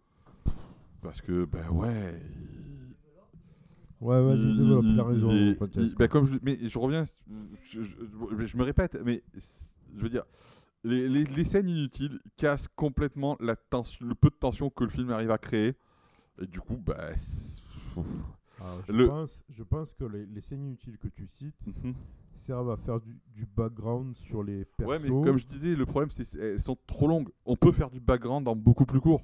Parce 1.03 1.21
que, 1.21 1.45
ben 1.45 1.69
ouais. 1.71 2.19
Ouais, 4.01 4.23
vas-y, 4.23 4.39
il- 4.41 4.57
développe, 4.59 4.85
il- 4.85 5.01
raison. 5.01 5.31
il 5.31 5.57
il- 5.77 5.95
ben 5.95 6.09
comme 6.09 6.27
je, 6.27 6.35
mais 6.43 6.59
je 6.69 6.79
reviens, 6.79 7.05
je, 7.71 7.83
je- 7.83 8.45
je 8.45 8.57
me 8.57 8.63
répète, 8.63 8.99
mais 9.05 9.23
je 9.95 10.03
veux 10.03 10.11
dire, 10.11 10.25
les, 10.85 11.09
les- 11.09 11.25
les 11.25 11.45
scènes 11.45 11.69
inutiles 11.69 12.21
cassent 12.37 12.69
complètement 12.69 13.37
la 13.41 13.57
tension, 13.57 14.07
le 14.07 14.15
peu 14.15 14.29
de 14.29 14.35
tension 14.35 14.69
que 14.71 14.85
le 14.85 14.91
film 14.91 15.11
arrive 15.11 15.31
à 15.31 15.39
créer. 15.39 15.75
Et 16.41 16.47
du 16.47 16.61
coup, 16.61 16.77
bah, 16.77 17.13
Alors, 18.61 18.81
je, 18.87 18.93
le- 18.93 19.07
pense, 19.09 19.45
je 19.51 19.63
pense 19.63 19.95
que 19.95 20.05
les, 20.05 20.27
les 20.27 20.41
scènes 20.41 20.63
inutiles 20.65 20.99
que 20.99 21.09
tu 21.09 21.27
cites 21.27 21.67
Mhm. 21.67 21.95
servent 22.35 22.71
à 22.71 22.77
faire 22.77 23.01
du, 23.01 23.19
du 23.35 23.47
background 23.47 24.15
sur 24.17 24.43
les 24.43 24.65
persos. 24.65 24.89
Ouais, 24.91 24.99
mais 24.99 25.09
comme 25.09 25.39
je 25.39 25.47
disais, 25.47 25.75
le 25.75 25.87
problème, 25.87 26.11
c'est 26.11 26.25
qu'elles 26.25 26.61
sont 26.63 26.77
trop 26.87 27.07
longues. 27.09 27.29
On 27.45 27.57
peut 27.57 27.73
faire 27.73 27.91
du 27.91 28.01
background 28.01 28.47
en 28.49 28.57
beaucoup 28.57 28.87
plus 28.87 29.01
court. 29.01 29.23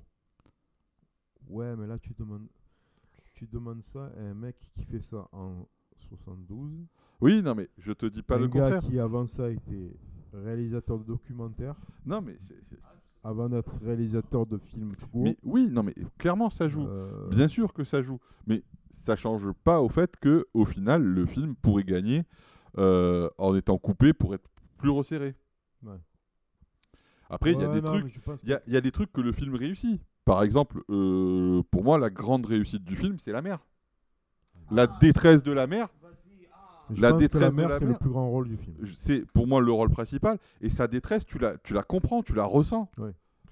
Ouais, 1.49 1.74
mais 1.76 1.87
là, 1.87 1.99
tu 1.99 2.14
demandes, 2.18 2.47
tu 3.35 3.47
demandes 3.47 3.83
ça 3.83 4.11
à 4.16 4.20
un 4.20 4.35
mec 4.35 4.57
qui 4.74 4.85
fait 4.85 5.01
ça 5.03 5.28
en 5.33 5.66
72. 6.09 6.87
Oui, 7.20 7.43
non, 7.43 7.55
mais 7.55 7.68
je 7.78 7.93
te 7.93 8.07
dis 8.07 8.22
pas 8.22 8.37
un 8.37 8.41
le 8.41 8.49
gars 8.49 8.62
contraire. 8.62 8.83
qui, 8.83 8.99
avant 8.99 9.26
ça, 9.26 9.51
était 9.51 9.93
réalisateur 10.33 10.99
de 10.99 11.05
documentaires, 11.05 11.76
Non, 12.07 12.20
mais, 12.22 12.39
c'est- 12.49 12.61
c'est- 12.70 12.78
avant 13.24 13.49
d'être 13.49 13.76
réalisateur 13.83 14.47
de 14.47 14.59
films 14.59 14.95
mais 15.14 15.37
oui, 15.45 15.68
non, 15.70 15.83
mais 15.83 15.95
clairement, 16.18 16.51
ça 16.51 16.68
joue. 16.68 16.87
Euh, 16.87 17.28
Bien 17.28 17.49
sûr 17.49 17.72
que 17.72 17.85
ça 17.85 18.03
joue, 18.03 18.18
mais 18.47 18.62
ça 18.93 19.16
change 19.16 19.51
pas 19.64 19.80
au 19.80 19.88
fait 19.88 20.16
que, 20.16 20.47
au 20.55 20.64
final, 20.64 21.03
le 21.03 21.26
film 21.26 21.55
pourrait 21.57 21.84
gagner 21.84 22.24
euh, 22.78 23.28
en 23.38 23.55
étant 23.57 23.78
coupé 23.78 24.12
pour 24.12 24.34
être 24.34 24.49
plus 24.78 24.90
resserré. 24.90 25.34
Ouais. 25.82 25.97
Après, 27.28 27.53
il 27.53 27.61
y 27.61 27.64
a 27.64 27.68
des 27.68 27.80
non, 27.80 27.93
trucs, 27.93 28.20
il 28.45 28.51
y 28.51 28.53
a, 28.53 28.61
il 28.66 28.72
y 28.74 28.76
a 28.76 28.80
des 28.80 28.93
trucs 28.93 29.12
que 29.12 29.20
le 29.20 29.32
film 29.32 29.55
réussit. 29.55 30.01
Par 30.24 30.43
exemple, 30.43 30.82
euh, 30.90 31.62
pour 31.70 31.82
moi, 31.82 31.99
la 31.99 32.11
grande 32.11 32.47
réussite 32.47 32.84
du 32.84 32.97
film, 32.97 33.18
c'est 33.18 33.32
la 33.32 33.43
mère. 33.43 33.66
La 34.70 34.86
détresse 34.86 35.43
de 35.43 35.53
la 35.53 35.66
que- 35.66 35.74
je 36.95 37.01
la 37.01 37.11
pense 37.11 37.18
que 37.18 37.22
détresse 37.22 37.55
la 37.55 37.68
la 37.68 37.78
c'est 37.78 37.84
le 37.86 37.95
plus 37.95 38.11
grand 38.11 38.30
rôle 38.30 38.49
du 38.49 38.57
film. 38.57 38.76
c'est 38.97 39.24
pour 39.32 39.47
moi 39.47 39.61
le 39.61 39.72
rôle 39.72 39.90
principal. 39.90 40.38
Et 40.61 40.70
sa 40.70 40.86
détresse, 40.88 41.24
tu 41.24 41.38
la, 41.38 41.57
tu 41.59 41.72
la 41.74 41.82
comprends, 41.82 42.22
tu 42.22 42.34
la 42.34 42.45
ressens. 42.45 42.90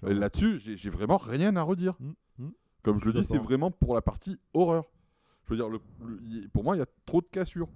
Là-dessus, 0.03 0.61
j'ai 0.61 0.91
vraiment 0.91 1.17
rien 1.19 1.57
à 1.57 1.63
redire. 1.63 1.95
Mm, 2.01 2.13
mm. 2.45 2.51
Comme 2.83 3.01
je 3.01 3.07
le 3.07 3.13
dis, 3.13 3.25
c'est 3.25 3.39
vraiment 3.39 3.71
pour 3.71 3.95
la 3.95 4.03
partie 4.03 4.39
horreur. 4.55 4.85
Je 5.51 5.55
veux 5.57 5.69
dire, 5.69 5.69
le- 5.69 6.49
pour 6.53 6.63
moi, 6.63 6.77
il 6.77 6.79
y 6.79 6.83
a 6.83 6.87
trop 7.07 7.21
de 7.21 7.27
cassures. 7.27 7.69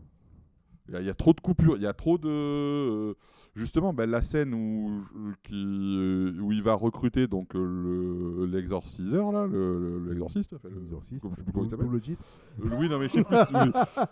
Il 0.89 0.95
y, 0.95 0.97
a- 0.97 1.01
il 1.01 1.07
y 1.07 1.11
a 1.11 1.15
trop 1.15 1.33
de 1.33 1.41
coupures. 1.41 1.77
Il 1.77 1.83
y 1.83 1.87
a 1.87 1.93
trop 1.93 2.19
de. 2.19 2.29
euh, 2.29 3.15
justement, 3.57 3.93
ben, 3.93 4.09
la 4.09 4.23
scène 4.23 4.55
où, 4.55 5.01
qui, 5.43 5.55
euh, 5.99 6.39
où 6.41 6.53
il 6.53 6.63
va 6.63 6.75
recruter 6.75 7.27
donc 7.27 7.57
euh, 7.57 7.65
le- 7.65 8.47
l'exorciseur, 8.47 9.33
là, 9.33 9.47
le- 9.47 9.99
le- 9.99 10.09
l'exorciste. 10.09 10.53
enfin, 10.53 10.69
le- 10.69 10.81
L'exorciste. 10.81 11.23
comme 11.23 11.33
je 11.33 11.37
sais 11.37 11.43
plus 11.43 11.53
comment 11.53 11.65
il 11.65 11.69
D'où- 11.69 11.71
s'appelle. 11.71 11.87
d'où 11.87 11.93
le 11.93 12.01
titre. 12.01 12.25
Euh, 12.65 12.69
oui, 12.79 12.89
non, 12.89 12.99
mais 12.99 13.09
je 13.09 13.15
sais 13.15 13.25
plus. 13.25 13.37
oui. 13.37 13.71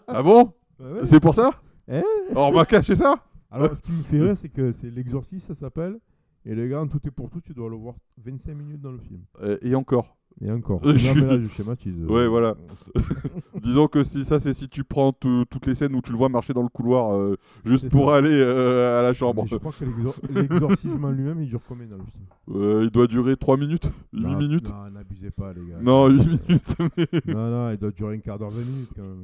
Ah 0.09 0.23
bon 0.23 0.53
ouais. 0.81 1.05
C'est 1.05 1.21
pour 1.21 1.35
ça 1.35 1.51
Eh 1.89 2.01
On 2.35 2.53
m'a 2.53 2.65
caché 2.65 2.97
ça 2.97 3.15
Alors, 3.51 3.77
ce 3.77 3.83
qui 3.83 3.93
me 3.93 4.03
fait 4.03 4.21
rire, 4.21 4.37
c'est 4.37 4.49
que 4.49 4.73
c'est 4.73 4.91
l'exorciste, 4.91 5.47
ça 5.49 5.55
s'appelle. 5.55 6.01
Et 6.45 6.55
le 6.57 6.67
gars, 6.67 6.81
en 6.81 6.89
tout 6.89 7.01
et 7.07 7.11
pour 7.13 7.31
tout, 7.31 7.41
tu 7.41 7.53
dois 7.55 7.69
le 7.69 7.77
voir 7.77 7.95
25 8.17 8.55
minutes 8.57 8.81
dans 8.81 8.91
le 8.93 8.99
film. 8.99 9.21
Euh, 9.43 9.59
Et 9.63 9.75
encore. 9.77 10.17
Et 10.45 10.51
encore. 10.51 10.81
Euh, 10.85 10.97
je 10.97 11.21
là, 11.21 11.39
je 11.39 11.47
schématise. 11.47 11.95
euh. 12.01 12.07
Ouais, 12.13 12.27
voilà. 12.27 12.57
Disons 13.63 13.87
que 13.87 14.03
si 14.03 14.25
ça, 14.25 14.41
c'est 14.41 14.53
si 14.55 14.69
tu 14.69 14.83
prends 14.83 15.13
tout- 15.13 15.45
toutes 15.49 15.67
les 15.67 15.75
scènes 15.77 15.95
où 15.95 16.01
tu 16.03 16.11
le 16.11 16.19
vois 16.19 16.29
marcher 16.29 16.53
dans 16.53 16.63
le 16.65 16.69
couloir 16.69 17.15
euh, 17.17 17.37
juste 17.65 17.89
pour 17.91 18.11
ça. 18.11 18.17
aller 18.17 18.33
euh, 18.33 18.99
à 18.99 19.03
la 19.03 19.13
chambre. 19.13 19.43
Mais 19.45 19.49
je 19.49 19.57
crois 19.57 19.71
que 19.71 19.85
l'exor- 19.85 20.17
l'exorcisme 20.35 21.05
en 21.05 21.11
lui-même, 21.11 21.41
il 21.43 21.49
dure 21.49 21.61
combien 21.69 21.87
dans 21.87 21.97
le 21.99 22.03
film? 22.03 22.83
Il 22.83 22.91
doit 22.91 23.07
durer 23.07 23.37
3 23.37 23.57
minutes 23.57 23.89
8 24.13 24.21
Non, 24.23 24.37
minutes 24.37 24.71
Non, 24.71 24.91
n'abusez 24.91 25.31
pas, 25.31 25.53
les 25.53 25.61
gars. 25.65 25.79
Non, 25.81 26.09
8 26.09 26.27
minutes. 26.49 26.77
mais- 26.97 27.35
Non, 27.35 27.49
non, 27.51 27.71
il 27.71 27.77
doit 27.79 27.91
durer 27.93 28.17
un 28.17 28.19
quart 28.19 28.39
d'heure, 28.41 28.51
20 28.51 28.59
minutes 28.65 28.91
quand 28.97 29.03
même. 29.03 29.19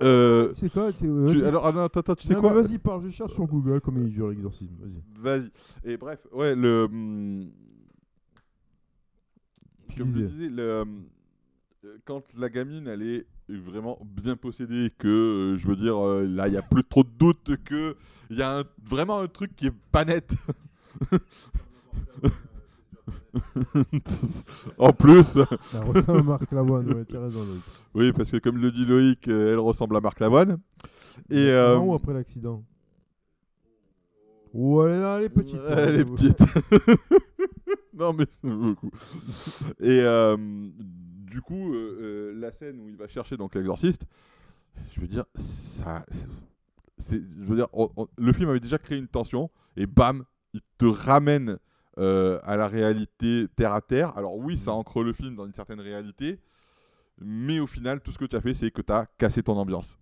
Euh, 0.00 0.50
c'est 0.52 0.70
quoi 0.70 0.92
tu- 0.92 1.44
alors, 1.44 1.66
ah 1.66 1.84
attends, 1.84 1.98
attends, 2.00 2.14
tu 2.14 2.24
sais 2.26 2.34
Non, 2.34 2.40
quoi 2.40 2.52
Vas-y, 2.52 2.78
parle, 2.78 3.02
je 3.04 3.10
cherche 3.10 3.32
sur 3.32 3.46
Google 3.46 3.80
combien 3.80 4.04
il 4.04 4.10
dure 4.10 4.28
l'exorcisme. 4.28 4.74
Vas-y. 4.78 5.40
Vas-y. 5.40 5.50
Et 5.92 5.96
bref, 5.96 6.24
ouais, 6.32 6.54
le. 6.54 6.84
hum, 6.84 7.48
Comme 9.98 10.12
je 10.14 10.20
disais. 10.24 10.48
le, 10.48 10.80
hum, 10.82 11.02
euh, 11.84 11.96
quand 12.04 12.22
la 12.36 12.48
gamine, 12.48 12.86
elle 12.88 13.02
est 13.02 13.26
vraiment 13.48 13.98
bien 14.04 14.34
possédée, 14.36 14.90
que 14.98 15.06
euh, 15.08 15.56
je 15.58 15.66
veux 15.68 15.76
dire, 15.76 15.98
euh, 16.04 16.26
là, 16.26 16.48
il 16.48 16.52
n'y 16.52 16.56
a 16.56 16.62
plus 16.62 16.82
trop 16.84 17.04
de 17.04 17.10
doute 17.18 17.50
que 17.64 17.96
il 18.30 18.36
y 18.38 18.42
a 18.42 18.58
un- 18.58 18.64
vraiment 18.84 19.18
un 19.20 19.28
truc 19.28 19.54
qui 19.54 19.66
est 19.68 19.74
pas 19.92 20.04
net. 20.04 20.32
en 24.78 24.92
plus, 24.92 25.24
Ça 25.24 25.46
ressemble 25.84 26.18
à 26.18 26.22
Marc 26.22 26.52
Lavoine, 26.52 26.92
ouais, 26.92 27.04
tu 27.04 27.16
as 27.16 27.20
raison. 27.20 27.40
Loïc. 27.44 27.62
oui, 27.94 28.12
parce 28.12 28.30
que 28.30 28.38
comme 28.38 28.58
le 28.58 28.70
dit 28.70 28.84
Loïc, 28.86 29.28
euh, 29.28 29.52
elle 29.52 29.58
ressemble 29.58 29.96
à 29.96 30.00
Marc 30.00 30.20
Lavoine. 30.20 30.58
Et 31.30 31.50
Avant 31.50 31.82
euh, 31.84 31.86
ou 31.86 31.94
après 31.94 32.14
l'accident 32.14 32.62
Ouais, 34.58 34.90
elle 34.92 35.24
est 35.24 35.28
petite. 35.28 35.62
ça, 35.62 35.72
Elle 35.80 36.00
est 36.00 36.04
petite. 36.04 36.38
non, 37.94 38.12
mais 38.14 38.26
beaucoup. 38.42 38.90
Et 39.80 40.00
euh, 40.00 40.36
du 40.78 41.40
coup, 41.42 41.74
euh, 41.74 41.98
euh, 42.00 42.40
la 42.40 42.52
scène 42.52 42.80
où 42.80 42.88
il 42.88 42.96
va 42.96 43.06
chercher 43.08 43.36
donc 43.36 43.54
l'exorciste, 43.54 44.06
je 44.94 45.00
veux 45.00 45.06
dire, 45.08 45.24
ça. 45.38 46.04
Je 46.98 47.16
veux 47.44 47.56
dire, 47.56 47.68
on- 47.72 47.90
on- 47.96 48.08
le 48.16 48.32
film 48.32 48.48
avait 48.48 48.60
déjà 48.60 48.78
créé 48.78 48.96
une 48.98 49.08
tension, 49.08 49.50
et 49.76 49.86
bam, 49.86 50.24
il 50.54 50.60
te 50.78 50.86
ramène 50.86 51.58
euh, 51.98 52.38
à 52.42 52.56
la 52.56 52.68
réalité 52.68 53.46
terre 53.56 53.72
à 53.74 53.80
terre. 53.80 54.16
Alors, 54.16 54.36
oui, 54.36 54.56
ça 54.56 54.72
ancre 54.72 55.02
le 55.02 55.12
film 55.12 55.34
dans 55.36 55.46
une 55.46 55.54
certaine 55.54 55.80
réalité, 55.80 56.40
mais 57.20 57.58
au 57.60 57.66
final, 57.66 58.00
tout 58.00 58.12
ce 58.12 58.18
que 58.18 58.24
tu 58.26 58.36
as 58.36 58.40
fait, 58.40 58.54
c'est 58.54 58.70
que 58.70 58.82
tu 58.82 58.92
as 58.92 59.06
cassé 59.18 59.42
ton 59.42 59.56
ambiance. 59.56 59.98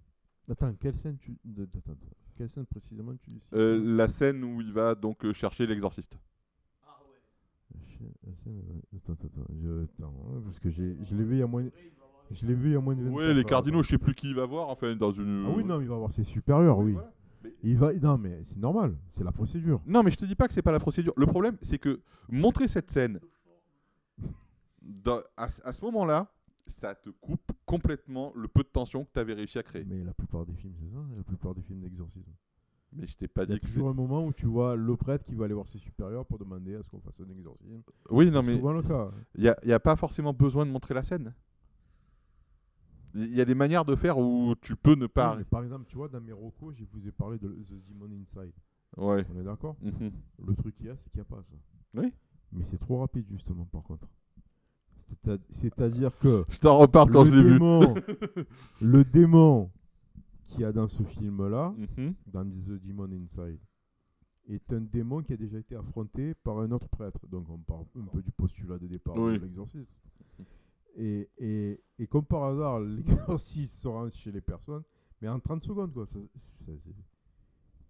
Attends, 0.51 0.73
quelle 0.81 0.97
scène 0.99 1.17
tu. 1.19 1.37
attends, 1.53 1.93
attends. 1.93 1.97
Quelle 2.37 2.49
scène 2.49 2.67
précisément 2.67 3.15
tu. 3.17 3.31
Euh, 3.55 3.81
la 3.97 4.09
scène 4.09 4.43
où 4.45 4.61
il 4.61 4.73
va 4.73 4.95
donc 4.95 5.25
euh, 5.25 5.33
chercher 5.33 5.67
l'exorciste. 5.67 6.19
La 8.27 8.33
scène, 8.43 8.61
ouais. 8.69 8.81
Attends. 8.97 9.17
Je... 9.63 9.85
attends, 9.85 10.15
hein, 10.29 10.43
parce 10.45 10.59
que 10.61 10.69
j'ai- 10.71 10.97
je 11.05 11.15
l'ai 11.17 11.25
vu 11.25 11.37
il 11.37 11.39
y 11.39 11.43
a 11.43 11.47
moins. 11.47 11.65
Je 12.31 12.47
l'ai 12.47 12.55
vu 12.55 12.71
il 12.71 12.73
y 12.73 12.77
a 12.77 12.81
moins 12.81 12.95
de 12.95 13.03
24 13.03 13.17
Ouais, 13.17 13.35
les 13.35 13.45
cardinaux, 13.45 13.83
je 13.83 13.91
sais 13.91 13.99
plus 13.99 14.15
qui 14.15 14.29
il 14.31 14.35
va 14.35 14.47
voir, 14.47 14.69
enfin, 14.69 14.95
dans 14.97 15.13
une. 15.13 15.45
Ah 15.47 15.53
oui, 15.57 15.65
non, 15.65 15.81
il 15.81 15.87
va 15.89 15.95
avoir 15.95 16.11
ses 16.13 16.25
supérieurs, 16.25 16.79
oui. 16.79 16.93
voilà. 16.93 17.13
Il 17.63 17.79
va. 17.79 17.93
Non, 17.95 18.19
mais 18.19 18.41
c'est 18.43 18.59
normal, 18.59 18.97
c'est 19.11 19.23
la 19.25 19.33
procédure. 19.33 19.81
Non, 19.87 20.03
mais 20.03 20.11
je 20.11 20.17
te 20.17 20.25
dis 20.25 20.35
pas 20.35 20.49
que 20.49 20.55
c'est 20.55 20.63
pas 20.63 20.73
la 20.73 20.81
procédure. 20.81 21.13
Le 21.17 21.27
problème, 21.27 21.57
c'est 21.63 21.79
que 21.79 22.01
montrer 22.29 22.67
cette 22.69 22.91
scène 22.91 23.21
dans- 24.83 25.21
à, 25.37 25.49
à 25.65 25.73
ce 25.73 25.83
moment-là, 25.85 26.27
ça 26.67 26.95
te 26.95 27.11
coupe 27.11 27.53
complètement 27.67 28.33
le 28.35 28.49
peu 28.49 28.63
de 28.63 28.69
tension 28.69 29.05
que 29.05 29.11
tu 29.13 29.19
avais 29.21 29.35
réussi 29.35 29.59
à 29.59 29.63
créer. 29.63 29.85
Mais 29.85 30.03
la 30.03 30.15
plupart 30.15 30.47
des 30.47 30.55
films, 30.55 30.75
c'est 30.81 30.89
ça 30.91 31.05
La 31.17 31.23
plupart 31.23 31.55
des 31.55 31.63
films 31.63 31.81
d'exorcisme. 31.81 32.33
Mais 32.97 33.07
je 33.09 33.17
t'ai 33.17 33.27
pas 33.29 33.45
dit 33.45 33.59
que 33.59 33.67
toujours 33.67 33.89
un 33.89 33.95
moment 33.95 34.25
où 34.25 34.33
tu 34.33 34.47
vois 34.47 34.77
le 34.77 34.97
prêtre 34.97 35.25
qui 35.25 35.35
va 35.35 35.47
aller 35.47 35.55
voir 35.55 35.67
ses 35.67 35.79
supérieurs 35.79 36.25
pour 36.25 36.39
demander 36.39 36.77
à 36.77 36.83
ce 36.83 36.89
qu'on 36.89 37.01
fasse 37.01 37.21
un 37.21 37.29
exorcisme. 37.29 37.83
Oui, 38.11 38.31
non, 38.31 38.41
C'est 38.41 38.47
mais 38.49 38.57
souvent 38.57 38.73
le 38.73 38.83
cas. 38.83 39.11
il 39.35 39.41
n'y 39.43 39.49
a, 39.49 39.57
y 39.65 39.73
a 39.73 39.81
pas 39.81 39.97
forcément 39.97 40.33
besoin 40.33 40.65
de 40.65 40.71
montrer 40.71 40.95
la 40.95 41.03
scène. 41.03 41.35
Il 43.17 43.33
y 43.35 43.41
a 43.41 43.45
des 43.45 43.55
manières 43.55 43.85
de 43.85 43.95
faire 43.95 44.19
où 44.19 44.55
tu 44.61 44.75
peux 44.77 44.95
ne 44.95 45.07
pas. 45.07 45.33
Oui, 45.33 45.39
mais 45.39 45.45
par 45.45 45.63
exemple, 45.63 45.85
tu 45.89 45.97
vois, 45.97 46.09
dans 46.09 46.21
mes 46.21 46.33
recos, 46.33 46.75
je 46.77 46.85
vous 46.93 47.07
ai 47.07 47.13
parlé 47.13 47.39
de 47.39 47.49
The 47.49 47.75
Demon 47.89 48.11
Inside. 48.23 48.53
Ouais. 48.97 49.25
On 49.35 49.41
est 49.41 49.45
d'accord 49.45 49.77
Mhm. 49.83 50.13
Le 50.47 50.55
truc 50.55 50.75
qu'il 50.77 50.87
y 50.87 50.91
a, 50.91 50.97
c'est 50.97 51.11
qu'il 51.11 51.19
n'y 51.21 51.23
a 51.23 51.25
pas 51.25 51.43
ça. 51.43 51.55
Oui. 51.95 52.13
Mais 52.53 52.65
c'est 52.65 52.79
trop 52.79 52.99
rapide, 52.99 53.27
justement, 53.31 53.67
par 53.67 53.83
contre. 53.83 54.07
C'est-à- 55.25 55.39
C'est-à-dire 55.51 56.17
que 56.19 56.45
Je 56.49 56.59
t'en 56.59 56.79
reparle 56.79 57.11
quand 57.11 57.25
le, 57.25 57.31
je 57.31 57.37
l'ai 57.37 57.43
vu. 57.43 57.53
démon, 57.55 57.95
le 58.83 59.05
démon 59.05 59.71
qu'il 60.49 60.61
y 60.61 60.65
a 60.65 60.73
dans 60.73 60.89
ce 60.89 61.03
film-là, 61.03 61.75
Mhm. 61.97 62.15
dans 62.27 62.45
The 62.45 62.81
Demon 62.85 63.09
Inside, 63.13 63.59
est 64.49 64.73
un 64.73 64.81
démon 64.83 65.23
qui 65.23 65.33
a 65.33 65.37
déjà 65.37 65.59
été 65.59 65.75
affronté 65.75 66.35
par 66.35 66.59
un 66.59 66.71
autre 66.73 66.89
prêtre. 66.89 67.27
Donc 67.29 67.49
on 67.49 67.59
parle 67.59 67.85
un 67.99 68.05
peu 68.05 68.21
du 68.23 68.31
postulat 68.31 68.79
de 68.79 68.87
départ 68.87 69.17
Oui. 69.17 69.39
de 69.39 69.45
l'exorciste. 69.45 69.91
Et, 70.97 71.29
et, 71.39 71.81
et 71.99 72.07
comme 72.07 72.25
par 72.25 72.45
hasard, 72.45 72.81
l'exorciste 73.31 73.75
se 73.79 73.89
rend 73.89 74.09
chez 74.11 74.31
les 74.31 74.41
personnes, 74.43 74.83
mais 75.21 75.29
en 75.29 75.41
30 75.41 75.65
secondes, 75.65 75.93
quoi. 75.93 76.07
Ça, 76.07 76.19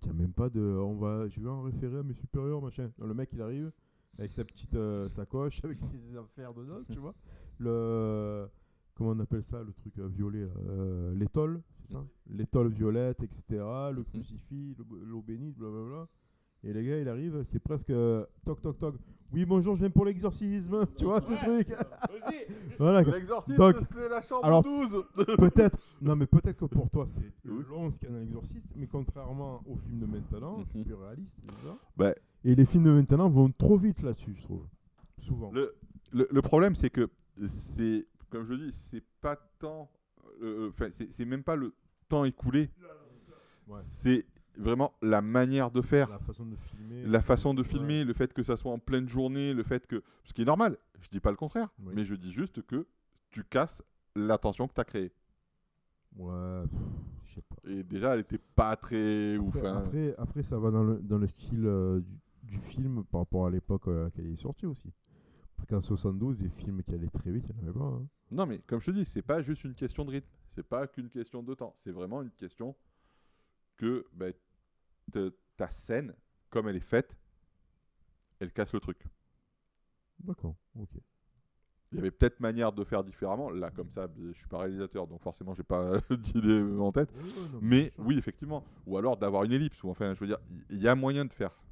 ça, 0.01 0.11
a 0.11 0.13
même 0.13 0.33
pas 0.33 0.49
de. 0.49 0.61
On 0.61 0.95
va, 0.97 1.27
je 1.29 1.41
vais 1.41 1.49
en 1.49 1.63
référer 1.63 1.99
à 1.99 2.03
mes 2.03 2.15
supérieurs, 2.15 2.63
machin. 2.63 2.91
Non, 2.99 3.07
le 3.07 3.15
mec, 3.15 3.31
il 3.33 3.41
arrive 3.43 3.73
avec 4.19 4.31
sa 4.33 4.45
petite 4.45 4.75
euh, 4.75 5.09
sacoche, 5.09 5.61
avec 5.65 5.81
ses 5.81 6.17
affaires 6.17 6.55
dedans, 6.55 6.83
tu 6.91 6.99
vois. 6.99 7.15
Le. 7.59 8.49
Comment 8.97 9.11
on 9.11 9.19
appelle 9.21 9.43
ça, 9.43 9.61
le 9.63 9.73
truc 9.73 9.99
euh, 9.99 10.07
violet 10.07 10.47
Euh, 10.69 11.13
L'étole, 11.17 11.61
c'est 11.81 11.93
ça? 11.95 12.05
L'étole 12.29 12.69
violette, 12.73 13.21
etc. 13.25 13.43
Le 13.93 13.99
Mhm. 14.01 14.05
crucifix, 14.05 14.77
le- 14.79 15.05
l'eau 15.05 15.21
bénite, 15.21 15.57
blablabla. 15.59 16.07
Et 16.67 16.73
le 16.73 16.83
gars, 16.83 16.99
il 16.99 17.09
arrive, 17.09 17.43
c'est 17.45 17.59
presque 17.59 17.91
euh, 17.91 18.25
toc 18.45 18.61
toc 18.63 18.79
toc. 18.79 18.95
Oui, 19.33 19.45
bonjour, 19.45 19.75
je 19.75 19.81
viens 19.81 19.91
pour 19.91 20.05
l'exorcisme. 20.07 20.87
Tu 20.97 21.05
vois, 21.05 21.21
ce 21.21 21.35
truc. 21.45 21.69
voilà. 22.79 23.03
L'exorciste, 23.03 23.59
Donc, 23.59 23.77
c'est 23.93 24.09
la 24.09 24.23
chambre 24.23 24.45
alors- 24.47 24.63
12 24.63 25.05
peut-être, 25.39 25.79
non 26.01 26.17
mais 26.17 26.27
peut-être 26.27 26.57
que 26.57 26.65
pour 26.67 26.89
toi 26.89 27.07
c'est 27.07 27.33
long 27.69 27.91
ce 27.91 27.99
qu'il 27.99 28.09
y 28.09 28.11
a 28.13 28.15
dans 28.15 28.21
l'exorciste, 28.21 28.69
mais 28.77 28.87
contrairement 28.87 29.63
aux 29.67 29.77
films 29.77 29.99
de 30.01 30.07
maintenant, 30.07 30.63
c'est 30.67 30.79
Mhm. 30.79 30.85
plus 30.85 30.95
réaliste 30.95 31.37
déjà. 31.43 31.77
Bah. 31.97 32.15
Et 32.45 32.55
les 32.55 32.65
films 32.65 32.85
de 32.85 32.91
maintenant 32.93 33.29
vont 33.29 33.51
trop 33.51 33.77
vite 33.77 34.03
là-dessus, 34.03 34.35
je 34.37 34.43
trouve. 34.43 34.67
Souvent. 35.19 35.51
Le, 35.53 35.75
le, 36.13 36.29
le 36.31 36.43
problème, 36.43 36.75
c'est 36.75 36.91
que 36.91 37.09
c'est, 37.49 38.07
comme 38.31 38.45
je 38.47 38.55
dis, 38.55 38.73
c'est 38.73 39.03
pas 39.21 39.37
tant, 39.59 39.91
euh, 40.43 40.69
enfin, 40.71 40.89
c'est 40.91 41.11
c'est 41.11 41.25
même 41.25 41.43
pas 41.43 41.57
le 41.57 41.75
temps 42.09 42.25
écoulé, 42.25 42.71
Ouais. 43.67 43.81
c'est 43.83 44.27
vraiment 44.57 44.93
la 45.03 45.21
manière 45.23 45.71
de 45.71 45.81
faire, 45.83 46.09
La 46.11 46.19
façon 46.19 46.45
de 46.47 46.57
filmer. 46.57 47.03
la 47.05 47.23
façon 47.23 47.55
de 47.55 47.63
Ouais. 47.63 47.69
filmer, 47.69 48.05
le 48.05 48.13
fait 48.13 48.33
que 48.33 48.43
ça 48.43 48.57
soit 48.57 48.73
en 48.73 48.79
pleine 48.79 49.09
journée, 49.09 49.53
le 49.55 49.63
fait 49.63 49.87
que, 49.87 50.03
ce 50.25 50.33
qui 50.33 50.43
est 50.43 50.47
normal, 50.47 50.77
je 51.01 51.09
dis 51.09 51.21
pas 51.21 51.31
le 51.31 51.37
contraire, 51.37 51.69
Oui. 51.81 51.93
mais 51.97 52.05
je 52.05 52.15
dis 52.15 52.33
juste 52.33 52.63
que 52.67 52.87
tu 53.31 53.45
casses 53.45 53.83
l'attention 54.15 54.69
que 54.69 54.75
tu 54.75 54.81
as 54.81 54.85
créée. 54.85 55.13
Ouais, 56.17 56.63
pff, 56.71 56.81
je 57.27 57.35
sais 57.35 57.43
pas. 57.43 57.57
Et 57.71 57.83
déjà, 57.83 58.15
elle 58.15 58.21
était 58.21 58.39
pas 58.39 58.77
très 58.77 59.37
ouf. 59.37 59.57
Après, 59.57 59.69
hein. 59.69 59.77
après, 59.79 60.15
après, 60.19 60.43
ça 60.45 60.59
va 60.59 60.71
dans 60.71 60.85
le, 60.85 61.01
dans 61.01 61.19
le 61.19 61.27
style 61.27 61.67
euh, 61.67 62.01
du, 62.01 62.19
du 62.45 62.59
film 62.61 63.05
par 63.11 63.23
rapport 63.23 63.47
à 63.47 63.51
l'époque 63.51 63.89
à 63.89 64.05
laquelle 64.05 64.27
il 64.27 64.35
est 64.35 64.41
sorti 64.41 64.67
aussi. 64.67 64.93
Parce 65.57 65.69
qu'en 65.69 65.81
72, 65.81 66.39
des 66.39 66.49
films 66.51 66.83
qui 66.83 66.95
allaient 66.95 67.09
très 67.09 67.31
vite, 67.33 67.45
il 67.49 67.55
n'y 67.57 67.61
en 67.63 67.65
avait 67.71 67.79
pas. 67.79 67.85
hein. 67.85 68.07
Non, 68.31 68.47
mais 68.47 68.59
comme 68.67 68.81
je 68.81 68.87
te 68.87 68.91
dis, 68.93 69.05
c'est 69.05 69.23
pas 69.23 69.43
juste 69.43 69.65
une 69.65 69.75
question 69.75 70.05
de 70.05 70.11
rythme. 70.11 70.29
C'est 70.51 70.63
pas 70.67 70.87
qu'une 70.87 71.09
question 71.09 71.43
de 71.43 71.55
temps. 71.55 71.73
C'est 71.77 71.91
vraiment 71.93 72.23
une 72.23 72.31
question 72.31 72.77
que 73.77 74.07
bah, 74.13 74.27
ta 75.57 75.71
scène, 75.71 76.15
comme 76.51 76.69
elle 76.69 76.77
est 76.77 76.81
faite, 76.81 77.17
elle 78.41 78.53
casse 78.53 78.73
le 78.73 78.81
truc. 78.81 79.05
D'accord, 80.21 80.57
ok. 80.79 80.91
Il 81.93 81.99
y 81.99 82.01
avait 82.01 82.11
peut-être 82.11 82.41
manière 82.41 82.73
de 82.73 82.83
faire 82.83 83.05
différemment. 83.05 83.51
Là, 83.51 83.71
comme 83.71 83.89
ça, 83.89 84.09
je 84.19 84.33
suis 84.33 84.49
pas 84.49 84.59
réalisateur, 84.59 85.07
donc 85.07 85.23
forcément, 85.23 85.55
j'ai 85.55 85.63
pas 85.63 86.01
d'idée 86.11 86.61
en 86.77 86.91
tête. 86.91 87.09
Non, 87.53 87.61
Mais 87.63 87.93
oui, 87.99 88.19
effectivement. 88.19 88.65
Ou 88.87 88.99
alors 88.99 89.17
d'avoir 89.17 89.45
une 89.45 89.53
ellipse. 89.53 89.81
Ou 89.85 89.91
enfin, 89.91 90.13
je 90.13 90.19
veux 90.19 90.27
dire, 90.27 90.41
il 90.71 90.83
y 90.83 90.89
a 90.89 90.97
moyen 90.97 91.25
de 91.25 91.33
faire. 91.33 91.63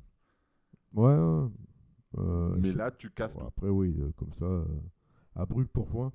Ouais, 0.95 1.13
ouais. 1.13 1.49
Euh, 2.19 2.55
mais 2.59 2.73
là, 2.73 2.93
tu 2.93 3.11
casses 3.11 3.35
Bon, 3.35 3.47
après, 3.47 3.69
oui, 3.69 3.97
euh, 3.99 4.13
comme 4.17 4.33
ça, 4.33 4.45
euh, 4.45 4.65
à 5.35 5.45
brûle 5.45 5.67
pour 5.67 5.89
point, 5.89 6.13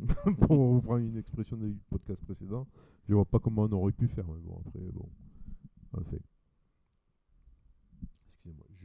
pour 0.40 0.74
reprendre 0.74 1.04
une 1.04 1.16
expression 1.16 1.56
du 1.56 1.76
podcast 1.90 2.24
précédent, 2.24 2.66
je 3.08 3.14
vois 3.14 3.24
pas 3.24 3.38
comment 3.38 3.62
on 3.64 3.72
aurait 3.72 3.92
pu 3.92 4.08
faire. 4.08 4.26
Mais 4.26 4.40
bon, 4.40 4.60
après, 4.66 4.80
bon, 4.92 5.08
on 5.92 6.04
fait. 6.04 6.22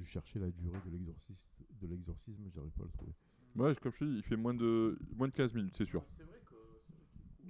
Je 0.04 0.10
cherchais 0.10 0.39
la 0.39 0.49
durée 0.51 0.78
de 0.86 0.91
l'exorcisme, 0.91 1.47
de 1.82 1.88
l'exorcisme, 1.88 2.43
j'arrive 2.54 2.72
pas 2.72 2.84
à 2.84 2.86
le 2.86 2.91
trouver. 2.91 3.14
Ouais, 3.56 3.76
comme 3.82 3.91
je 3.93 3.99
te 3.99 4.04
dis, 4.06 4.16
il 4.18 4.24
fait 4.24 4.36
moins 4.36 4.54
de, 4.54 4.97
moins 5.16 5.28
de 5.28 5.34
15 5.34 5.54
minutes, 5.54 5.76
c'est 5.78 5.86
sûr. 5.86 6.04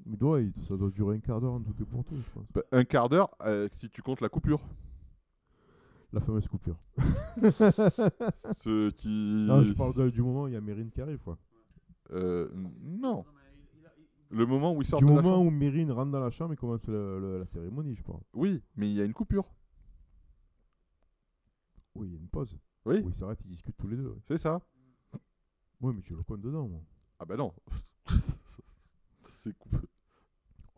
Mais 0.05 0.17
il- 0.41 0.53
ça 0.67 0.75
doit 0.75 0.89
durer 0.91 1.15
un 1.15 1.19
quart 1.19 1.39
d'heure 1.41 1.53
en 1.53 1.61
tout 1.61 1.73
et 1.81 1.85
pour 1.85 2.03
tout, 2.03 2.15
je 2.17 2.29
pense. 2.33 2.45
Bah, 2.53 2.61
un 2.71 2.83
quart 2.83 3.09
d'heure, 3.09 3.29
euh, 3.41 3.67
si 3.71 3.89
tu 3.89 4.01
comptes 4.01 4.21
la 4.21 4.29
coupure. 4.29 4.61
La 6.11 6.19
fameuse 6.21 6.47
coupure. 6.47 6.77
Ce 7.37 8.89
qui. 8.91 9.45
Non, 9.47 9.61
je 9.61 9.73
parle 9.73 9.93
de- 9.95 10.09
du 10.09 10.21
moment 10.21 10.43
où 10.43 10.47
il 10.47 10.53
y 10.53 10.57
a 10.57 10.61
Mérine 10.61 10.91
qui 10.91 11.01
arrive, 11.01 11.19
quoi. 11.19 11.37
Euh, 12.11 12.49
non. 12.81 13.25
Le 14.29 14.45
moment 14.45 14.75
où 14.75 14.81
il 14.81 14.87
sort 14.87 14.99
Du 14.99 15.05
de 15.05 15.09
la 15.09 15.15
moment 15.15 15.35
chambre. 15.37 15.47
où 15.47 15.51
Mérine 15.51 15.91
rentre 15.91 16.11
dans 16.11 16.19
la 16.19 16.29
chambre 16.31 16.53
et 16.53 16.57
commence 16.57 16.87
le- 16.87 17.19
le- 17.19 17.39
la 17.39 17.45
cérémonie, 17.45 17.95
je 17.95 18.03
parle. 18.03 18.19
Oui, 18.33 18.61
mais 18.75 18.89
il 18.89 18.95
y 18.95 19.01
a 19.01 19.05
une 19.05 19.13
coupure. 19.13 19.45
Oui, 21.95 22.07
il 22.07 22.13
y 22.13 22.15
a 22.15 22.19
une 22.19 22.27
pause. 22.27 22.57
Oui, 22.85 23.01
Où 23.03 23.09
ils 23.09 23.13
s'arrêtent, 23.15 23.39
ils 23.45 23.49
discutent 23.49 23.77
tous 23.77 23.87
les 23.87 23.95
deux. 23.97 24.09
ouais. 24.09 24.19
c'est 24.27 24.37
ça. 24.37 24.59
Oui, 25.81 25.93
mais 25.95 26.01
tu 26.01 26.15
le 26.15 26.23
comptes 26.23 26.41
dedans, 26.41 26.67
moi. 26.67 26.81
Ah 27.19 27.25
bah 27.25 27.35
non. 27.37 27.53
c'est 29.35 29.57
coupé. 29.57 29.77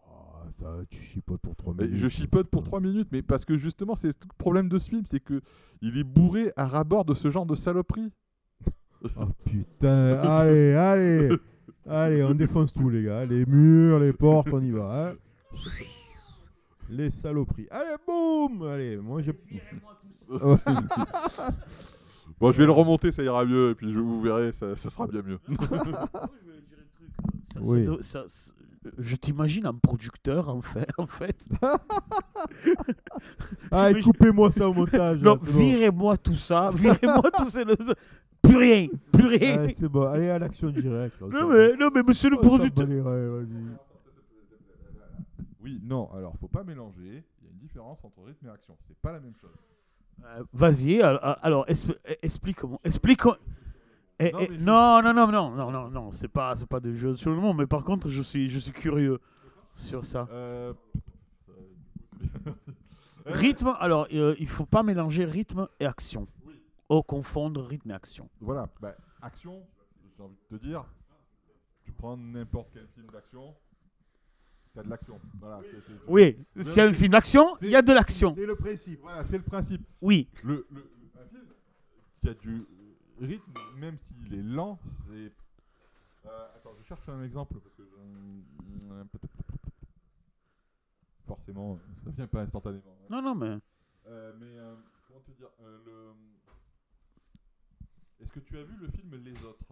Ah, 0.08 0.44
ça, 0.52 0.78
tu 0.90 1.02
chipotes 1.02 1.42
pour 1.42 1.56
3 1.56 1.74
Mais 1.78 1.86
minutes. 1.86 2.00
je 2.00 2.08
chipote 2.08 2.48
pour 2.50 2.64
3 2.64 2.80
minutes, 2.80 3.08
mais 3.12 3.22
parce 3.22 3.46
que 3.46 3.56
justement, 3.58 3.96
c'est 3.96 4.14
tout 4.18 4.28
le 4.32 4.38
problème 4.38 4.70
de 4.70 4.78
ce 4.78 4.90
film, 4.90 5.06
c'est 5.06 5.20
que 5.20 5.42
il 5.82 5.98
est 5.98 6.04
bourré 6.04 6.52
à 6.56 6.68
rabord 6.68 7.06
de 7.06 7.14
ce 7.14 7.30
genre 7.32 7.46
de 7.46 7.56
saloperie. 7.56 8.12
Oh 9.18 9.26
putain, 9.46 10.14
allez, 10.24 10.74
allez, 10.74 11.30
allez, 11.86 12.24
on 12.24 12.34
défonce 12.34 12.74
tout 12.74 12.90
les 12.90 13.04
gars, 13.04 13.26
les 13.26 13.46
murs, 13.46 14.00
les 14.00 14.14
portes, 14.14 14.50
on 14.52 14.62
y 14.62 14.72
va. 14.72 15.10
hein. 15.12 15.16
Les 16.90 17.10
saloperies. 17.12 17.68
Allez, 17.72 17.96
boum 18.06 18.64
Allez, 18.68 18.98
moi 18.98 19.22
j'ai... 19.22 19.34
Virez-moi 19.50 19.98
tout 20.02 20.48
ça. 21.28 21.50
Bon, 22.40 22.52
je 22.52 22.58
vais 22.58 22.66
le 22.66 22.72
remonter, 22.72 23.12
ça 23.12 23.24
ira 23.24 23.46
mieux, 23.46 23.70
et 23.72 23.76
puis 23.76 23.92
je 23.94 24.00
vous 24.00 24.22
verrez, 24.22 24.52
ça, 24.52 24.76
ça 24.76 24.90
sera 24.90 25.08
bien 25.08 25.22
mieux. 25.22 25.40
Ça- 27.54 27.60
Oui. 27.64 27.88
ça- 28.02 28.26
je 29.00 29.16
t'imagine 29.16 29.66
un 29.66 29.74
producteur 29.74 30.50
en 30.50 30.62
fait. 30.62 30.88
En 30.98 31.08
fait. 31.08 31.36
Allez, 33.72 33.94
J'imagine- 34.02 34.04
coupez-moi 34.04 34.52
ça 34.52 34.68
au 34.70 34.74
montage. 34.74 35.22
Non, 35.22 35.36
virez-moi 35.42 36.18
tout 36.18 36.36
ça. 36.36 36.72
Virez-moi 36.76 37.32
tout 37.32 37.48
ça. 37.50 37.64
le- 37.64 37.76
Plus 38.42 38.58
rien. 38.58 38.88
Plus 39.12 39.26
rien. 39.28 39.60
Allez, 39.60 39.74
c'est 39.74 39.88
bon, 39.88 40.04
allez 40.08 40.30
à 40.30 40.38
l'action 40.38 40.70
directe. 40.70 41.20
non, 41.22 41.48
mais, 41.50 41.76
non, 41.78 41.90
mais 41.96 42.04
monsieur 42.04 42.30
le 42.30 42.38
producteur. 42.38 42.88
Oui, 45.66 45.80
non, 45.84 46.12
alors 46.14 46.38
faut 46.38 46.48
pas 46.48 46.64
mélanger. 46.64 47.24
Il 47.42 47.46
y 47.46 47.48
a 47.48 47.52
une 47.52 47.58
différence 47.58 48.04
entre 48.06 48.22
rythme 48.22 48.46
et 48.46 48.52
action. 48.52 48.78
C'est 48.88 48.96
pas 48.98 49.12
la 49.12 49.20
même 49.20 49.36
chose. 49.36 49.50
Euh, 50.24 50.44
Vas-y, 50.54 51.02
alors, 51.02 51.20
alors 51.42 51.66
expl- 51.66 51.98
explique-moi. 52.22 52.80
Explique. 52.84 53.22
Eh, 54.20 54.32
Non, 54.32 54.40
eh, 54.42 54.46
je- 54.48 54.54
non, 54.54 55.02
non, 55.02 55.14
non, 55.14 55.28
non, 55.32 55.50
non, 55.56 55.72
non, 55.72 55.90
non, 55.90 56.12
c'est 56.12 56.28
pas, 56.30 56.56
c'est 56.56 56.68
pas 56.68 56.80
de 56.80 56.94
jeu 56.94 57.16
sur 57.16 57.32
le 57.32 57.38
monde, 57.38 57.58
mais 57.58 57.66
par 57.68 57.84
contre, 57.84 58.10
je 58.10 58.22
suis, 58.22 58.48
je 58.50 58.60
suis 58.60 58.72
curieux 58.72 59.20
sur 59.74 60.06
ça. 60.06 60.28
Euh... 60.32 60.74
Rythme, 63.26 63.76
alors, 63.80 64.08
euh, 64.14 64.36
il 64.40 64.48
faut 64.48 64.66
pas 64.68 64.84
mélanger 64.84 65.26
rythme 65.26 65.68
et 65.80 65.86
action. 65.86 66.28
Oui. 66.46 66.62
Oh, 66.90 67.02
confondre 67.02 67.64
rythme 67.66 67.90
et 67.90 67.94
action. 67.96 68.30
Voilà, 68.40 68.70
bah, 68.80 68.96
action, 69.22 69.64
j'ai 70.16 70.24
envie 70.24 70.38
de 70.52 70.58
te 70.58 70.64
dire, 70.64 70.86
tu 71.84 71.92
prends 71.92 72.16
n'importe 72.16 72.70
quel 72.72 72.88
film 72.88 73.08
d'action, 73.12 73.56
t'as 74.76 74.84
de 74.84 74.90
l'action. 74.90 75.20
Voilà, 75.40 75.62
c'est- 75.64 75.82
c'est- 75.82 75.94
Oui, 76.08 76.38
s'il 76.58 76.78
y 76.78 76.80
a 76.82 76.86
un 76.86 76.94
film 76.94 77.12
d'action, 77.14 77.58
il 77.62 77.70
y 77.70 77.76
a 77.76 77.82
de 77.82 77.94
l'action. 77.94 78.34
C'est 78.36 78.46
le 78.46 78.56
principe. 78.56 79.00
Voilà, 79.02 79.24
c'est 79.24 79.38
le 79.38 79.44
principe. 79.44 79.82
Oui, 80.02 80.30
Le, 80.44 80.68
le, 80.72 80.92
un 81.20 81.26
film 81.28 81.44
qui 82.22 82.30
a 82.30 82.34
du 82.36 82.62
rythme, 83.20 83.54
même 83.80 83.98
s'il 84.00 84.34
est 84.34 84.44
lent, 84.44 84.78
c'est. 84.86 85.32
Euh, 86.28 86.48
attends, 86.56 86.74
je 86.80 86.84
cherche 86.88 87.08
un 87.10 87.24
exemple 87.24 87.56
parce 87.60 87.76
que. 87.76 87.84
Forcément, 91.28 91.80
ça 92.04 92.12
vient 92.12 92.28
pas 92.28 92.42
instantanément. 92.42 92.84
hein. 93.02 93.08
non, 93.10 93.22
non, 93.22 93.34
mais. 93.36 93.58
Euh, 94.08 94.34
mais 94.40 94.46
euh, 94.46 94.76
comment 95.08 95.20
te 95.22 95.32
dire 95.32 95.48
euh, 95.64 95.80
le... 95.86 96.14
Est-ce 98.24 98.32
que 98.32 98.40
tu 98.42 98.56
as 98.60 98.64
vu 98.64 98.76
le 98.80 98.88
film 98.90 99.16
Les 99.24 99.34
Autres? 99.44 99.66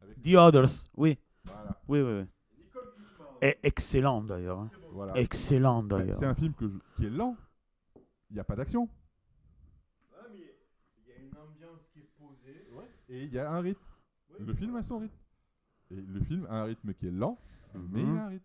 Avec- 0.00 0.22
The 0.22 0.34
Others, 0.36 0.84
oui, 0.96 1.18
Voilà. 1.44 1.80
oui, 1.88 2.00
oui. 2.02 2.20
oui. 2.20 2.26
Et 3.42 3.58
excellent 3.62 4.22
d'ailleurs. 4.22 4.58
hein. 4.60 4.70
voilà. 4.92 5.16
Excellent 5.18 5.82
Bah, 5.82 5.98
d'ailleurs. 5.98 6.16
c'est 6.16 6.24
un 6.26 6.34
film 6.34 6.54
que 6.54 6.68
je- 6.68 6.78
qui 6.96 7.06
est 7.06 7.10
lent. 7.10 7.36
Il 8.30 8.34
n'y 8.34 8.40
a 8.40 8.44
pas 8.44 8.56
d'action. 8.56 8.88
Mais 10.32 10.54
il 11.06 11.08
y 11.08 11.12
a 11.12 11.18
une 11.18 11.36
ambiance 11.36 11.86
qui 11.92 12.00
est 12.00 12.10
posée. 12.18 12.66
Et 13.08 13.24
il 13.24 13.32
y 13.32 13.38
a 13.38 13.52
un 13.52 13.60
rythme. 13.60 13.80
Le 14.38 14.54
film 14.54 14.74
a 14.76 14.82
son 14.82 14.98
rythme. 14.98 15.16
Et 15.90 15.96
le 15.96 16.20
film 16.20 16.46
a 16.50 16.62
un 16.62 16.64
rythme 16.64 16.92
qui 16.94 17.06
est 17.06 17.10
lent, 17.12 17.38
mais 17.74 18.02
il 18.02 18.06
a 18.16 18.24
un 18.24 18.28
rythme. 18.28 18.44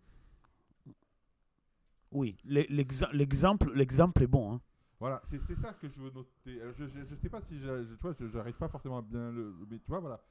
Oui, 2.12 2.36
l'e- 2.44 2.66
l'exemple 2.70 3.72
l'exemple 3.74 4.22
est 4.24 4.28
bon. 4.28 4.54
hein. 4.54 4.62
Voilà, 5.00 5.20
c'est 5.24 5.40
c'est 5.40 5.56
ça 5.56 5.74
que 5.74 5.88
je 5.88 6.00
veux 6.00 6.12
noter. 6.12 6.62
Alors, 6.62 6.74
Je, 6.78 6.86
je, 6.86 7.04
je 7.10 7.16
sais 7.16 7.30
pas 7.30 7.42
si 7.42 7.60
j'a- 7.60 7.82
je, 7.84 7.94
tu 7.96 8.02
vois, 8.02 8.14
je- 8.20 8.28
j'arrive 8.28 8.56
pas 8.56 8.68
forcément 8.68 8.98
à 9.00 9.02
bien 9.02 9.32
le. 9.32 9.56
Mais 9.70 9.80
tu 9.80 9.88
vois, 9.88 10.00
voilà. 10.00 10.22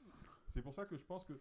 C'est 0.53 0.61
pour 0.61 0.73
ça 0.73 0.85
que 0.85 0.95
je 0.95 1.01
pense 1.03 1.25
que 1.25 1.33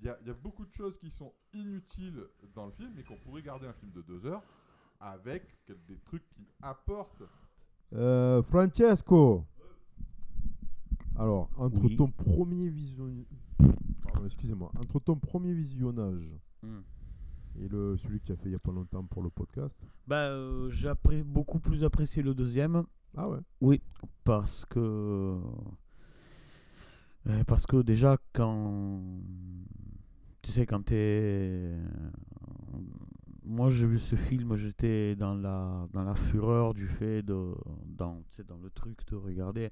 il 0.00 0.06
y 0.06 0.08
a, 0.10 0.18
y 0.26 0.30
a 0.30 0.34
beaucoup 0.34 0.64
de 0.64 0.72
choses 0.72 0.96
qui 0.98 1.10
sont 1.10 1.32
inutiles 1.52 2.24
dans 2.54 2.66
le 2.66 2.72
film 2.72 2.98
et 2.98 3.02
qu'on 3.02 3.16
pourrait 3.16 3.42
garder 3.42 3.66
un 3.66 3.72
film 3.72 3.90
de 3.92 4.02
deux 4.02 4.24
heures 4.26 4.42
avec 5.00 5.44
des 5.86 5.98
trucs 6.04 6.28
qui 6.30 6.46
apportent. 6.62 7.22
Euh, 7.94 8.42
Francesco 8.42 9.44
Alors, 11.16 11.48
entre 11.56 11.82
Oui. 11.84 11.96
ton 11.96 12.10
premier 12.10 12.68
visionnage... 12.68 13.24
Excusez-moi. 14.24 14.70
Entre 14.78 14.98
ton 15.00 15.16
premier 15.16 15.52
visionnage 15.52 16.28
Hmm. 16.62 16.80
et 17.60 17.68
le, 17.68 17.96
celui 17.96 18.18
que 18.18 18.26
tu 18.26 18.32
as 18.32 18.36
fait 18.36 18.48
il 18.48 18.52
y 18.52 18.56
a 18.56 18.58
pas 18.58 18.72
longtemps 18.72 19.04
pour 19.04 19.22
le 19.22 19.30
podcast... 19.30 19.76
Bah, 20.08 20.26
euh, 20.30 20.68
j'ai 20.70 20.92
beaucoup 21.24 21.60
plus 21.60 21.84
apprécié 21.84 22.20
le 22.22 22.34
deuxième. 22.34 22.84
Ah 23.16 23.28
ouais 23.28 23.38
Oui, 23.60 23.80
parce 24.24 24.64
que. 24.64 25.38
euh, 27.26 27.44
Parce 27.46 27.64
que 27.66 27.80
déjà, 27.82 28.18
quand. 28.32 29.00
Tu 30.48 30.54
sais, 30.54 30.64
quand 30.64 30.80
t'es. 30.82 31.74
Moi, 33.44 33.68
j'ai 33.68 33.86
vu 33.86 33.98
ce 33.98 34.16
film, 34.16 34.56
j'étais 34.56 35.14
dans 35.14 35.34
la, 35.34 35.86
dans 35.92 36.04
la 36.04 36.14
fureur 36.14 36.72
du 36.72 36.86
fait 36.86 37.22
de. 37.22 37.54
Dans, 37.84 38.16
tu 38.30 38.36
sais, 38.36 38.44
dans 38.44 38.56
le 38.56 38.70
truc 38.70 38.96
de 39.10 39.16
regarder 39.16 39.68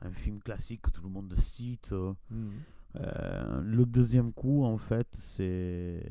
un 0.00 0.10
film 0.10 0.40
classique 0.40 0.82
que 0.82 0.90
tout 0.90 1.02
le 1.04 1.08
monde 1.08 1.32
cite. 1.36 1.92
euh, 1.92 2.14
Mhm. 2.30 2.50
euh, 2.96 3.60
le 3.62 3.86
deuxième 3.86 4.32
coup, 4.32 4.64
en 4.64 4.76
fait, 4.76 5.06
c'est 5.12 6.02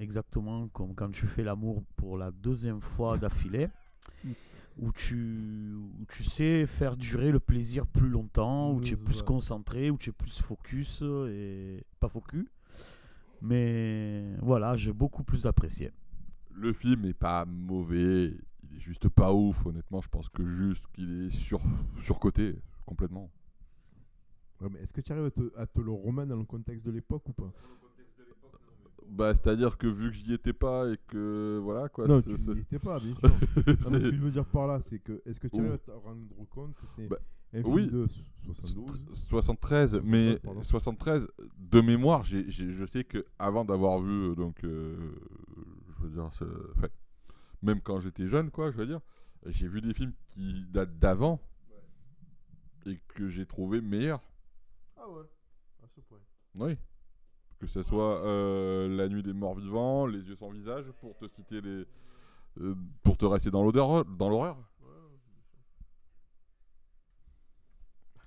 exactement 0.00 0.66
comme 0.68 0.92
quand 0.96 1.12
tu 1.12 1.26
fais 1.28 1.44
l'amour 1.44 1.84
pour 1.94 2.18
la 2.18 2.32
deuxième 2.32 2.80
fois 2.80 3.18
d'affilée, 3.18 3.68
où 4.78 4.90
tu, 4.90 5.74
où 5.76 6.04
tu 6.08 6.24
sais 6.24 6.66
faire 6.66 6.96
durer 6.96 7.30
le 7.30 7.38
plaisir 7.38 7.86
plus 7.86 8.08
longtemps, 8.08 8.72
où 8.72 8.80
tu 8.80 8.94
es 8.94 8.96
plus 8.96 9.22
concentré, 9.22 9.90
où 9.92 9.96
tu 9.96 10.10
es 10.10 10.12
plus 10.12 10.40
focus 10.40 11.02
et 11.28 11.84
pas 12.00 12.08
focus. 12.08 12.44
Mais 13.42 14.34
voilà, 14.40 14.76
j'ai 14.76 14.92
beaucoup 14.92 15.22
plus 15.24 15.46
apprécié. 15.46 15.92
Le 16.54 16.72
film 16.72 17.04
est 17.04 17.14
pas 17.14 17.44
mauvais, 17.44 18.32
il 18.62 18.76
est 18.76 18.80
juste 18.80 19.08
pas 19.08 19.32
ouf. 19.32 19.64
Honnêtement, 19.66 20.00
je 20.00 20.08
pense 20.08 20.28
que 20.28 20.44
juste 20.46 20.84
qu'il 20.94 21.26
est 21.26 21.30
sur 21.30 21.60
surcoté 22.02 22.56
complètement. 22.86 23.30
Ouais, 24.60 24.68
mais 24.72 24.80
Est-ce 24.80 24.92
que 24.92 25.02
tu 25.02 25.12
arrives 25.12 25.26
à 25.26 25.30
te, 25.30 25.52
à 25.58 25.66
te 25.66 25.80
le 25.80 25.90
remettre 25.92 26.28
dans 26.28 26.36
le 26.36 26.44
contexte 26.44 26.84
de 26.86 26.90
l'époque 26.90 27.28
ou 27.28 27.32
pas? 27.32 27.52
Bah, 29.08 29.34
c'est-à-dire 29.34 29.78
que 29.78 29.86
vu 29.86 30.10
que 30.10 30.16
j'y 30.16 30.32
étais 30.32 30.52
pas 30.52 30.90
et 30.90 30.98
que 31.06 31.60
voilà 31.62 31.88
quoi. 31.88 32.08
Non, 32.08 32.20
tu 32.22 32.30
n'y 32.30 32.60
étais 32.60 32.78
pas, 32.78 32.98
bien 32.98 33.14
sûr. 33.20 33.28
Non, 33.28 33.34
mais 33.90 34.00
ce 34.00 34.08
que 34.10 34.16
je 34.16 34.20
veux 34.20 34.30
dire 34.30 34.46
par 34.46 34.66
là, 34.66 34.80
c'est 34.82 34.98
que 34.98 35.22
est-ce 35.26 35.38
que 35.38 35.46
tu 35.48 35.60
arrives 35.60 35.72
à 35.72 35.78
te 35.78 35.90
rendre 35.90 36.26
compte 36.50 36.74
que 36.74 36.86
c'est 36.96 37.06
Bah, 37.06 37.18
oui. 37.64 37.86
de 37.88 38.06
72 38.44 39.00
73, 39.28 40.00
mais 40.04 40.38
pardon. 40.38 40.62
73 40.62 41.28
de 41.58 41.80
mémoire, 41.80 42.22
j'ai, 42.24 42.48
j'ai- 42.50 42.70
je 42.70 42.84
sais 42.84 43.02
que 43.04 43.24
avant 43.38 43.64
d'avoir 43.64 44.00
vu 44.00 44.30
euh, 44.30 44.34
donc 44.34 44.62
euh, 44.64 44.96
je 45.98 46.02
veux 46.04 46.10
dire 46.10 46.24
enfin, 46.24 46.46
même 47.62 47.80
quand 47.80 47.98
j'étais 48.00 48.28
jeune 48.28 48.50
quoi, 48.50 48.70
je 48.70 48.76
veux 48.76 48.86
dire, 48.86 49.00
j'ai 49.46 49.66
vu 49.68 49.80
des 49.80 49.94
films 49.94 50.12
qui 50.28 50.64
datent 50.70 50.98
d'avant 50.98 51.40
et 52.86 53.00
que 53.08 53.28
j'ai 53.28 53.46
trouvé 53.46 53.80
meilleurs. 53.80 54.22
Ah 54.96 55.08
ouais, 55.10 55.24
à 55.82 55.88
ce 55.88 56.00
point. 56.00 56.18
Oui. 56.54 56.76
Que 57.58 57.66
ce 57.66 57.82
soit 57.82 58.24
euh, 58.26 58.86
La 58.96 59.08
nuit 59.08 59.22
des 59.22 59.32
morts 59.32 59.56
vivants, 59.56 60.06
Les 60.06 60.20
yeux 60.20 60.36
sans 60.36 60.50
visage 60.50 60.84
pour 61.00 61.16
te 61.16 61.26
citer 61.26 61.60
les 61.60 61.84
euh, 62.60 62.74
pour 63.02 63.16
te 63.18 63.24
rester 63.26 63.50
dans 63.50 63.62
l'odeur 63.64 64.04
dans 64.04 64.28
l'horreur. 64.28 64.56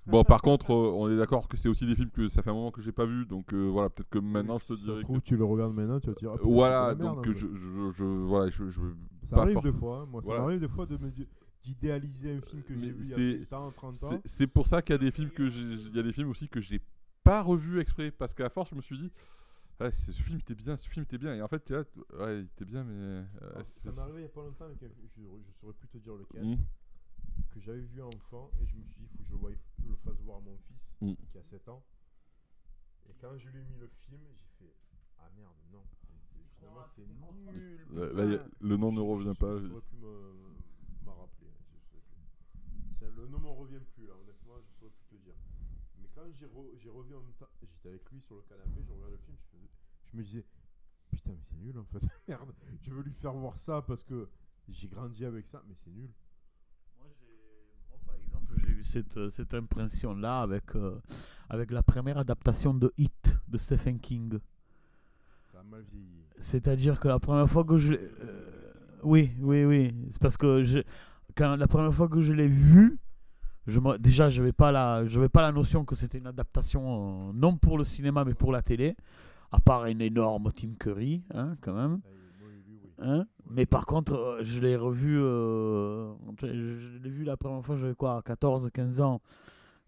Bon, 0.10 0.24
par 0.24 0.42
contre, 0.42 0.72
euh, 0.72 0.92
on 0.96 1.10
est 1.10 1.18
d'accord 1.18 1.48
que 1.48 1.56
c'est 1.58 1.70
aussi 1.70 1.86
des 1.86 1.96
films 1.96 2.10
que 2.10 2.30
ça 2.30 2.42
fait 2.42 2.50
un 2.50 2.54
moment 2.54 2.72
que 2.72 2.82
j'ai 2.82 2.92
pas 2.92 3.06
vu, 3.06 3.26
donc 3.26 3.54
euh, 3.54 3.68
voilà, 3.70 3.90
peut-être 3.90 4.10
que 4.10 4.20
maintenant 4.20 4.58
je 4.58 4.66
te 4.66 4.76
Si 4.76 4.84
dirais. 4.84 5.02
trouve, 5.02 5.20
que- 5.20 5.26
tu 5.26 5.38
le 5.38 5.44
regardes 5.46 5.74
maintenant, 5.76 6.00
tu 6.00 6.08
vas 6.08 6.14
te 6.16 6.20
dire. 6.20 6.32
ah, 6.34 6.38
putain, 6.38 6.50
voilà, 6.50 6.90
c'est 6.90 6.96
de 6.96 7.04
la 7.04 7.10
donc 7.10 7.26
merde, 7.26 7.38
je, 7.38 7.46
hein, 7.48 7.50
je, 7.54 7.92
je- 7.98 8.04
voilà, 8.04 8.50
je, 8.50 8.70
je- 8.70 8.82
Ça 9.24 9.36
pas 9.36 9.42
arrive 9.44 9.54
fort- 9.54 9.64
des 9.64 9.72
fois, 9.74 9.98
hein, 10.02 10.06
moi, 10.10 10.22
Voilà. 10.24 10.40
ça 10.40 10.44
m'arrive 10.46 10.60
des 10.62 10.68
fois 10.68 10.86
de 10.86 10.94
me 10.94 11.12
dire- 11.16 11.28
d'idéaliser 11.64 12.32
un 12.38 12.42
film 12.42 12.64
que 12.64 12.74
Mais 12.74 12.80
j'ai 12.80 12.92
vu 12.92 13.04
il 13.04 13.06
y 13.06 13.14
c'est- 13.14 13.54
a 13.54 13.58
20 13.60 13.68
ans, 13.68 13.72
30 13.72 14.04
ans. 14.04 14.10
c'est- 14.10 14.22
C'est 14.26 14.48
pour 14.48 14.66
ça 14.68 14.82
qu'il 14.82 14.94
y 14.94 14.96
a 14.96 15.00
des 15.00 15.12
films 15.12 15.30
que 15.30 15.50
j'ai, 15.50 15.62
il 15.62 15.96
y 15.96 16.00
a 16.00 16.04
des 16.04 16.14
films 16.14 16.30
aussi 16.30 16.48
que 16.50 16.60
j'ai 16.62 16.82
pas 17.24 17.42
revus 17.44 17.80
exprès, 17.80 18.10
parce 18.12 18.34
qu'à 18.34 18.50
force 18.50 18.72
je 18.72 18.76
me 18.76 18.82
suis 18.82 18.98
dit, 18.98 19.12
c'est- 19.92 20.12
ce 20.12 20.22
film 20.24 20.40
était 20.40 20.56
bien, 20.56 20.76
ce 20.78 20.90
film 20.90 21.04
était 21.04 21.18
bien, 21.18 21.36
et 21.36 21.42
en 21.42 21.48
fait, 21.48 21.70
là, 21.70 21.84
t- 21.84 22.00
ouais, 22.18 22.40
il 22.40 22.46
était 22.46 22.66
bien, 22.66 22.84
mais 22.84 22.94
euh, 22.96 23.24
Alors, 23.42 23.62
c'est- 23.66 23.80
ça 23.84 23.92
m'est 23.92 24.00
arrivé 24.00 24.20
il 24.20 24.24
y 24.24 24.26
a 24.26 24.30
pas 24.30 24.42
longtemps 24.42 24.66
avec 24.66 24.82
un 24.84 24.88
je, 24.88 25.22
je 25.22 25.52
saurais 25.60 25.74
plus 25.74 25.88
te 25.90 25.98
dire 25.98 26.16
lequel, 26.16 26.44
Hmm. 26.44 26.56
Que 27.52 27.60
j'avais 27.60 27.82
vu 27.82 28.02
enfant 28.02 28.52
et 28.62 28.66
je 28.66 28.76
me 28.76 28.84
suis 28.84 29.00
dit, 29.02 29.06
il 29.06 29.10
faut 29.10 29.18
que 29.18 29.24
je 29.26 29.32
le, 29.32 29.38
voie- 29.38 29.52
le 29.88 29.96
fasse 29.98 30.20
voir 30.22 30.38
à 30.38 30.42
mon 30.42 30.58
fils 30.58 30.96
Mm. 31.02 31.14
qui 31.32 31.38
a 31.38 31.44
7 31.44 31.68
ans. 31.70 31.84
Et 33.10 33.14
quand 33.20 33.38
je 33.38 33.50
lui 33.50 33.60
ai 33.60 33.64
mis 33.64 33.78
le 33.78 33.88
film, 33.88 34.22
j'ai 34.34 34.66
fait 34.66 34.74
Ah 35.18 35.30
merde, 35.36 35.56
non. 35.72 35.84
C'est- 36.32 36.40
Finalement, 36.60 36.86
c'est 36.96 37.06
nul. 37.08 37.80
Là, 37.92 38.12
là, 38.14 38.44
a- 38.44 38.48
le 38.60 38.78
nom 38.78 38.92
ne 38.92 39.00
revient 39.00 39.34
je- 39.34 39.40
pas. 39.40 39.58
Je 39.58 39.64
je- 39.64 39.68
saurais 39.70 39.82
plus 39.82 39.98
me, 39.98 40.34
m'en 41.06 41.16
rappeler. 41.16 41.48
hein, 41.48 43.10
le 43.16 43.28
nom 43.28 43.40
m'en 43.40 43.54
revient 43.56 43.80
plus 43.96 44.06
là, 44.08 44.14
honnêtement, 44.16 44.56
je 44.62 44.72
saurais 44.78 44.92
plus 44.92 45.18
te 45.18 45.24
dire. 45.24 45.34
Mais 46.02 46.08
quand 46.16 46.24
j'ai, 46.32 46.46
re- 46.46 46.78
j'ai 46.78 46.90
revu 46.90 47.16
en 47.16 47.22
même 47.22 47.34
temps, 47.34 47.50
j'étais 47.62 47.90
avec 47.90 48.10
lui 48.12 48.22
sur 48.22 48.36
le 48.36 48.42
canapé, 48.44 48.82
je 48.86 48.92
regardais 48.92 49.16
le 49.16 49.22
film, 49.24 49.38
je, 49.38 49.58
faisais- 49.58 49.70
je 50.06 50.18
me 50.18 50.24
disais 50.24 50.46
Putain, 51.12 51.32
mais 51.34 51.44
c'est 51.44 51.56
nul 51.58 51.78
en 51.78 51.86
fait. 51.86 52.00
Merde, 52.28 52.54
je 52.82 52.94
veux 52.94 53.02
lui 53.02 53.14
faire 53.14 53.34
voir 53.34 53.58
ça 53.58 53.82
parce 53.82 54.04
que 54.04 54.30
j'ai 54.68 54.88
grandi 54.88 55.26
avec 55.26 55.48
ça, 55.48 55.64
mais 55.68 55.74
c'est 55.76 55.90
nul. 55.90 56.12
Moi, 56.98 57.08
par 58.06 58.16
exemple, 58.16 58.54
j'ai 58.60 58.69
eu 58.80 58.84
cette, 58.84 59.18
euh, 59.18 59.30
cette 59.30 59.54
impression-là 59.54 60.42
avec, 60.42 60.76
euh, 60.76 60.96
avec 61.50 61.72
la 61.72 61.84
première 61.84 62.18
adaptation 62.18 62.74
de 62.74 62.92
Hit 62.98 63.38
de 63.48 63.58
Stephen 63.58 64.00
King. 64.00 64.40
Ça 65.52 65.60
vieilli. 65.92 66.24
C'est-à-dire 66.40 67.00
que 67.00 67.08
la 67.08 67.20
première 67.20 67.50
fois 67.50 67.64
que 67.66 67.78
je 67.78 67.94
l'ai- 67.94 68.00
euh, 68.22 68.72
oui, 69.04 69.32
oui, 69.40 69.66
oui. 69.66 69.94
C'est 70.12 70.22
parce 70.22 70.38
que 70.38 70.64
je, 70.64 70.80
quand 71.36 71.56
la 71.58 71.68
première 71.68 71.94
fois 71.94 72.08
que 72.08 72.22
je 72.22 72.32
l'ai 72.32 72.48
vu, 72.48 72.98
je 73.68 73.80
me- 73.80 73.98
déjà, 73.98 74.30
je 74.30 74.40
n'avais 74.42 74.54
pas, 74.54 74.72
la, 74.72 75.04
pas 75.32 75.42
la 75.42 75.52
notion 75.52 75.84
que 75.84 75.96
c'était 75.96 76.18
une 76.18 76.28
adaptation, 76.28 77.30
euh, 77.30 77.32
non 77.34 77.58
pour 77.58 77.78
le 77.78 77.84
cinéma, 77.84 78.24
mais 78.24 78.34
pour 78.34 78.52
la 78.52 78.62
télé. 78.62 78.96
À 79.52 79.60
part 79.60 79.84
un 79.84 79.98
énorme 80.00 80.52
Tim 80.52 80.74
Curry, 80.80 81.24
hein, 81.34 81.58
quand 81.60 81.74
même 81.74 82.02
oui, 82.06 82.12
oui, 82.44 82.54
oui, 82.68 82.80
oui. 82.84 82.89
Hein 83.02 83.26
mais 83.50 83.66
par 83.66 83.86
contre, 83.86 84.14
euh, 84.16 84.40
je 84.44 84.60
l'ai 84.60 84.76
revu, 84.76 85.18
euh, 85.22 86.14
je 86.42 86.98
l'ai 87.02 87.10
vu 87.10 87.24
la 87.24 87.38
première 87.38 87.64
fois, 87.66 87.78
j'avais 87.78 87.96
quoi, 87.96 88.22
14, 88.24 88.70
15 88.74 89.00
ans. 89.02 89.22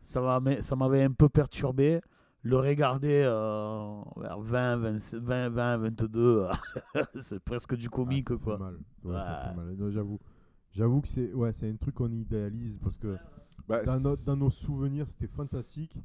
Ça 0.01 0.39
m'a- 0.39 0.62
ça 0.62 0.76
m'avait 0.76 1.03
un 1.03 1.12
peu 1.12 1.30
perturbé. 1.30 2.01
Le 2.43 2.58
regarder 2.58 3.21
euh, 3.24 4.01
vers 4.17 4.39
20, 4.39 4.78
20, 4.78 5.20
20, 5.20 5.50
20, 5.50 5.78
22, 5.78 6.47
c'est 7.21 7.39
presque 7.39 7.75
du 7.75 7.89
comique, 7.89 8.28
Ah, 8.32 8.33
ça 8.33 8.38
fait 8.39 8.43
quoi. 8.43 8.58
mal. 8.58 8.79
Ouais, 9.04 9.13
ça 9.13 9.42
fait 9.43 9.50
Ouais. 9.59 9.66
mal. 9.66 9.75
Non, 9.78 9.92
j'avoue. 9.92 10.20
J'avoue 10.71 11.01
que 11.01 11.08
c'est 11.09 11.33
ouais, 11.33 11.51
c'est 11.54 11.70
un 11.70 11.75
truc 11.75 11.96
qu'on 11.96 12.12
idéalise 12.12 12.79
parce 12.82 12.97
que 12.97 13.17
Bah, 13.67 13.83
dans, 13.83 14.00
nos- 14.00 14.16
c'est- 14.16 14.25
dans 14.25 14.38
nos 14.38 14.50
souvenirs 14.50 15.08
c'était 15.08 15.28
fantastique. 15.28 15.96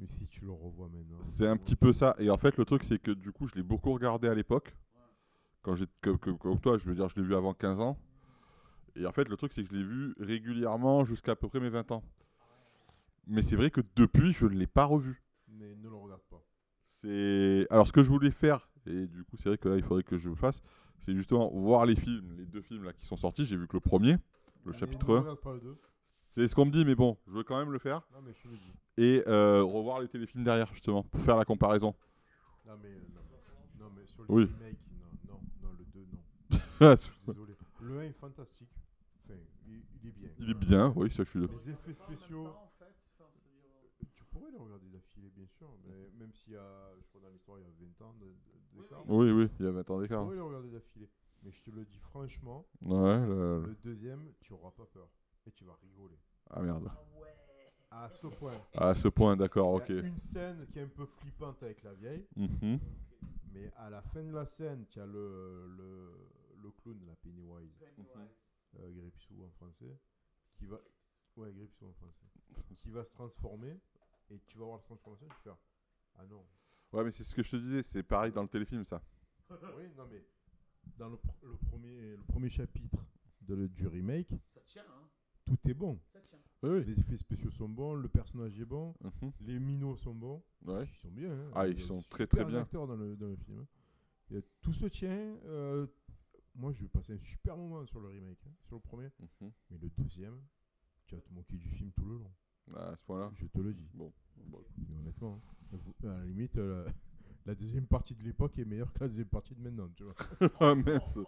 Mais 0.00 0.06
si 0.06 0.26
tu 0.26 0.44
le 0.44 0.52
revois 0.52 0.88
maintenant. 0.88 1.18
C'est 1.22 1.46
un 1.46 1.56
petit 1.56 1.76
peu 1.76 1.92
ça. 1.92 2.14
Et 2.18 2.30
en 2.30 2.36
fait, 2.38 2.56
le 2.56 2.64
truc, 2.64 2.82
c'est 2.84 2.98
que 2.98 3.10
du 3.10 3.30
coup, 3.32 3.46
je 3.46 3.54
l'ai 3.56 3.62
beaucoup 3.64 3.92
regardé 3.92 4.26
à 4.28 4.34
l'époque. 4.34 4.74
Quand 5.62 5.74
j'ai, 5.74 5.86
comme 6.02 6.60
toi, 6.60 6.78
je 6.78 6.84
veux 6.84 6.94
dire, 6.94 7.08
je 7.08 7.16
l'ai 7.16 7.22
vu 7.26 7.34
avant 7.34 7.52
15 7.54 7.80
ans. 7.80 7.98
Et 8.96 9.06
en 9.06 9.12
fait, 9.12 9.28
le 9.28 9.36
truc, 9.36 9.52
c'est 9.52 9.62
que 9.62 9.68
je 9.68 9.74
l'ai 9.74 9.84
vu 9.84 10.14
régulièrement 10.18 11.04
jusqu'à 11.04 11.32
à 11.32 11.36
peu 11.36 11.48
près 11.48 11.60
mes 11.60 11.68
20 11.68 11.92
ans. 11.92 12.02
Mais 13.26 13.42
c'est 13.42 13.56
vrai 13.56 13.70
que 13.70 13.80
depuis, 13.96 14.32
je 14.32 14.46
ne 14.46 14.54
l'ai 14.56 14.66
pas 14.66 14.84
revu. 14.86 15.22
Mais 15.48 15.74
ne 15.76 15.88
le 15.88 15.94
regarde 15.96 16.22
pas. 16.30 16.42
C'est 17.00 17.66
alors 17.70 17.86
ce 17.86 17.92
que 17.92 18.02
je 18.02 18.08
voulais 18.08 18.30
faire 18.32 18.68
et 18.86 19.06
du 19.06 19.22
coup 19.24 19.36
c'est 19.36 19.48
vrai 19.50 19.56
que 19.58 19.68
là 19.68 19.76
il 19.76 19.84
faudrait 19.84 20.02
que 20.02 20.18
je 20.18 20.28
le 20.28 20.34
fasse, 20.34 20.62
c'est 20.98 21.14
justement 21.14 21.48
voir 21.52 21.86
les 21.86 21.94
films, 21.94 22.34
les 22.36 22.44
deux 22.44 22.60
films 22.62 22.82
là 22.84 22.92
qui 22.92 23.04
sont 23.06 23.16
sortis. 23.16 23.44
J'ai 23.44 23.56
vu 23.56 23.68
que 23.68 23.76
le 23.76 23.80
premier, 23.80 24.16
le 24.64 24.70
Allez, 24.70 24.78
chapitre 24.78 25.08
ne 25.12 25.16
1, 25.18 25.20
regarde 25.20 25.40
pas 25.40 25.52
le 25.54 25.60
2. 25.60 25.76
c'est 26.30 26.48
ce 26.48 26.54
qu'on 26.56 26.64
me 26.66 26.72
dit, 26.72 26.84
mais 26.84 26.96
bon, 26.96 27.16
je 27.28 27.32
veux 27.34 27.44
quand 27.44 27.56
même 27.56 27.70
le 27.70 27.78
faire 27.78 28.02
Non 28.12 28.20
mais 28.24 28.32
je 28.42 28.48
le 28.48 28.54
dis. 28.56 28.74
et 28.96 29.22
euh, 29.28 29.62
revoir 29.62 30.00
les 30.00 30.08
téléfilms 30.08 30.42
derrière 30.42 30.72
justement 30.72 31.04
pour 31.04 31.20
faire 31.20 31.36
la 31.36 31.44
comparaison. 31.44 31.94
Non 32.66 32.72
mais 32.82 32.88
euh, 32.88 33.00
non. 33.78 33.90
Mais 33.94 34.06
sur 34.06 34.22
le 34.22 34.28
Oui. 34.34 34.50
Désolé. 36.80 37.54
Le 37.80 37.98
1 38.00 38.02
est 38.02 38.12
fantastique. 38.12 38.70
Enfin, 39.24 39.34
il, 39.66 39.82
il 40.02 40.08
est 40.08 40.12
bien. 40.12 40.28
il 40.38 40.50
est 40.50 40.54
bien, 40.54 40.92
oui, 40.96 41.10
ça 41.10 41.24
je 41.24 41.30
suis. 41.30 41.40
Les 41.40 41.70
effets 41.70 41.94
spéciaux. 41.94 42.48
Tu 44.14 44.24
pourrais 44.24 44.50
les 44.50 44.58
regarder 44.58 44.88
d'affilée, 44.88 45.30
bien 45.34 45.46
sûr, 45.46 45.68
mais 45.84 46.10
même 46.18 46.32
s'il 46.32 46.52
y 46.52 46.56
a, 46.56 46.90
je 47.00 47.06
crois 47.08 47.20
dans 47.20 47.28
l'histoire, 47.30 47.58
il 47.58 47.62
y 47.62 47.66
a 47.66 47.70
20 48.00 48.04
ans 48.06 48.14
d'écart. 48.74 49.02
Oui, 49.08 49.30
oui, 49.30 49.48
il 49.58 49.64
y 49.66 49.68
a 49.68 49.72
20 49.72 49.90
ans 49.90 49.96
Tu 49.96 50.02
d'écart. 50.02 50.22
pourrais 50.22 50.36
les 50.36 50.40
regarder 50.42 50.70
d'affilée. 50.70 51.08
Mais 51.44 51.50
je 51.52 51.62
te 51.62 51.70
le 51.70 51.84
dis 51.84 51.98
franchement, 51.98 52.66
Ouais, 52.82 53.18
le- 53.26 53.66
le 53.66 53.76
deuxième, 53.84 54.32
tu 54.40 54.52
auras 54.52 54.70
pas 54.72 54.86
peur. 54.86 55.08
Et 55.46 55.52
tu 55.52 55.64
vas 55.64 55.74
rigoler. 55.80 56.18
Ah 56.50 56.60
merde. 56.62 56.90
À 57.90 58.08
ce 58.10 58.26
point. 58.26 58.52
À 58.74 58.94
ce 58.94 59.08
point, 59.08 59.36
d'accord, 59.36 59.72
ok. 59.74 59.86
Il 59.88 59.96
y 59.96 59.98
a 60.00 60.02
une 60.06 60.18
scène 60.18 60.66
qui 60.72 60.78
est 60.78 60.82
un 60.82 60.88
peu 60.88 61.06
flippante 61.06 61.62
avec 61.62 61.82
la 61.82 61.94
vieille. 61.94 62.26
Mhm. 62.36 62.78
Mais 63.54 63.72
à 63.76 63.88
la 63.88 64.02
fin 64.02 64.22
de 64.22 64.32
la 64.32 64.44
scène, 64.46 64.84
tu 64.90 65.00
as 65.00 65.06
le, 65.06 65.66
le, 65.76 66.12
le 66.62 66.70
clown, 66.72 66.98
la 67.06 67.16
Pennywise, 67.16 67.82
euh, 68.78 68.90
Gripsou 68.92 69.44
en 69.44 69.50
français, 69.50 69.98
qui 70.54 70.66
va. 70.66 70.78
Ouais, 71.36 71.52
Gripsou 71.52 71.86
en 71.86 71.92
français. 71.92 72.26
qui 72.78 72.90
va 72.90 73.04
se 73.04 73.12
transformer. 73.12 73.78
Et 74.30 74.38
tu 74.46 74.58
vas 74.58 74.64
voir 74.66 74.76
la 74.78 74.82
transformation, 74.82 75.26
tu 75.28 75.42
fais 75.42 75.50
Ah 76.16 76.24
non. 76.26 76.44
Ouais, 76.92 77.04
mais 77.04 77.10
c'est 77.10 77.24
ce 77.24 77.34
que 77.34 77.42
je 77.42 77.50
te 77.50 77.56
disais, 77.56 77.82
c'est 77.82 78.02
pareil 78.02 78.32
dans 78.32 78.42
le 78.42 78.48
téléfilm, 78.48 78.84
ça. 78.84 79.02
oui, 79.50 79.84
non, 79.96 80.06
mais 80.10 80.22
dans 80.98 81.08
le, 81.08 81.16
pr- 81.16 81.34
le 81.42 81.56
premier, 81.56 82.16
le 82.16 82.22
premier 82.24 82.50
chapitre 82.50 82.98
de 83.42 83.54
le- 83.54 83.68
du 83.68 83.86
remake, 83.86 84.30
Ça 84.54 84.60
tient, 84.66 84.84
hein 84.86 85.08
tout 85.46 85.56
est 85.66 85.72
bon. 85.74 85.98
Ça 86.12 86.20
tient. 86.20 86.38
Oui, 86.62 86.70
oui. 86.70 86.84
Les 86.84 87.00
effets 87.00 87.16
spéciaux 87.16 87.50
sont 87.50 87.68
bons, 87.70 87.94
le 87.94 88.08
personnage 88.08 88.58
est 88.60 88.64
bon, 88.66 88.94
Mhm. 89.00 89.32
les 89.40 89.58
minots 89.58 89.96
sont 89.96 90.14
bons. 90.14 90.42
Ouais. 90.66 90.84
Ils 90.84 90.98
sont 90.98 91.10
bien. 91.10 91.32
hein. 91.32 91.50
Ah, 91.54 91.66
ils 91.68 91.80
a 91.82 91.86
sont 91.86 92.02
très, 92.10 92.26
très 92.26 92.44
bien. 92.44 92.60
acteurs 92.62 92.86
dans 92.86 92.96
le, 92.96 93.16
dans 93.16 93.28
le 93.28 93.36
film. 93.36 93.64
Et 94.30 94.42
tout 94.60 94.74
se 94.74 94.86
tient. 94.86 95.08
euh, 95.46 95.86
moi, 96.58 96.72
je 96.72 96.82
vais 96.82 96.88
passer 96.88 97.14
un 97.14 97.18
super 97.24 97.56
moment 97.56 97.86
sur 97.86 98.00
le 98.00 98.08
remake, 98.08 98.38
hein, 98.46 98.50
sur 98.66 98.76
le 98.76 98.80
premier. 98.82 99.08
Mhm. 99.40 99.50
Mais 99.70 99.78
le 99.80 99.88
deuxième, 99.96 100.38
tu 101.06 101.14
vas 101.14 101.20
te 101.22 101.32
moquer 101.32 101.56
du 101.56 101.68
film 101.70 101.90
tout 101.96 102.04
le 102.04 102.16
long. 102.18 102.30
Ah, 102.76 102.88
à 102.90 102.96
ce 102.96 103.04
point-là. 103.04 103.30
Je 103.40 103.46
te 103.46 103.58
le 103.60 103.72
dis. 103.72 103.88
Bon. 103.94 104.12
bon. 104.46 104.62
Mais 104.88 104.96
honnêtement, 104.98 105.40
hein. 105.72 105.78
Vous- 105.84 106.08
à 106.08 106.18
la 106.18 106.24
limite, 106.24 106.56
euh, 106.58 106.84
la, 106.84 106.92
la 107.46 107.54
deuxième 107.54 107.86
partie 107.86 108.14
de 108.14 108.22
l'époque 108.22 108.58
est 108.58 108.64
meilleure 108.64 108.92
que 108.92 109.00
la 109.00 109.08
deuxième 109.08 109.28
partie 109.28 109.54
de 109.54 109.60
maintenant. 109.62 109.88
Tu 109.96 110.02
vois. 110.04 110.14
ah, 110.60 110.74
mince. 110.74 111.18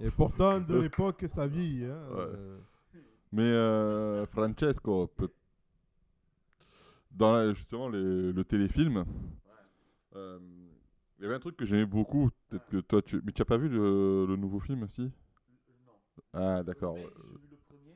Et 0.00 0.10
pourtant, 0.10 0.58
de 0.60 0.76
l'époque, 0.80 1.24
ça 1.28 1.46
vieillit. 1.46 1.84
Hein, 1.84 2.08
Ouais. 2.10 2.16
euh, 2.20 2.58
Mais 3.30 3.42
euh, 3.42 4.26
Francesco, 4.26 5.06
peut- 5.08 5.32
dans 7.10 7.32
la- 7.32 7.52
justement 7.52 7.88
les- 7.88 8.32
le 8.32 8.44
téléfilm, 8.44 9.04
euh, 10.14 10.38
il 11.18 11.22
y 11.22 11.26
avait 11.26 11.34
un 11.34 11.40
truc 11.40 11.56
que 11.56 11.64
j'aimais 11.64 11.86
beaucoup. 11.86 12.30
Peut-être 12.48 12.66
que 12.66 12.76
toi, 12.78 13.02
tu. 13.02 13.20
Mais 13.24 13.32
tu 13.32 13.42
as 13.42 13.44
pas 13.44 13.56
vu 13.58 13.68
le, 13.68 14.26
le 14.26 14.36
nouveau 14.36 14.58
film, 14.60 14.88
si? 14.88 15.02
Non. 15.02 15.10
Ah, 16.32 16.62
d'accord. 16.62 16.96
J'ai 16.96 17.02
vu 17.04 17.10
le 17.50 17.56
premier. 17.68 17.94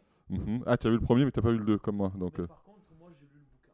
Mhm. 0.56 0.62
Ah, 0.66 0.76
tu 0.76 0.86
as 0.86 0.90
vu 0.90 0.96
le 0.96 1.02
premier, 1.02 1.24
mais 1.24 1.32
tu 1.32 1.40
pas 1.40 1.50
vu 1.50 1.58
le 1.58 1.64
deux, 1.64 1.78
comme 1.78 1.96
moi. 1.96 2.12
Donc, 2.16 2.38
Mais 2.38 2.44
euh, 2.44 2.46
par 2.46 2.62
contre, 2.62 2.80
moi, 2.98 3.10
j'ai 3.18 3.26
lu 3.26 3.40
le 3.40 3.46
bouquin. 3.50 3.72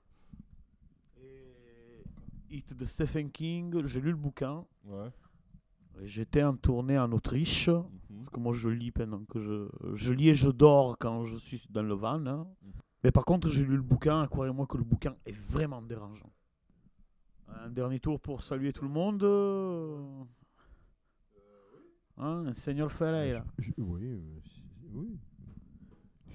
Et 2.50 2.56
It 2.58 2.74
de 2.74 2.84
Stephen 2.84 3.30
King, 3.30 3.86
j'ai 3.86 4.00
lu 4.00 4.10
le 4.10 4.16
bouquin. 4.16 4.64
ouais. 4.86 5.10
J'étais 6.04 6.44
en 6.44 6.54
tournée 6.56 6.96
en 6.96 7.10
Autriche. 7.10 7.68
Mhm. 7.68 7.84
Parce 8.24 8.30
que 8.34 8.38
moi, 8.40 8.52
je 8.52 8.68
lis 8.68 8.92
pendant 8.92 9.24
que 9.24 9.40
je. 9.40 9.68
Je 9.94 10.12
lis 10.12 10.28
et 10.28 10.34
je 10.34 10.50
dors 10.50 10.96
quand 10.96 11.24
je 11.24 11.34
suis 11.36 11.60
dans 11.70 11.82
le 11.82 11.94
van. 11.94 12.24
hein. 12.26 12.46
Mais 13.02 13.10
par 13.10 13.24
contre, 13.24 13.48
j'ai 13.48 13.64
lu 13.64 13.76
le 13.76 13.82
bouquin. 13.82 14.26
Croyez-moi 14.28 14.66
que 14.68 14.76
le 14.76 14.84
bouquin 14.84 15.16
est 15.26 15.32
vraiment 15.34 15.82
dérangeant. 15.82 16.30
Un 17.48 17.68
dernier 17.70 17.98
tour 17.98 18.20
pour 18.20 18.42
saluer 18.42 18.72
tout 18.72 18.84
le 18.84 18.90
monde. 18.90 19.22
Euh. 22.18 22.46
Hein, 22.48 22.52
Seigneur 22.52 22.90
je- 22.90 22.96
je- 23.58 23.72
oui, 23.78 24.04
euh, 24.06 24.40
oui, 24.92 25.18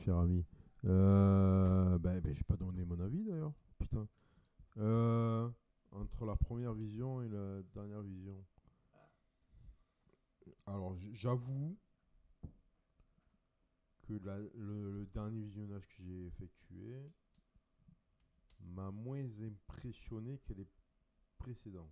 cher 0.03 0.17
ami. 0.17 0.45
Euh, 0.85 1.97
ben, 1.97 2.19
ben, 2.19 2.33
j'ai 2.35 2.43
pas 2.43 2.57
donné 2.57 2.83
mon 2.83 2.99
avis 2.99 3.23
d'ailleurs. 3.23 3.53
Putain. 3.79 4.07
Euh, 4.77 5.49
entre 5.91 6.25
la 6.25 6.35
première 6.35 6.73
vision 6.73 7.21
et 7.21 7.29
la 7.29 7.61
dernière 7.73 8.01
vision. 8.01 8.43
Alors, 10.65 10.95
j'avoue 11.13 11.77
que 14.01 14.13
la- 14.25 14.37
le, 14.37 14.91
le 14.99 15.05
dernier 15.13 15.41
visionnage 15.41 15.87
que 15.87 16.03
j'ai 16.03 16.25
effectué 16.27 17.11
m'a 18.61 18.91
moins 18.91 19.23
impressionné 19.41 20.39
que 20.45 20.53
les 20.53 20.67
précédents. 21.37 21.89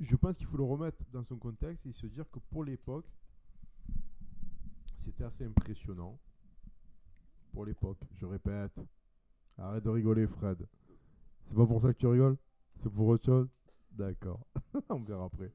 Je 0.00 0.14
pense 0.16 0.36
qu'il 0.36 0.46
faut 0.46 0.56
le 0.58 0.64
remettre 0.64 0.98
dans 1.12 1.24
son 1.24 1.36
contexte 1.36 1.86
et 1.86 1.92
se 1.92 2.06
dire 2.06 2.28
que 2.30 2.38
pour 2.38 2.64
l'époque, 2.64 3.06
c'était 4.96 5.24
assez 5.24 5.44
impressionnant. 5.44 6.18
Pour 7.52 7.64
l'époque, 7.64 7.98
je 8.12 8.26
répète. 8.26 8.78
Arrête 9.56 9.84
de 9.84 9.88
rigoler, 9.88 10.26
Fred. 10.26 10.66
C'est 11.44 11.54
pas 11.54 11.66
pour 11.66 11.80
ça 11.80 11.94
que 11.94 11.98
tu 11.98 12.06
rigoles 12.06 12.36
C'est 12.74 12.90
pour 12.90 13.06
autre 13.06 13.24
chose 13.24 13.48
D'accord. 13.92 14.46
On 14.90 15.00
verra 15.00 15.24
après. 15.24 15.50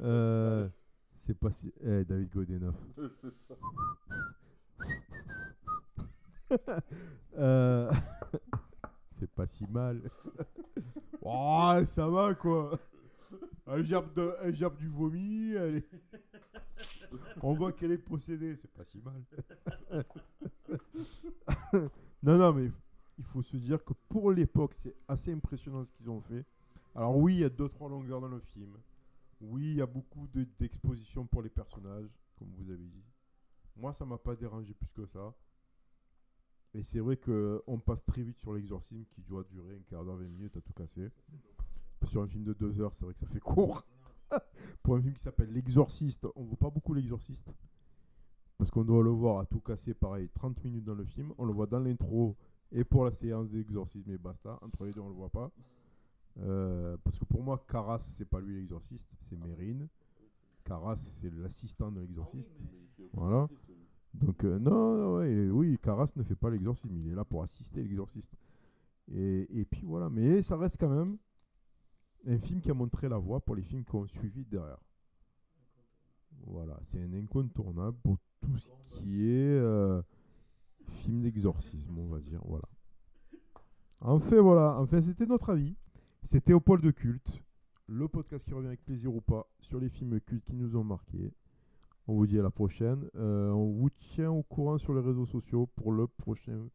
Euh, 0.00 0.68
C'est 1.16 1.34
pas 1.34 1.50
si. 1.50 1.72
Eh, 1.80 2.04
David 2.04 2.30
Godenov. 2.30 2.76
C'est 3.20 3.34
ça. 3.48 3.54
Euh, 7.38 7.88
C'est 9.12 9.30
pas 9.30 9.46
si 9.46 9.64
mal. 9.68 10.10
oh, 11.22 11.80
ça 11.84 12.08
va 12.08 12.34
quoi. 12.34 12.76
Elle 13.66 13.84
gerbe, 13.84 14.12
de, 14.14 14.34
elle 14.42 14.54
gerbe 14.54 14.76
du 14.76 14.88
vomi. 14.88 15.52
elle 15.52 15.76
est- 15.76 15.88
On 17.42 17.54
voit 17.54 17.72
qu'elle 17.72 17.92
est 17.92 17.98
possédée. 17.98 18.56
C'est 18.56 18.70
pas 18.72 18.84
si 18.84 19.00
mal. 19.00 19.22
non, 22.22 22.38
non, 22.38 22.52
mais 22.52 22.70
il 23.18 23.24
faut 23.24 23.42
se 23.42 23.56
dire 23.56 23.82
que 23.84 23.92
pour 24.08 24.32
l'époque, 24.32 24.74
c'est 24.74 24.94
assez 25.08 25.32
impressionnant 25.32 25.84
ce 25.84 25.92
qu'ils 25.92 26.08
ont 26.10 26.20
fait. 26.20 26.44
Alors, 26.94 27.16
oui, 27.16 27.34
il 27.36 27.40
y 27.40 27.44
a 27.44 27.48
deux, 27.48 27.68
trois 27.68 27.88
longueurs 27.88 28.20
dans 28.20 28.28
le 28.28 28.40
film. 28.40 28.76
Oui, 29.40 29.70
il 29.70 29.76
y 29.76 29.82
a 29.82 29.86
beaucoup 29.86 30.26
de- 30.34 30.46
d'expositions 30.58 31.26
pour 31.26 31.42
les 31.42 31.48
personnages, 31.48 32.10
comme 32.38 32.48
vous 32.56 32.70
avez 32.70 32.84
dit. 32.86 33.04
Moi, 33.76 33.92
ça 33.92 34.04
m'a 34.04 34.18
pas 34.18 34.34
dérangé 34.36 34.74
plus 34.74 34.90
que 34.92 35.06
ça. 35.06 35.32
Et 36.74 36.82
c'est 36.82 37.00
vrai 37.00 37.16
qu'on 37.16 37.78
passe 37.84 38.04
très 38.04 38.22
vite 38.22 38.38
sur 38.38 38.52
l'exorcisme 38.54 39.04
qui 39.10 39.22
doit 39.22 39.44
durer 39.50 39.74
un 39.74 39.82
quart 39.88 40.04
d'heure, 40.04 40.16
20 40.16 40.24
minutes 40.28 40.56
à 40.56 40.60
tout 40.60 40.72
casser. 40.72 41.08
Sur 42.04 42.22
un 42.22 42.26
film 42.26 42.44
de 42.44 42.52
deux 42.54 42.80
heures, 42.80 42.94
c'est 42.94 43.04
vrai 43.04 43.14
que 43.14 43.20
ça 43.20 43.26
fait 43.26 43.40
court. 43.40 43.84
Pour 44.82 44.96
un 44.96 45.02
film 45.02 45.14
qui 45.14 45.22
s'appelle 45.22 45.52
L'Exorciste, 45.52 46.26
on 46.34 46.42
ne 46.42 46.46
voit 46.46 46.56
pas 46.56 46.70
beaucoup 46.70 46.94
L'Exorciste. 46.94 47.52
Parce 48.60 48.70
qu'on 48.70 48.84
doit 48.84 49.02
le 49.02 49.10
voir 49.10 49.38
à 49.38 49.46
tout 49.46 49.60
casser, 49.60 49.94
pareil, 49.94 50.28
30 50.34 50.62
minutes 50.64 50.84
dans 50.84 50.94
le 50.94 51.04
film. 51.04 51.32
On 51.38 51.46
le 51.46 51.52
voit 51.52 51.66
dans 51.66 51.78
l'intro 51.78 52.36
et 52.72 52.84
pour 52.84 53.04
la 53.04 53.10
séance 53.10 53.48
d'exorcisme 53.48 54.10
et 54.10 54.18
basta. 54.18 54.58
Entre 54.62 54.84
les 54.84 54.92
deux, 54.92 55.00
on 55.00 55.08
le 55.08 55.14
voit 55.14 55.30
pas. 55.30 55.50
Euh, 56.40 56.96
parce 57.02 57.18
que 57.18 57.24
pour 57.24 57.42
moi, 57.42 57.64
Caras, 57.68 58.00
c'est 58.00 58.24
pas 58.26 58.40
lui 58.40 58.56
l'exorciste, 58.56 59.08
c'est 59.20 59.36
Mérine. 59.36 59.88
Caras, 60.64 60.96
c'est 60.96 61.32
l'assistant 61.32 61.90
de 61.90 62.00
l'exorciste. 62.00 62.52
Voilà. 63.12 63.48
Donc, 64.12 64.44
euh, 64.44 64.58
non, 64.58 64.96
non, 64.96 65.16
ouais, 65.16 65.48
oui, 65.48 65.78
Caras 65.82 66.12
ne 66.16 66.22
fait 66.22 66.36
pas 66.36 66.50
l'exorcisme, 66.50 66.94
il 66.98 67.10
est 67.10 67.14
là 67.14 67.24
pour 67.24 67.42
assister 67.42 67.82
l'exorciste. 67.82 68.34
Et, 69.12 69.60
et 69.60 69.64
puis 69.64 69.84
voilà, 69.84 70.10
mais 70.10 70.42
ça 70.42 70.56
reste 70.56 70.76
quand 70.78 70.88
même 70.88 71.16
un 72.26 72.38
film 72.38 72.60
qui 72.60 72.70
a 72.70 72.74
montré 72.74 73.08
la 73.08 73.18
voie 73.18 73.40
pour 73.40 73.54
les 73.54 73.62
films 73.62 73.84
qui 73.84 73.94
ont 73.94 74.06
suivi 74.06 74.44
derrière. 74.44 74.80
Voilà, 76.46 76.78
c'est 76.84 77.00
un 77.00 77.12
incontournable 77.12 77.96
pour 78.02 78.16
tout 78.40 78.58
ce 78.58 78.72
qui 78.92 79.28
est 79.28 79.58
euh, 79.58 80.02
film 80.80 81.22
d'exorcisme, 81.22 81.98
on 81.98 82.06
va 82.06 82.20
dire. 82.20 82.40
Voilà. 82.44 82.68
Enfin, 84.00 84.40
voilà, 84.40 84.76
enfin, 84.78 85.00
c'était 85.00 85.26
notre 85.26 85.50
avis. 85.50 85.76
C'était 86.22 86.52
au 86.52 86.60
pôle 86.60 86.80
de 86.80 86.90
culte, 86.90 87.42
le 87.86 88.08
podcast 88.08 88.44
qui 88.44 88.54
revient 88.54 88.68
avec 88.68 88.84
plaisir 88.84 89.14
ou 89.14 89.20
pas 89.20 89.46
sur 89.60 89.80
les 89.80 89.88
films 89.88 90.20
cultes 90.20 90.44
qui 90.44 90.54
nous 90.54 90.76
ont 90.76 90.84
marqués. 90.84 91.32
On 92.06 92.14
vous 92.14 92.26
dit 92.26 92.38
à 92.38 92.42
la 92.42 92.50
prochaine. 92.50 93.08
Euh, 93.16 93.50
on 93.50 93.72
vous 93.72 93.90
tient 93.90 94.30
au 94.30 94.42
courant 94.42 94.78
sur 94.78 94.94
les 94.94 95.00
réseaux 95.00 95.26
sociaux 95.26 95.66
pour 95.76 95.92
le 95.92 96.06
prochain 96.06 96.68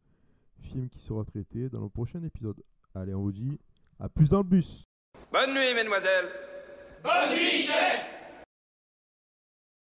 film 0.60 0.88
qui 0.88 0.98
sera 0.98 1.24
traité 1.24 1.68
dans 1.68 1.80
le 1.80 1.88
prochain 1.88 2.22
épisode. 2.22 2.62
Allez, 2.94 3.14
on 3.14 3.22
vous 3.22 3.32
dit 3.32 3.58
à 3.98 4.08
plus 4.08 4.30
dans 4.30 4.38
le 4.38 4.44
bus. 4.44 4.85
Bonne 5.32 5.54
nuit, 5.54 5.74
mesdemoiselles. 5.74 6.30
Bonne 7.02 7.30
nuit, 7.30 7.62
chef 7.62 8.15